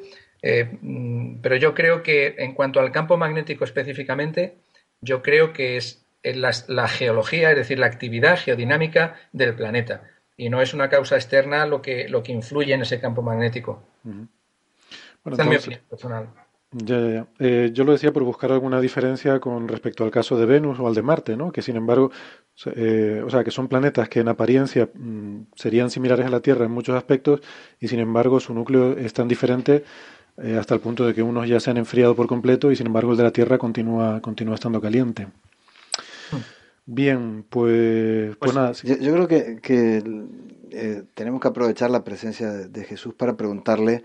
Mm, 0.82 1.42
pero 1.42 1.56
yo 1.58 1.74
creo 1.76 2.02
que 2.02 2.36
en 2.40 2.54
cuanto 2.54 2.80
al 2.80 2.92
campo 2.92 3.18
magnético 3.18 3.66
específicamente, 3.66 4.58
yo 5.04 5.22
creo 5.22 5.54
que 5.54 5.78
es 5.78 6.06
la, 6.24 6.88
geología, 6.88 7.52
es 7.52 7.58
decir, 7.58 7.80
la 7.80 7.88
actividad 7.88 8.40
geodinámica 8.40 9.16
del 9.32 9.56
planeta. 9.56 10.04
Y 10.38 10.50
no 10.50 10.62
es 10.62 10.74
una 10.74 10.90
causa 10.90 11.16
externa 11.16 11.66
lo 11.66 11.82
que, 11.82 12.08
lo 12.10 12.24
que 12.24 12.32
influye 12.32 12.74
en 12.74 12.82
ese 12.82 13.00
campo 13.00 13.22
magnético. 13.22 13.84
es 14.06 15.46
mi 15.46 15.56
opinión 15.56 15.82
personal. 15.90 16.30
Ya, 16.76 17.00
ya, 17.00 17.10
ya. 17.10 17.28
Eh, 17.38 17.70
yo 17.72 17.84
lo 17.84 17.92
decía 17.92 18.12
por 18.12 18.24
buscar 18.24 18.52
alguna 18.52 18.82
diferencia 18.82 19.40
con 19.40 19.68
respecto 19.68 20.04
al 20.04 20.10
caso 20.10 20.38
de 20.38 20.48
Venus 20.48 20.80
o 20.80 20.88
al 20.88 20.96
de 20.96 21.04
Marte, 21.04 21.38
¿no? 21.38 21.52
Que 21.52 21.62
sin 21.62 21.76
embargo, 21.76 22.10
eh, 22.76 23.22
o 23.24 23.30
sea, 23.30 23.44
que 23.44 23.52
son 23.52 23.68
planetas 23.68 24.10
que 24.10 24.22
en 24.22 24.28
apariencia 24.28 24.90
mm, 24.92 25.42
serían 25.56 25.92
similares 25.92 26.26
a 26.26 26.30
la 26.30 26.40
Tierra 26.40 26.66
en 26.66 26.72
muchos 26.72 26.96
aspectos 26.96 27.42
y 27.80 27.90
sin 27.90 28.00
embargo 28.00 28.40
su 28.40 28.56
núcleo 28.56 28.98
es 28.98 29.14
tan 29.14 29.28
diferente 29.28 29.84
eh, 30.38 30.58
hasta 30.58 30.74
el 30.74 30.82
punto 30.82 31.06
de 31.06 31.14
que 31.14 31.22
unos 31.22 31.48
ya 31.48 31.60
se 31.60 31.70
han 31.70 31.78
enfriado 31.78 32.16
por 32.16 32.28
completo 32.28 32.72
y 32.72 32.76
sin 32.76 32.88
embargo 32.88 33.12
el 33.12 33.18
de 33.18 33.24
la 33.24 33.32
Tierra 33.32 33.58
continúa, 33.58 34.22
continúa 34.22 34.56
estando 34.56 34.82
caliente. 34.82 35.28
Bien, 36.86 37.46
pues, 37.50 38.36
pues, 38.38 38.54
pues 38.54 38.56
nada. 38.56 38.74
Yo, 38.74 39.14
creo 39.14 39.28
que, 39.28 40.04
tenemos 41.14 41.40
que 41.40 41.48
aprovechar 41.48 41.90
la 41.90 42.04
presencia 42.04 42.52
de 42.52 42.84
Jesús 42.84 43.14
para 43.14 43.38
preguntarle 43.38 44.04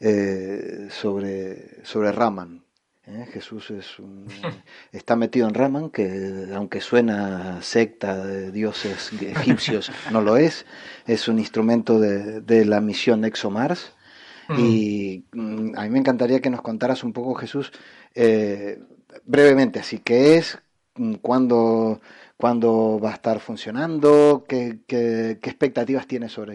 eh, 0.00 0.88
sobre, 0.90 1.84
sobre 1.84 2.10
Raman. 2.10 2.64
¿eh? 3.06 3.26
Jesús 3.32 3.70
es 3.70 3.98
un, 3.98 4.26
está 4.92 5.14
metido 5.14 5.46
en 5.46 5.54
Raman, 5.54 5.90
que 5.90 6.48
aunque 6.54 6.80
suena 6.80 7.62
secta 7.62 8.24
de 8.24 8.50
dioses 8.50 9.12
egipcios, 9.20 9.92
no 10.10 10.20
lo 10.20 10.36
es. 10.36 10.66
Es 11.06 11.28
un 11.28 11.38
instrumento 11.38 12.00
de, 12.00 12.40
de 12.40 12.64
la 12.64 12.80
misión 12.80 13.24
ExoMars. 13.24 13.92
Y 14.56 15.24
mm, 15.32 15.72
a 15.76 15.82
mí 15.82 15.90
me 15.90 15.98
encantaría 15.98 16.40
que 16.40 16.50
nos 16.50 16.62
contaras 16.62 17.04
un 17.04 17.12
poco, 17.12 17.34
Jesús, 17.34 17.72
eh, 18.14 18.80
brevemente, 19.24 19.80
así 19.80 19.98
que 19.98 20.36
es, 20.36 20.58
mm, 20.94 21.14
cuándo, 21.14 22.00
cuándo 22.36 22.98
va 23.02 23.10
a 23.10 23.14
estar 23.14 23.40
funcionando, 23.40 24.44
qué, 24.48 24.78
qué, 24.86 25.32
expectativas 25.42 26.06
tiene 26.06 26.28
sobre 26.28 26.54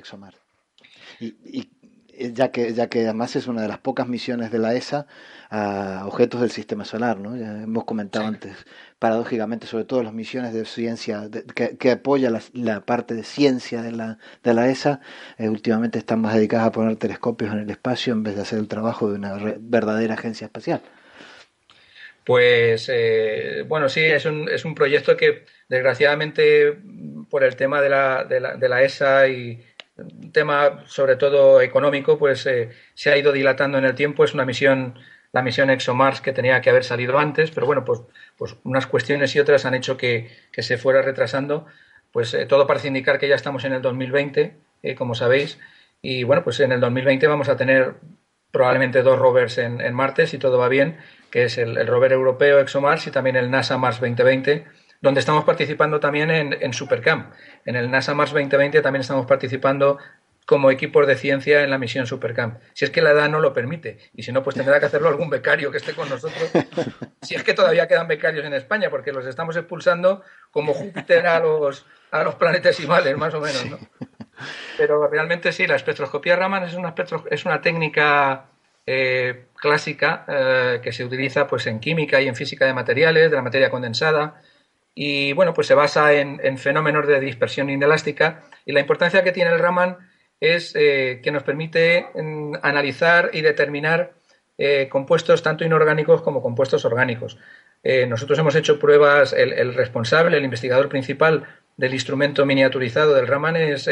eh, 1.19 1.69
ya 2.17 2.51
que, 2.51 2.73
ya 2.73 2.87
que 2.87 3.01
además 3.01 3.35
es 3.35 3.47
una 3.47 3.61
de 3.61 3.67
las 3.67 3.79
pocas 3.79 4.07
misiones 4.07 4.51
de 4.51 4.59
la 4.59 4.73
ESA 4.73 5.07
a 5.49 6.03
objetos 6.07 6.41
del 6.41 6.51
sistema 6.51 6.85
solar, 6.85 7.19
¿no? 7.19 7.35
Ya 7.35 7.63
hemos 7.63 7.85
comentado 7.85 8.25
antes, 8.25 8.65
paradójicamente, 8.99 9.67
sobre 9.67 9.85
todo 9.85 10.03
las 10.03 10.13
misiones 10.13 10.53
de 10.53 10.65
ciencia, 10.65 11.29
que, 11.55 11.77
que, 11.77 11.91
apoya 11.91 12.31
la, 12.53 12.81
parte 12.81 13.13
de 13.15 13.23
ciencia 13.23 13.81
de 13.81 13.91
la, 13.91 14.17
de 14.43 14.53
la 14.53 14.69
ESA, 14.69 14.99
eh, 15.37 15.49
últimamente 15.49 15.99
están 15.99 16.21
más 16.21 16.33
dedicadas 16.33 16.67
a 16.67 16.71
poner 16.71 16.95
telescopios 16.97 17.51
en 17.51 17.59
el 17.59 17.69
espacio 17.69 18.13
en 18.13 18.23
vez 18.23 18.35
de 18.35 18.41
hacer 18.41 18.59
el 18.59 18.67
trabajo 18.67 19.09
de 19.09 19.15
una 19.15 19.35
verdadera 19.59 20.15
agencia 20.15 20.45
espacial. 20.45 20.81
Pues 22.25 22.89
eh, 22.91 23.65
bueno, 23.67 23.89
sí, 23.89 24.01
es 24.01 24.25
un, 24.25 24.47
es 24.49 24.63
un 24.63 24.75
proyecto 24.75 25.17
que 25.17 25.45
desgraciadamente 25.67 26.77
por 27.29 27.43
el 27.43 27.55
tema 27.57 27.81
de 27.81 27.89
la, 27.89 28.23
de 28.23 28.39
la, 28.39 28.55
de 28.55 28.69
la 28.69 28.81
ESA 28.81 29.27
y, 29.27 29.61
un 29.97 30.31
tema 30.31 30.83
sobre 30.87 31.15
todo 31.15 31.61
económico, 31.61 32.17
pues 32.17 32.45
eh, 32.45 32.69
se 32.93 33.11
ha 33.11 33.17
ido 33.17 33.31
dilatando 33.31 33.77
en 33.77 33.85
el 33.85 33.95
tiempo. 33.95 34.23
Es 34.23 34.33
una 34.33 34.45
misión, 34.45 34.95
la 35.31 35.41
misión 35.41 35.69
ExoMars 35.69 36.21
que 36.21 36.33
tenía 36.33 36.61
que 36.61 36.69
haber 36.69 36.83
salido 36.83 37.17
antes, 37.19 37.51
pero 37.51 37.65
bueno, 37.65 37.85
pues, 37.85 38.01
pues 38.37 38.55
unas 38.63 38.87
cuestiones 38.87 39.35
y 39.35 39.39
otras 39.39 39.65
han 39.65 39.75
hecho 39.75 39.97
que, 39.97 40.29
se 40.57 40.77
fuera 40.77 41.01
retrasando. 41.01 41.65
Pues 42.11 42.33
eh, 42.33 42.45
todo 42.45 42.67
parece 42.67 42.87
indicar 42.87 43.19
que 43.19 43.27
ya 43.27 43.35
estamos 43.35 43.63
en 43.65 43.73
el 43.73 43.81
2020, 43.81 44.55
eh, 44.83 44.95
como 44.95 45.15
sabéis, 45.15 45.59
y 46.01 46.23
bueno, 46.23 46.43
pues 46.43 46.59
en 46.59 46.71
el 46.71 46.79
2020 46.79 47.27
vamos 47.27 47.49
a 47.49 47.57
tener 47.57 47.95
probablemente 48.51 49.01
dos 49.01 49.17
rovers 49.17 49.57
en, 49.57 49.93
Marte, 49.95 50.27
si 50.27 50.37
todo 50.37 50.59
va 50.59 50.67
bien, 50.69 50.97
que 51.31 51.45
es 51.45 51.57
el, 51.57 51.77
el 51.77 51.87
rover 51.87 52.11
europeo 52.11 52.59
ExoMars 52.59 53.07
y 53.07 53.11
también 53.11 53.35
el 53.35 53.49
NASA 53.49 53.77
Mars 53.77 53.99
2020 53.99 54.65
donde 55.03 55.19
estamos 55.19 55.43
participando 55.43 55.99
también 55.99 56.31
en, 56.31 56.57
en 56.61 56.71
Supercamp. 56.71 57.33
En 57.65 57.75
el 57.75 57.91
NASA 57.91 58.13
Mars 58.13 58.31
2020 58.31 58.81
también 58.81 59.01
estamos 59.01 59.25
participando 59.25 59.97
como 60.45 60.71
equipos 60.71 61.05
de 61.05 61.17
ciencia 61.17 61.61
en 61.61 61.71
la 61.71 61.77
misión 61.77 62.07
Supercamp. 62.07 62.61
Si 62.73 62.85
es 62.85 62.91
que 62.91 63.01
la 63.01 63.11
edad 63.11 63.29
no 63.29 63.41
lo 63.41 63.51
permite. 63.51 63.97
Y 64.15 64.23
si 64.23 64.31
no, 64.31 64.43
pues 64.43 64.55
tendrá 64.55 64.79
que 64.79 64.85
hacerlo 64.85 65.09
algún 65.09 65.29
becario 65.29 65.71
que 65.71 65.77
esté 65.77 65.93
con 65.93 66.09
nosotros. 66.09 66.49
Si 67.21 67.35
es 67.35 67.43
que 67.43 67.53
todavía 67.53 67.87
quedan 67.87 68.09
becarios 68.09 68.45
en 68.45 68.53
España, 68.53 68.89
porque 68.89 69.13
los 69.13 69.25
estamos 69.25 69.55
expulsando 69.55 70.23
como 70.51 70.73
Júpiter 70.73 71.25
a 71.25 71.39
los, 71.39 71.85
a 72.11 72.21
los 72.21 72.35
planetesimales, 72.35 73.17
más 73.17 73.33
o 73.33 73.39
menos. 73.39 73.65
¿no? 73.65 73.79
Pero 74.77 75.07
realmente 75.07 75.53
sí, 75.53 75.65
la 75.65 75.77
espectroscopía 75.77 76.35
Raman 76.35 76.63
es 76.63 76.73
una, 76.73 76.93
es 77.31 77.45
una 77.45 77.61
técnica 77.61 78.47
eh, 78.85 79.45
clásica 79.55 80.25
eh, 80.27 80.81
que 80.83 80.91
se 80.91 81.05
utiliza 81.05 81.47
pues, 81.47 81.65
en 81.67 81.79
química 81.79 82.19
y 82.19 82.27
en 82.27 82.35
física 82.35 82.65
de 82.65 82.73
materiales, 82.73 83.31
de 83.31 83.37
la 83.37 83.41
materia 83.41 83.69
condensada 83.69 84.41
y 84.95 85.33
bueno, 85.33 85.53
pues 85.53 85.67
se 85.67 85.73
basa 85.73 86.13
en, 86.13 86.57
fenómenos 86.57 87.07
de 87.07 87.19
dispersión 87.19 87.69
inelástica 87.69 88.43
y 88.65 88.73
la 88.73 88.79
importancia 88.79 89.23
que 89.23 89.31
tiene 89.31 89.51
el 89.51 89.59
Raman 89.59 89.97
es 90.39 90.75
eh, 90.75 91.21
que 91.23 91.31
nos 91.31 91.43
permite 91.43 92.07
mm, 92.13 92.55
analizar 92.61 93.31
y 93.33 93.41
determinar 93.41 94.13
eh, 94.57 94.87
compuestos 94.89 95.41
tanto 95.41 95.65
inorgánicos 95.65 96.21
como 96.21 96.41
compuestos 96.41 96.85
orgánicos. 96.85 97.39
Eh, 97.81 98.05
nosotros 98.05 98.37
hemos 98.39 98.55
hecho 98.55 98.79
pruebas, 98.79 99.33
el, 99.33 99.73
responsable, 99.73 100.37
el 100.37 100.43
investigador 100.45 100.89
principal 100.89 101.47
del 101.75 101.93
instrumento 101.93 102.45
miniaturizado 102.45 103.15
del 103.15 103.27
Raman 103.27 103.55
es 103.57 103.89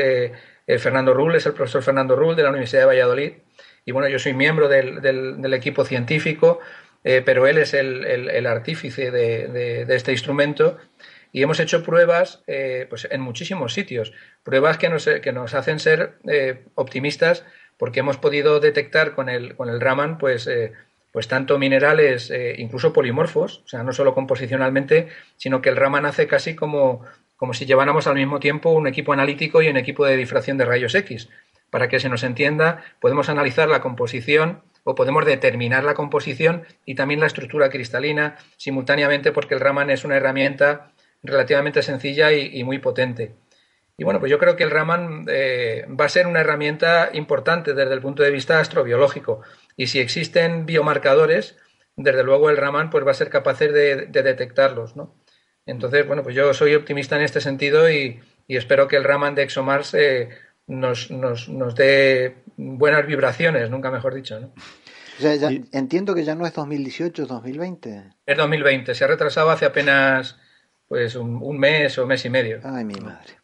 Fernando 0.77 1.13
Rull, 1.13 1.35
es 1.35 1.45
el 1.47 1.53
profesor 1.53 1.81
Fernando 1.81 2.15
Rull 2.15 2.35
de 2.35 2.43
la 2.43 2.49
Universidad 2.49 2.81
de 2.81 2.85
Valladolid. 2.85 3.31
Y 3.83 3.91
bueno, 3.91 4.07
yo 4.07 4.19
soy 4.19 4.33
miembro 4.33 4.69
del 4.69 5.53
equipo 5.53 5.83
científico 5.83 6.59
eh, 7.03 7.21
pero 7.25 7.47
él 7.47 7.57
es 7.57 7.73
el, 7.73 8.45
artífice 8.45 9.11
de, 9.11 9.85
este 9.89 10.11
instrumento 10.11 10.77
y 11.31 11.41
hemos 11.41 11.59
hecho 11.59 11.83
pruebas 11.83 12.43
eh, 12.47 12.85
pues 12.89 13.07
en 13.09 13.21
muchísimos 13.21 13.73
sitios, 13.73 14.13
pruebas 14.43 14.77
que 14.77 14.89
nos, 14.89 15.05
que 15.05 15.31
nos 15.31 15.53
hacen 15.53 15.79
ser 15.79 16.17
eh, 16.27 16.65
optimistas 16.75 17.45
porque 17.77 18.01
hemos 18.01 18.17
podido 18.17 18.59
detectar 18.59 19.15
con 19.15 19.29
el, 19.29 19.55
con 19.55 19.69
el 19.69 19.81
Raman 19.81 20.19
pues, 20.19 20.47
pues 21.11 21.27
tanto 21.27 21.57
minerales, 21.57 22.31
incluso 22.57 22.93
polimorfos, 22.93 23.63
o 23.65 23.67
sea, 23.67 23.81
no 23.81 23.91
solo 23.91 24.13
composicionalmente, 24.13 25.07
sino 25.35 25.63
que 25.63 25.69
el 25.69 25.77
Raman 25.77 26.05
hace 26.05 26.27
casi 26.27 26.53
como, 26.55 27.03
como 27.37 27.55
si 27.55 27.65
lleváramos 27.65 28.05
al 28.05 28.13
mismo 28.13 28.39
tiempo 28.39 28.69
un 28.69 28.85
equipo 28.85 29.13
analítico 29.13 29.63
y 29.63 29.67
un 29.67 29.77
equipo 29.77 30.05
de 30.05 30.15
difracción 30.15 30.59
de 30.59 30.65
rayos 30.65 30.93
X. 30.93 31.27
Para 31.71 31.89
que 31.89 31.99
se 31.99 32.07
nos 32.07 32.21
entienda, 32.21 32.83
podemos 32.99 33.29
analizar 33.29 33.67
la 33.67 33.81
composición 33.81 34.61
o 34.83 34.95
podemos 34.95 35.25
determinar 35.25 35.83
la 35.83 35.93
composición 35.93 36.63
y 36.85 36.95
también 36.95 37.19
la 37.19 37.27
estructura 37.27 37.69
cristalina 37.69 38.37
simultáneamente 38.57 39.31
porque 39.31 39.53
el 39.53 39.59
Raman 39.59 39.89
es 39.89 40.03
una 40.03 40.17
herramienta 40.17 40.91
relativamente 41.23 41.81
sencilla 41.83 42.31
y, 42.31 42.63
muy 42.63 42.79
potente. 42.79 43.35
Y 43.97 44.03
bueno, 44.03 44.19
pues 44.19 44.31
yo 44.31 44.39
creo 44.39 44.55
que 44.55 44.63
el 44.63 44.71
Raman 44.71 45.25
eh, 45.27 45.85
va 45.87 46.05
a 46.05 46.09
ser 46.09 46.25
una 46.25 46.39
herramienta 46.39 47.11
importante 47.13 47.75
desde 47.75 47.93
el 47.93 48.01
punto 48.01 48.23
de 48.23 48.31
vista 48.31 48.59
astrobiológico. 48.59 49.41
Y 49.77 49.87
si 49.87 49.99
existen 49.99 50.65
biomarcadores, 50.65 51.57
desde 51.95 52.23
luego 52.23 52.49
el 52.49 52.57
Raman 52.57 52.89
pues 52.89 53.05
va 53.05 53.11
a 53.11 53.15
ser 53.15 53.29
capaz 53.29 53.59
de, 53.59 54.07
detectarlos, 54.07 54.95
¿no? 54.95 55.13
Entonces, 55.67 56.07
bueno, 56.07 56.23
pues 56.23 56.35
yo 56.35 56.53
soy 56.55 56.73
optimista 56.73 57.15
en 57.15 57.21
este 57.21 57.39
sentido 57.39 57.89
y, 57.91 58.19
espero 58.47 58.87
que 58.87 58.97
el 58.97 59.03
Raman 59.03 59.35
de 59.35 59.43
ExoMars 59.43 59.93
eh, 59.93 60.29
nos, 60.67 61.11
nos, 61.11 61.47
nos 61.47 61.75
dé 61.75 62.35
buenas 62.61 63.05
vibraciones, 63.05 63.69
nunca 63.69 63.91
mejor 63.91 64.13
dicho. 64.13 64.39
¿no? 64.39 64.53
entiendo 65.71 66.15
que 66.15 66.23
ya 66.23 66.35
no 66.35 66.45
es 66.45 66.53
2018, 66.53 67.23
es 67.23 67.27
2020. 67.27 68.03
Es 68.25 68.37
2020, 68.37 68.95
se 68.95 69.03
ha 69.03 69.07
retrasado 69.07 69.49
hace 69.49 69.65
apenas 69.65 70.39
pues 70.87 71.15
un, 71.15 71.57
mes 71.57 71.97
o 71.97 72.05
mes 72.05 72.25
y 72.25 72.29
medio. 72.29 72.59
Ay, 72.63 72.83
mi 72.85 72.95
madre. 72.95 73.35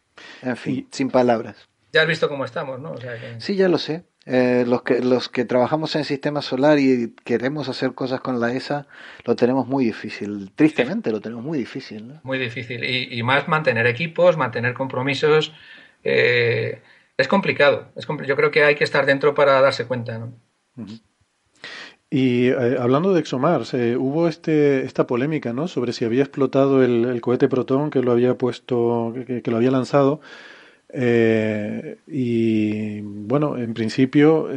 En 0.42 0.56
fin, 0.56 0.88
sin 0.90 1.10
palabras. 1.10 1.68
Ya 1.92 2.02
has 2.02 2.08
visto 2.08 2.28
cómo 2.28 2.44
estamos, 2.44 2.80
¿no? 2.80 2.94
Sí, 3.38 3.56
ya 3.56 3.68
lo 3.68 3.78
sé. 3.78 4.04
Eh, 4.26 4.64
los, 4.66 4.82
que, 4.82 5.00
los 5.00 5.30
que 5.30 5.46
trabajamos 5.46 5.94
en 5.94 6.00
el 6.00 6.04
sistema 6.04 6.42
solar 6.42 6.78
y 6.78 7.14
queremos 7.24 7.70
hacer 7.70 7.94
cosas 7.94 8.20
con 8.20 8.40
la 8.40 8.52
ESA, 8.52 8.86
lo 9.24 9.36
tenemos 9.36 9.66
muy 9.66 9.86
difícil. 9.86 10.52
Tristemente 10.54 11.10
lo 11.10 11.22
tenemos 11.22 11.42
muy 11.42 11.58
difícil. 11.58 12.08
¿no? 12.08 12.20
Muy 12.24 12.38
difícil. 12.38 12.84
Y, 12.84 13.22
más 13.22 13.48
mantener 13.48 13.86
equipos, 13.86 14.36
mantener 14.36 14.74
compromisos. 14.74 15.54
Eh, 16.04 16.82
es 17.18 17.28
complicado. 17.28 17.88
Es 17.96 18.06
yo 18.06 18.36
creo 18.36 18.50
que 18.50 18.64
hay 18.64 18.76
que 18.76 18.84
estar 18.84 19.04
dentro 19.04 19.34
para 19.34 19.60
darse 19.60 19.86
cuenta. 19.86 20.18
¿no? 20.18 20.32
Y 22.08 22.48
eh, 22.48 22.76
hablando 22.78 23.12
de 23.12 23.20
ExoMars, 23.20 23.74
eh, 23.74 23.96
hubo 23.96 24.28
este, 24.28 24.84
esta 24.84 25.06
polémica 25.06 25.52
¿no? 25.52 25.68
sobre 25.68 25.92
si 25.92 26.04
había 26.04 26.22
explotado 26.22 26.82
el, 26.82 27.20
cohete 27.20 27.48
Proton 27.48 27.90
que 27.90 28.00
lo 28.02 28.12
había 28.12 28.38
puesto, 28.38 29.12
que, 29.26 29.42
lo 29.44 29.56
había 29.56 29.72
lanzado. 29.72 30.20
Eh, 30.90 31.98
y 32.06 33.00
bueno, 33.02 33.58
en 33.58 33.74
principio 33.74 34.48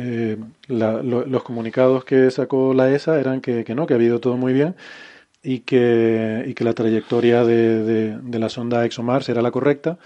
los 0.68 1.44
comunicados 1.44 2.06
que 2.06 2.32
sacó 2.32 2.74
la 2.74 2.90
ESA 2.92 3.20
eran 3.20 3.42
que, 3.42 3.66
no, 3.76 3.88
que 3.88 3.96
había 3.96 4.08
ido 4.08 4.20
todo 4.22 4.38
muy 4.38 4.54
bien 4.54 4.76
y 5.44 5.62
que, 5.62 6.46
y 6.48 6.54
que 6.54 6.64
la 6.64 6.74
trayectoria 6.74 7.44
de 7.44 8.40
la 8.40 8.50
sonda 8.50 8.86
ExoMars 8.86 9.28
era 9.30 9.42
la 9.42 9.52
correcta 9.52 9.98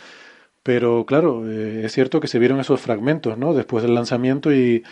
pero 0.66 1.05
claro, 1.05 1.47
eh, 1.47 1.86
es 1.86 1.91
cierto 1.91 2.20
que 2.20 2.28
se 2.28 2.39
vieron 2.39 2.59
esos 2.59 2.82
fragmentos, 2.82 3.38
¿no? 3.38 3.53
Después 3.53 3.84
del 3.84 3.93
lanzamiento 3.93 4.51
y 4.51 4.84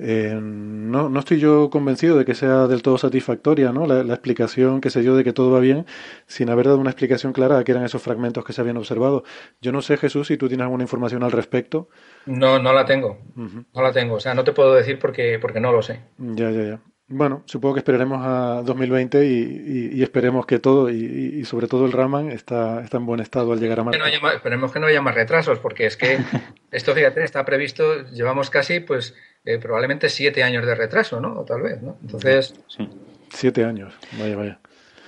eh, 0.00 0.36
no, 0.42 1.08
no 1.08 1.20
estoy 1.20 1.38
yo 1.38 1.70
convencido 1.70 2.18
de 2.18 2.24
que 2.24 2.34
sea 2.34 2.66
del 2.66 2.82
todo 2.82 2.98
satisfactoria, 2.98 3.70
¿no? 3.70 3.86
La, 3.86 4.00
explicación 4.12 4.80
que 4.80 4.90
se 4.90 5.02
dio 5.02 5.14
de 5.14 5.22
que 5.22 5.32
todo 5.32 5.52
va 5.52 5.60
bien, 5.60 5.86
sin 6.26 6.50
haber 6.50 6.66
dado 6.66 6.78
una 6.78 6.90
explicación 6.90 7.32
clara 7.32 7.56
de 7.56 7.62
que 7.62 7.70
eran 7.70 7.84
esos 7.84 8.02
fragmentos 8.02 8.44
que 8.44 8.52
se 8.52 8.60
habían 8.60 8.76
observado. 8.76 9.22
Yo 9.60 9.70
no 9.70 9.82
sé, 9.82 9.98
Jesús, 9.98 10.26
si 10.26 10.36
tú 10.36 10.48
tienes 10.48 10.64
alguna 10.64 10.82
información 10.82 11.22
al 11.22 11.30
respecto. 11.30 11.88
No, 12.26 12.58
no 12.58 12.72
la 12.72 12.84
tengo. 12.84 13.18
No 13.36 13.82
la 13.82 13.92
tengo. 13.92 14.16
O 14.16 14.20
sea, 14.20 14.34
no 14.34 14.42
te 14.42 14.52
puedo 14.52 14.74
decir 14.74 14.98
porque, 14.98 15.38
porque 15.40 15.60
no 15.60 15.70
lo 15.70 15.80
sé. 15.80 16.00
Ya, 16.18 16.50
ya, 16.50 16.62
ya. 16.64 16.80
Bueno, 17.06 17.42
supongo 17.44 17.74
que 17.74 17.80
esperaremos 17.80 18.20
a 18.24 18.62
2020 18.62 19.26
y, 19.26 19.90
y, 19.92 20.02
esperemos 20.02 20.46
que 20.46 20.58
todo, 20.58 20.88
y, 20.88 21.44
sobre 21.44 21.68
todo 21.68 21.84
el 21.84 21.92
Raman, 21.92 22.30
está, 22.30 22.80
está 22.82 22.96
en 22.96 23.04
buen 23.04 23.20
estado 23.20 23.52
al 23.52 23.60
llegar 23.60 23.80
a 23.80 23.84
Marte. 23.84 24.00
esperemos 24.34 24.72
que 24.72 24.80
no 24.80 24.86
haya 24.86 25.02
más 25.02 25.14
retrasos, 25.14 25.58
porque 25.58 25.84
es 25.84 25.98
que 25.98 26.18
esto, 26.70 26.94
fíjate, 26.94 27.22
está 27.22 27.44
previsto, 27.44 28.04
llevamos 28.06 28.48
casi, 28.48 28.80
pues, 28.80 29.14
eh, 29.44 29.58
probablemente 29.58 30.08
siete 30.08 30.42
años 30.42 30.64
de 30.64 30.74
retraso, 30.74 31.20
¿no? 31.20 31.40
O 31.40 31.44
tal 31.44 31.60
vez, 31.60 31.82
¿no? 31.82 31.98
Entonces... 32.02 32.54
Sí. 32.68 32.88
Siete 33.28 33.64
años, 33.64 33.92
vaya, 34.18 34.36
vaya. 34.36 34.60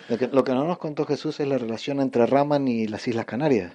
Lo 0.08 0.18
que, 0.18 0.28
lo 0.28 0.44
que 0.44 0.52
no 0.52 0.64
nos 0.64 0.78
contó 0.78 1.06
Jesús 1.06 1.40
es 1.40 1.48
la 1.48 1.56
relación 1.56 2.00
entre 2.00 2.26
Raman 2.26 2.68
y 2.68 2.86
las 2.88 3.08
Islas 3.08 3.24
Canarias. 3.24 3.72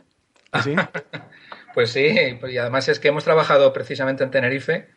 ¿Ah, 0.51 0.61
¿Sí? 0.61 0.76
pues 1.74 1.89
sí, 1.89 2.07
y 2.49 2.57
además 2.57 2.88
es 2.88 2.99
que 2.99 3.07
hemos 3.07 3.24
trabajado 3.24 3.74
precisamente 3.74 4.24
en 4.24 4.30
Tenerife 4.30 4.89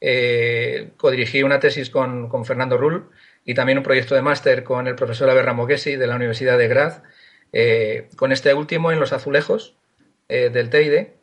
eh, 0.00 0.90
codirigí 0.96 1.42
una 1.42 1.60
tesis 1.60 1.90
con, 1.90 2.44
Fernando 2.44 2.76
Rull 2.76 3.08
y 3.44 3.54
también 3.54 3.78
un 3.78 3.84
proyecto 3.84 4.14
de 4.14 4.22
máster 4.22 4.62
con 4.62 4.86
el 4.86 4.94
profesor 4.94 5.28
Aberra 5.28 5.54
Moghesi 5.54 5.96
de 5.96 6.06
la 6.06 6.16
Universidad 6.16 6.58
de 6.58 6.68
Graz, 6.68 7.02
eh, 7.52 8.08
con 8.16 8.32
este 8.32 8.54
último 8.54 8.92
en 8.92 9.00
los 9.00 9.12
azulejos 9.12 9.76
eh, 10.28 10.50
del 10.50 10.70
Teide 10.70 11.16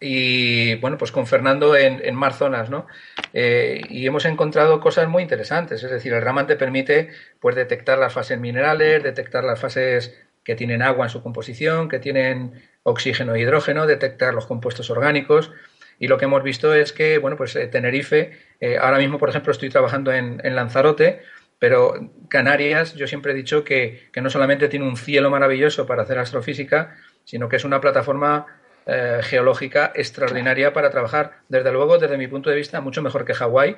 y 0.00 0.76
bueno, 0.76 0.96
pues 0.96 1.10
con 1.10 1.26
Fernando 1.26 1.76
en, 1.76 2.00
en 2.04 2.14
más 2.14 2.38
zonas, 2.38 2.70
¿no? 2.70 2.86
Y 3.32 4.06
hemos 4.06 4.24
encontrado 4.26 4.80
cosas 4.80 5.08
muy 5.08 5.24
interesantes, 5.24 5.82
es 5.82 5.90
decir, 5.90 6.12
el 6.12 6.22
Raman 6.22 6.46
te 6.46 6.54
permite 6.54 7.10
pues 7.40 7.56
detectar 7.56 7.98
las 7.98 8.12
fases 8.12 8.38
minerales, 8.38 9.02
detectar 9.02 9.42
las 9.42 9.58
fases 9.58 10.16
que 10.44 10.54
tienen 10.54 10.80
agua 10.82 11.06
en 11.06 11.10
su 11.10 11.22
composición, 11.22 11.88
que 11.90 11.98
tienen 11.98 12.62
oxígeno 12.82 13.34
e 13.34 13.40
hidrógeno, 13.40 13.86
detectar 13.86 14.32
los 14.32 14.46
compuestos 14.46 14.88
orgánicos, 14.88 15.52
y 15.98 16.08
lo 16.08 16.18
que 16.18 16.26
hemos 16.26 16.42
visto 16.42 16.74
es 16.74 16.92
que, 16.92 17.18
bueno, 17.18 17.36
pues 17.36 17.56
eh, 17.56 17.66
Tenerife, 17.66 18.32
eh, 18.60 18.78
ahora 18.78 18.98
mismo, 18.98 19.18
por 19.18 19.28
ejemplo, 19.28 19.52
estoy 19.52 19.68
trabajando 19.68 20.12
en, 20.12 20.38
Lanzarote, 20.54 21.22
pero 21.58 22.12
Canarias, 22.28 22.94
yo 22.94 23.06
siempre 23.08 23.32
he 23.32 23.34
dicho 23.34 23.64
que, 23.64 24.08
no 24.20 24.30
solamente 24.30 24.68
tiene 24.68 24.86
un 24.86 24.96
cielo 24.96 25.30
maravilloso 25.30 25.86
para 25.86 26.02
hacer 26.02 26.18
astrofísica, 26.18 26.96
sino 27.24 27.48
que 27.48 27.56
es 27.56 27.64
una 27.64 27.80
plataforma 27.80 28.46
eh, 28.86 29.20
geológica 29.22 29.92
extraordinaria 29.94 30.72
para 30.72 30.90
trabajar, 30.90 31.38
desde 31.48 31.72
luego, 31.72 31.98
desde 31.98 32.16
mi 32.16 32.28
punto 32.28 32.48
de 32.48 32.56
vista, 32.56 32.80
mucho 32.80 33.02
mejor 33.02 33.24
que 33.24 33.34
Hawái, 33.34 33.76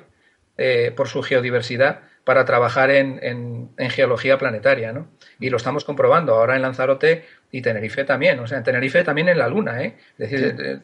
por 0.95 1.07
su 1.07 1.23
geodiversidad, 1.23 2.01
para 2.23 2.45
trabajar 2.45 2.91
en, 2.91 3.71
geología 3.89 4.37
planetaria, 4.37 4.93
¿no? 4.93 5.07
Y 5.39 5.49
lo 5.49 5.57
estamos 5.57 5.85
comprobando 5.85 6.35
ahora 6.35 6.55
en 6.55 6.61
Lanzarote 6.61 7.25
y 7.51 7.63
Tenerife 7.63 8.03
también, 8.03 8.39
o 8.39 8.45
sea, 8.45 8.59
en 8.59 8.63
Tenerife 8.63 9.03
también 9.03 9.29
en 9.29 9.39
la 9.39 9.47
Luna, 9.47 9.81
¿eh? 9.81 9.95
Es 10.19 10.29
decir, 10.29 10.83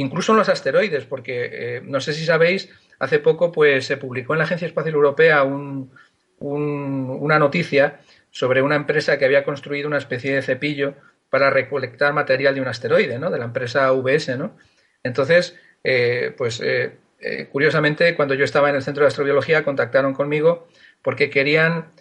incluso 0.00 0.32
en 0.32 0.38
los 0.38 0.48
asteroides, 0.48 1.04
porque 1.04 1.50
eh, 1.52 1.82
no 1.84 2.00
sé 2.00 2.12
si 2.12 2.24
sabéis, 2.24 2.70
hace 2.98 3.18
poco 3.18 3.52
pues 3.52 3.86
se 3.86 3.96
publicó 3.96 4.34
en 4.34 4.38
la 4.38 4.44
Agencia 4.44 4.66
Espacial 4.66 4.94
Europea 4.94 5.44
una 5.44 7.38
noticia 7.38 8.00
sobre 8.30 8.62
una 8.62 8.76
empresa 8.76 9.18
que 9.18 9.24
había 9.24 9.44
construido 9.44 9.88
una 9.88 9.98
especie 9.98 10.34
de 10.34 10.42
cepillo 10.42 10.94
para 11.28 11.50
recolectar 11.50 12.12
material 12.12 12.54
de 12.54 12.60
un 12.60 12.68
asteroide, 12.68 13.18
¿no? 13.18 13.30
De 13.30 13.38
la 13.38 13.44
empresa 13.44 13.92
VS, 13.92 14.38
¿no? 14.38 14.56
Entonces, 15.02 15.56
eh, 15.84 16.34
pues 16.36 16.60
eh, 16.62 16.98
curiosamente, 17.52 18.16
cuando 18.16 18.34
yo 18.34 18.44
estaba 18.44 18.70
en 18.70 18.76
el 18.76 18.82
Centro 18.82 19.04
de 19.04 19.08
Astrobiología, 19.08 19.64
contactaron 19.64 20.14
conmigo 20.14 20.66
porque 21.02 21.30
querían 21.30 21.92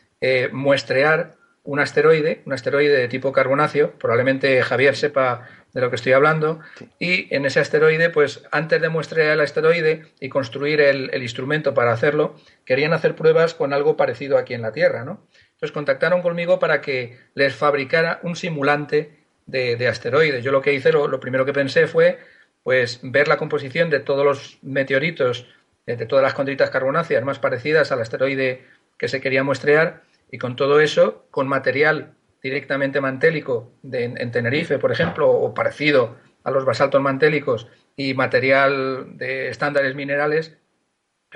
muestrear 0.52 1.38
un 1.64 1.80
asteroide, 1.80 2.41
un 2.45 2.54
asteroide 2.54 2.97
de 2.97 3.08
tipo 3.08 3.32
carbonáceo, 3.32 3.91
probablemente 3.91 4.62
Javier 4.64 4.95
sepa 4.95 5.47
de 5.74 5.82
lo 5.82 5.89
que 5.89 5.95
estoy 5.95 6.13
hablando, 6.13 6.59
y 6.99 7.34
en 7.34 7.45
ese 7.45 7.59
asteroide, 7.59 8.09
pues 8.09 8.43
antes 8.51 8.82
de 8.82 8.89
muestrear 8.89 9.34
el 9.34 9.41
asteroide 9.41 10.05
y 10.20 10.30
construir 10.30 10.82
el, 10.82 11.22
instrumento 11.22 11.74
para 11.74 11.91
hacerlo, 11.91 12.36
querían 12.65 12.93
hacer 12.93 13.15
pruebas 13.15 13.53
con 13.53 13.74
algo 13.74 13.95
parecido 13.95 14.38
aquí 14.38 14.53
en 14.53 14.63
la 14.63 14.72
Tierra, 14.72 15.03
¿no? 15.03 15.26
Entonces 15.53 15.72
contactaron 15.72 16.22
conmigo 16.22 16.57
para 16.57 16.82
que 16.82 17.20
les 17.36 17.53
fabricara 17.53 18.20
un 18.24 18.36
simulante 18.36 19.20
de, 19.45 19.76
de 19.76 19.88
asteroides. 19.88 20.43
Yo 20.43 20.51
lo 20.51 20.61
que 20.61 20.74
hice, 20.74 20.91
lo, 20.91 21.20
primero 21.20 21.45
que 21.45 21.53
pensé 21.53 21.86
fue, 21.86 22.20
pues, 22.64 22.99
ver 23.03 23.27
la 23.27 23.38
composición 23.38 23.89
de 23.89 23.99
todos 23.99 24.26
los 24.26 24.60
meteoritos, 24.61 25.48
eh, 25.85 25.98
de 25.98 26.06
todas 26.06 26.23
las 26.23 26.34
condritas 26.34 26.69
carbonáceas 26.69 27.23
más 27.23 27.39
parecidas 27.39 27.91
al 27.91 28.02
asteroide 28.02 28.65
que 28.98 29.07
se 29.07 29.22
quería 29.22 29.44
muestrear, 29.44 30.02
y 30.31 30.38
con 30.38 30.56
todo 30.56 30.80
eso, 30.80 31.26
con 31.31 31.48
material 31.48 32.14
directamente 32.41 33.02
mantélico 33.02 33.74
en 33.91 34.32
Tenerife, 34.32 34.80
por 34.80 34.91
ejemplo, 34.91 35.30
o 35.30 35.53
parecido 35.53 36.18
a 36.44 36.52
los 36.52 36.66
basaltos 36.66 37.02
mantélicos 37.02 37.68
y 37.95 38.14
material 38.14 39.18
de 39.18 39.49
estándares 39.49 39.95
minerales, 39.95 40.57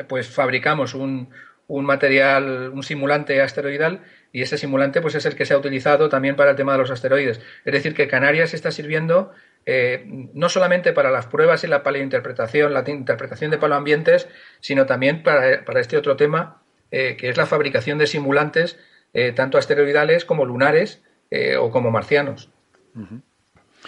pues 0.07 0.29
fabricamos 0.29 0.93
un, 0.93 1.29
un 1.67 1.85
material, 1.85 2.71
un 2.73 2.83
simulante 2.83 3.41
asteroidal 3.41 4.01
y 4.31 4.41
ese 4.41 4.57
simulante 4.57 5.01
pues 5.01 5.15
es 5.15 5.25
el 5.25 5.35
que 5.35 5.45
se 5.45 5.53
ha 5.53 5.57
utilizado 5.57 6.09
también 6.09 6.35
para 6.35 6.51
el 6.51 6.55
tema 6.55 6.73
de 6.73 6.79
los 6.79 6.91
asteroides. 6.91 7.41
Es 7.65 7.73
decir, 7.73 7.93
que 7.93 8.07
Canarias 8.07 8.53
está 8.53 8.71
sirviendo 8.71 9.31
eh, 9.65 10.05
no 10.33 10.49
solamente 10.49 10.91
para 10.91 11.11
las 11.11 11.27
pruebas 11.27 11.63
y 11.63 11.67
la 11.67 11.83
paleointerpretación, 11.83 12.73
la 12.73 12.83
interpretación 12.87 13.51
de 13.51 13.57
paloambientes, 13.57 14.27
sino 14.59 14.85
también 14.85 15.23
para, 15.23 15.63
para 15.63 15.79
este 15.79 15.97
otro 15.97 16.15
tema, 16.15 16.61
eh, 16.91 17.15
que 17.17 17.29
es 17.29 17.37
la 17.37 17.45
fabricación 17.45 17.97
de 17.97 18.07
simulantes 18.07 18.79
eh, 19.13 19.31
tanto 19.31 19.57
asteroidales 19.57 20.25
como 20.25 20.45
lunares 20.45 21.01
eh, 21.31 21.55
o 21.57 21.71
como 21.71 21.91
marcianos. 21.91 22.49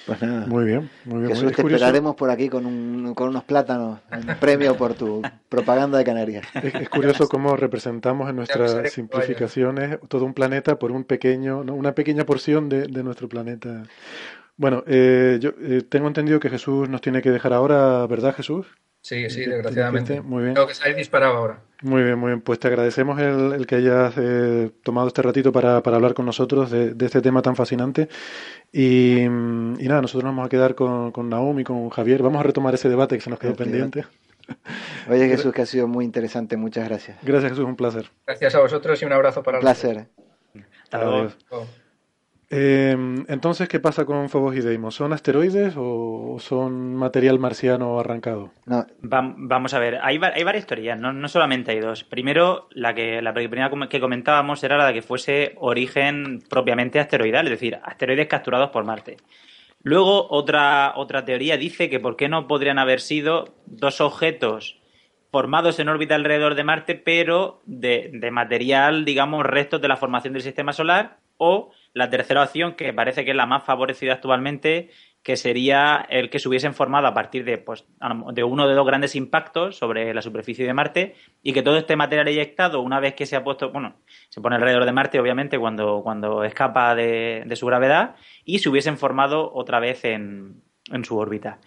Pues 0.05 0.21
nada. 0.21 0.45
Muy 0.45 0.65
bien, 0.65 0.89
muy 1.05 1.19
bien. 1.19 1.29
Jesús, 1.29 1.51
te 1.53 1.61
esperaremos 1.61 2.15
por 2.15 2.29
aquí 2.29 2.49
con, 2.49 2.65
un, 2.65 3.13
con 3.15 3.29
unos 3.29 3.43
plátanos, 3.43 3.99
un 4.11 4.35
premio 4.39 4.75
por 4.75 4.93
tu 4.93 5.21
propaganda 5.49 5.97
de 5.97 6.03
Canarias. 6.03 6.45
Es, 6.61 6.89
curioso 6.89 7.27
cómo 7.29 7.55
representamos 7.55 8.29
en 8.29 8.35
nuestras 8.35 8.91
simplificaciones 8.91 9.99
todo 10.07 10.25
un 10.25 10.33
planeta 10.33 10.77
por 10.77 10.91
un 10.91 11.05
pequeño, 11.05 11.61
una 11.61 11.93
pequeña 11.93 12.25
porción 12.25 12.69
de, 12.69 12.87
de 12.87 13.03
nuestro 13.03 13.29
planeta. 13.29 13.83
Bueno, 14.57 14.83
eh, 14.87 15.37
yo 15.41 15.51
eh, 15.61 15.81
tengo 15.87 16.07
entendido 16.07 16.39
que 16.39 16.49
Jesús 16.49 16.87
nos 16.87 17.01
tiene 17.01 17.21
que 17.21 17.31
dejar 17.31 17.53
ahora, 17.53 18.07
¿verdad, 18.07 18.33
Jesús? 18.33 18.65
Sí, 19.05 19.29
sí, 19.29 19.45
desgraciadamente. 19.45 20.19
Muy 20.19 20.41
bien. 20.41 20.55
Tengo 20.55 20.65
que 20.65 20.73
salir 20.73 20.95
disparado 20.95 21.37
ahora. 21.37 21.59
Muy 21.83 22.01
bien, 22.01 22.17
muy 22.17 22.29
bien. 22.29 22.41
Pues 22.41 22.57
te 22.57 22.69
agradecemos 22.69 23.21
el, 23.21 23.67
que 23.67 23.75
hayas 23.75 24.15
eh, 24.17 24.71
tomado 24.81 25.09
este 25.09 25.21
ratito 25.21 25.51
para, 25.51 25.83
para, 25.83 25.97
hablar 25.97 26.15
con 26.15 26.25
nosotros 26.25 26.71
de, 26.71 26.95
este 27.05 27.21
tema 27.21 27.43
tan 27.43 27.55
fascinante. 27.55 28.09
Y, 28.73 29.27
nada, 29.29 30.01
nosotros 30.01 30.23
nos 30.23 30.31
vamos 30.31 30.47
a 30.47 30.49
quedar 30.49 30.73
con, 30.73 31.11
con 31.11 31.29
Naomi, 31.29 31.63
con 31.63 31.87
Javier. 31.91 32.23
Vamos 32.23 32.39
a 32.39 32.43
retomar 32.43 32.73
ese 32.73 32.89
debate 32.89 33.13
que 33.13 33.21
se 33.21 33.29
nos 33.29 33.37
quedó 33.37 33.55
pendiente. 33.55 34.05
Oye, 35.07 35.27
Jesús, 35.27 35.53
que 35.53 35.61
ha 35.61 35.67
sido 35.67 35.87
muy 35.87 36.03
interesante. 36.03 36.57
Muchas 36.57 36.89
gracias. 36.89 37.19
Gracias, 37.21 37.51
Jesús. 37.51 37.65
Un 37.65 37.75
placer. 37.75 38.09
Gracias 38.25 38.55
a 38.55 38.59
vosotros 38.59 38.99
y 39.03 39.05
un 39.05 39.13
abrazo 39.13 39.43
para 39.43 39.59
Un 39.59 39.61
placer. 39.61 40.07
Hasta 40.81 41.03
luego. 41.03 41.67
Em, 42.57 43.25
entonces, 43.27 43.67
¿qué 43.67 43.81
pasa 43.81 44.05
con 44.05 44.29
Phobos 44.29 44.55
y 44.55 44.61
Deimos? 44.61 44.95
¿Son 44.95 45.11
asteroides 45.11 45.73
o 45.75 46.37
son 46.39 46.95
material 46.95 47.37
marciano 47.37 47.99
arrancado? 47.99 48.51
vamos 49.01 49.73
a 49.73 49.79
ver, 49.79 49.99
hay, 50.01 50.17
hay 50.23 50.43
varias 50.45 50.65
teorías, 50.65 50.97
no, 50.97 51.27
solamente 51.27 51.71
hay 51.71 51.81
dos. 51.81 52.05
Primero, 52.05 52.69
la 52.71 52.95
que 52.95 53.21
la 53.21 53.33
primera 53.33 53.69
que 53.89 53.99
comentábamos 53.99 54.63
era 54.63 54.77
la 54.77 54.87
de 54.87 54.93
que 54.93 55.01
fuese 55.01 55.55
origen 55.57 56.43
propiamente 56.49 57.01
asteroidal, 57.01 57.47
es 57.47 57.51
decir, 57.51 57.77
asteroides 57.83 58.27
capturados 58.27 58.69
por 58.69 58.85
Marte. 58.85 59.17
Luego, 59.83 60.25
otra, 60.29 60.93
otra 60.95 61.25
teoría 61.25 61.57
dice 61.57 61.89
que 61.89 61.99
por 61.99 62.15
qué 62.15 62.29
no 62.29 62.47
podrían 62.47 62.79
haber 62.79 63.01
sido 63.01 63.53
dos 63.65 63.99
objetos 63.99 64.79
formados 65.29 65.77
en 65.79 65.89
órbita 65.89 66.15
alrededor 66.15 66.55
de 66.55 66.63
Marte, 66.63 66.95
pero 66.95 67.61
de, 67.65 68.11
de 68.13 68.31
material, 68.31 69.03
digamos, 69.03 69.45
restos 69.45 69.81
de 69.81 69.89
la 69.89 69.97
formación 69.97 70.31
del 70.31 70.41
sistema 70.41 70.71
solar, 70.71 71.17
o 71.37 71.71
la 71.95 72.09
tercera 72.09 72.43
opción, 72.43 72.73
que 72.73 72.93
parece 72.93 73.23
que 73.23 73.31
es 73.31 73.37
la 73.37 73.45
más 73.45 73.63
favorecida 73.63 74.13
actualmente, 74.13 74.89
que 75.23 75.37
sería 75.37 76.05
el 76.09 76.29
que 76.29 76.39
se 76.39 76.49
hubiesen 76.49 76.73
formado 76.73 77.07
a 77.07 77.13
partir 77.13 77.45
de, 77.45 77.57
pues, 77.57 77.85
de 78.33 78.43
uno 78.43 78.67
de 78.67 78.75
dos 78.75 78.85
grandes 78.85 79.15
impactos 79.15 79.77
sobre 79.77 80.13
la 80.13 80.21
superficie 80.21 80.67
de 80.67 80.73
Marte 80.73 81.15
y 81.41 81.53
que 81.53 81.63
todo 81.63 81.77
este 81.77 81.95
material 81.95 82.27
eyectado, 82.27 82.81
una 82.81 82.99
vez 82.99 83.15
que 83.15 83.25
se 83.25 83.37
ha 83.37 83.45
puesto, 83.45 83.71
bueno, 83.71 83.95
se 84.27 84.41
pone 84.41 84.57
alrededor 84.57 84.83
de 84.83 84.91
Marte, 84.91 85.21
obviamente, 85.21 85.57
cuando, 85.57 86.01
cuando 86.03 86.43
escapa 86.43 86.95
de, 86.95 87.49
su 87.55 87.65
gravedad, 87.65 88.17
y 88.43 88.59
se 88.59 88.67
hubiesen 88.67 88.97
formado 88.97 89.53
otra 89.53 89.79
vez 89.79 90.03
en, 90.03 90.63
en 90.91 91.05
su 91.05 91.17
órbita. 91.17 91.61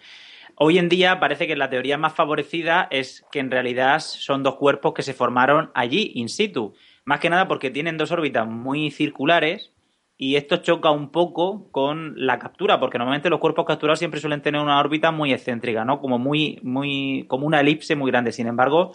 Hoy 0.55 0.77
en 0.77 0.89
día 0.89 1.19
parece 1.19 1.47
que 1.47 1.55
la 1.55 1.71
teoría 1.71 1.97
más 1.97 2.13
favorecida 2.13 2.87
es 2.91 3.25
que 3.31 3.39
en 3.39 3.49
realidad 3.49 3.99
son 3.99 4.43
dos 4.43 4.57
cuerpos 4.57 4.93
que 4.93 5.01
se 5.01 5.15
formaron 5.15 5.71
allí, 5.73 6.11
in 6.13 6.29
situ. 6.29 6.75
Más 7.03 7.19
que 7.19 7.31
nada 7.31 7.47
porque 7.47 7.71
tienen 7.71 7.97
dos 7.97 8.11
órbitas 8.11 8.45
muy 8.47 8.91
circulares 8.91 9.73
y 10.21 10.35
esto 10.35 10.57
choca 10.57 10.91
un 10.91 11.11
poco 11.11 11.71
con 11.71 12.13
la 12.17 12.39
captura, 12.39 12.77
porque 12.77 12.97
normalmente 12.97 13.29
los 13.29 13.39
cuerpos 13.39 13.65
capturados 13.65 13.99
siempre 13.99 14.19
suelen 14.19 14.41
tener 14.41 14.59
una 14.59 14.77
órbita 14.77 15.11
muy 15.11 15.31
excéntrica, 15.31 15.85
¿no? 15.85 16.01
Como 16.01 16.19
muy, 16.19 16.59
muy, 16.61 17.23
como 17.29 17.47
una 17.47 17.61
elipse 17.61 17.95
muy 17.95 18.11
grande. 18.11 18.33
Sin 18.33 18.45
embargo, 18.45 18.91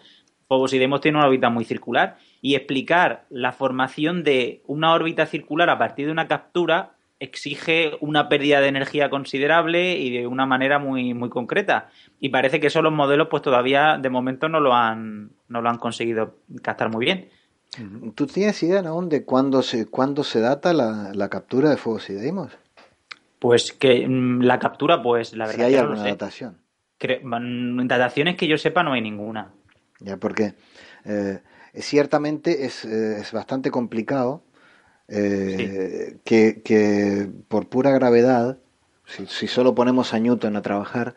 Phobos 0.48 0.70
tienen 0.70 1.16
una 1.16 1.24
órbita 1.24 1.48
muy 1.48 1.64
circular. 1.64 2.18
Y 2.42 2.56
explicar 2.56 3.24
la 3.30 3.52
formación 3.52 4.22
de 4.22 4.60
una 4.66 4.92
órbita 4.92 5.24
circular 5.24 5.70
a 5.70 5.78
partir 5.78 6.04
de 6.04 6.12
una 6.12 6.28
captura 6.28 6.92
exige 7.20 7.92
una 8.00 8.28
pérdida 8.28 8.60
de 8.60 8.68
energía 8.68 9.08
considerable 9.08 9.96
y 9.96 10.10
de 10.10 10.26
una 10.26 10.44
manera 10.44 10.78
muy, 10.78 11.14
muy 11.14 11.30
concreta. 11.30 11.88
Y 12.20 12.28
parece 12.28 12.60
que 12.60 12.66
esos 12.66 12.82
los 12.82 12.92
modelos, 12.92 13.28
pues 13.30 13.42
todavía 13.42 13.96
de 13.96 14.10
momento 14.10 14.50
no 14.50 14.60
lo 14.60 14.74
han, 14.74 15.30
no 15.48 15.62
lo 15.62 15.70
han 15.70 15.78
conseguido 15.78 16.36
captar 16.62 16.90
muy 16.90 17.06
bien. 17.06 17.30
¿Tú 18.14 18.26
tienes 18.26 18.62
idea 18.62 18.80
aún 18.80 19.08
de 19.08 19.24
cuándo 19.24 19.62
se, 19.62 19.86
cuándo 19.86 20.22
se 20.22 20.40
data 20.40 20.72
la, 20.72 21.28
captura 21.28 21.70
de 21.70 21.76
fuegos 21.76 22.08
y 22.10 22.14
deimos? 22.14 22.52
Pues 23.38 23.72
que 23.72 24.06
mm, 24.06 24.42
la 24.42 24.58
captura, 24.58 25.02
pues 25.02 25.34
la 25.34 25.46
verdad. 25.46 25.66
Si 25.66 25.72
hay 25.72 25.74
alguna 25.76 26.04
datación. 26.04 26.58
Mm, 27.02 27.86
dataciones 27.86 28.36
que 28.36 28.46
yo 28.46 28.56
sepa 28.58 28.82
no 28.82 28.92
hay 28.92 29.02
ninguna. 29.02 29.52
Ya, 30.00 30.16
porque 30.16 30.54
eh, 31.04 31.40
ciertamente 31.74 32.64
es, 32.64 32.84
eh, 32.84 33.18
es, 33.20 33.32
bastante 33.32 33.70
complicado 33.70 34.42
eh, 35.08 36.18
que, 36.24 36.62
que, 36.62 37.28
por 37.48 37.68
pura 37.68 37.90
gravedad, 37.90 38.58
si, 39.04 39.26
si, 39.26 39.48
solo 39.48 39.74
ponemos 39.74 40.14
a 40.14 40.20
Newton 40.20 40.56
a 40.56 40.62
trabajar, 40.62 41.14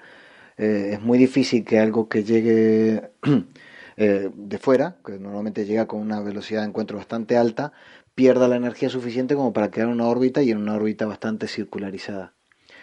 es 0.57 0.99
muy 1.01 1.19
difícil 1.19 1.63
que 1.63 1.79
algo 1.79 2.09
que 2.09 2.23
llegue 2.23 3.11
Eh, 3.99 4.29
de 4.31 4.59
fuera, 4.59 4.97
que 5.03 5.17
normalmente 5.17 5.65
llega 5.65 5.87
con 5.87 5.99
una 5.99 6.21
velocidad 6.21 6.61
de 6.61 6.67
encuentro 6.67 6.97
bastante 6.97 7.35
alta, 7.35 7.73
pierda 8.13 8.47
la 8.47 8.55
energía 8.55 8.89
suficiente 8.89 9.33
como 9.33 9.53
para 9.53 9.71
crear 9.71 9.87
una 9.87 10.05
órbita 10.05 10.43
y 10.43 10.51
en 10.51 10.59
una 10.59 10.75
órbita 10.75 11.07
bastante 11.07 11.47
circularizada. 11.47 12.33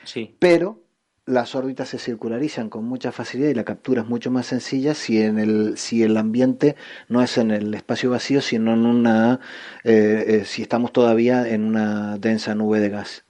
Sí. 0.03 0.35
Pero 0.41 0.83
las 1.25 1.55
órbitas 1.55 1.89
se 1.89 1.99
circularizan 1.99 2.69
con 2.69 2.85
mucha 2.85 3.13
facilidad 3.13 3.49
y 3.49 3.55
la 3.55 3.65
captura 3.65 4.03
es 4.03 4.09
mucho 4.09 4.33
más 4.33 4.47
sencilla 4.47 4.95
si 4.95 5.23
en 5.23 5.39
el 5.39 5.79
si 5.79 6.03
el 6.03 6.17
ambiente 6.17 6.77
no 7.09 7.23
es 7.23 7.39
en 7.39 7.51
el 7.51 7.73
espacio 7.73 8.11
vacío 8.11 8.43
sino 8.43 8.75
en 8.75 8.85
una 8.85 9.41
eh, 9.85 10.25
eh, 10.27 10.45
si 10.45 10.61
estamos 10.61 10.93
todavía 10.93 11.49
en 11.49 11.65
una 11.65 12.19
densa 12.19 12.55
nube 12.55 12.79
de 12.79 12.91
gas 12.91 13.25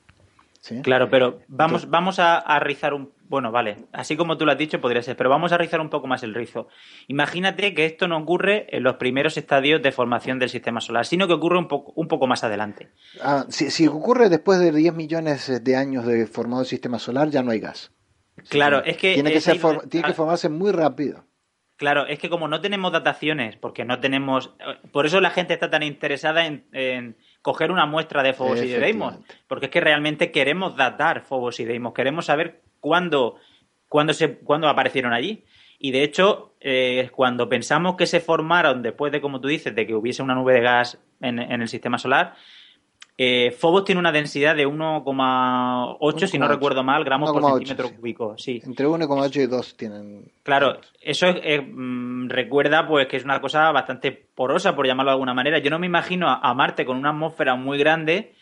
claro 0.83 1.09
pero 1.09 1.43
vamos 1.47 1.89
vamos 1.89 2.19
a, 2.19 2.39
a 2.39 2.59
rizar 2.59 2.95
un 2.95 3.13
bueno, 3.29 3.51
vale, 3.51 3.87
así 3.93 4.17
como 4.17 4.37
tú 4.37 4.45
lo 4.45 4.53
has 4.53 4.59
dicho 4.59 4.81
podría 4.81 5.03
ser, 5.03 5.17
pero 5.17 5.31
vamos 5.31 5.53
a 5.53 5.59
rizar 5.59 5.81
un 5.81 5.89
poco 5.89 6.07
más 6.07 6.23
el 6.23 6.35
rizo. 6.35 6.69
Imagínate 7.09 7.75
que 7.75 7.87
esto 7.87 8.07
no 8.07 8.19
ocurre 8.19 8.67
en 8.71 8.83
los 8.83 8.97
primeros 8.97 9.37
estadios 9.37 9.83
de 9.83 9.93
formación 9.93 10.39
del 10.39 10.51
sistema 10.51 10.81
solar, 10.81 11.07
sino 11.07 11.27
que 11.27 11.33
ocurre 11.33 11.59
un 11.59 11.69
poco, 11.69 11.93
un 11.97 12.07
poco 12.07 12.27
más 12.27 12.45
adelante. 12.45 12.91
Ah, 13.23 13.47
si, 13.49 13.87
ocurre 13.87 14.29
después 14.29 14.59
de 14.61 14.73
10 14.73 14.95
millones 14.95 15.65
de 15.65 15.77
años 15.77 16.07
de 16.07 16.27
formado 16.27 16.63
el 16.63 16.69
sistema 16.69 16.99
solar, 16.99 17.31
ya 17.31 17.43
no 17.43 17.51
hay 17.51 17.61
gas. 17.61 17.93
Claro, 18.49 18.85
es 18.85 18.97
que... 18.97 19.15
Tiene 19.15 19.33
que, 19.33 19.41
tiene 19.89 20.07
que 20.07 20.15
formarse 20.15 20.49
muy 20.49 20.73
rápido. 20.73 21.25
Claro, 21.77 22.07
es 22.07 22.19
que 22.19 22.31
como 22.31 22.47
no 22.47 22.61
tenemos 22.61 22.93
dataciones, 22.93 23.57
porque 23.57 23.85
no 23.85 24.01
tenemos... 24.01 24.55
Por 24.93 25.07
eso 25.07 25.21
la 25.21 25.31
gente 25.31 25.55
está 25.55 25.71
tan 25.71 25.83
interesada 25.83 26.47
en, 26.47 27.17
coger 27.43 27.71
una 27.71 27.87
muestra 27.87 28.23
de 28.23 28.33
Fobos 28.33 28.63
y 28.63 28.69
Deimos, 28.69 29.19
porque 29.49 29.67
es 29.67 29.73
que 29.73 29.81
realmente 29.81 30.31
queremos 30.31 30.77
datar 30.77 31.23
Fobos 31.23 31.59
y 31.59 31.65
Deimos, 31.65 31.93
queremos 31.93 32.27
saber 32.27 32.63
cuándo, 32.85 33.37
se, 34.13 34.39
aparecieron 34.65 35.13
allí. 35.13 35.45
Y 35.79 35.91
de 35.91 36.03
hecho, 36.03 36.55
eh, 36.61 37.11
cuando 37.15 37.49
pensamos 37.49 37.97
que 37.97 38.07
se 38.07 38.21
formaron 38.21 38.83
después 38.83 39.11
de, 39.13 39.21
como 39.21 39.41
tú 39.41 39.49
dices, 39.49 39.75
de 39.75 39.87
que 39.87 39.95
hubiese 39.95 40.23
una 40.23 40.35
nube 40.35 40.55
de 40.55 40.61
gas 40.61 40.99
en, 41.21 41.39
el 41.39 41.69
sistema 41.69 41.99
solar, 41.99 42.35
eh, 43.17 43.55
Phobos 43.59 43.85
tiene 43.85 44.01
una 44.01 44.13
densidad 44.13 44.57
de 44.57 44.67
1,8, 44.67 46.27
si 46.27 46.39
no 46.39 46.49
recuerdo 46.49 46.83
mal, 46.83 47.05
gramos 47.05 47.33
por 47.33 47.45
centímetro 47.45 47.91
cúbico. 47.95 48.37
Sí. 48.37 48.61
Entre 48.65 48.87
1,8 48.87 49.37
y 49.43 49.47
2 49.47 49.77
tienen. 49.77 50.33
Claro, 50.43 50.79
eso 51.01 51.27
mm, 51.29 52.29
recuerda 52.29 52.87
pues 52.87 53.07
que 53.07 53.17
es 53.17 53.25
una 53.25 53.41
cosa 53.41 53.71
bastante 53.73 54.13
porosa, 54.13 54.75
por 54.75 54.87
llamarlo 54.87 55.11
de 55.11 55.15
alguna 55.15 55.35
manera. 55.35 55.59
Yo 55.59 55.71
no 55.71 55.79
me 55.79 55.87
imagino 55.87 56.29
a 56.29 56.55
Marte 56.55 56.85
con 56.85 56.97
una 56.97 57.11
atmósfera 57.11 57.57
muy 57.57 57.79
grande 57.79 58.34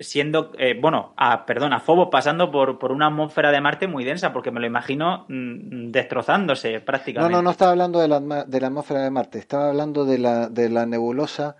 siendo, 0.00 0.52
eh, 0.58 0.78
bueno, 0.80 1.12
a, 1.16 1.44
perdón, 1.44 1.74
a 1.74 1.80
Phobos 1.80 2.08
pasando 2.10 2.50
por, 2.50 2.78
por 2.78 2.90
una 2.90 3.06
atmósfera 3.06 3.52
de 3.52 3.60
Marte 3.60 3.86
muy 3.86 4.04
densa, 4.04 4.32
porque 4.32 4.50
me 4.50 4.58
lo 4.58 4.66
imagino 4.66 5.26
mm, 5.28 5.90
destrozándose 5.90 6.80
prácticamente. 6.80 7.30
No, 7.30 7.38
no, 7.38 7.42
no 7.42 7.50
estaba 7.50 7.72
hablando 7.72 8.00
de 8.00 8.08
la, 8.08 8.20
de 8.20 8.60
la 8.60 8.66
atmósfera 8.66 9.02
de 9.02 9.10
Marte, 9.10 9.38
estaba 9.38 9.68
hablando 9.68 10.04
de 10.04 10.18
la, 10.18 10.48
de 10.48 10.70
la 10.70 10.86
nebulosa 10.86 11.56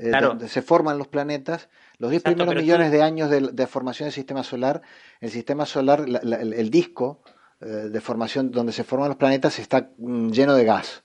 eh, 0.00 0.12
donde 0.18 0.48
se 0.48 0.62
forman 0.62 0.96
los 0.96 1.08
planetas. 1.08 1.68
Los 1.98 2.10
10 2.10 2.22
primeros 2.22 2.54
millones 2.54 2.90
de 2.90 3.02
años 3.02 3.28
de, 3.28 3.66
formación 3.66 4.06
del 4.06 4.14
sistema 4.14 4.42
solar, 4.42 4.80
el 5.20 5.30
sistema 5.30 5.66
solar, 5.66 6.06
el, 6.06 6.70
disco 6.70 7.20
eh, 7.60 7.66
de 7.66 8.00
formación 8.00 8.50
donde 8.50 8.72
se 8.72 8.84
forman 8.84 9.08
los 9.08 9.18
planetas 9.18 9.58
está 9.58 9.90
mm, 9.98 10.30
lleno 10.30 10.54
de 10.54 10.64
gas. 10.64 11.02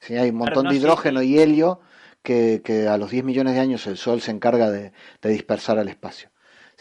¿sí? 0.00 0.16
Hay 0.16 0.28
un 0.28 0.36
montón 0.36 0.68
de 0.68 0.74
hidrógeno 0.74 1.22
y 1.22 1.38
helio 1.38 1.80
que, 2.28 2.86
a 2.88 2.98
los 2.98 3.10
10 3.10 3.24
millones 3.24 3.54
de 3.54 3.60
años 3.60 3.86
el 3.86 3.96
Sol 3.96 4.20
se 4.20 4.30
encarga 4.30 4.70
de, 4.70 4.92
dispersar 5.22 5.78
al 5.78 5.88
espacio. 5.88 6.30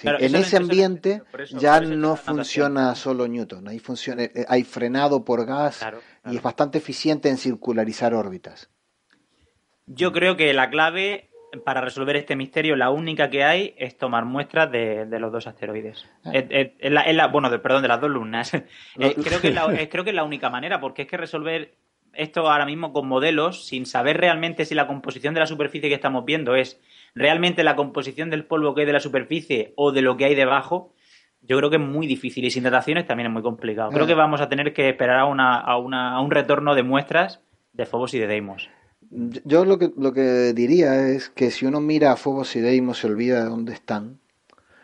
en 0.01 0.35
ese 0.35 0.57
ambiente 0.57 1.23
ya 1.51 1.79
no 1.81 2.15
funciona 2.15 2.93
solo 2.95 3.27
Newton, 3.27 3.67
ahí 3.67 3.79
funciona, 3.79 4.23
eh, 4.23 4.45
hay 4.47 4.63
frenado 4.63 5.23
por 5.23 5.45
gas 5.45 5.85
y 6.25 6.35
es 6.35 6.41
bastante 6.41 6.77
eficiente 6.77 7.29
en 7.29 7.37
circularizar 7.37 8.13
órbitas. 8.13 8.69
Yo 9.85 10.11
creo 10.11 10.35
que 10.35 10.53
la 10.53 10.69
clave 10.69 11.29
para 11.63 11.79
resolver 11.79 12.17
este 12.17 12.35
misterio, 12.35 12.75
la 12.75 12.89
única 12.89 13.29
que 13.29 13.43
hay 13.43 13.73
es 13.77 13.97
tomar 13.97 14.25
muestras 14.25 14.69
de, 14.69 15.07
los 15.19 15.31
dos 15.31 15.47
asteroides. 15.47 16.05
Ah. 16.25 17.27
bueno, 17.31 17.49
perdón, 17.61 17.81
de 17.81 17.87
las 17.87 18.01
dos 18.01 18.09
lunas. 18.09 18.51
Eh, 18.99 19.15
creo, 19.23 19.39
que 19.39 19.53
creo 19.89 20.03
que 20.03 20.09
es 20.09 20.15
la 20.15 20.23
única 20.23 20.49
manera, 20.49 20.79
porque 20.79 21.03
es 21.03 21.07
que 21.07 21.17
resolver 21.17 21.75
esto 22.17 22.49
ahora 22.49 22.65
mismo 22.65 22.93
con 22.93 23.07
modelos 23.07 23.65
sin 23.65 23.85
saber 23.85 24.17
realmente 24.17 24.65
si 24.65 24.75
la 24.75 24.87
composición 24.87 25.33
de 25.33 25.39
la 25.39 25.47
superficie 25.47 25.89
que 25.89 25.95
estamos 25.95 26.25
viendo 26.25 26.55
es 26.55 26.79
realmente 27.15 27.63
la 27.63 27.75
composición 27.75 28.29
del 28.29 28.45
polvo 28.45 28.73
que 28.73 28.81
hay 28.81 28.87
de 28.87 28.93
la 28.93 28.99
superficie 28.99 29.73
o 29.75 29.91
de 29.91 30.01
lo 30.01 30.17
que 30.17 30.25
hay 30.25 30.35
debajo, 30.35 30.93
yo 31.41 31.57
creo 31.57 31.69
que 31.69 31.77
es 31.77 31.81
muy 31.81 32.07
difícil 32.07 32.43
y 32.45 32.51
sin 32.51 32.63
dataciones 32.63 33.05
también 33.05 33.27
es 33.27 33.33
muy 33.33 33.41
complicado. 33.41 33.91
Creo 33.91 34.07
que 34.07 34.13
vamos 34.13 34.41
a 34.41 34.49
tener 34.49 34.73
que 34.73 34.89
esperar 34.89 35.19
a, 35.19 35.25
una, 35.25 35.55
a, 35.55 35.77
una, 35.77 36.13
a 36.13 36.21
un 36.21 36.31
retorno 36.31 36.75
de 36.75 36.83
muestras 36.83 37.41
de 37.73 37.85
Phobos 37.85 38.13
y 38.13 38.19
de 38.19 38.27
Deimos. 38.27 38.69
Yo 39.09 39.63
lo 39.63 39.77
que, 39.77 39.91
lo 39.97 40.11
que 40.11 40.53
diría 40.53 41.07
es 41.07 41.29
que 41.29 41.51
si 41.51 41.65
uno 41.65 41.79
mira 41.79 42.11
a 42.11 42.17
Phobos 42.17 42.55
y 42.55 42.59
Deimos 42.59 42.99
se 42.99 43.07
olvida 43.07 43.43
de 43.43 43.49
dónde 43.49 43.73
están, 43.73 44.19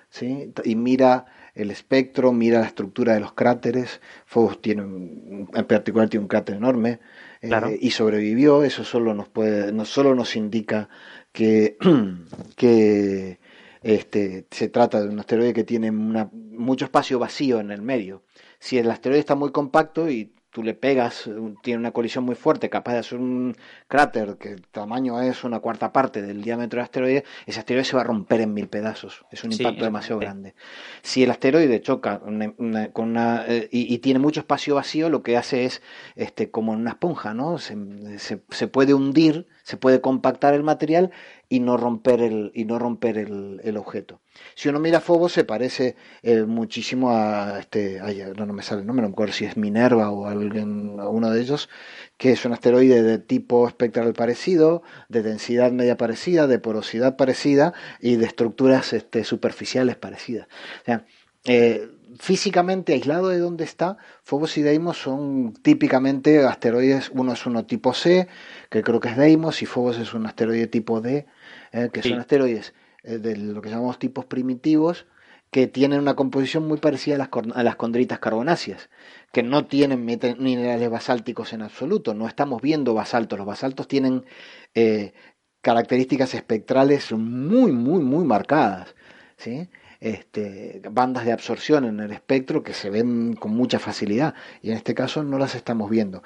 ¿sí? 0.10 0.54
Y 0.64 0.76
mira 0.76 1.26
el 1.56 1.72
espectro, 1.72 2.32
mira 2.32 2.62
la 2.62 2.68
estructura 2.68 3.14
de 3.14 3.20
los 3.20 3.34
cráteres. 3.34 4.00
Phobos 4.26 4.62
tiene, 4.62 4.84
en 4.84 5.66
particular, 5.68 6.08
tiene 6.08 6.24
un 6.24 6.30
cráter 6.30 6.56
enorme 6.56 7.00
eh, 7.44 7.78
y 7.80 7.91
sobrevivió. 7.91 8.64
Eso 8.64 8.84
solo 8.84 9.14
nos 9.14 9.28
puede, 9.30 9.86
solo 9.86 10.15
nos 10.15 10.36
indica 10.36 10.90
que, 11.32 11.78
que 12.56 13.40
este, 13.82 14.48
se 14.49 14.70
trata 14.70 15.02
de 15.02 15.10
un 15.10 15.20
asteroide 15.20 15.53
que 15.53 15.65
tiene 15.65 15.91
mucho 15.91 16.86
espacio 16.86 17.20
vacío 17.20 17.60
en 17.60 17.72
el 17.72 17.82
medio. 17.82 18.24
Si 18.60 18.78
el 18.78 18.90
asteroide 18.90 19.20
está 19.20 19.36
muy 19.36 19.52
compacto 19.52 20.10
y 20.10 20.33
tú 20.54 20.64
le 20.64 20.76
pegas, 20.76 21.30
tiene 21.64 21.80
una 21.80 21.92
colisión 21.92 22.24
muy 22.24 22.36
fuerte, 22.36 22.70
capaz 22.70 22.94
de 22.94 23.00
hacer 23.00 23.20
un 23.20 23.58
cráter 23.88 24.38
que 24.38 24.52
el 24.52 24.62
tamaño 24.68 25.20
es 25.20 25.44
una 25.44 25.60
cuarta 25.60 25.92
parte 25.92 26.22
del 26.22 26.44
diámetro 26.44 26.78
del 26.78 26.84
asteroide, 26.84 27.24
ese 27.48 27.60
asteroide 27.60 27.84
se 27.84 27.96
va 27.96 28.04
a 28.04 28.06
romper 28.06 28.42
en 28.42 28.54
mil 28.54 28.68
pedazos. 28.68 29.26
Es 29.32 29.44
un 29.44 29.52
impacto 29.52 29.84
demasiado 29.84 30.20
grande. 30.20 30.54
Si 31.02 31.24
el 31.24 31.32
asteroide 31.32 31.82
choca 31.82 32.20
con 32.20 32.56
una, 32.58 33.46
eh, 33.48 33.68
y, 33.72 33.98
tiene 33.98 34.20
mucho 34.20 34.42
espacio 34.42 34.76
vacío, 34.76 35.10
lo 35.10 35.24
que 35.24 35.38
hace 35.38 35.66
es 35.66 35.82
este, 36.16 36.52
como 36.52 36.74
en 36.74 36.82
una 36.82 36.92
esponja, 36.92 37.34
¿no? 37.34 37.58
Se, 37.58 37.76
se 38.20 38.68
puede 38.68 38.94
hundir, 38.94 39.48
se 39.64 39.78
puede 39.78 40.02
compactar 40.02 40.54
el 40.54 40.62
material 40.62 41.12
y 41.54 41.60
no 41.60 41.78
romper 41.78 42.24
el, 42.24 42.52
y 42.56 42.66
no 42.66 42.80
romper 42.80 43.16
el, 43.16 43.78
objeto. 43.78 44.22
Si 44.56 44.70
uno 44.70 44.80
mira 44.80 45.02
Phobos 45.02 45.34
se 45.34 45.44
parece 45.44 45.96
eh, 46.24 46.46
muchísimo 46.46 47.12
a 47.12 47.60
este, 47.60 48.02
no, 48.36 48.48
me 48.48 48.64
sale 48.64 48.82
el 48.82 48.88
nombre, 48.88 49.04
no 49.04 49.10
me 49.10 49.14
acuerdo 49.14 49.34
si 49.34 49.46
es 49.46 49.56
Minerva 49.56 50.10
o 50.10 50.26
alguien, 50.26 51.00
uno 51.00 51.30
de 51.30 51.40
ellos, 51.40 51.70
que 52.18 52.32
es 52.32 52.44
un 52.46 52.54
asteroide 52.54 53.04
de 53.04 53.20
tipo 53.20 53.68
espectral 53.68 54.14
parecido, 54.14 54.82
de 55.10 55.22
densidad 55.22 55.72
media 55.72 55.96
parecida, 55.96 56.48
de 56.48 56.58
porosidad 56.58 57.18
parecida 57.18 57.76
y 58.00 58.16
de 58.16 58.26
estructuras 58.26 58.92
este, 58.92 59.24
superficiales 59.24 59.96
parecidas. 59.96 60.48
O 60.82 60.86
sea, 60.86 61.06
eh, 61.46 61.88
físicamente 62.20 62.94
aislado 62.94 63.30
de 63.30 63.40
donde 63.40 63.64
está, 63.64 63.98
Phobos 64.24 64.58
y 64.58 64.62
Deimos 64.62 64.98
son 64.98 65.54
típicamente 65.54 66.44
asteroides, 66.46 67.12
uno 67.14 67.34
es 67.34 67.46
uno 67.46 67.66
tipo 67.66 67.94
C, 67.94 68.28
que 68.70 68.84
creo 68.84 69.00
que 69.00 69.10
es 69.10 69.18
Deimos, 69.18 69.62
y 69.62 69.66
Phobos 69.66 69.98
es 69.98 70.14
un 70.14 70.26
asteroide 70.26 70.68
tipo 70.68 71.02
D, 71.02 71.26
eh, 71.74 71.90
que 71.91 72.04
son 72.04 72.20
asteroides 72.20 72.74
eh, 73.04 73.18
de 73.18 73.36
lo 73.36 73.62
que 73.62 73.70
llamamos 73.70 74.00
tipos 74.00 74.26
primitivos, 74.26 75.06
que 75.52 75.68
tienen 75.68 76.00
una 76.00 76.16
composición 76.16 76.68
muy 76.68 76.78
parecida 76.78 77.16
a 77.16 77.18
las, 77.18 77.30
a 77.54 77.64
las 77.64 77.76
condritas 77.76 78.20
carbonáceas, 78.20 78.90
que 79.32 79.44
no 79.44 79.66
tienen 79.66 80.06
minerales 80.06 80.90
basálticos 80.90 81.54
en 81.54 81.62
absoluto, 81.62 82.14
no 82.14 82.28
estamos 82.28 82.62
viendo 82.62 82.94
basaltos, 82.94 83.38
los 83.38 83.48
basaltos 83.48 83.88
tienen 83.88 84.26
eh, 84.74 85.14
características 85.62 86.34
espectrales 86.34 87.12
muy, 87.12 87.72
muy, 87.72 88.04
muy 88.04 88.26
marcadas, 88.26 88.95
¿sí? 89.38 89.70
Este, 90.00 90.82
bandas 90.91 91.24
de 91.26 91.32
absorción 91.32 91.86
en 91.86 92.02
el 92.02 92.12
espectro 92.12 92.62
que 92.62 92.74
se 92.74 92.90
ven 92.90 93.36
con 93.36 93.52
mucha 93.56 93.80
facilidad 93.80 94.34
y 94.62 94.72
en 94.72 94.78
este 94.78 94.94
caso 94.94 95.24
no 95.24 95.38
las 95.38 95.56
estamos 95.56 95.90
viendo. 95.90 96.24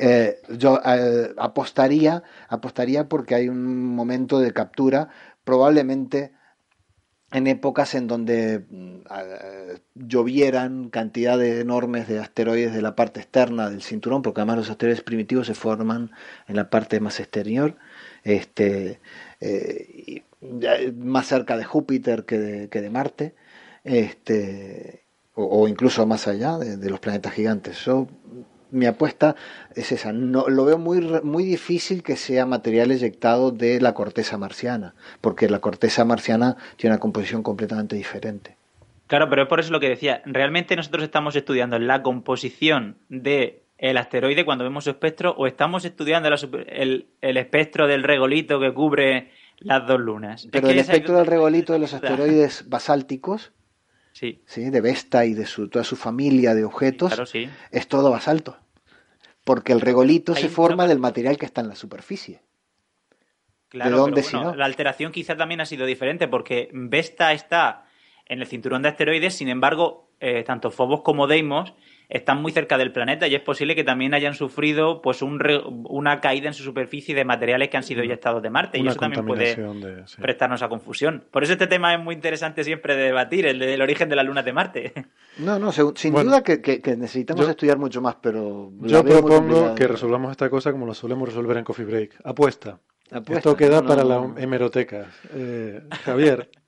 Eh, 0.00 0.40
yo 0.56 0.80
eh, 0.84 1.34
apostaría, 1.36 2.22
apostaría 2.48 3.08
porque 3.08 3.34
hay 3.34 3.48
un 3.48 3.94
momento 3.96 4.38
de 4.38 4.52
captura, 4.52 5.08
probablemente 5.44 6.32
en 7.32 7.46
épocas 7.46 7.94
en 7.94 8.06
donde 8.06 8.64
mm, 8.70 9.00
llovieran 9.94 10.88
cantidades 10.88 11.60
enormes 11.60 12.08
de 12.08 12.20
asteroides 12.20 12.72
de 12.72 12.82
la 12.82 12.94
parte 12.94 13.20
externa 13.20 13.68
del 13.70 13.82
cinturón, 13.82 14.22
porque 14.22 14.40
además 14.40 14.58
los 14.58 14.70
asteroides 14.70 15.02
primitivos 15.02 15.46
se 15.48 15.54
forman 15.54 16.12
en 16.46 16.56
la 16.56 16.70
parte 16.70 17.00
más 17.00 17.20
exterior, 17.20 17.76
este, 18.22 19.00
eh, 19.40 20.22
más 20.96 21.26
cerca 21.26 21.56
de 21.56 21.64
Júpiter 21.64 22.24
que 22.24 22.38
de, 22.38 22.68
que 22.68 22.80
de 22.80 22.90
Marte, 22.90 23.34
este, 23.84 25.04
o, 25.34 25.68
incluso 25.68 26.06
más 26.06 26.26
allá 26.28 26.58
de, 26.58 26.76
de 26.76 26.90
los 26.90 27.00
planetas 27.00 27.32
gigantes. 27.34 27.84
Yo 27.84 28.08
mi 28.70 28.86
apuesta 28.86 29.36
es 29.74 29.92
esa. 29.92 30.12
No, 30.12 30.48
lo 30.48 30.64
veo 30.64 30.78
muy, 30.78 31.00
muy 31.22 31.44
difícil 31.44 32.02
que 32.02 32.16
sea 32.16 32.46
material 32.46 32.90
eyectado 32.90 33.50
de 33.50 33.80
la 33.80 33.94
corteza 33.94 34.38
marciana, 34.38 34.94
porque 35.20 35.48
la 35.48 35.60
corteza 35.60 36.04
marciana 36.04 36.56
tiene 36.76 36.94
una 36.94 37.00
composición 37.00 37.42
completamente 37.42 37.96
diferente. 37.96 38.56
Claro, 39.06 39.30
pero 39.30 39.42
es 39.42 39.48
por 39.48 39.60
eso 39.60 39.72
lo 39.72 39.80
que 39.80 39.88
decía. 39.88 40.22
Realmente 40.26 40.76
nosotros 40.76 41.02
estamos 41.02 41.34
estudiando 41.34 41.78
la 41.78 42.02
composición 42.02 42.98
de 43.08 43.62
el 43.78 43.96
asteroide 43.96 44.44
cuando 44.44 44.64
vemos 44.64 44.84
su 44.84 44.90
espectro 44.90 45.34
o 45.38 45.46
estamos 45.46 45.84
estudiando 45.84 46.28
el, 46.28 47.06
espectro 47.20 47.86
del 47.86 48.02
regolito 48.02 48.60
que 48.60 48.74
cubre 48.74 49.30
las 49.60 49.86
dos 49.86 50.00
lunas. 50.00 50.48
Pero 50.50 50.68
el 50.68 50.78
espectro 50.78 51.16
del 51.16 51.26
regolito 51.26 51.72
de 51.72 51.78
los 51.78 51.94
asteroides 51.94 52.68
basálticos 52.68 53.52
Sí. 54.18 54.70
De 54.70 54.80
Vesta 54.80 55.24
y 55.26 55.34
de 55.34 55.46
su, 55.46 55.68
toda 55.68 55.84
su 55.84 55.94
familia 55.94 56.54
de 56.54 56.64
objetos. 56.64 57.32
Es 57.70 57.86
todo 57.86 58.10
basalto. 58.10 58.56
Porque 59.44 59.72
el 59.72 59.80
regolito 59.80 60.34
se 60.34 60.48
forma 60.48 60.88
del 60.88 60.98
material 60.98 61.38
que 61.38 61.46
está 61.46 61.60
en 61.60 61.68
la 61.68 61.76
superficie. 61.76 62.42
Claro, 63.68 64.10
pero 64.12 64.54
la 64.54 64.64
alteración 64.64 65.12
quizá 65.12 65.36
también 65.36 65.60
ha 65.60 65.66
sido 65.66 65.86
diferente 65.86 66.26
porque 66.26 66.70
Vesta 66.72 67.32
está 67.32 67.84
en 68.24 68.40
el 68.40 68.46
cinturón 68.46 68.82
de 68.82 68.88
asteroides, 68.88 69.34
sin 69.34 69.48
embargo, 69.48 70.10
eh, 70.20 70.42
tanto 70.42 70.70
Phobos 70.70 71.02
como 71.02 71.26
Deimos 71.26 71.74
están 72.08 72.40
muy 72.40 72.52
cerca 72.52 72.78
del 72.78 72.90
planeta 72.90 73.28
y 73.28 73.34
es 73.34 73.42
posible 73.42 73.74
que 73.74 73.84
también 73.84 74.14
hayan 74.14 74.34
sufrido 74.34 75.02
pues 75.02 75.20
un 75.20 75.38
una 75.88 76.20
caída 76.20 76.48
en 76.48 76.54
su 76.54 76.62
superficie 76.62 77.14
de 77.14 77.24
materiales 77.24 77.68
que 77.68 77.76
han 77.76 77.82
sido 77.82 78.02
eyectados 78.02 78.42
de 78.42 78.50
Marte 78.50 78.78
y 78.78 78.86
eso 78.86 78.98
también 78.98 79.26
puede 79.26 79.56
prestarnos 80.20 80.62
a 80.62 80.68
confusión. 80.68 81.24
Por 81.30 81.42
eso 81.42 81.52
este 81.52 81.66
tema 81.66 81.94
es 81.94 82.00
muy 82.00 82.14
interesante 82.14 82.64
siempre 82.64 82.96
de 82.96 83.04
debatir, 83.04 83.46
el 83.46 83.58
del 83.58 83.82
origen 83.82 84.08
de 84.08 84.16
las 84.16 84.24
lunas 84.24 84.44
de 84.44 84.52
Marte. 84.52 84.92
No, 85.38 85.56
no, 85.56 85.70
sin 85.70 86.12
duda 86.12 86.42
que, 86.42 86.82
necesitamos 86.96 87.48
estudiar 87.48 87.78
mucho 87.78 88.02
más, 88.02 88.16
pero... 88.20 88.72
Yo 88.80 89.04
propongo 89.04 89.72
que 89.76 89.86
resolvamos 89.86 90.32
esta 90.32 90.50
cosa 90.50 90.72
como 90.72 90.84
lo 90.84 90.94
solemos 90.94 91.28
resolver 91.28 91.58
en 91.58 91.64
Coffee 91.64 91.84
Break. 91.84 92.16
Apuesta. 92.24 92.80
Esto 93.28 93.56
queda 93.56 93.82
para 93.82 94.02
la 94.02 94.34
hemeroteca. 94.36 95.06
Eh, 95.32 95.80
Javier. 96.04 96.50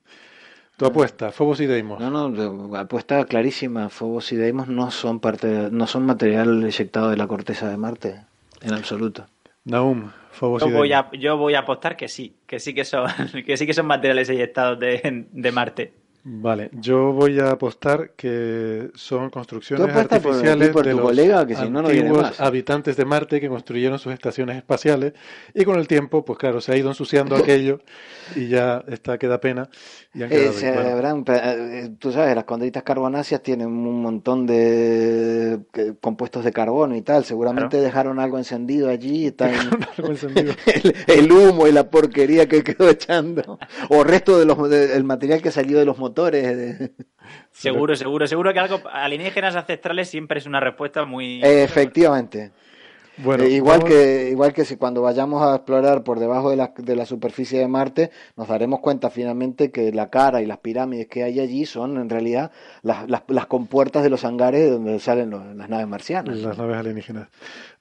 Tu 0.81 0.87
apuesta, 0.87 1.31
Fobos 1.31 1.59
y 1.59 1.67
Deimos. 1.67 1.99
No, 1.99 2.09
no, 2.09 2.75
apuesta 2.75 3.23
clarísima. 3.25 3.89
Fobos 3.89 4.31
y 4.31 4.35
Deimos 4.35 4.67
no 4.67 4.89
son 4.89 5.19
parte, 5.19 5.69
no 5.71 5.85
son 5.85 6.07
material 6.07 6.63
eyectado 6.63 7.11
de 7.11 7.17
la 7.17 7.27
corteza 7.27 7.69
de 7.69 7.77
Marte, 7.77 8.21
en 8.61 8.73
absoluto. 8.73 9.27
Naum, 9.63 10.09
Fobos 10.31 10.63
yo 10.63 10.69
y 10.69 10.71
voy 10.71 10.91
A, 10.91 11.11
yo 11.11 11.37
voy 11.37 11.53
a 11.53 11.59
apostar 11.59 11.95
que 11.95 12.07
sí, 12.07 12.35
que 12.47 12.59
sí 12.59 12.73
que 12.73 12.83
son, 12.83 13.07
que 13.45 13.57
sí 13.57 13.67
que 13.67 13.75
son 13.75 13.85
materiales 13.85 14.27
eyectados 14.29 14.79
de, 14.79 15.27
de 15.31 15.51
Marte. 15.51 15.93
Vale, 16.23 16.69
yo 16.73 17.13
voy 17.13 17.39
a 17.39 17.49
apostar 17.49 18.11
que 18.11 18.91
son 18.93 19.31
construcciones 19.31 19.89
artificiales 19.95 20.71
de 20.71 20.93
los 20.93 21.17
antiguos 21.17 22.39
habitantes 22.39 22.95
de 22.95 23.05
Marte 23.05 23.41
que 23.41 23.49
construyeron 23.49 23.97
sus 23.97 24.13
estaciones 24.13 24.57
espaciales 24.57 25.13
y 25.55 25.65
con 25.65 25.79
el 25.79 25.87
tiempo, 25.87 26.23
pues 26.23 26.37
claro, 26.37 26.61
se 26.61 26.73
ha 26.73 26.77
ido 26.77 26.89
ensuciando 26.89 27.35
aquello 27.35 27.79
y 28.35 28.49
ya 28.49 28.83
está 28.87 29.17
queda 29.17 29.39
pena. 29.39 29.67
Y 30.13 30.21
han 30.21 30.31
eh, 30.31 30.51
eh, 31.27 31.89
tú 31.97 32.11
sabes, 32.11 32.35
las 32.35 32.43
condritas 32.43 32.83
carbonáceas 32.83 33.41
tienen 33.41 33.67
un 33.67 34.01
montón 34.01 34.45
de 34.45 35.59
compuestos 36.01 36.43
de 36.43 36.51
carbono 36.51 36.95
y 36.95 37.01
tal. 37.01 37.25
Seguramente 37.25 37.77
dejaron 37.77 38.19
algo 38.19 38.37
encendido 38.37 38.89
allí. 38.89 39.27
Está 39.27 39.49
el, 41.07 41.31
humo 41.31 41.67
y 41.67 41.71
la 41.71 41.89
porquería 41.89 42.47
que 42.47 42.63
quedó 42.63 42.89
echando. 42.89 43.57
O 43.89 44.03
resto 44.03 44.37
del 44.37 44.51
de 44.69 44.95
el 44.95 45.03
material 45.03 45.41
que 45.41 45.49
salió 45.49 45.79
de 45.79 45.85
los 45.85 45.97
motores. 45.97 46.10
Seguro, 47.51 47.95
seguro, 47.95 48.27
seguro 48.27 48.51
que 48.51 48.59
algo 48.59 48.81
alienígenas 48.91 49.55
ancestrales 49.55 50.09
siempre 50.09 50.39
es 50.39 50.45
una 50.47 50.59
respuesta 50.59 51.05
muy. 51.05 51.41
Efectivamente. 51.43 52.51
Bueno, 53.17 53.43
eh, 53.43 53.51
igual, 53.51 53.83
que, 53.83 54.29
igual 54.31 54.53
que 54.53 54.65
si 54.65 54.77
cuando 54.77 55.01
vayamos 55.01 55.43
a 55.43 55.55
explorar 55.55 56.03
por 56.03 56.19
debajo 56.19 56.49
de 56.49 56.55
la, 56.55 56.73
de 56.75 56.95
la 56.95 57.05
superficie 57.05 57.59
de 57.59 57.67
Marte, 57.67 58.09
nos 58.37 58.47
daremos 58.47 58.79
cuenta 58.79 59.09
finalmente 59.09 59.69
que 59.69 59.91
la 59.91 60.09
cara 60.09 60.41
y 60.41 60.45
las 60.45 60.59
pirámides 60.59 61.07
que 61.07 61.23
hay 61.23 61.39
allí 61.39 61.65
son 61.65 61.97
en 61.97 62.09
realidad 62.09 62.51
las, 62.81 63.09
las, 63.09 63.45
compuertas 63.47 64.03
de 64.03 64.09
los 64.09 64.23
hangares 64.23 64.71
donde 64.71 64.97
salen 64.99 65.29
las 65.29 65.69
naves 65.69 65.87
marcianas. 65.87 66.37
Las 66.37 66.57
naves 66.57 66.77
alienígenas. 66.77 67.27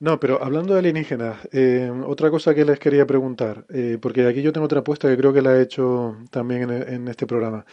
No, 0.01 0.19
pero 0.19 0.43
hablando 0.43 0.74
de 0.74 0.81
alienígenas, 0.81 1.36
eh, 1.52 1.90
otra 2.07 2.31
cosa 2.31 2.55
que 2.55 2.65
les 2.65 2.78
quería 2.78 3.07
preguntar, 3.07 3.65
eh, 3.73 3.98
porque 4.01 4.27
aquí 4.27 4.43
yo 4.43 4.52
tengo 4.52 4.66
otra 4.66 4.81
apuesta 4.81 5.09
que 5.09 5.16
creo 5.16 5.32
que 5.32 5.43
la 5.43 5.57
he 5.57 5.62
hecho 5.62 6.16
también 6.31 6.62
en, 6.70 6.94
en 6.94 7.09
este 7.09 7.27
programa. 7.27 7.65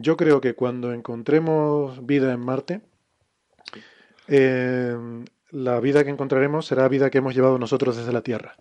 Yo 0.00 0.16
creo 0.16 0.40
que 0.40 0.54
cuando 0.54 0.94
encontremos 0.94 2.06
vida 2.06 2.32
en 2.32 2.40
Marte, 2.40 2.80
eh, 4.28 4.96
la 5.50 5.78
vida 5.80 6.04
que 6.04 6.10
encontraremos 6.10 6.64
será 6.64 6.88
vida 6.88 7.10
que 7.10 7.18
hemos 7.18 7.34
llevado 7.34 7.58
nosotros 7.58 7.98
desde 7.98 8.12
la 8.12 8.22
Tierra. 8.22 8.56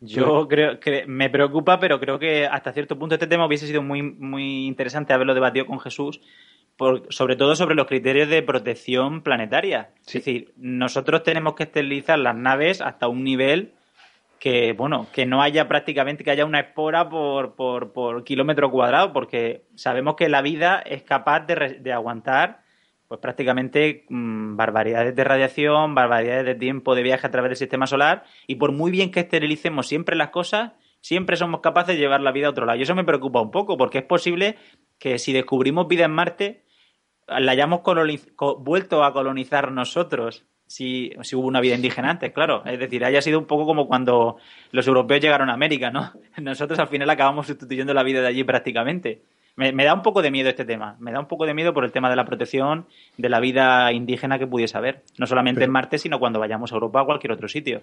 Yo 0.00 0.46
creo 0.48 0.78
que 0.78 1.06
me 1.06 1.28
preocupa, 1.28 1.80
pero 1.80 1.98
creo 1.98 2.20
que 2.20 2.46
hasta 2.46 2.72
cierto 2.72 2.98
punto 2.98 3.16
este 3.16 3.26
tema 3.26 3.46
hubiese 3.46 3.66
sido 3.66 3.82
muy, 3.82 4.02
muy 4.02 4.66
interesante 4.66 5.12
haberlo 5.12 5.34
debatido 5.34 5.66
con 5.66 5.80
Jesús, 5.80 6.20
sobre 7.08 7.34
todo 7.34 7.56
sobre 7.56 7.74
los 7.74 7.86
criterios 7.86 8.28
de 8.28 8.42
protección 8.42 9.22
planetaria. 9.22 9.90
Es 10.06 10.14
decir, 10.14 10.54
nosotros 10.56 11.24
tenemos 11.24 11.54
que 11.54 11.64
esterilizar 11.64 12.18
las 12.18 12.36
naves 12.36 12.80
hasta 12.80 13.08
un 13.08 13.24
nivel 13.24 13.74
que, 14.40 14.72
bueno, 14.72 15.06
que 15.12 15.26
no 15.26 15.42
haya 15.42 15.68
prácticamente, 15.68 16.24
que 16.24 16.30
haya 16.30 16.46
una 16.46 16.60
espora 16.60 17.08
por, 17.10 17.54
por, 17.54 18.24
kilómetro 18.24 18.70
cuadrado, 18.70 19.12
porque 19.12 19.66
sabemos 19.76 20.16
que 20.16 20.30
la 20.30 20.40
vida 20.40 20.78
es 20.80 21.02
capaz 21.02 21.40
de, 21.40 21.78
de 21.80 21.92
aguantar 21.92 22.62
pues 23.06 23.20
prácticamente 23.20 24.06
mm, 24.08 24.56
barbaridades 24.56 25.14
de 25.14 25.24
radiación, 25.24 25.94
barbaridades 25.94 26.46
de 26.46 26.54
tiempo 26.54 26.94
de 26.94 27.02
viaje 27.02 27.26
a 27.26 27.30
través 27.30 27.50
del 27.50 27.56
sistema 27.56 27.86
solar, 27.86 28.24
y 28.46 28.54
por 28.54 28.72
muy 28.72 28.90
bien 28.90 29.10
que 29.10 29.20
esterilicemos 29.20 29.86
siempre 29.86 30.16
las 30.16 30.30
cosas, 30.30 30.72
siempre 31.00 31.36
somos 31.36 31.60
capaces 31.60 31.96
de 31.96 32.00
llevar 32.00 32.20
la 32.20 32.32
vida 32.32 32.46
a 32.46 32.50
otro 32.50 32.66
lado. 32.66 32.78
Y 32.78 32.82
eso 32.82 32.94
me 32.94 33.04
preocupa 33.04 33.42
un 33.42 33.50
poco, 33.50 33.76
porque 33.76 33.98
es 33.98 34.04
posible 34.04 34.56
que 34.98 35.18
si 35.18 35.32
descubrimos 35.32 35.88
vida 35.88 36.04
en 36.04 36.12
Marte, 36.12 36.64
la 37.26 37.52
hayamos 37.52 37.80
vuelto 38.58 39.04
a 39.04 39.12
colonizar 39.12 39.70
nosotros 39.70 40.46
si, 40.70 41.10
hubo 41.34 41.48
una 41.48 41.60
vida 41.60 41.74
indígena 41.74 42.10
antes, 42.10 42.32
claro. 42.32 42.62
Es 42.64 42.78
decir, 42.78 43.04
haya 43.04 43.20
sido 43.20 43.40
un 43.40 43.46
poco 43.46 43.66
como 43.66 43.88
cuando 43.88 44.36
los 44.70 44.86
europeos 44.86 45.20
llegaron 45.20 45.50
a 45.50 45.54
América, 45.54 45.90
¿no? 45.90 46.12
Nosotros 46.40 46.78
al 46.78 46.86
final 46.86 47.10
acabamos 47.10 47.48
sustituyendo 47.48 47.92
la 47.92 48.04
vida 48.04 48.20
de 48.20 48.28
allí 48.28 48.44
prácticamente. 48.44 49.20
Me, 49.56 49.84
da 49.84 49.94
un 49.94 50.02
poco 50.02 50.22
de 50.22 50.30
miedo 50.30 50.48
este 50.48 50.64
tema. 50.64 50.96
Me 51.00 51.12
da 51.12 51.20
un 51.20 51.26
poco 51.26 51.44
de 51.46 51.54
miedo 51.54 51.74
por 51.74 51.84
el 51.84 51.92
tema 51.92 52.08
de 52.08 52.16
la 52.16 52.24
protección 52.24 52.86
de 53.18 53.28
la 53.28 53.40
vida 53.40 53.92
indígena 53.92 54.38
que 54.38 54.46
pudiese 54.46 54.78
haber. 54.78 55.02
No 55.18 55.26
solamente 55.26 55.64
en 55.64 55.70
Marte, 55.70 55.98
sino 55.98 56.18
cuando 56.18 56.40
vayamos 56.40 56.72
a 56.72 56.76
Europa 56.76 57.00
o 57.00 57.02
a 57.02 57.06
cualquier 57.06 57.32
otro 57.32 57.48
sitio. 57.48 57.82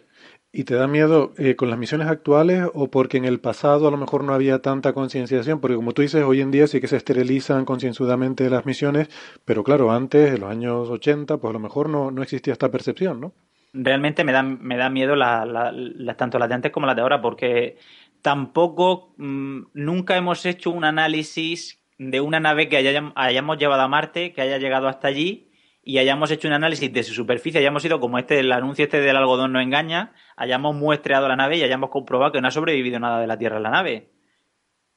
¿Y 0.52 0.64
te 0.64 0.76
da 0.76 0.88
miedo 0.88 1.34
eh, 1.38 1.56
con 1.56 1.70
las 1.70 1.78
misiones 1.78 2.08
actuales 2.08 2.64
o 2.74 2.90
porque 2.90 3.18
en 3.18 3.26
el 3.26 3.40
pasado 3.40 3.88
a 3.88 3.92
lo 3.92 3.98
mejor 3.98 4.24
no 4.24 4.34
había 4.34 4.60
tanta 4.60 4.94
concienciación? 4.94 5.60
Porque 5.60 5.76
como 5.76 5.92
tú 5.94 6.02
dices, 6.02 6.24
hoy 6.24 6.42
en 6.42 6.52
día 6.52 6.68
sí 6.68 6.82
que 6.82 6.88
se 6.88 6.98
esterilizan 6.98 7.66
concienzudamente 7.66 8.50
las 8.50 8.66
misiones, 8.66 9.10
pero 9.46 9.64
claro, 9.64 9.92
antes, 9.92 10.34
en 10.34 10.42
los 10.42 10.50
años 10.50 10.90
80, 10.90 11.38
pues 11.38 11.50
a 11.50 11.54
lo 11.54 11.60
mejor 11.60 11.90
no, 11.90 12.12
no 12.12 12.24
existía 12.24 12.54
esta 12.54 12.72
percepción, 12.72 13.22
¿no? 13.22 13.34
Realmente 13.74 14.24
me 14.24 14.32
da, 14.32 14.42
me 14.42 14.78
da 14.78 14.90
miedo 14.90 15.16
la, 15.16 16.16
tanto 16.18 16.40
las 16.40 16.50
de 16.50 16.56
antes 16.56 16.72
como 16.72 16.88
las 16.88 16.96
de 16.96 17.02
ahora, 17.02 17.22
porque 17.22 17.78
tampoco 18.22 19.14
mm, 19.18 19.68
nunca 19.74 20.18
hemos 20.18 20.46
hecho 20.46 20.72
un 20.72 20.86
análisis 20.86 21.82
de 21.98 22.22
una 22.22 22.40
nave 22.40 22.70
que 22.70 22.78
hayamos 22.78 23.58
llevado 23.58 23.82
a 23.82 23.88
Marte, 23.88 24.34
que 24.34 24.42
haya 24.42 24.58
llegado 24.58 24.88
hasta 24.88 25.08
allí 25.08 25.50
y 25.84 26.00
hayamos 26.00 26.30
hecho 26.32 26.48
un 26.48 26.54
análisis 26.54 26.92
de 26.92 27.04
su 27.04 27.14
superficie, 27.14 27.60
hayamos 27.60 27.84
ido 27.86 28.00
como 28.00 28.20
este, 28.20 28.40
el 28.40 28.52
anuncio 28.52 28.84
este 28.84 29.00
del 29.00 29.16
algodón 29.16 29.54
no 29.54 29.62
engaña, 29.62 30.14
hayamos 30.36 30.76
muestreado 30.76 31.28
la 31.28 31.36
nave 31.36 31.58
y 31.58 31.64
hayamos 31.64 31.90
comprobado 31.90 32.34
que 32.34 32.42
no 32.42 32.50
ha 32.50 32.52
sobrevivido 32.52 33.00
nada 33.00 33.20
de 33.20 33.28
la 33.28 33.38
Tierra 33.38 33.58
en 33.58 33.64
la 33.64 33.72
nave. 33.72 34.10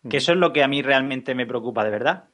Que 0.09 0.17
eso 0.17 0.33
es 0.33 0.39
lo 0.39 0.53
que 0.53 0.63
a 0.63 0.69
mí 0.69 0.83
realmente 0.83 1.35
me 1.35 1.47
preocupa 1.47 1.85
de 1.85 1.91
verdad. 1.91 2.25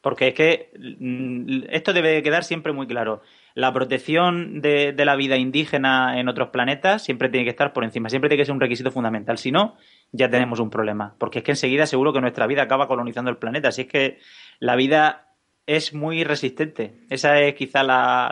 Porque 0.00 0.28
es 0.28 0.34
que 0.34 0.72
mm, 0.76 1.64
esto 1.70 1.92
debe 1.92 2.22
quedar 2.22 2.44
siempre 2.44 2.72
muy 2.72 2.86
claro 2.86 3.22
la 3.54 3.72
protección 3.72 4.60
de, 4.60 4.94
la 4.96 5.14
vida 5.14 5.36
indígena 5.36 6.18
en 6.18 6.28
otros 6.28 6.48
planetas 6.48 7.02
siempre 7.02 7.28
tiene 7.28 7.44
que 7.44 7.50
estar 7.50 7.72
por 7.72 7.84
encima, 7.84 8.08
siempre 8.08 8.28
tiene 8.28 8.42
que 8.42 8.46
ser 8.46 8.54
un 8.54 8.60
requisito 8.60 8.90
fundamental. 8.90 9.38
Si 9.38 9.52
no, 9.52 9.76
ya 10.16 10.30
tenemos 10.30 10.60
un 10.60 10.70
problema, 10.70 11.16
porque 11.18 11.40
es 11.40 11.44
que 11.44 11.50
enseguida 11.52 11.86
seguro 11.86 12.12
que 12.12 12.20
nuestra 12.20 12.46
vida 12.46 12.62
acaba 12.62 12.86
colonizando 12.86 13.30
el 13.30 13.36
planeta. 13.36 13.68
Así 13.68 13.82
es 13.82 13.88
que 13.88 14.18
la 14.60 14.76
vida 14.76 15.34
es 15.66 15.92
muy 15.92 16.22
resistente. 16.22 17.00
Esa 17.10 17.40
es 17.40 17.54
quizá 17.54 17.82
la, 17.82 18.30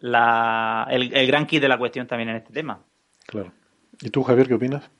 la, 0.00 0.86
el, 0.90 1.14
el 1.14 1.26
gran 1.28 1.46
kit 1.46 1.62
de 1.62 1.68
la 1.68 1.78
cuestión 1.78 2.08
también 2.08 2.30
en 2.30 2.36
este 2.36 2.52
tema. 2.52 2.80
Claro. 3.26 3.52
¿Y 4.00 4.10
tú, 4.10 4.24
Javier, 4.24 4.48
qué 4.48 4.54
opinas? 4.54 4.90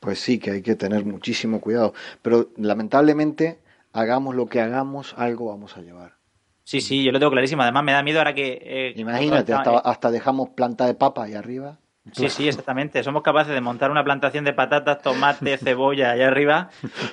Pues 0.00 0.18
sí, 0.18 0.38
que 0.38 0.50
hay 0.50 0.62
que 0.62 0.76
tener 0.76 1.04
muchísimo 1.04 1.60
cuidado. 1.60 1.92
Pero 2.22 2.48
lamentablemente, 2.56 3.60
hagamos 3.92 4.34
lo 4.34 4.46
que 4.46 4.60
hagamos, 4.60 5.14
algo 5.18 5.50
vamos 5.50 5.76
a 5.76 5.82
llevar. 5.82 6.14
Sí, 6.64 6.80
sí, 6.80 7.04
yo 7.04 7.12
lo 7.12 7.18
tengo 7.18 7.32
clarísimo. 7.32 7.62
Además, 7.62 7.84
me 7.84 7.92
da 7.92 8.02
miedo 8.02 8.18
ahora 8.18 8.34
que. 8.34 8.58
Eh, 8.62 8.94
Imagínate, 8.96 9.52
hasta, 9.52 10.10
dejamos 10.10 10.50
planta 10.50 10.86
de 10.86 10.94
papa 10.94 11.24
ahí 11.24 11.34
arriba. 11.34 11.78
Sí, 12.12 12.28
sí, 12.30 12.48
exactamente. 12.48 13.02
Somos 13.02 13.22
capaces 13.22 13.52
de 13.52 13.60
montar 13.60 13.90
una 13.90 14.04
plantación 14.04 14.44
de 14.44 14.52
patatas, 14.52 15.02
tomate, 15.02 15.58
cebolla 15.58 16.12
allá 16.12 16.28
arriba 16.28 16.70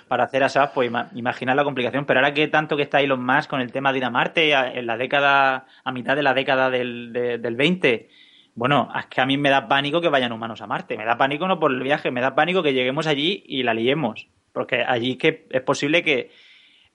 para 0.08 0.26
hacer 0.26 0.44
asado. 0.44 0.72
Pues 0.74 0.92
imaginar 1.16 1.56
la 1.56 1.64
complicación. 1.64 2.06
Pero 2.06 2.20
ahora 2.20 2.34
que 2.34 2.48
tanto 2.48 2.78
que 2.78 2.84
está 2.84 3.02
Elon 3.02 3.26
Musk 3.26 3.50
con 3.50 3.62
el 3.62 3.72
tema 3.72 3.92
de 3.92 4.00
ir 4.00 4.06
a 4.06 4.10
Marte 4.10 4.54
en 4.54 4.86
la 4.86 4.98
década, 4.98 5.66
a 5.84 5.92
mitad 5.92 6.16
de 6.16 6.24
la 6.24 6.34
década 6.34 6.70
del, 6.70 7.12
del 7.12 7.56
20, 7.56 8.10
bueno, 8.56 8.90
es 8.98 9.08
que 9.08 9.22
a 9.22 9.26
mí 9.26 9.38
me 9.38 9.50
da 9.50 9.68
pánico 9.68 10.00
que 10.00 10.10
vayan 10.10 10.32
humanos 10.32 10.62
a 10.62 10.68
Marte. 10.68 10.98
Me 10.98 11.06
da 11.06 11.18
pánico 11.18 11.48
no 11.48 11.60
por 11.60 11.72
el 11.72 11.82
viaje, 11.82 12.12
me 12.12 12.22
da 12.22 12.36
pánico 12.36 12.62
que 12.62 12.74
lleguemos 12.74 13.08
allí 13.08 13.44
y 13.48 13.64
la 13.64 13.74
liemos. 13.74 14.28
Porque 14.52 14.84
allí 14.84 15.16
que 15.16 15.48
es 15.50 15.62
posible 15.62 16.04
que 16.04 16.30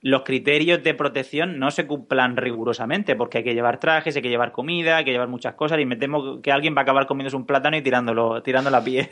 los 0.00 0.22
criterios 0.22 0.82
de 0.82 0.94
protección 0.94 1.58
no 1.58 1.70
se 1.70 1.86
cumplan 1.86 2.36
rigurosamente, 2.36 3.16
porque 3.16 3.38
hay 3.38 3.44
que 3.44 3.54
llevar 3.54 3.80
trajes, 3.80 4.14
hay 4.14 4.22
que 4.22 4.28
llevar 4.28 4.52
comida, 4.52 4.98
hay 4.98 5.04
que 5.04 5.10
llevar 5.10 5.28
muchas 5.28 5.54
cosas, 5.54 5.80
y 5.80 5.86
me 5.86 5.96
temo 5.96 6.40
que 6.40 6.52
alguien 6.52 6.74
va 6.76 6.80
a 6.80 6.82
acabar 6.82 7.06
comiéndose 7.06 7.36
un 7.36 7.46
plátano 7.46 7.76
y 7.76 7.82
tirándolo, 7.82 8.42
tirando 8.42 8.70
la 8.70 8.82
piel 8.82 9.08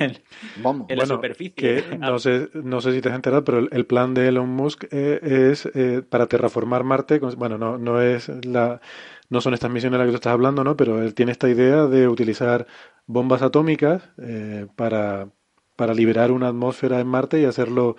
en 0.88 0.98
la 0.98 1.06
superficie. 1.06 1.84
no, 1.98 2.18
sé, 2.18 2.48
no 2.54 2.80
sé 2.80 2.92
si 2.92 3.00
te 3.00 3.08
has 3.08 3.16
enterado, 3.16 3.44
pero 3.44 3.58
el, 3.58 3.86
plan 3.86 4.14
de 4.14 4.28
Elon 4.28 4.48
Musk 4.48 4.84
eh, 4.90 5.50
es 5.52 5.66
eh, 5.74 6.02
para 6.08 6.26
terraformar 6.26 6.84
Marte. 6.84 7.18
Bueno, 7.18 7.58
no, 7.58 7.78
no 7.78 8.00
es 8.00 8.28
la 8.44 8.80
no 9.28 9.40
son 9.40 9.54
estas 9.54 9.70
misiones 9.70 9.98
de 9.98 9.98
las 9.98 10.06
que 10.06 10.12
tú 10.12 10.16
estás 10.16 10.32
hablando, 10.32 10.62
¿no? 10.64 10.76
Pero 10.76 11.02
él 11.02 11.14
tiene 11.14 11.32
esta 11.32 11.48
idea 11.48 11.86
de 11.86 12.08
utilizar 12.08 12.66
bombas 13.06 13.42
atómicas 13.42 14.08
eh, 14.18 14.66
para, 14.76 15.28
para 15.74 15.94
liberar 15.94 16.30
una 16.30 16.48
atmósfera 16.48 17.00
en 17.00 17.08
Marte 17.08 17.40
y 17.40 17.44
hacerlo 17.44 17.96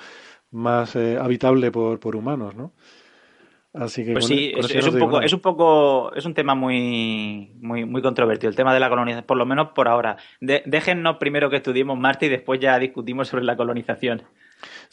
más 0.52 0.96
eh, 0.96 1.18
habitable 1.20 1.72
por, 1.72 2.00
por 2.00 2.16
humanos, 2.16 2.56
¿no? 2.56 2.74
Así 3.74 4.04
que 4.04 4.14
pues 4.14 4.26
sí, 4.26 4.54
es, 4.56 4.88
un 4.88 4.98
poco, 4.98 5.22
es 5.22 5.34
un 5.34 5.40
poco, 5.40 6.12
es 6.16 6.26
un 6.26 6.34
tema 6.34 6.56
muy, 6.56 7.52
muy, 7.62 7.86
muy 7.86 8.02
controvertido, 8.02 8.50
el 8.50 8.56
tema 8.56 8.74
de 8.74 8.80
la 8.80 8.90
colonización, 8.90 9.26
por 9.26 9.38
lo 9.38 9.46
menos 9.46 9.70
por 9.76 9.88
ahora. 9.88 10.18
déjennos 10.40 11.18
primero 11.18 11.50
que 11.50 11.58
estudiemos 11.58 11.98
Marte 11.98 12.26
y 12.26 12.30
después 12.30 12.60
ya 12.60 12.80
discutimos 12.80 13.28
sobre 13.28 13.44
la 13.44 13.56
colonización. 13.56 14.24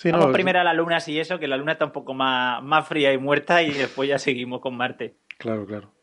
Vamos 0.04 0.32
primero 0.32 0.60
a 0.60 0.64
la 0.64 0.74
Luna, 0.74 1.00
si 1.00 1.18
eso, 1.18 1.38
que 1.38 1.48
la 1.48 1.56
Luna 1.56 1.72
está 1.72 1.86
un 1.86 1.92
poco 1.92 2.12
más, 2.12 2.62
más 2.62 2.86
fría 2.86 3.12
y 3.12 3.18
muerta 3.18 3.62
y 3.62 3.72
después 3.72 4.08
ya 4.08 4.18
seguimos 4.18 4.60
con 4.60 4.76
Marte. 4.76 5.16
Claro, 5.38 5.64
claro. 5.64 5.94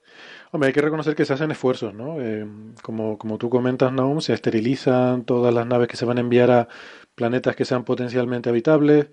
Hombre, 0.52 0.68
hay 0.68 0.74
que 0.74 0.82
reconocer 0.82 1.16
que 1.16 1.26
se 1.26 1.34
hacen 1.34 1.52
esfuerzos, 1.52 1.94
¿no? 1.94 2.20
Eh, 2.20 2.46
como, 2.82 3.18
como 3.18 3.38
tú 3.38 3.50
comentas, 3.50 3.94
Naum, 3.94 4.20
se 4.22 4.34
esterilizan 4.34 5.24
todas 5.24 5.54
las 5.54 5.66
naves 5.66 5.88
que 5.88 5.98
se 5.98 6.06
van 6.06 6.18
a 6.18 6.22
enviar 6.22 6.52
a 6.52 6.68
planetas 7.16 7.56
que 7.56 7.64
sean 7.64 7.86
potencialmente 7.86 8.50
habitables. 8.50 9.10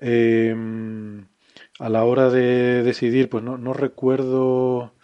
Eh, 0.00 0.54
a 1.78 1.88
la 1.88 2.04
hora 2.04 2.30
de 2.30 2.82
decidir, 2.82 3.28
pues 3.28 3.42
no, 3.44 3.58
no 3.58 3.72
recuerdo, 3.72 4.94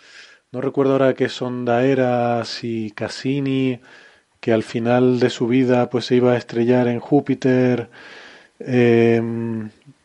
no 0.52 0.60
recuerdo 0.60 0.92
ahora 0.92 1.14
qué 1.14 1.28
sonda 1.28 1.84
era, 1.84 2.44
si 2.44 2.90
Cassini, 2.92 3.80
que 4.40 4.52
al 4.52 4.62
final 4.62 5.20
de 5.20 5.30
su 5.30 5.48
vida 5.48 5.90
pues 5.90 6.06
se 6.06 6.16
iba 6.16 6.32
a 6.32 6.38
estrellar 6.38 6.88
en 6.88 7.00
Júpiter. 7.00 7.90
Eh, 8.60 9.22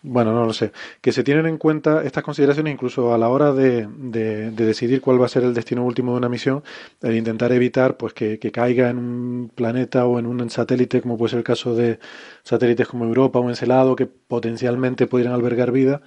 bueno, 0.03 0.33
no 0.33 0.45
lo 0.45 0.53
sé. 0.53 0.71
Que 0.99 1.11
se 1.11 1.23
tienen 1.23 1.45
en 1.45 1.57
cuenta 1.57 2.03
estas 2.03 2.23
consideraciones 2.23 2.73
incluso 2.73 3.13
a 3.13 3.17
la 3.19 3.29
hora 3.29 3.53
de, 3.53 3.87
de, 3.87 4.49
decidir 4.51 4.99
cuál 4.99 5.21
va 5.21 5.27
a 5.27 5.29
ser 5.29 5.43
el 5.43 5.53
destino 5.53 5.85
último 5.85 6.13
de 6.13 6.17
una 6.17 6.29
misión, 6.29 6.63
el 7.01 7.15
intentar 7.15 7.51
evitar 7.51 7.97
pues 7.97 8.13
que, 8.13 8.39
que, 8.39 8.51
caiga 8.51 8.89
en 8.89 8.97
un 8.97 9.51
planeta 9.53 10.05
o 10.07 10.17
en 10.17 10.25
un 10.25 10.49
satélite, 10.49 11.01
como 11.01 11.17
puede 11.17 11.29
ser 11.31 11.39
el 11.39 11.43
caso 11.43 11.75
de 11.75 11.99
satélites 12.43 12.87
como 12.87 13.05
Europa 13.05 13.39
o 13.39 13.49
Encelado, 13.49 13.95
que 13.95 14.07
potencialmente 14.07 15.05
pudieran 15.07 15.33
albergar 15.33 15.71
vida. 15.71 16.01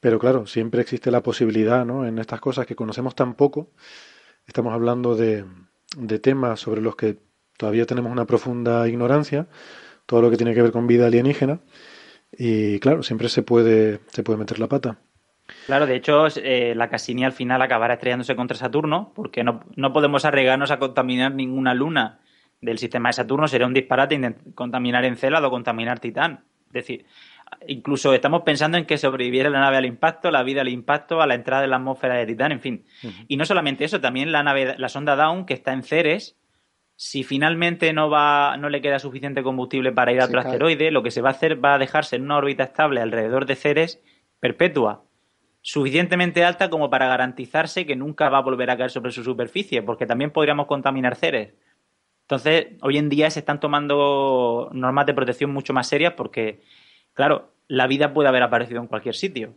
Pero 0.00 0.18
claro, 0.18 0.46
siempre 0.46 0.80
existe 0.82 1.10
la 1.10 1.22
posibilidad, 1.22 1.84
¿no? 1.86 2.06
En 2.06 2.18
estas 2.18 2.40
cosas 2.40 2.66
que 2.66 2.74
conocemos 2.76 3.14
tan 3.14 3.34
poco, 3.34 3.70
estamos 4.46 4.72
hablando 4.74 5.14
de, 5.14 5.44
de 5.96 6.18
temas 6.18 6.60
sobre 6.60 6.80
los 6.80 6.96
que 6.96 7.18
todavía 7.56 7.86
tenemos 7.86 8.10
una 8.12 8.26
profunda 8.26 8.88
ignorancia, 8.88 9.48
todo 10.06 10.22
lo 10.22 10.30
que 10.30 10.36
tiene 10.36 10.54
que 10.54 10.62
ver 10.62 10.72
con 10.72 10.86
vida 10.86 11.06
alienígena 11.06 11.60
y 12.32 12.78
claro, 12.80 13.02
siempre 13.02 13.28
se 13.28 13.42
puede, 13.42 14.00
se 14.08 14.22
puede 14.22 14.38
meter 14.38 14.58
la 14.58 14.68
pata. 14.68 14.98
Claro, 15.66 15.86
de 15.86 15.96
hecho, 15.96 16.26
eh, 16.36 16.74
la 16.76 16.88
Cassini 16.88 17.24
al 17.24 17.32
final 17.32 17.60
acabará 17.62 17.94
estrellándose 17.94 18.36
contra 18.36 18.56
Saturno, 18.56 19.12
porque 19.14 19.44
no, 19.44 19.64
no 19.76 19.92
podemos 19.92 20.24
arriesgarnos 20.24 20.70
a 20.70 20.78
contaminar 20.78 21.34
ninguna 21.34 21.74
luna 21.74 22.20
del 22.60 22.78
sistema 22.78 23.08
de 23.08 23.14
Saturno. 23.14 23.48
Sería 23.48 23.66
un 23.66 23.74
disparate 23.74 24.36
contaminar 24.54 25.04
Encélado 25.04 25.48
o 25.48 25.50
contaminar 25.50 25.98
Titán. 25.98 26.44
Es 26.68 26.72
decir, 26.74 27.06
incluso 27.66 28.14
estamos 28.14 28.42
pensando 28.42 28.78
en 28.78 28.86
que 28.86 28.96
sobreviviera 28.96 29.50
la 29.50 29.60
nave 29.60 29.78
al 29.78 29.86
impacto, 29.86 30.30
la 30.30 30.44
vida 30.44 30.60
al 30.60 30.68
impacto, 30.68 31.20
a 31.20 31.26
la 31.26 31.34
entrada 31.34 31.62
de 31.62 31.68
la 31.68 31.76
atmósfera 31.76 32.14
de 32.14 32.26
Titán, 32.26 32.52
en 32.52 32.60
fin. 32.60 32.84
Y 33.26 33.36
no 33.36 33.44
solamente 33.44 33.84
eso, 33.84 34.00
también 34.00 34.30
la 34.30 34.42
nave, 34.42 34.76
la 34.78 34.88
sonda 34.88 35.16
Down, 35.16 35.46
que 35.46 35.54
está 35.54 35.72
en 35.72 35.82
Ceres, 35.82 36.36
si 37.02 37.24
finalmente 37.24 37.94
no 37.94 38.10
va, 38.10 38.58
no 38.58 38.68
le 38.68 38.82
queda 38.82 38.98
suficiente 38.98 39.42
combustible 39.42 39.90
para 39.90 40.12
ir 40.12 40.20
a 40.20 40.26
otro 40.26 40.38
asteroide, 40.38 40.90
lo 40.90 41.02
que 41.02 41.10
se 41.10 41.22
va 41.22 41.30
a 41.30 41.32
hacer 41.32 41.64
va 41.64 41.72
a 41.72 41.78
dejarse 41.78 42.16
en 42.16 42.24
una 42.24 42.36
órbita 42.36 42.64
estable 42.64 43.00
alrededor 43.00 43.46
de 43.46 43.56
Ceres 43.56 44.02
perpetua, 44.38 45.02
suficientemente 45.62 46.44
alta 46.44 46.68
como 46.68 46.90
para 46.90 47.08
garantizarse 47.08 47.86
que 47.86 47.96
nunca 47.96 48.28
va 48.28 48.36
a 48.36 48.42
volver 48.42 48.70
a 48.70 48.76
caer 48.76 48.90
sobre 48.90 49.12
su 49.12 49.24
superficie, 49.24 49.80
porque 49.80 50.04
también 50.04 50.30
podríamos 50.30 50.66
contaminar 50.66 51.16
Ceres. 51.16 51.54
Entonces, 52.24 52.66
hoy 52.82 52.98
en 52.98 53.08
día 53.08 53.30
se 53.30 53.38
están 53.40 53.60
tomando 53.60 54.68
normas 54.74 55.06
de 55.06 55.14
protección 55.14 55.54
mucho 55.54 55.72
más 55.72 55.86
serias 55.86 56.12
porque, 56.12 56.60
claro, 57.14 57.54
la 57.66 57.86
vida 57.86 58.12
puede 58.12 58.28
haber 58.28 58.42
aparecido 58.42 58.78
en 58.78 58.88
cualquier 58.88 59.14
sitio. 59.14 59.54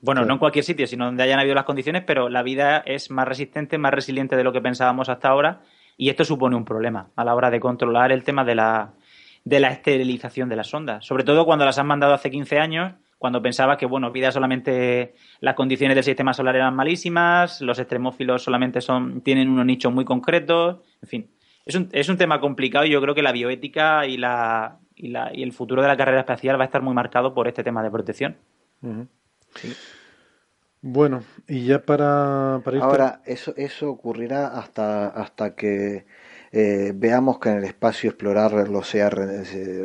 Bueno, 0.00 0.24
no 0.24 0.32
en 0.32 0.40
cualquier 0.40 0.64
sitio, 0.64 0.88
sino 0.88 1.04
donde 1.04 1.22
hayan 1.22 1.38
habido 1.38 1.54
las 1.54 1.64
condiciones, 1.64 2.02
pero 2.04 2.28
la 2.28 2.42
vida 2.42 2.78
es 2.78 3.12
más 3.12 3.28
resistente, 3.28 3.78
más 3.78 3.94
resiliente 3.94 4.34
de 4.34 4.42
lo 4.42 4.52
que 4.52 4.60
pensábamos 4.60 5.08
hasta 5.08 5.28
ahora 5.28 5.60
y 5.96 6.10
esto 6.10 6.24
supone 6.24 6.56
un 6.56 6.64
problema 6.64 7.10
a 7.16 7.24
la 7.24 7.34
hora 7.34 7.50
de 7.50 7.60
controlar 7.60 8.12
el 8.12 8.24
tema 8.24 8.44
de 8.44 8.54
la, 8.54 8.92
de 9.44 9.60
la 9.60 9.68
esterilización 9.68 10.48
de 10.48 10.56
las 10.56 10.68
sondas. 10.68 11.04
Sobre 11.04 11.24
todo 11.24 11.44
cuando 11.44 11.64
las 11.64 11.78
han 11.78 11.86
mandado 11.86 12.14
hace 12.14 12.30
15 12.30 12.58
años, 12.58 12.94
cuando 13.18 13.40
pensaba 13.40 13.78
que, 13.78 13.86
bueno, 13.86 14.12
vida 14.12 14.30
solamente 14.30 15.14
las 15.40 15.54
condiciones 15.54 15.94
del 15.94 16.04
sistema 16.04 16.34
solar 16.34 16.56
eran 16.56 16.74
malísimas, 16.74 17.60
los 17.62 17.78
extremófilos 17.78 18.42
solamente 18.42 18.80
son, 18.80 19.22
tienen 19.22 19.48
unos 19.48 19.64
nichos 19.64 19.92
muy 19.92 20.04
concretos, 20.04 20.78
en 21.02 21.08
fin. 21.08 21.30
Es 21.64 21.74
un, 21.74 21.88
es 21.92 22.08
un 22.08 22.16
tema 22.16 22.40
complicado 22.40 22.84
y 22.84 22.90
yo 22.90 23.00
creo 23.00 23.14
que 23.14 23.22
la 23.22 23.32
bioética 23.32 24.06
y, 24.06 24.18
la, 24.18 24.78
y, 24.94 25.08
la, 25.08 25.30
y 25.34 25.42
el 25.42 25.52
futuro 25.52 25.82
de 25.82 25.88
la 25.88 25.96
carrera 25.96 26.20
espacial 26.20 26.58
va 26.58 26.64
a 26.64 26.66
estar 26.66 26.82
muy 26.82 26.94
marcado 26.94 27.34
por 27.34 27.48
este 27.48 27.64
tema 27.64 27.82
de 27.82 27.90
protección. 27.90 28.36
Bueno, 30.88 31.24
y 31.48 31.64
ya 31.64 31.80
para, 31.80 32.60
para 32.64 32.78
Ahora, 32.78 33.20
eso, 33.24 33.52
eso 33.56 33.90
ocurrirá 33.90 34.46
hasta, 34.46 35.08
hasta 35.08 35.56
que 35.56 36.06
eh, 36.52 36.92
veamos 36.94 37.40
que 37.40 37.48
en 37.48 37.56
el 37.56 37.64
espacio 37.64 38.10
explorarlo 38.10 38.84
sea 38.84 39.10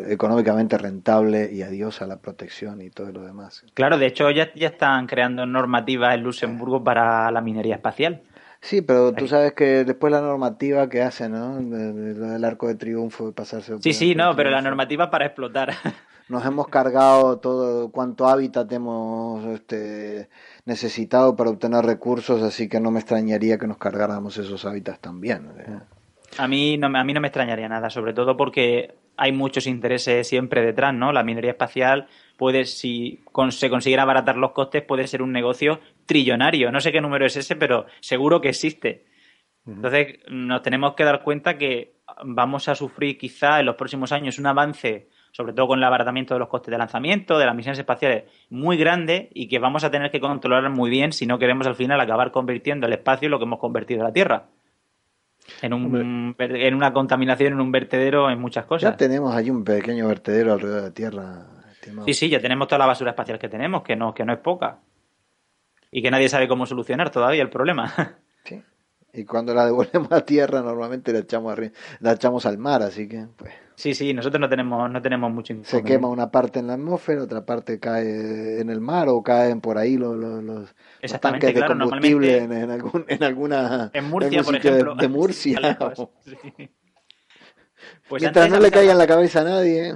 económicamente 0.09 0.77
rentable 0.77 1.51
y 1.51 1.63
adiós 1.63 2.03
a 2.03 2.05
la 2.05 2.17
protección 2.17 2.83
y 2.83 2.91
todo 2.91 3.11
lo 3.11 3.23
demás. 3.23 3.65
Claro, 3.73 3.97
de 3.97 4.05
hecho 4.05 4.29
ya, 4.29 4.53
ya 4.53 4.67
están 4.67 5.07
creando 5.07 5.47
normativas 5.47 6.13
en 6.13 6.21
Luxemburgo 6.21 6.83
para 6.83 7.31
la 7.31 7.41
minería 7.41 7.77
espacial. 7.77 8.21
Sí, 8.59 8.83
pero 8.83 9.11
tú 9.11 9.27
sabes 9.27 9.53
que 9.53 9.83
después 9.83 10.13
la 10.13 10.21
normativa 10.21 10.87
que 10.87 11.01
hacen, 11.01 11.31
¿no? 11.31 11.57
El 11.57 12.45
arco 12.45 12.67
de 12.67 12.75
triunfo, 12.75 13.25
de 13.25 13.33
pasarse. 13.33 13.75
Sí, 13.79 13.93
sí, 13.93 14.13
no, 14.13 14.35
pero 14.35 14.51
la 14.51 14.61
normativa 14.61 15.09
para 15.09 15.25
explotar. 15.25 15.73
Nos 16.31 16.45
hemos 16.45 16.69
cargado 16.69 17.39
todo 17.39 17.91
cuánto 17.91 18.25
hábitat 18.25 18.71
hemos 18.71 19.43
este, 19.47 20.29
necesitado 20.65 21.35
para 21.35 21.49
obtener 21.49 21.85
recursos, 21.85 22.41
así 22.41 22.69
que 22.69 22.79
no 22.79 22.91
me 22.91 22.99
extrañaría 22.99 23.57
que 23.57 23.67
nos 23.67 23.77
cargáramos 23.77 24.37
esos 24.37 24.65
hábitats 24.65 24.99
también. 24.99 25.49
A 26.37 26.47
mí, 26.47 26.77
no, 26.77 26.87
a 26.87 27.03
mí 27.03 27.13
no 27.13 27.21
me 27.21 27.27
extrañaría 27.27 27.67
nada, 27.67 27.89
sobre 27.89 28.13
todo 28.13 28.37
porque 28.37 28.95
hay 29.17 29.31
muchos 29.31 29.67
intereses 29.67 30.27
siempre 30.27 30.65
detrás, 30.65 30.93
¿no? 30.93 31.11
La 31.11 31.23
minería 31.23 31.51
espacial 31.51 32.07
puede, 32.37 32.65
si 32.65 33.23
se 33.49 33.69
consiguiera 33.69 34.03
abaratar 34.03 34.37
los 34.37 34.51
costes, 34.51 34.83
puede 34.83 35.07
ser 35.07 35.21
un 35.21 35.31
negocio 35.31 35.79
trillonario. 36.05 36.71
No 36.71 36.79
sé 36.79 36.91
qué 36.91 37.01
número 37.01 37.25
es 37.25 37.37
ese, 37.37 37.55
pero 37.55 37.85
seguro 37.99 38.41
que 38.41 38.49
existe. 38.49 39.05
Entonces, 39.65 40.19
nos 40.29 40.63
tenemos 40.63 40.95
que 40.95 41.03
dar 41.03 41.23
cuenta 41.23 41.57
que 41.57 41.97
vamos 42.23 42.67
a 42.67 42.75
sufrir 42.75 43.17
quizá 43.17 43.59
en 43.59 43.67
los 43.67 43.75
próximos 43.75 44.11
años 44.11 44.39
un 44.39 44.47
avance 44.47 45.09
sobre 45.31 45.53
todo 45.53 45.67
con 45.67 45.79
el 45.79 45.83
abaratamiento 45.83 46.33
de 46.33 46.39
los 46.39 46.49
costes 46.49 46.71
de 46.71 46.77
lanzamiento, 46.77 47.37
de 47.37 47.45
las 47.45 47.55
misiones 47.55 47.79
espaciales, 47.79 48.25
muy 48.49 48.77
grande 48.77 49.29
y 49.33 49.47
que 49.47 49.59
vamos 49.59 49.83
a 49.83 49.91
tener 49.91 50.11
que 50.11 50.19
controlar 50.19 50.69
muy 50.69 50.89
bien 50.89 51.13
si 51.13 51.25
no 51.25 51.39
queremos 51.39 51.67
al 51.67 51.75
final 51.75 51.99
acabar 51.99 52.31
convirtiendo 52.31 52.87
el 52.87 52.93
espacio 52.93 53.27
en 53.27 53.31
lo 53.31 53.39
que 53.39 53.45
hemos 53.45 53.59
convertido 53.59 54.03
la 54.03 54.13
Tierra. 54.13 54.45
En, 55.61 55.73
un, 55.73 56.35
en 56.37 56.75
una 56.75 56.93
contaminación, 56.93 57.53
en 57.53 57.61
un 57.61 57.71
vertedero, 57.71 58.29
en 58.29 58.39
muchas 58.39 58.65
cosas. 58.65 58.91
Ya 58.91 58.97
tenemos 58.97 59.35
allí 59.35 59.49
un 59.49 59.63
pequeño 59.63 60.07
vertedero 60.07 60.53
alrededor 60.53 60.81
de 60.81 60.87
la 60.87 60.93
Tierra. 60.93 61.45
Sí, 62.05 62.13
sí, 62.13 62.29
ya 62.29 62.39
tenemos 62.39 62.67
toda 62.67 62.79
la 62.79 62.85
basura 62.85 63.11
espacial 63.11 63.39
que 63.39 63.49
tenemos, 63.49 63.81
que 63.81 63.95
no, 63.95 64.13
que 64.13 64.23
no 64.23 64.33
es 64.33 64.39
poca. 64.39 64.79
Y 65.91 66.01
que 66.01 66.11
nadie 66.11 66.29
sabe 66.29 66.47
cómo 66.47 66.65
solucionar 66.65 67.09
todavía 67.09 67.41
el 67.41 67.49
problema. 67.49 67.93
Sí. 68.43 68.61
Y 69.13 69.25
cuando 69.25 69.53
la 69.53 69.65
devolvemos 69.65 70.11
a 70.11 70.21
tierra, 70.21 70.61
normalmente 70.61 71.11
la 71.11 71.19
echamos, 71.19 71.57
la 71.99 72.11
echamos 72.13 72.45
al 72.45 72.57
mar, 72.57 72.81
así 72.81 73.07
que, 73.07 73.27
pues. 73.35 73.53
Sí, 73.75 73.93
sí, 73.95 74.13
nosotros 74.13 74.39
no 74.39 74.47
tenemos, 74.47 74.91
no 74.91 75.01
tenemos 75.01 75.31
mucho 75.31 75.55
Se 75.63 75.83
quema 75.83 76.07
una 76.07 76.29
parte 76.29 76.59
en 76.59 76.67
la 76.67 76.73
atmósfera, 76.73 77.23
otra 77.23 77.43
parte 77.45 77.79
cae 77.79 78.61
en 78.61 78.69
el 78.69 78.79
mar 78.79 79.09
o 79.09 79.23
caen 79.23 79.59
por 79.59 79.79
ahí 79.79 79.97
los, 79.97 80.15
los, 80.15 80.75
tanques 81.19 81.55
de 81.55 81.65
combustible 81.65 82.37
en, 82.37 82.69
algún, 82.69 83.05
en 83.07 83.23
alguna... 83.23 83.89
En 83.93 84.07
Murcia, 84.07 84.43
por 84.43 84.55
ejemplo. 84.55 84.93
De, 84.95 85.07
Murcia. 85.09 85.79
pues 88.07 88.21
Mientras 88.21 88.51
no 88.51 88.59
le 88.59 88.69
caiga 88.69 88.91
en 88.91 88.99
la 88.99 89.07
cabeza 89.07 89.41
a 89.41 89.45
nadie. 89.45 89.95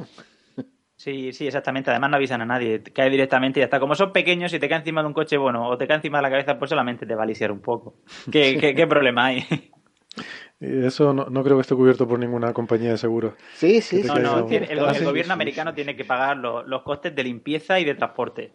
Sí, 1.06 1.34
sí, 1.34 1.46
exactamente. 1.46 1.92
Además 1.92 2.10
no 2.10 2.16
avisan 2.16 2.42
a 2.42 2.48
nadie. 2.48 2.82
Cae 2.82 3.12
directamente 3.12 3.60
y 3.60 3.62
ya 3.62 3.66
está. 3.66 3.80
Como 3.80 3.94
son 3.94 4.12
pequeños, 4.12 4.50
si 4.50 4.58
te 4.58 4.68
cae 4.68 4.80
encima 4.80 5.02
de 5.02 5.08
un 5.08 5.14
coche, 5.14 5.38
bueno, 5.38 5.70
o 5.70 5.78
te 5.78 5.86
cae 5.86 5.98
encima 5.98 6.18
de 6.18 6.24
la 6.24 6.32
cabeza, 6.32 6.58
pues 6.58 6.70
solamente 6.70 7.06
te 7.06 7.14
va 7.14 7.22
a 7.22 7.26
lisiar 7.28 7.52
un 7.52 7.62
poco. 7.62 7.98
¿Qué, 8.32 8.58
qué, 8.60 8.74
qué 8.74 8.88
problema 8.88 9.26
hay? 9.26 9.46
Eso 10.60 11.14
no, 11.14 11.26
no, 11.26 11.44
creo 11.44 11.58
que 11.58 11.62
esté 11.62 11.76
cubierto 11.76 12.08
por 12.08 12.18
ninguna 12.18 12.54
compañía 12.54 12.90
de 12.90 12.98
seguros. 12.98 13.36
Sí, 13.54 13.82
sí, 13.82 14.02
sí. 14.02 14.10
el, 14.10 15.06
gobierno 15.06 15.34
americano 15.34 15.76
tiene 15.76 15.96
que 15.96 16.06
pagar 16.06 16.38
los, 16.38 16.82
costes 16.82 17.16
de 17.16 17.24
limpieza 17.24 17.80
y 17.80 17.86
de 17.86 17.94
transporte. 17.94 18.54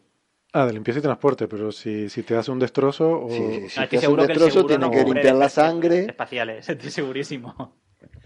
Ah, 0.52 0.66
de 0.66 0.72
limpieza 0.72 0.98
y 0.98 1.02
transporte, 1.02 1.47
pero 1.47 1.70
si, 1.70 2.09
si 2.09 2.24
te 2.24 2.36
hace 2.36 2.51
un 2.51 2.59
destrozo... 2.59 3.27
O... 3.27 3.31
Sí, 3.31 3.68
si 3.68 3.86
te 3.86 3.98
hace 3.98 4.09
un 4.09 4.27
destrozo, 4.27 4.66
tiene 4.66 4.90
que 4.90 5.05
limpiar 5.05 5.36
la 5.36 5.48
sangre. 5.48 6.06
Espaciales, 6.06 6.68
estoy 6.68 6.90
segurísimo. 6.90 7.77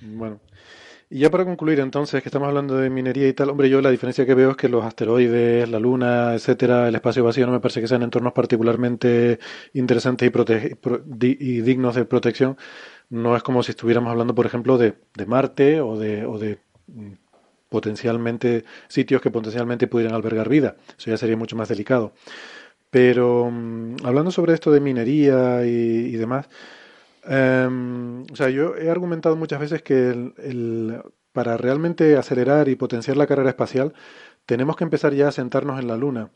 Bueno. 0.01 0.41
Y 1.11 1.21
ya 1.21 1.31
para 1.31 1.45
concluir, 1.45 1.81
entonces, 1.81 2.23
que 2.23 2.29
estamos 2.29 2.49
hablando 2.49 2.77
de 2.77 2.91
minería 2.91 3.29
y 3.29 3.33
tal, 3.35 3.51
hombre, 3.51 3.69
yo 3.69 3.81
la 3.81 3.91
diferencia 3.91 4.27
que 4.27 4.35
veo 4.35 4.51
es 4.53 4.57
que 4.57 4.69
los 4.69 4.85
asteroides, 4.85 5.69
la 5.69 5.79
Luna, 5.79 6.35
etcétera, 6.35 6.89
el 6.89 6.95
espacio 6.95 7.23
vacío 7.23 7.47
no 7.47 7.53
me 7.53 7.61
parece 7.61 7.81
que 7.81 7.89
sean 7.89 8.03
entornos 8.03 8.33
particularmente 8.33 9.39
interesantes 9.75 10.31
y, 10.31 11.27
y 11.27 11.61
dignos 11.61 11.95
de 11.95 12.05
protección 12.05 12.57
no 13.11 13.37
es 13.37 13.43
como 13.43 13.63
si 13.63 13.71
estuviéramos 13.73 14.11
hablando, 14.11 14.35
por 14.35 14.47
ejemplo, 14.47 14.79
de, 14.79 14.95
de 15.15 15.27
Marte 15.27 15.81
o 15.81 15.97
de, 15.97 16.27
o 16.27 16.39
de 16.39 16.59
mm, 16.89 17.13
potencialmente 17.69 18.65
sitios 18.89 19.21
que 19.23 19.31
potencialmente 19.31 19.87
pudieran 19.87 20.15
albergar 20.15 20.49
vida. 20.49 20.77
Eso 20.99 21.11
ya 21.11 21.17
sería 21.17 21.37
mucho 21.37 21.57
más 21.57 21.69
delicado. 21.69 22.13
Pero 22.91 23.51
mm, 23.51 23.97
hablando 24.05 24.31
sobre 24.31 24.55
esto 24.55 24.71
de 24.71 24.81
minería 24.81 25.65
y, 25.67 26.13
demás, 26.17 26.49
em, 27.27 28.23
o 28.31 28.37
sea, 28.37 28.51
yo 28.51 28.77
he 28.77 28.91
argumentado 28.91 29.37
muchas 29.37 29.61
veces 29.61 29.83
que 29.83 30.33
para 31.33 31.57
realmente 31.57 32.17
acelerar 32.17 32.69
y 32.69 32.77
potenciar 32.77 33.17
la 33.17 33.27
carrera 33.27 33.51
espacial, 33.51 33.93
tenemos 34.47 34.77
que 34.77 34.85
empezar 34.85 35.15
ya 35.15 35.29
a 35.29 35.33
sentarnos 35.33 35.81
en 35.81 35.89
la 35.89 35.97
Luna. 35.97 36.31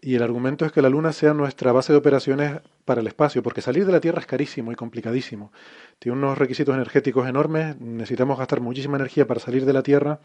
Y 0.00 0.16
el 0.16 0.22
argumento 0.22 0.66
es 0.66 0.72
que 0.72 0.82
la 0.82 0.90
Luna 0.90 1.14
sea 1.14 1.32
nuestra 1.32 1.72
base 1.72 1.92
de 1.92 1.98
operaciones 1.98 2.60
para 2.84 3.00
el 3.00 3.06
espacio, 3.06 3.42
porque 3.42 3.62
salir 3.62 3.86
de 3.86 3.92
la 3.92 4.00
Tierra 4.00 4.20
es 4.20 4.26
carísimo 4.26 4.70
y 4.70 4.74
complicadísimo. 4.74 5.50
Tiene 5.98 6.18
unos 6.18 6.36
requisitos 6.36 6.74
energéticos 6.74 7.26
enormes, 7.26 7.80
necesitamos 7.80 8.38
gastar 8.38 8.60
muchísima 8.60 8.96
energía 8.96 9.26
para 9.26 9.40
salir 9.40 9.64
de 9.64 9.72
la 9.72 9.82
Tierra. 9.82 10.20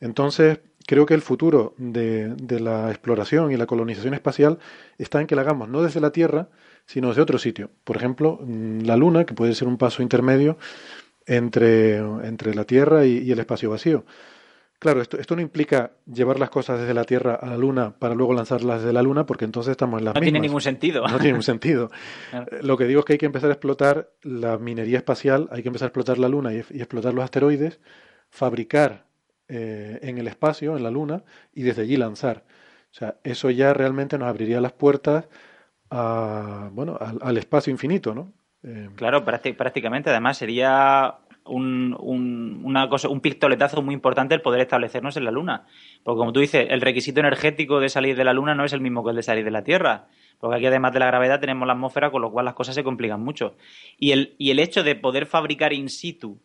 Entonces, 0.00 0.60
creo 0.86 1.06
que 1.06 1.14
el 1.14 1.22
futuro 1.22 1.72
de, 1.78 2.34
de 2.34 2.60
la 2.60 2.90
exploración 2.90 3.52
y 3.52 3.56
la 3.56 3.64
colonización 3.64 4.12
espacial 4.12 4.58
está 4.98 5.22
en 5.22 5.26
que 5.26 5.34
la 5.34 5.42
hagamos 5.42 5.70
no 5.70 5.82
desde 5.82 6.00
la 6.00 6.10
Tierra, 6.10 6.50
sino 6.86 7.08
desde 7.08 7.22
otro 7.22 7.38
sitio. 7.38 7.70
Por 7.84 7.96
ejemplo, 7.96 8.38
mm, 8.40 8.80
la 8.80 8.96
Luna, 8.96 9.24
que 9.24 9.34
puede 9.34 9.54
ser 9.54 9.68
un 9.68 9.76
paso 9.76 10.02
intermedio 10.02 10.56
entre, 11.26 11.96
entre 11.96 12.54
la 12.54 12.64
Tierra 12.64 13.04
y 13.04 13.30
el 13.30 13.38
espacio 13.38 13.70
vacío. 13.70 14.04
Claro, 14.78 15.00
esto, 15.00 15.18
esto 15.18 15.34
no 15.34 15.40
implica 15.40 15.92
llevar 16.04 16.38
las 16.38 16.50
cosas 16.50 16.78
desde 16.78 16.92
la 16.92 17.04
Tierra 17.04 17.34
a 17.34 17.46
la 17.46 17.56
Luna 17.56 17.94
para 17.98 18.14
luego 18.14 18.34
lanzarlas 18.34 18.82
desde 18.82 18.92
la 18.92 19.02
Luna, 19.02 19.24
porque 19.24 19.46
entonces 19.46 19.70
estamos 19.70 19.98
en 19.98 20.04
las 20.04 20.14
no 20.14 20.20
mismas. 20.20 20.32
Tiene 20.32 20.46
ningún 20.46 20.60
sentido. 20.60 21.02
No 21.02 21.16
tiene 21.16 21.28
ningún 21.28 21.42
sentido. 21.42 21.90
Eh, 22.32 22.58
lo 22.62 22.76
que 22.76 22.84
digo 22.86 23.00
es 23.00 23.06
que 23.06 23.14
hay 23.14 23.18
que 23.18 23.26
empezar 23.26 23.50
a 23.50 23.52
explotar 23.54 24.10
la 24.22 24.58
minería 24.58 24.98
espacial, 24.98 25.48
hay 25.52 25.62
que 25.62 25.68
empezar 25.68 25.86
a 25.86 25.88
explotar 25.88 26.18
la 26.18 26.28
Luna 26.28 26.52
y, 26.52 26.58
explotar 26.58 27.14
los 27.14 27.24
asteroides, 27.24 27.80
fabricar 28.30 29.06
eh, 29.48 29.98
en 30.02 30.18
el 30.18 30.26
espacio, 30.26 30.76
en 30.76 30.82
la 30.82 30.90
Luna, 30.90 31.24
y 31.54 31.62
desde 31.62 31.82
allí 31.82 31.96
lanzar. 31.96 32.44
O 32.90 32.94
sea, 32.94 33.16
eso 33.24 33.50
ya 33.50 33.72
realmente 33.72 34.18
nos 34.18 34.28
abriría 34.28 34.60
las 34.60 34.72
puertas 34.72 35.28
bueno, 35.90 36.98
al, 37.20 37.36
espacio 37.36 37.70
infinito, 37.70 38.14
¿no? 38.14 38.32
Eh, 38.62 38.90
claro, 38.96 39.24
prácticamente. 39.24 40.10
Además, 40.10 40.38
sería 40.38 41.18
un, 41.44 41.96
un, 41.98 42.62
una 42.64 42.88
cosa, 42.88 43.08
un 43.08 43.20
pistoletazo 43.20 43.82
muy 43.82 43.94
importante 43.94 44.34
el 44.34 44.42
poder 44.42 44.60
establecernos 44.60 45.16
en 45.16 45.24
la 45.24 45.30
Luna. 45.30 45.66
Porque 46.02 46.18
como 46.18 46.32
tú 46.32 46.40
dices, 46.40 46.66
el 46.70 46.80
requisito 46.80 47.20
energético 47.20 47.80
de 47.80 47.88
salir 47.88 48.16
de 48.16 48.24
la 48.24 48.32
Luna 48.32 48.54
no 48.54 48.64
es 48.64 48.72
el 48.72 48.80
mismo 48.80 49.04
que 49.04 49.10
el 49.10 49.16
de 49.16 49.22
salir 49.22 49.44
de 49.44 49.50
la 49.50 49.64
Tierra. 49.64 50.08
Porque 50.38 50.56
aquí 50.56 50.66
además 50.66 50.92
de 50.92 51.00
la 51.00 51.06
gravedad 51.06 51.40
tenemos 51.40 51.66
la 51.66 51.74
atmósfera, 51.74 52.10
con 52.10 52.22
lo 52.22 52.30
cual 52.30 52.44
las 52.44 52.54
cosas 52.54 52.74
se 52.74 52.84
complican 52.84 53.22
mucho. 53.22 53.56
Y 53.98 54.12
el, 54.12 54.34
y 54.38 54.50
el 54.50 54.58
hecho 54.58 54.82
de 54.82 54.96
poder 54.96 55.26
fabricar 55.26 55.72
in 55.72 55.88
situ 55.88 56.40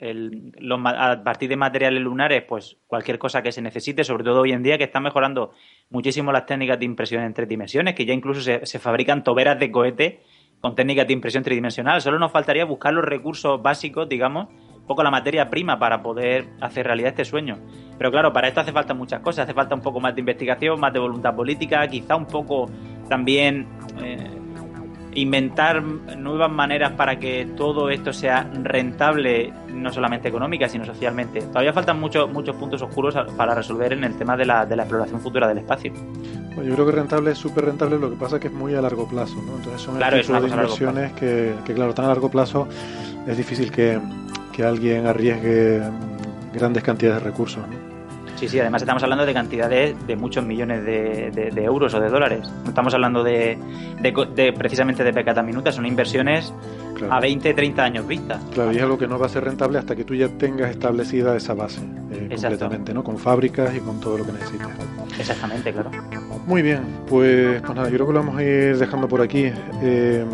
a 0.00 1.22
partir 1.22 1.48
de 1.48 1.56
materiales 1.56 2.02
lunares, 2.02 2.42
pues 2.48 2.78
cualquier 2.86 3.18
cosa 3.18 3.42
que 3.42 3.52
se 3.52 3.60
necesite, 3.60 4.04
sobre 4.04 4.24
todo 4.24 4.40
hoy 4.40 4.52
en 4.52 4.62
día 4.62 4.78
que 4.78 4.84
están 4.84 5.02
mejorando 5.02 5.52
muchísimo 5.90 6.32
las 6.32 6.46
técnicas 6.46 6.78
de 6.78 6.86
impresión 6.86 7.22
en 7.22 7.34
tres 7.34 7.48
dimensiones, 7.48 7.94
que 7.94 8.06
ya 8.06 8.14
incluso 8.14 8.40
se, 8.40 8.64
se 8.64 8.78
fabrican 8.78 9.22
toberas 9.22 9.58
de 9.58 9.70
cohete 9.70 10.20
con 10.60 10.74
técnicas 10.74 11.06
de 11.06 11.12
impresión 11.12 11.42
tridimensional. 11.42 12.00
Solo 12.00 12.18
nos 12.18 12.32
faltaría 12.32 12.64
buscar 12.64 12.92
los 12.92 13.04
recursos 13.04 13.60
básicos, 13.62 14.08
digamos, 14.08 14.48
un 14.48 14.86
poco 14.86 15.02
la 15.02 15.10
materia 15.10 15.48
prima 15.48 15.78
para 15.78 16.02
poder 16.02 16.48
hacer 16.60 16.86
realidad 16.86 17.10
este 17.10 17.24
sueño. 17.24 17.58
Pero 17.96 18.10
claro, 18.10 18.32
para 18.32 18.48
esto 18.48 18.60
hace 18.60 18.72
falta 18.72 18.94
muchas 18.94 19.20
cosas, 19.20 19.44
hace 19.44 19.54
falta 19.54 19.74
un 19.74 19.82
poco 19.82 20.00
más 20.00 20.14
de 20.14 20.20
investigación, 20.20 20.80
más 20.80 20.92
de 20.92 20.98
voluntad 20.98 21.34
política, 21.34 21.86
quizá 21.88 22.16
un 22.16 22.26
poco 22.26 22.70
también 23.08 23.68
eh, 24.02 24.39
inventar 25.14 25.82
nuevas 25.82 26.50
maneras 26.50 26.92
para 26.92 27.18
que 27.18 27.48
todo 27.56 27.90
esto 27.90 28.12
sea 28.12 28.48
rentable, 28.62 29.52
no 29.72 29.92
solamente 29.92 30.28
económica, 30.28 30.68
sino 30.68 30.84
socialmente. 30.84 31.42
Todavía 31.42 31.72
faltan 31.72 31.98
muchos 31.98 32.30
muchos 32.30 32.54
puntos 32.56 32.82
oscuros 32.82 33.14
para 33.36 33.54
resolver 33.54 33.92
en 33.92 34.04
el 34.04 34.16
tema 34.16 34.36
de 34.36 34.46
la, 34.46 34.66
de 34.66 34.76
la 34.76 34.82
exploración 34.82 35.20
futura 35.20 35.48
del 35.48 35.58
espacio. 35.58 35.92
Bueno, 36.54 36.64
yo 36.64 36.74
creo 36.74 36.86
que 36.86 36.92
rentable 36.92 37.32
es 37.32 37.38
súper 37.38 37.64
rentable, 37.64 37.98
lo 37.98 38.10
que 38.10 38.16
pasa 38.16 38.36
es 38.36 38.42
que 38.42 38.48
es 38.48 38.54
muy 38.54 38.74
a 38.74 38.82
largo 38.82 39.08
plazo, 39.08 39.36
¿no? 39.46 39.56
Entonces 39.56 39.80
son 39.80 39.96
claro, 39.96 40.16
de 40.16 40.48
inversiones 40.48 41.12
que, 41.12 41.54
que, 41.64 41.74
claro, 41.74 41.94
tan 41.94 42.04
a 42.06 42.08
largo 42.08 42.30
plazo 42.30 42.68
es 43.26 43.36
difícil 43.36 43.70
que, 43.70 43.98
que 44.52 44.64
alguien 44.64 45.06
arriesgue 45.06 45.80
grandes 46.52 46.82
cantidades 46.82 47.22
de 47.22 47.30
recursos, 47.30 47.62
¿no? 47.68 47.89
Sí, 48.40 48.48
sí, 48.48 48.58
además 48.58 48.80
estamos 48.80 49.02
hablando 49.02 49.26
de 49.26 49.34
cantidades 49.34 49.94
de 50.06 50.16
muchos 50.16 50.42
millones 50.46 50.82
de, 50.82 51.52
euros 51.56 51.92
o 51.92 52.00
de 52.00 52.08
dólares. 52.08 52.50
No 52.62 52.70
estamos 52.70 52.94
hablando 52.94 53.22
de, 53.22 53.58
de, 54.00 54.52
precisamente 54.54 55.04
de 55.04 55.12
pecata 55.12 55.42
minuta, 55.42 55.70
son 55.70 55.84
inversiones 55.84 56.50
a 57.10 57.20
20, 57.20 57.52
30 57.52 57.84
años 57.84 58.08
vista. 58.08 58.40
Claro, 58.54 58.72
y 58.72 58.76
es 58.76 58.82
algo 58.82 58.96
que 58.96 59.06
no 59.06 59.18
va 59.18 59.26
a 59.26 59.28
ser 59.28 59.44
rentable 59.44 59.78
hasta 59.78 59.94
que 59.94 60.04
tú 60.04 60.14
ya 60.14 60.28
tengas 60.38 60.70
establecida 60.70 61.36
esa 61.36 61.52
base 61.52 61.82
eh, 62.30 62.36
completamente, 62.36 62.94
¿no? 62.94 63.02
Con 63.02 63.18
fábricas 63.18 63.74
y 63.74 63.80
con 63.80 64.00
todo 64.00 64.18
lo 64.18 64.24
que 64.24 64.32
necesites. 64.32 64.68
Exactamente, 65.18 65.72
claro. 65.72 65.90
Muy 66.46 66.62
bien, 66.62 66.82
pues, 67.08 67.60
pues 67.60 67.74
nada, 67.74 67.88
yo 67.88 67.94
creo 67.96 68.06
que 68.06 68.12
lo 68.12 68.20
vamos 68.20 68.36
a 68.36 68.42
ir 68.42 68.78
dejando 68.78 69.08
por 69.08 69.20
aquí. 69.20 69.50
Eh, 69.82 70.24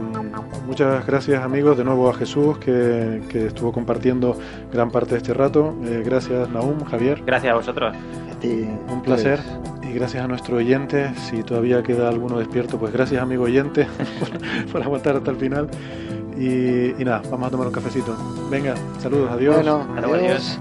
muchas 0.67 1.07
gracias 1.07 1.43
amigos, 1.43 1.77
de 1.77 1.85
nuevo 1.85 2.09
a 2.09 2.15
Jesús 2.15 2.59
que, 2.59 3.23
que 3.29 3.47
estuvo 3.47 3.73
compartiendo 3.73 4.39
gran 4.73 4.91
parte 4.91 5.13
de 5.13 5.19
este 5.19 5.35
rato. 5.35 5.75
Eh, 5.85 6.03
gracias 6.05 6.49
Naum, 6.51 6.85
Javier. 6.85 7.23
Gracias 7.25 7.53
a 7.53 7.57
vosotros. 7.57 7.97
Un 8.89 9.03
placer 9.03 9.41
y 9.83 9.93
gracias 9.93 10.25
a 10.25 10.29
nuestro 10.29 10.59
oyente. 10.59 11.13
Si 11.17 11.43
todavía 11.43 11.83
queda 11.83 12.09
alguno 12.09 12.39
despierto, 12.39 12.79
pues 12.79 12.93
gracias 12.93 13.21
amigo 13.21 13.45
oyente 13.45 13.89
por, 14.73 14.83
aguantar 14.83 15.17
hasta 15.17 15.31
el 15.31 15.37
final. 15.37 15.69
Y, 16.39 17.01
y, 17.01 17.05
nada, 17.05 17.23
vamos 17.31 17.49
a 17.49 17.51
tomar 17.51 17.67
un 17.67 17.73
cafecito. 17.73 18.15
Venga, 18.51 18.75
saludos, 19.01 19.31
adiós. 19.33 19.57
Bueno, 19.57 19.87
adiós. 19.97 20.61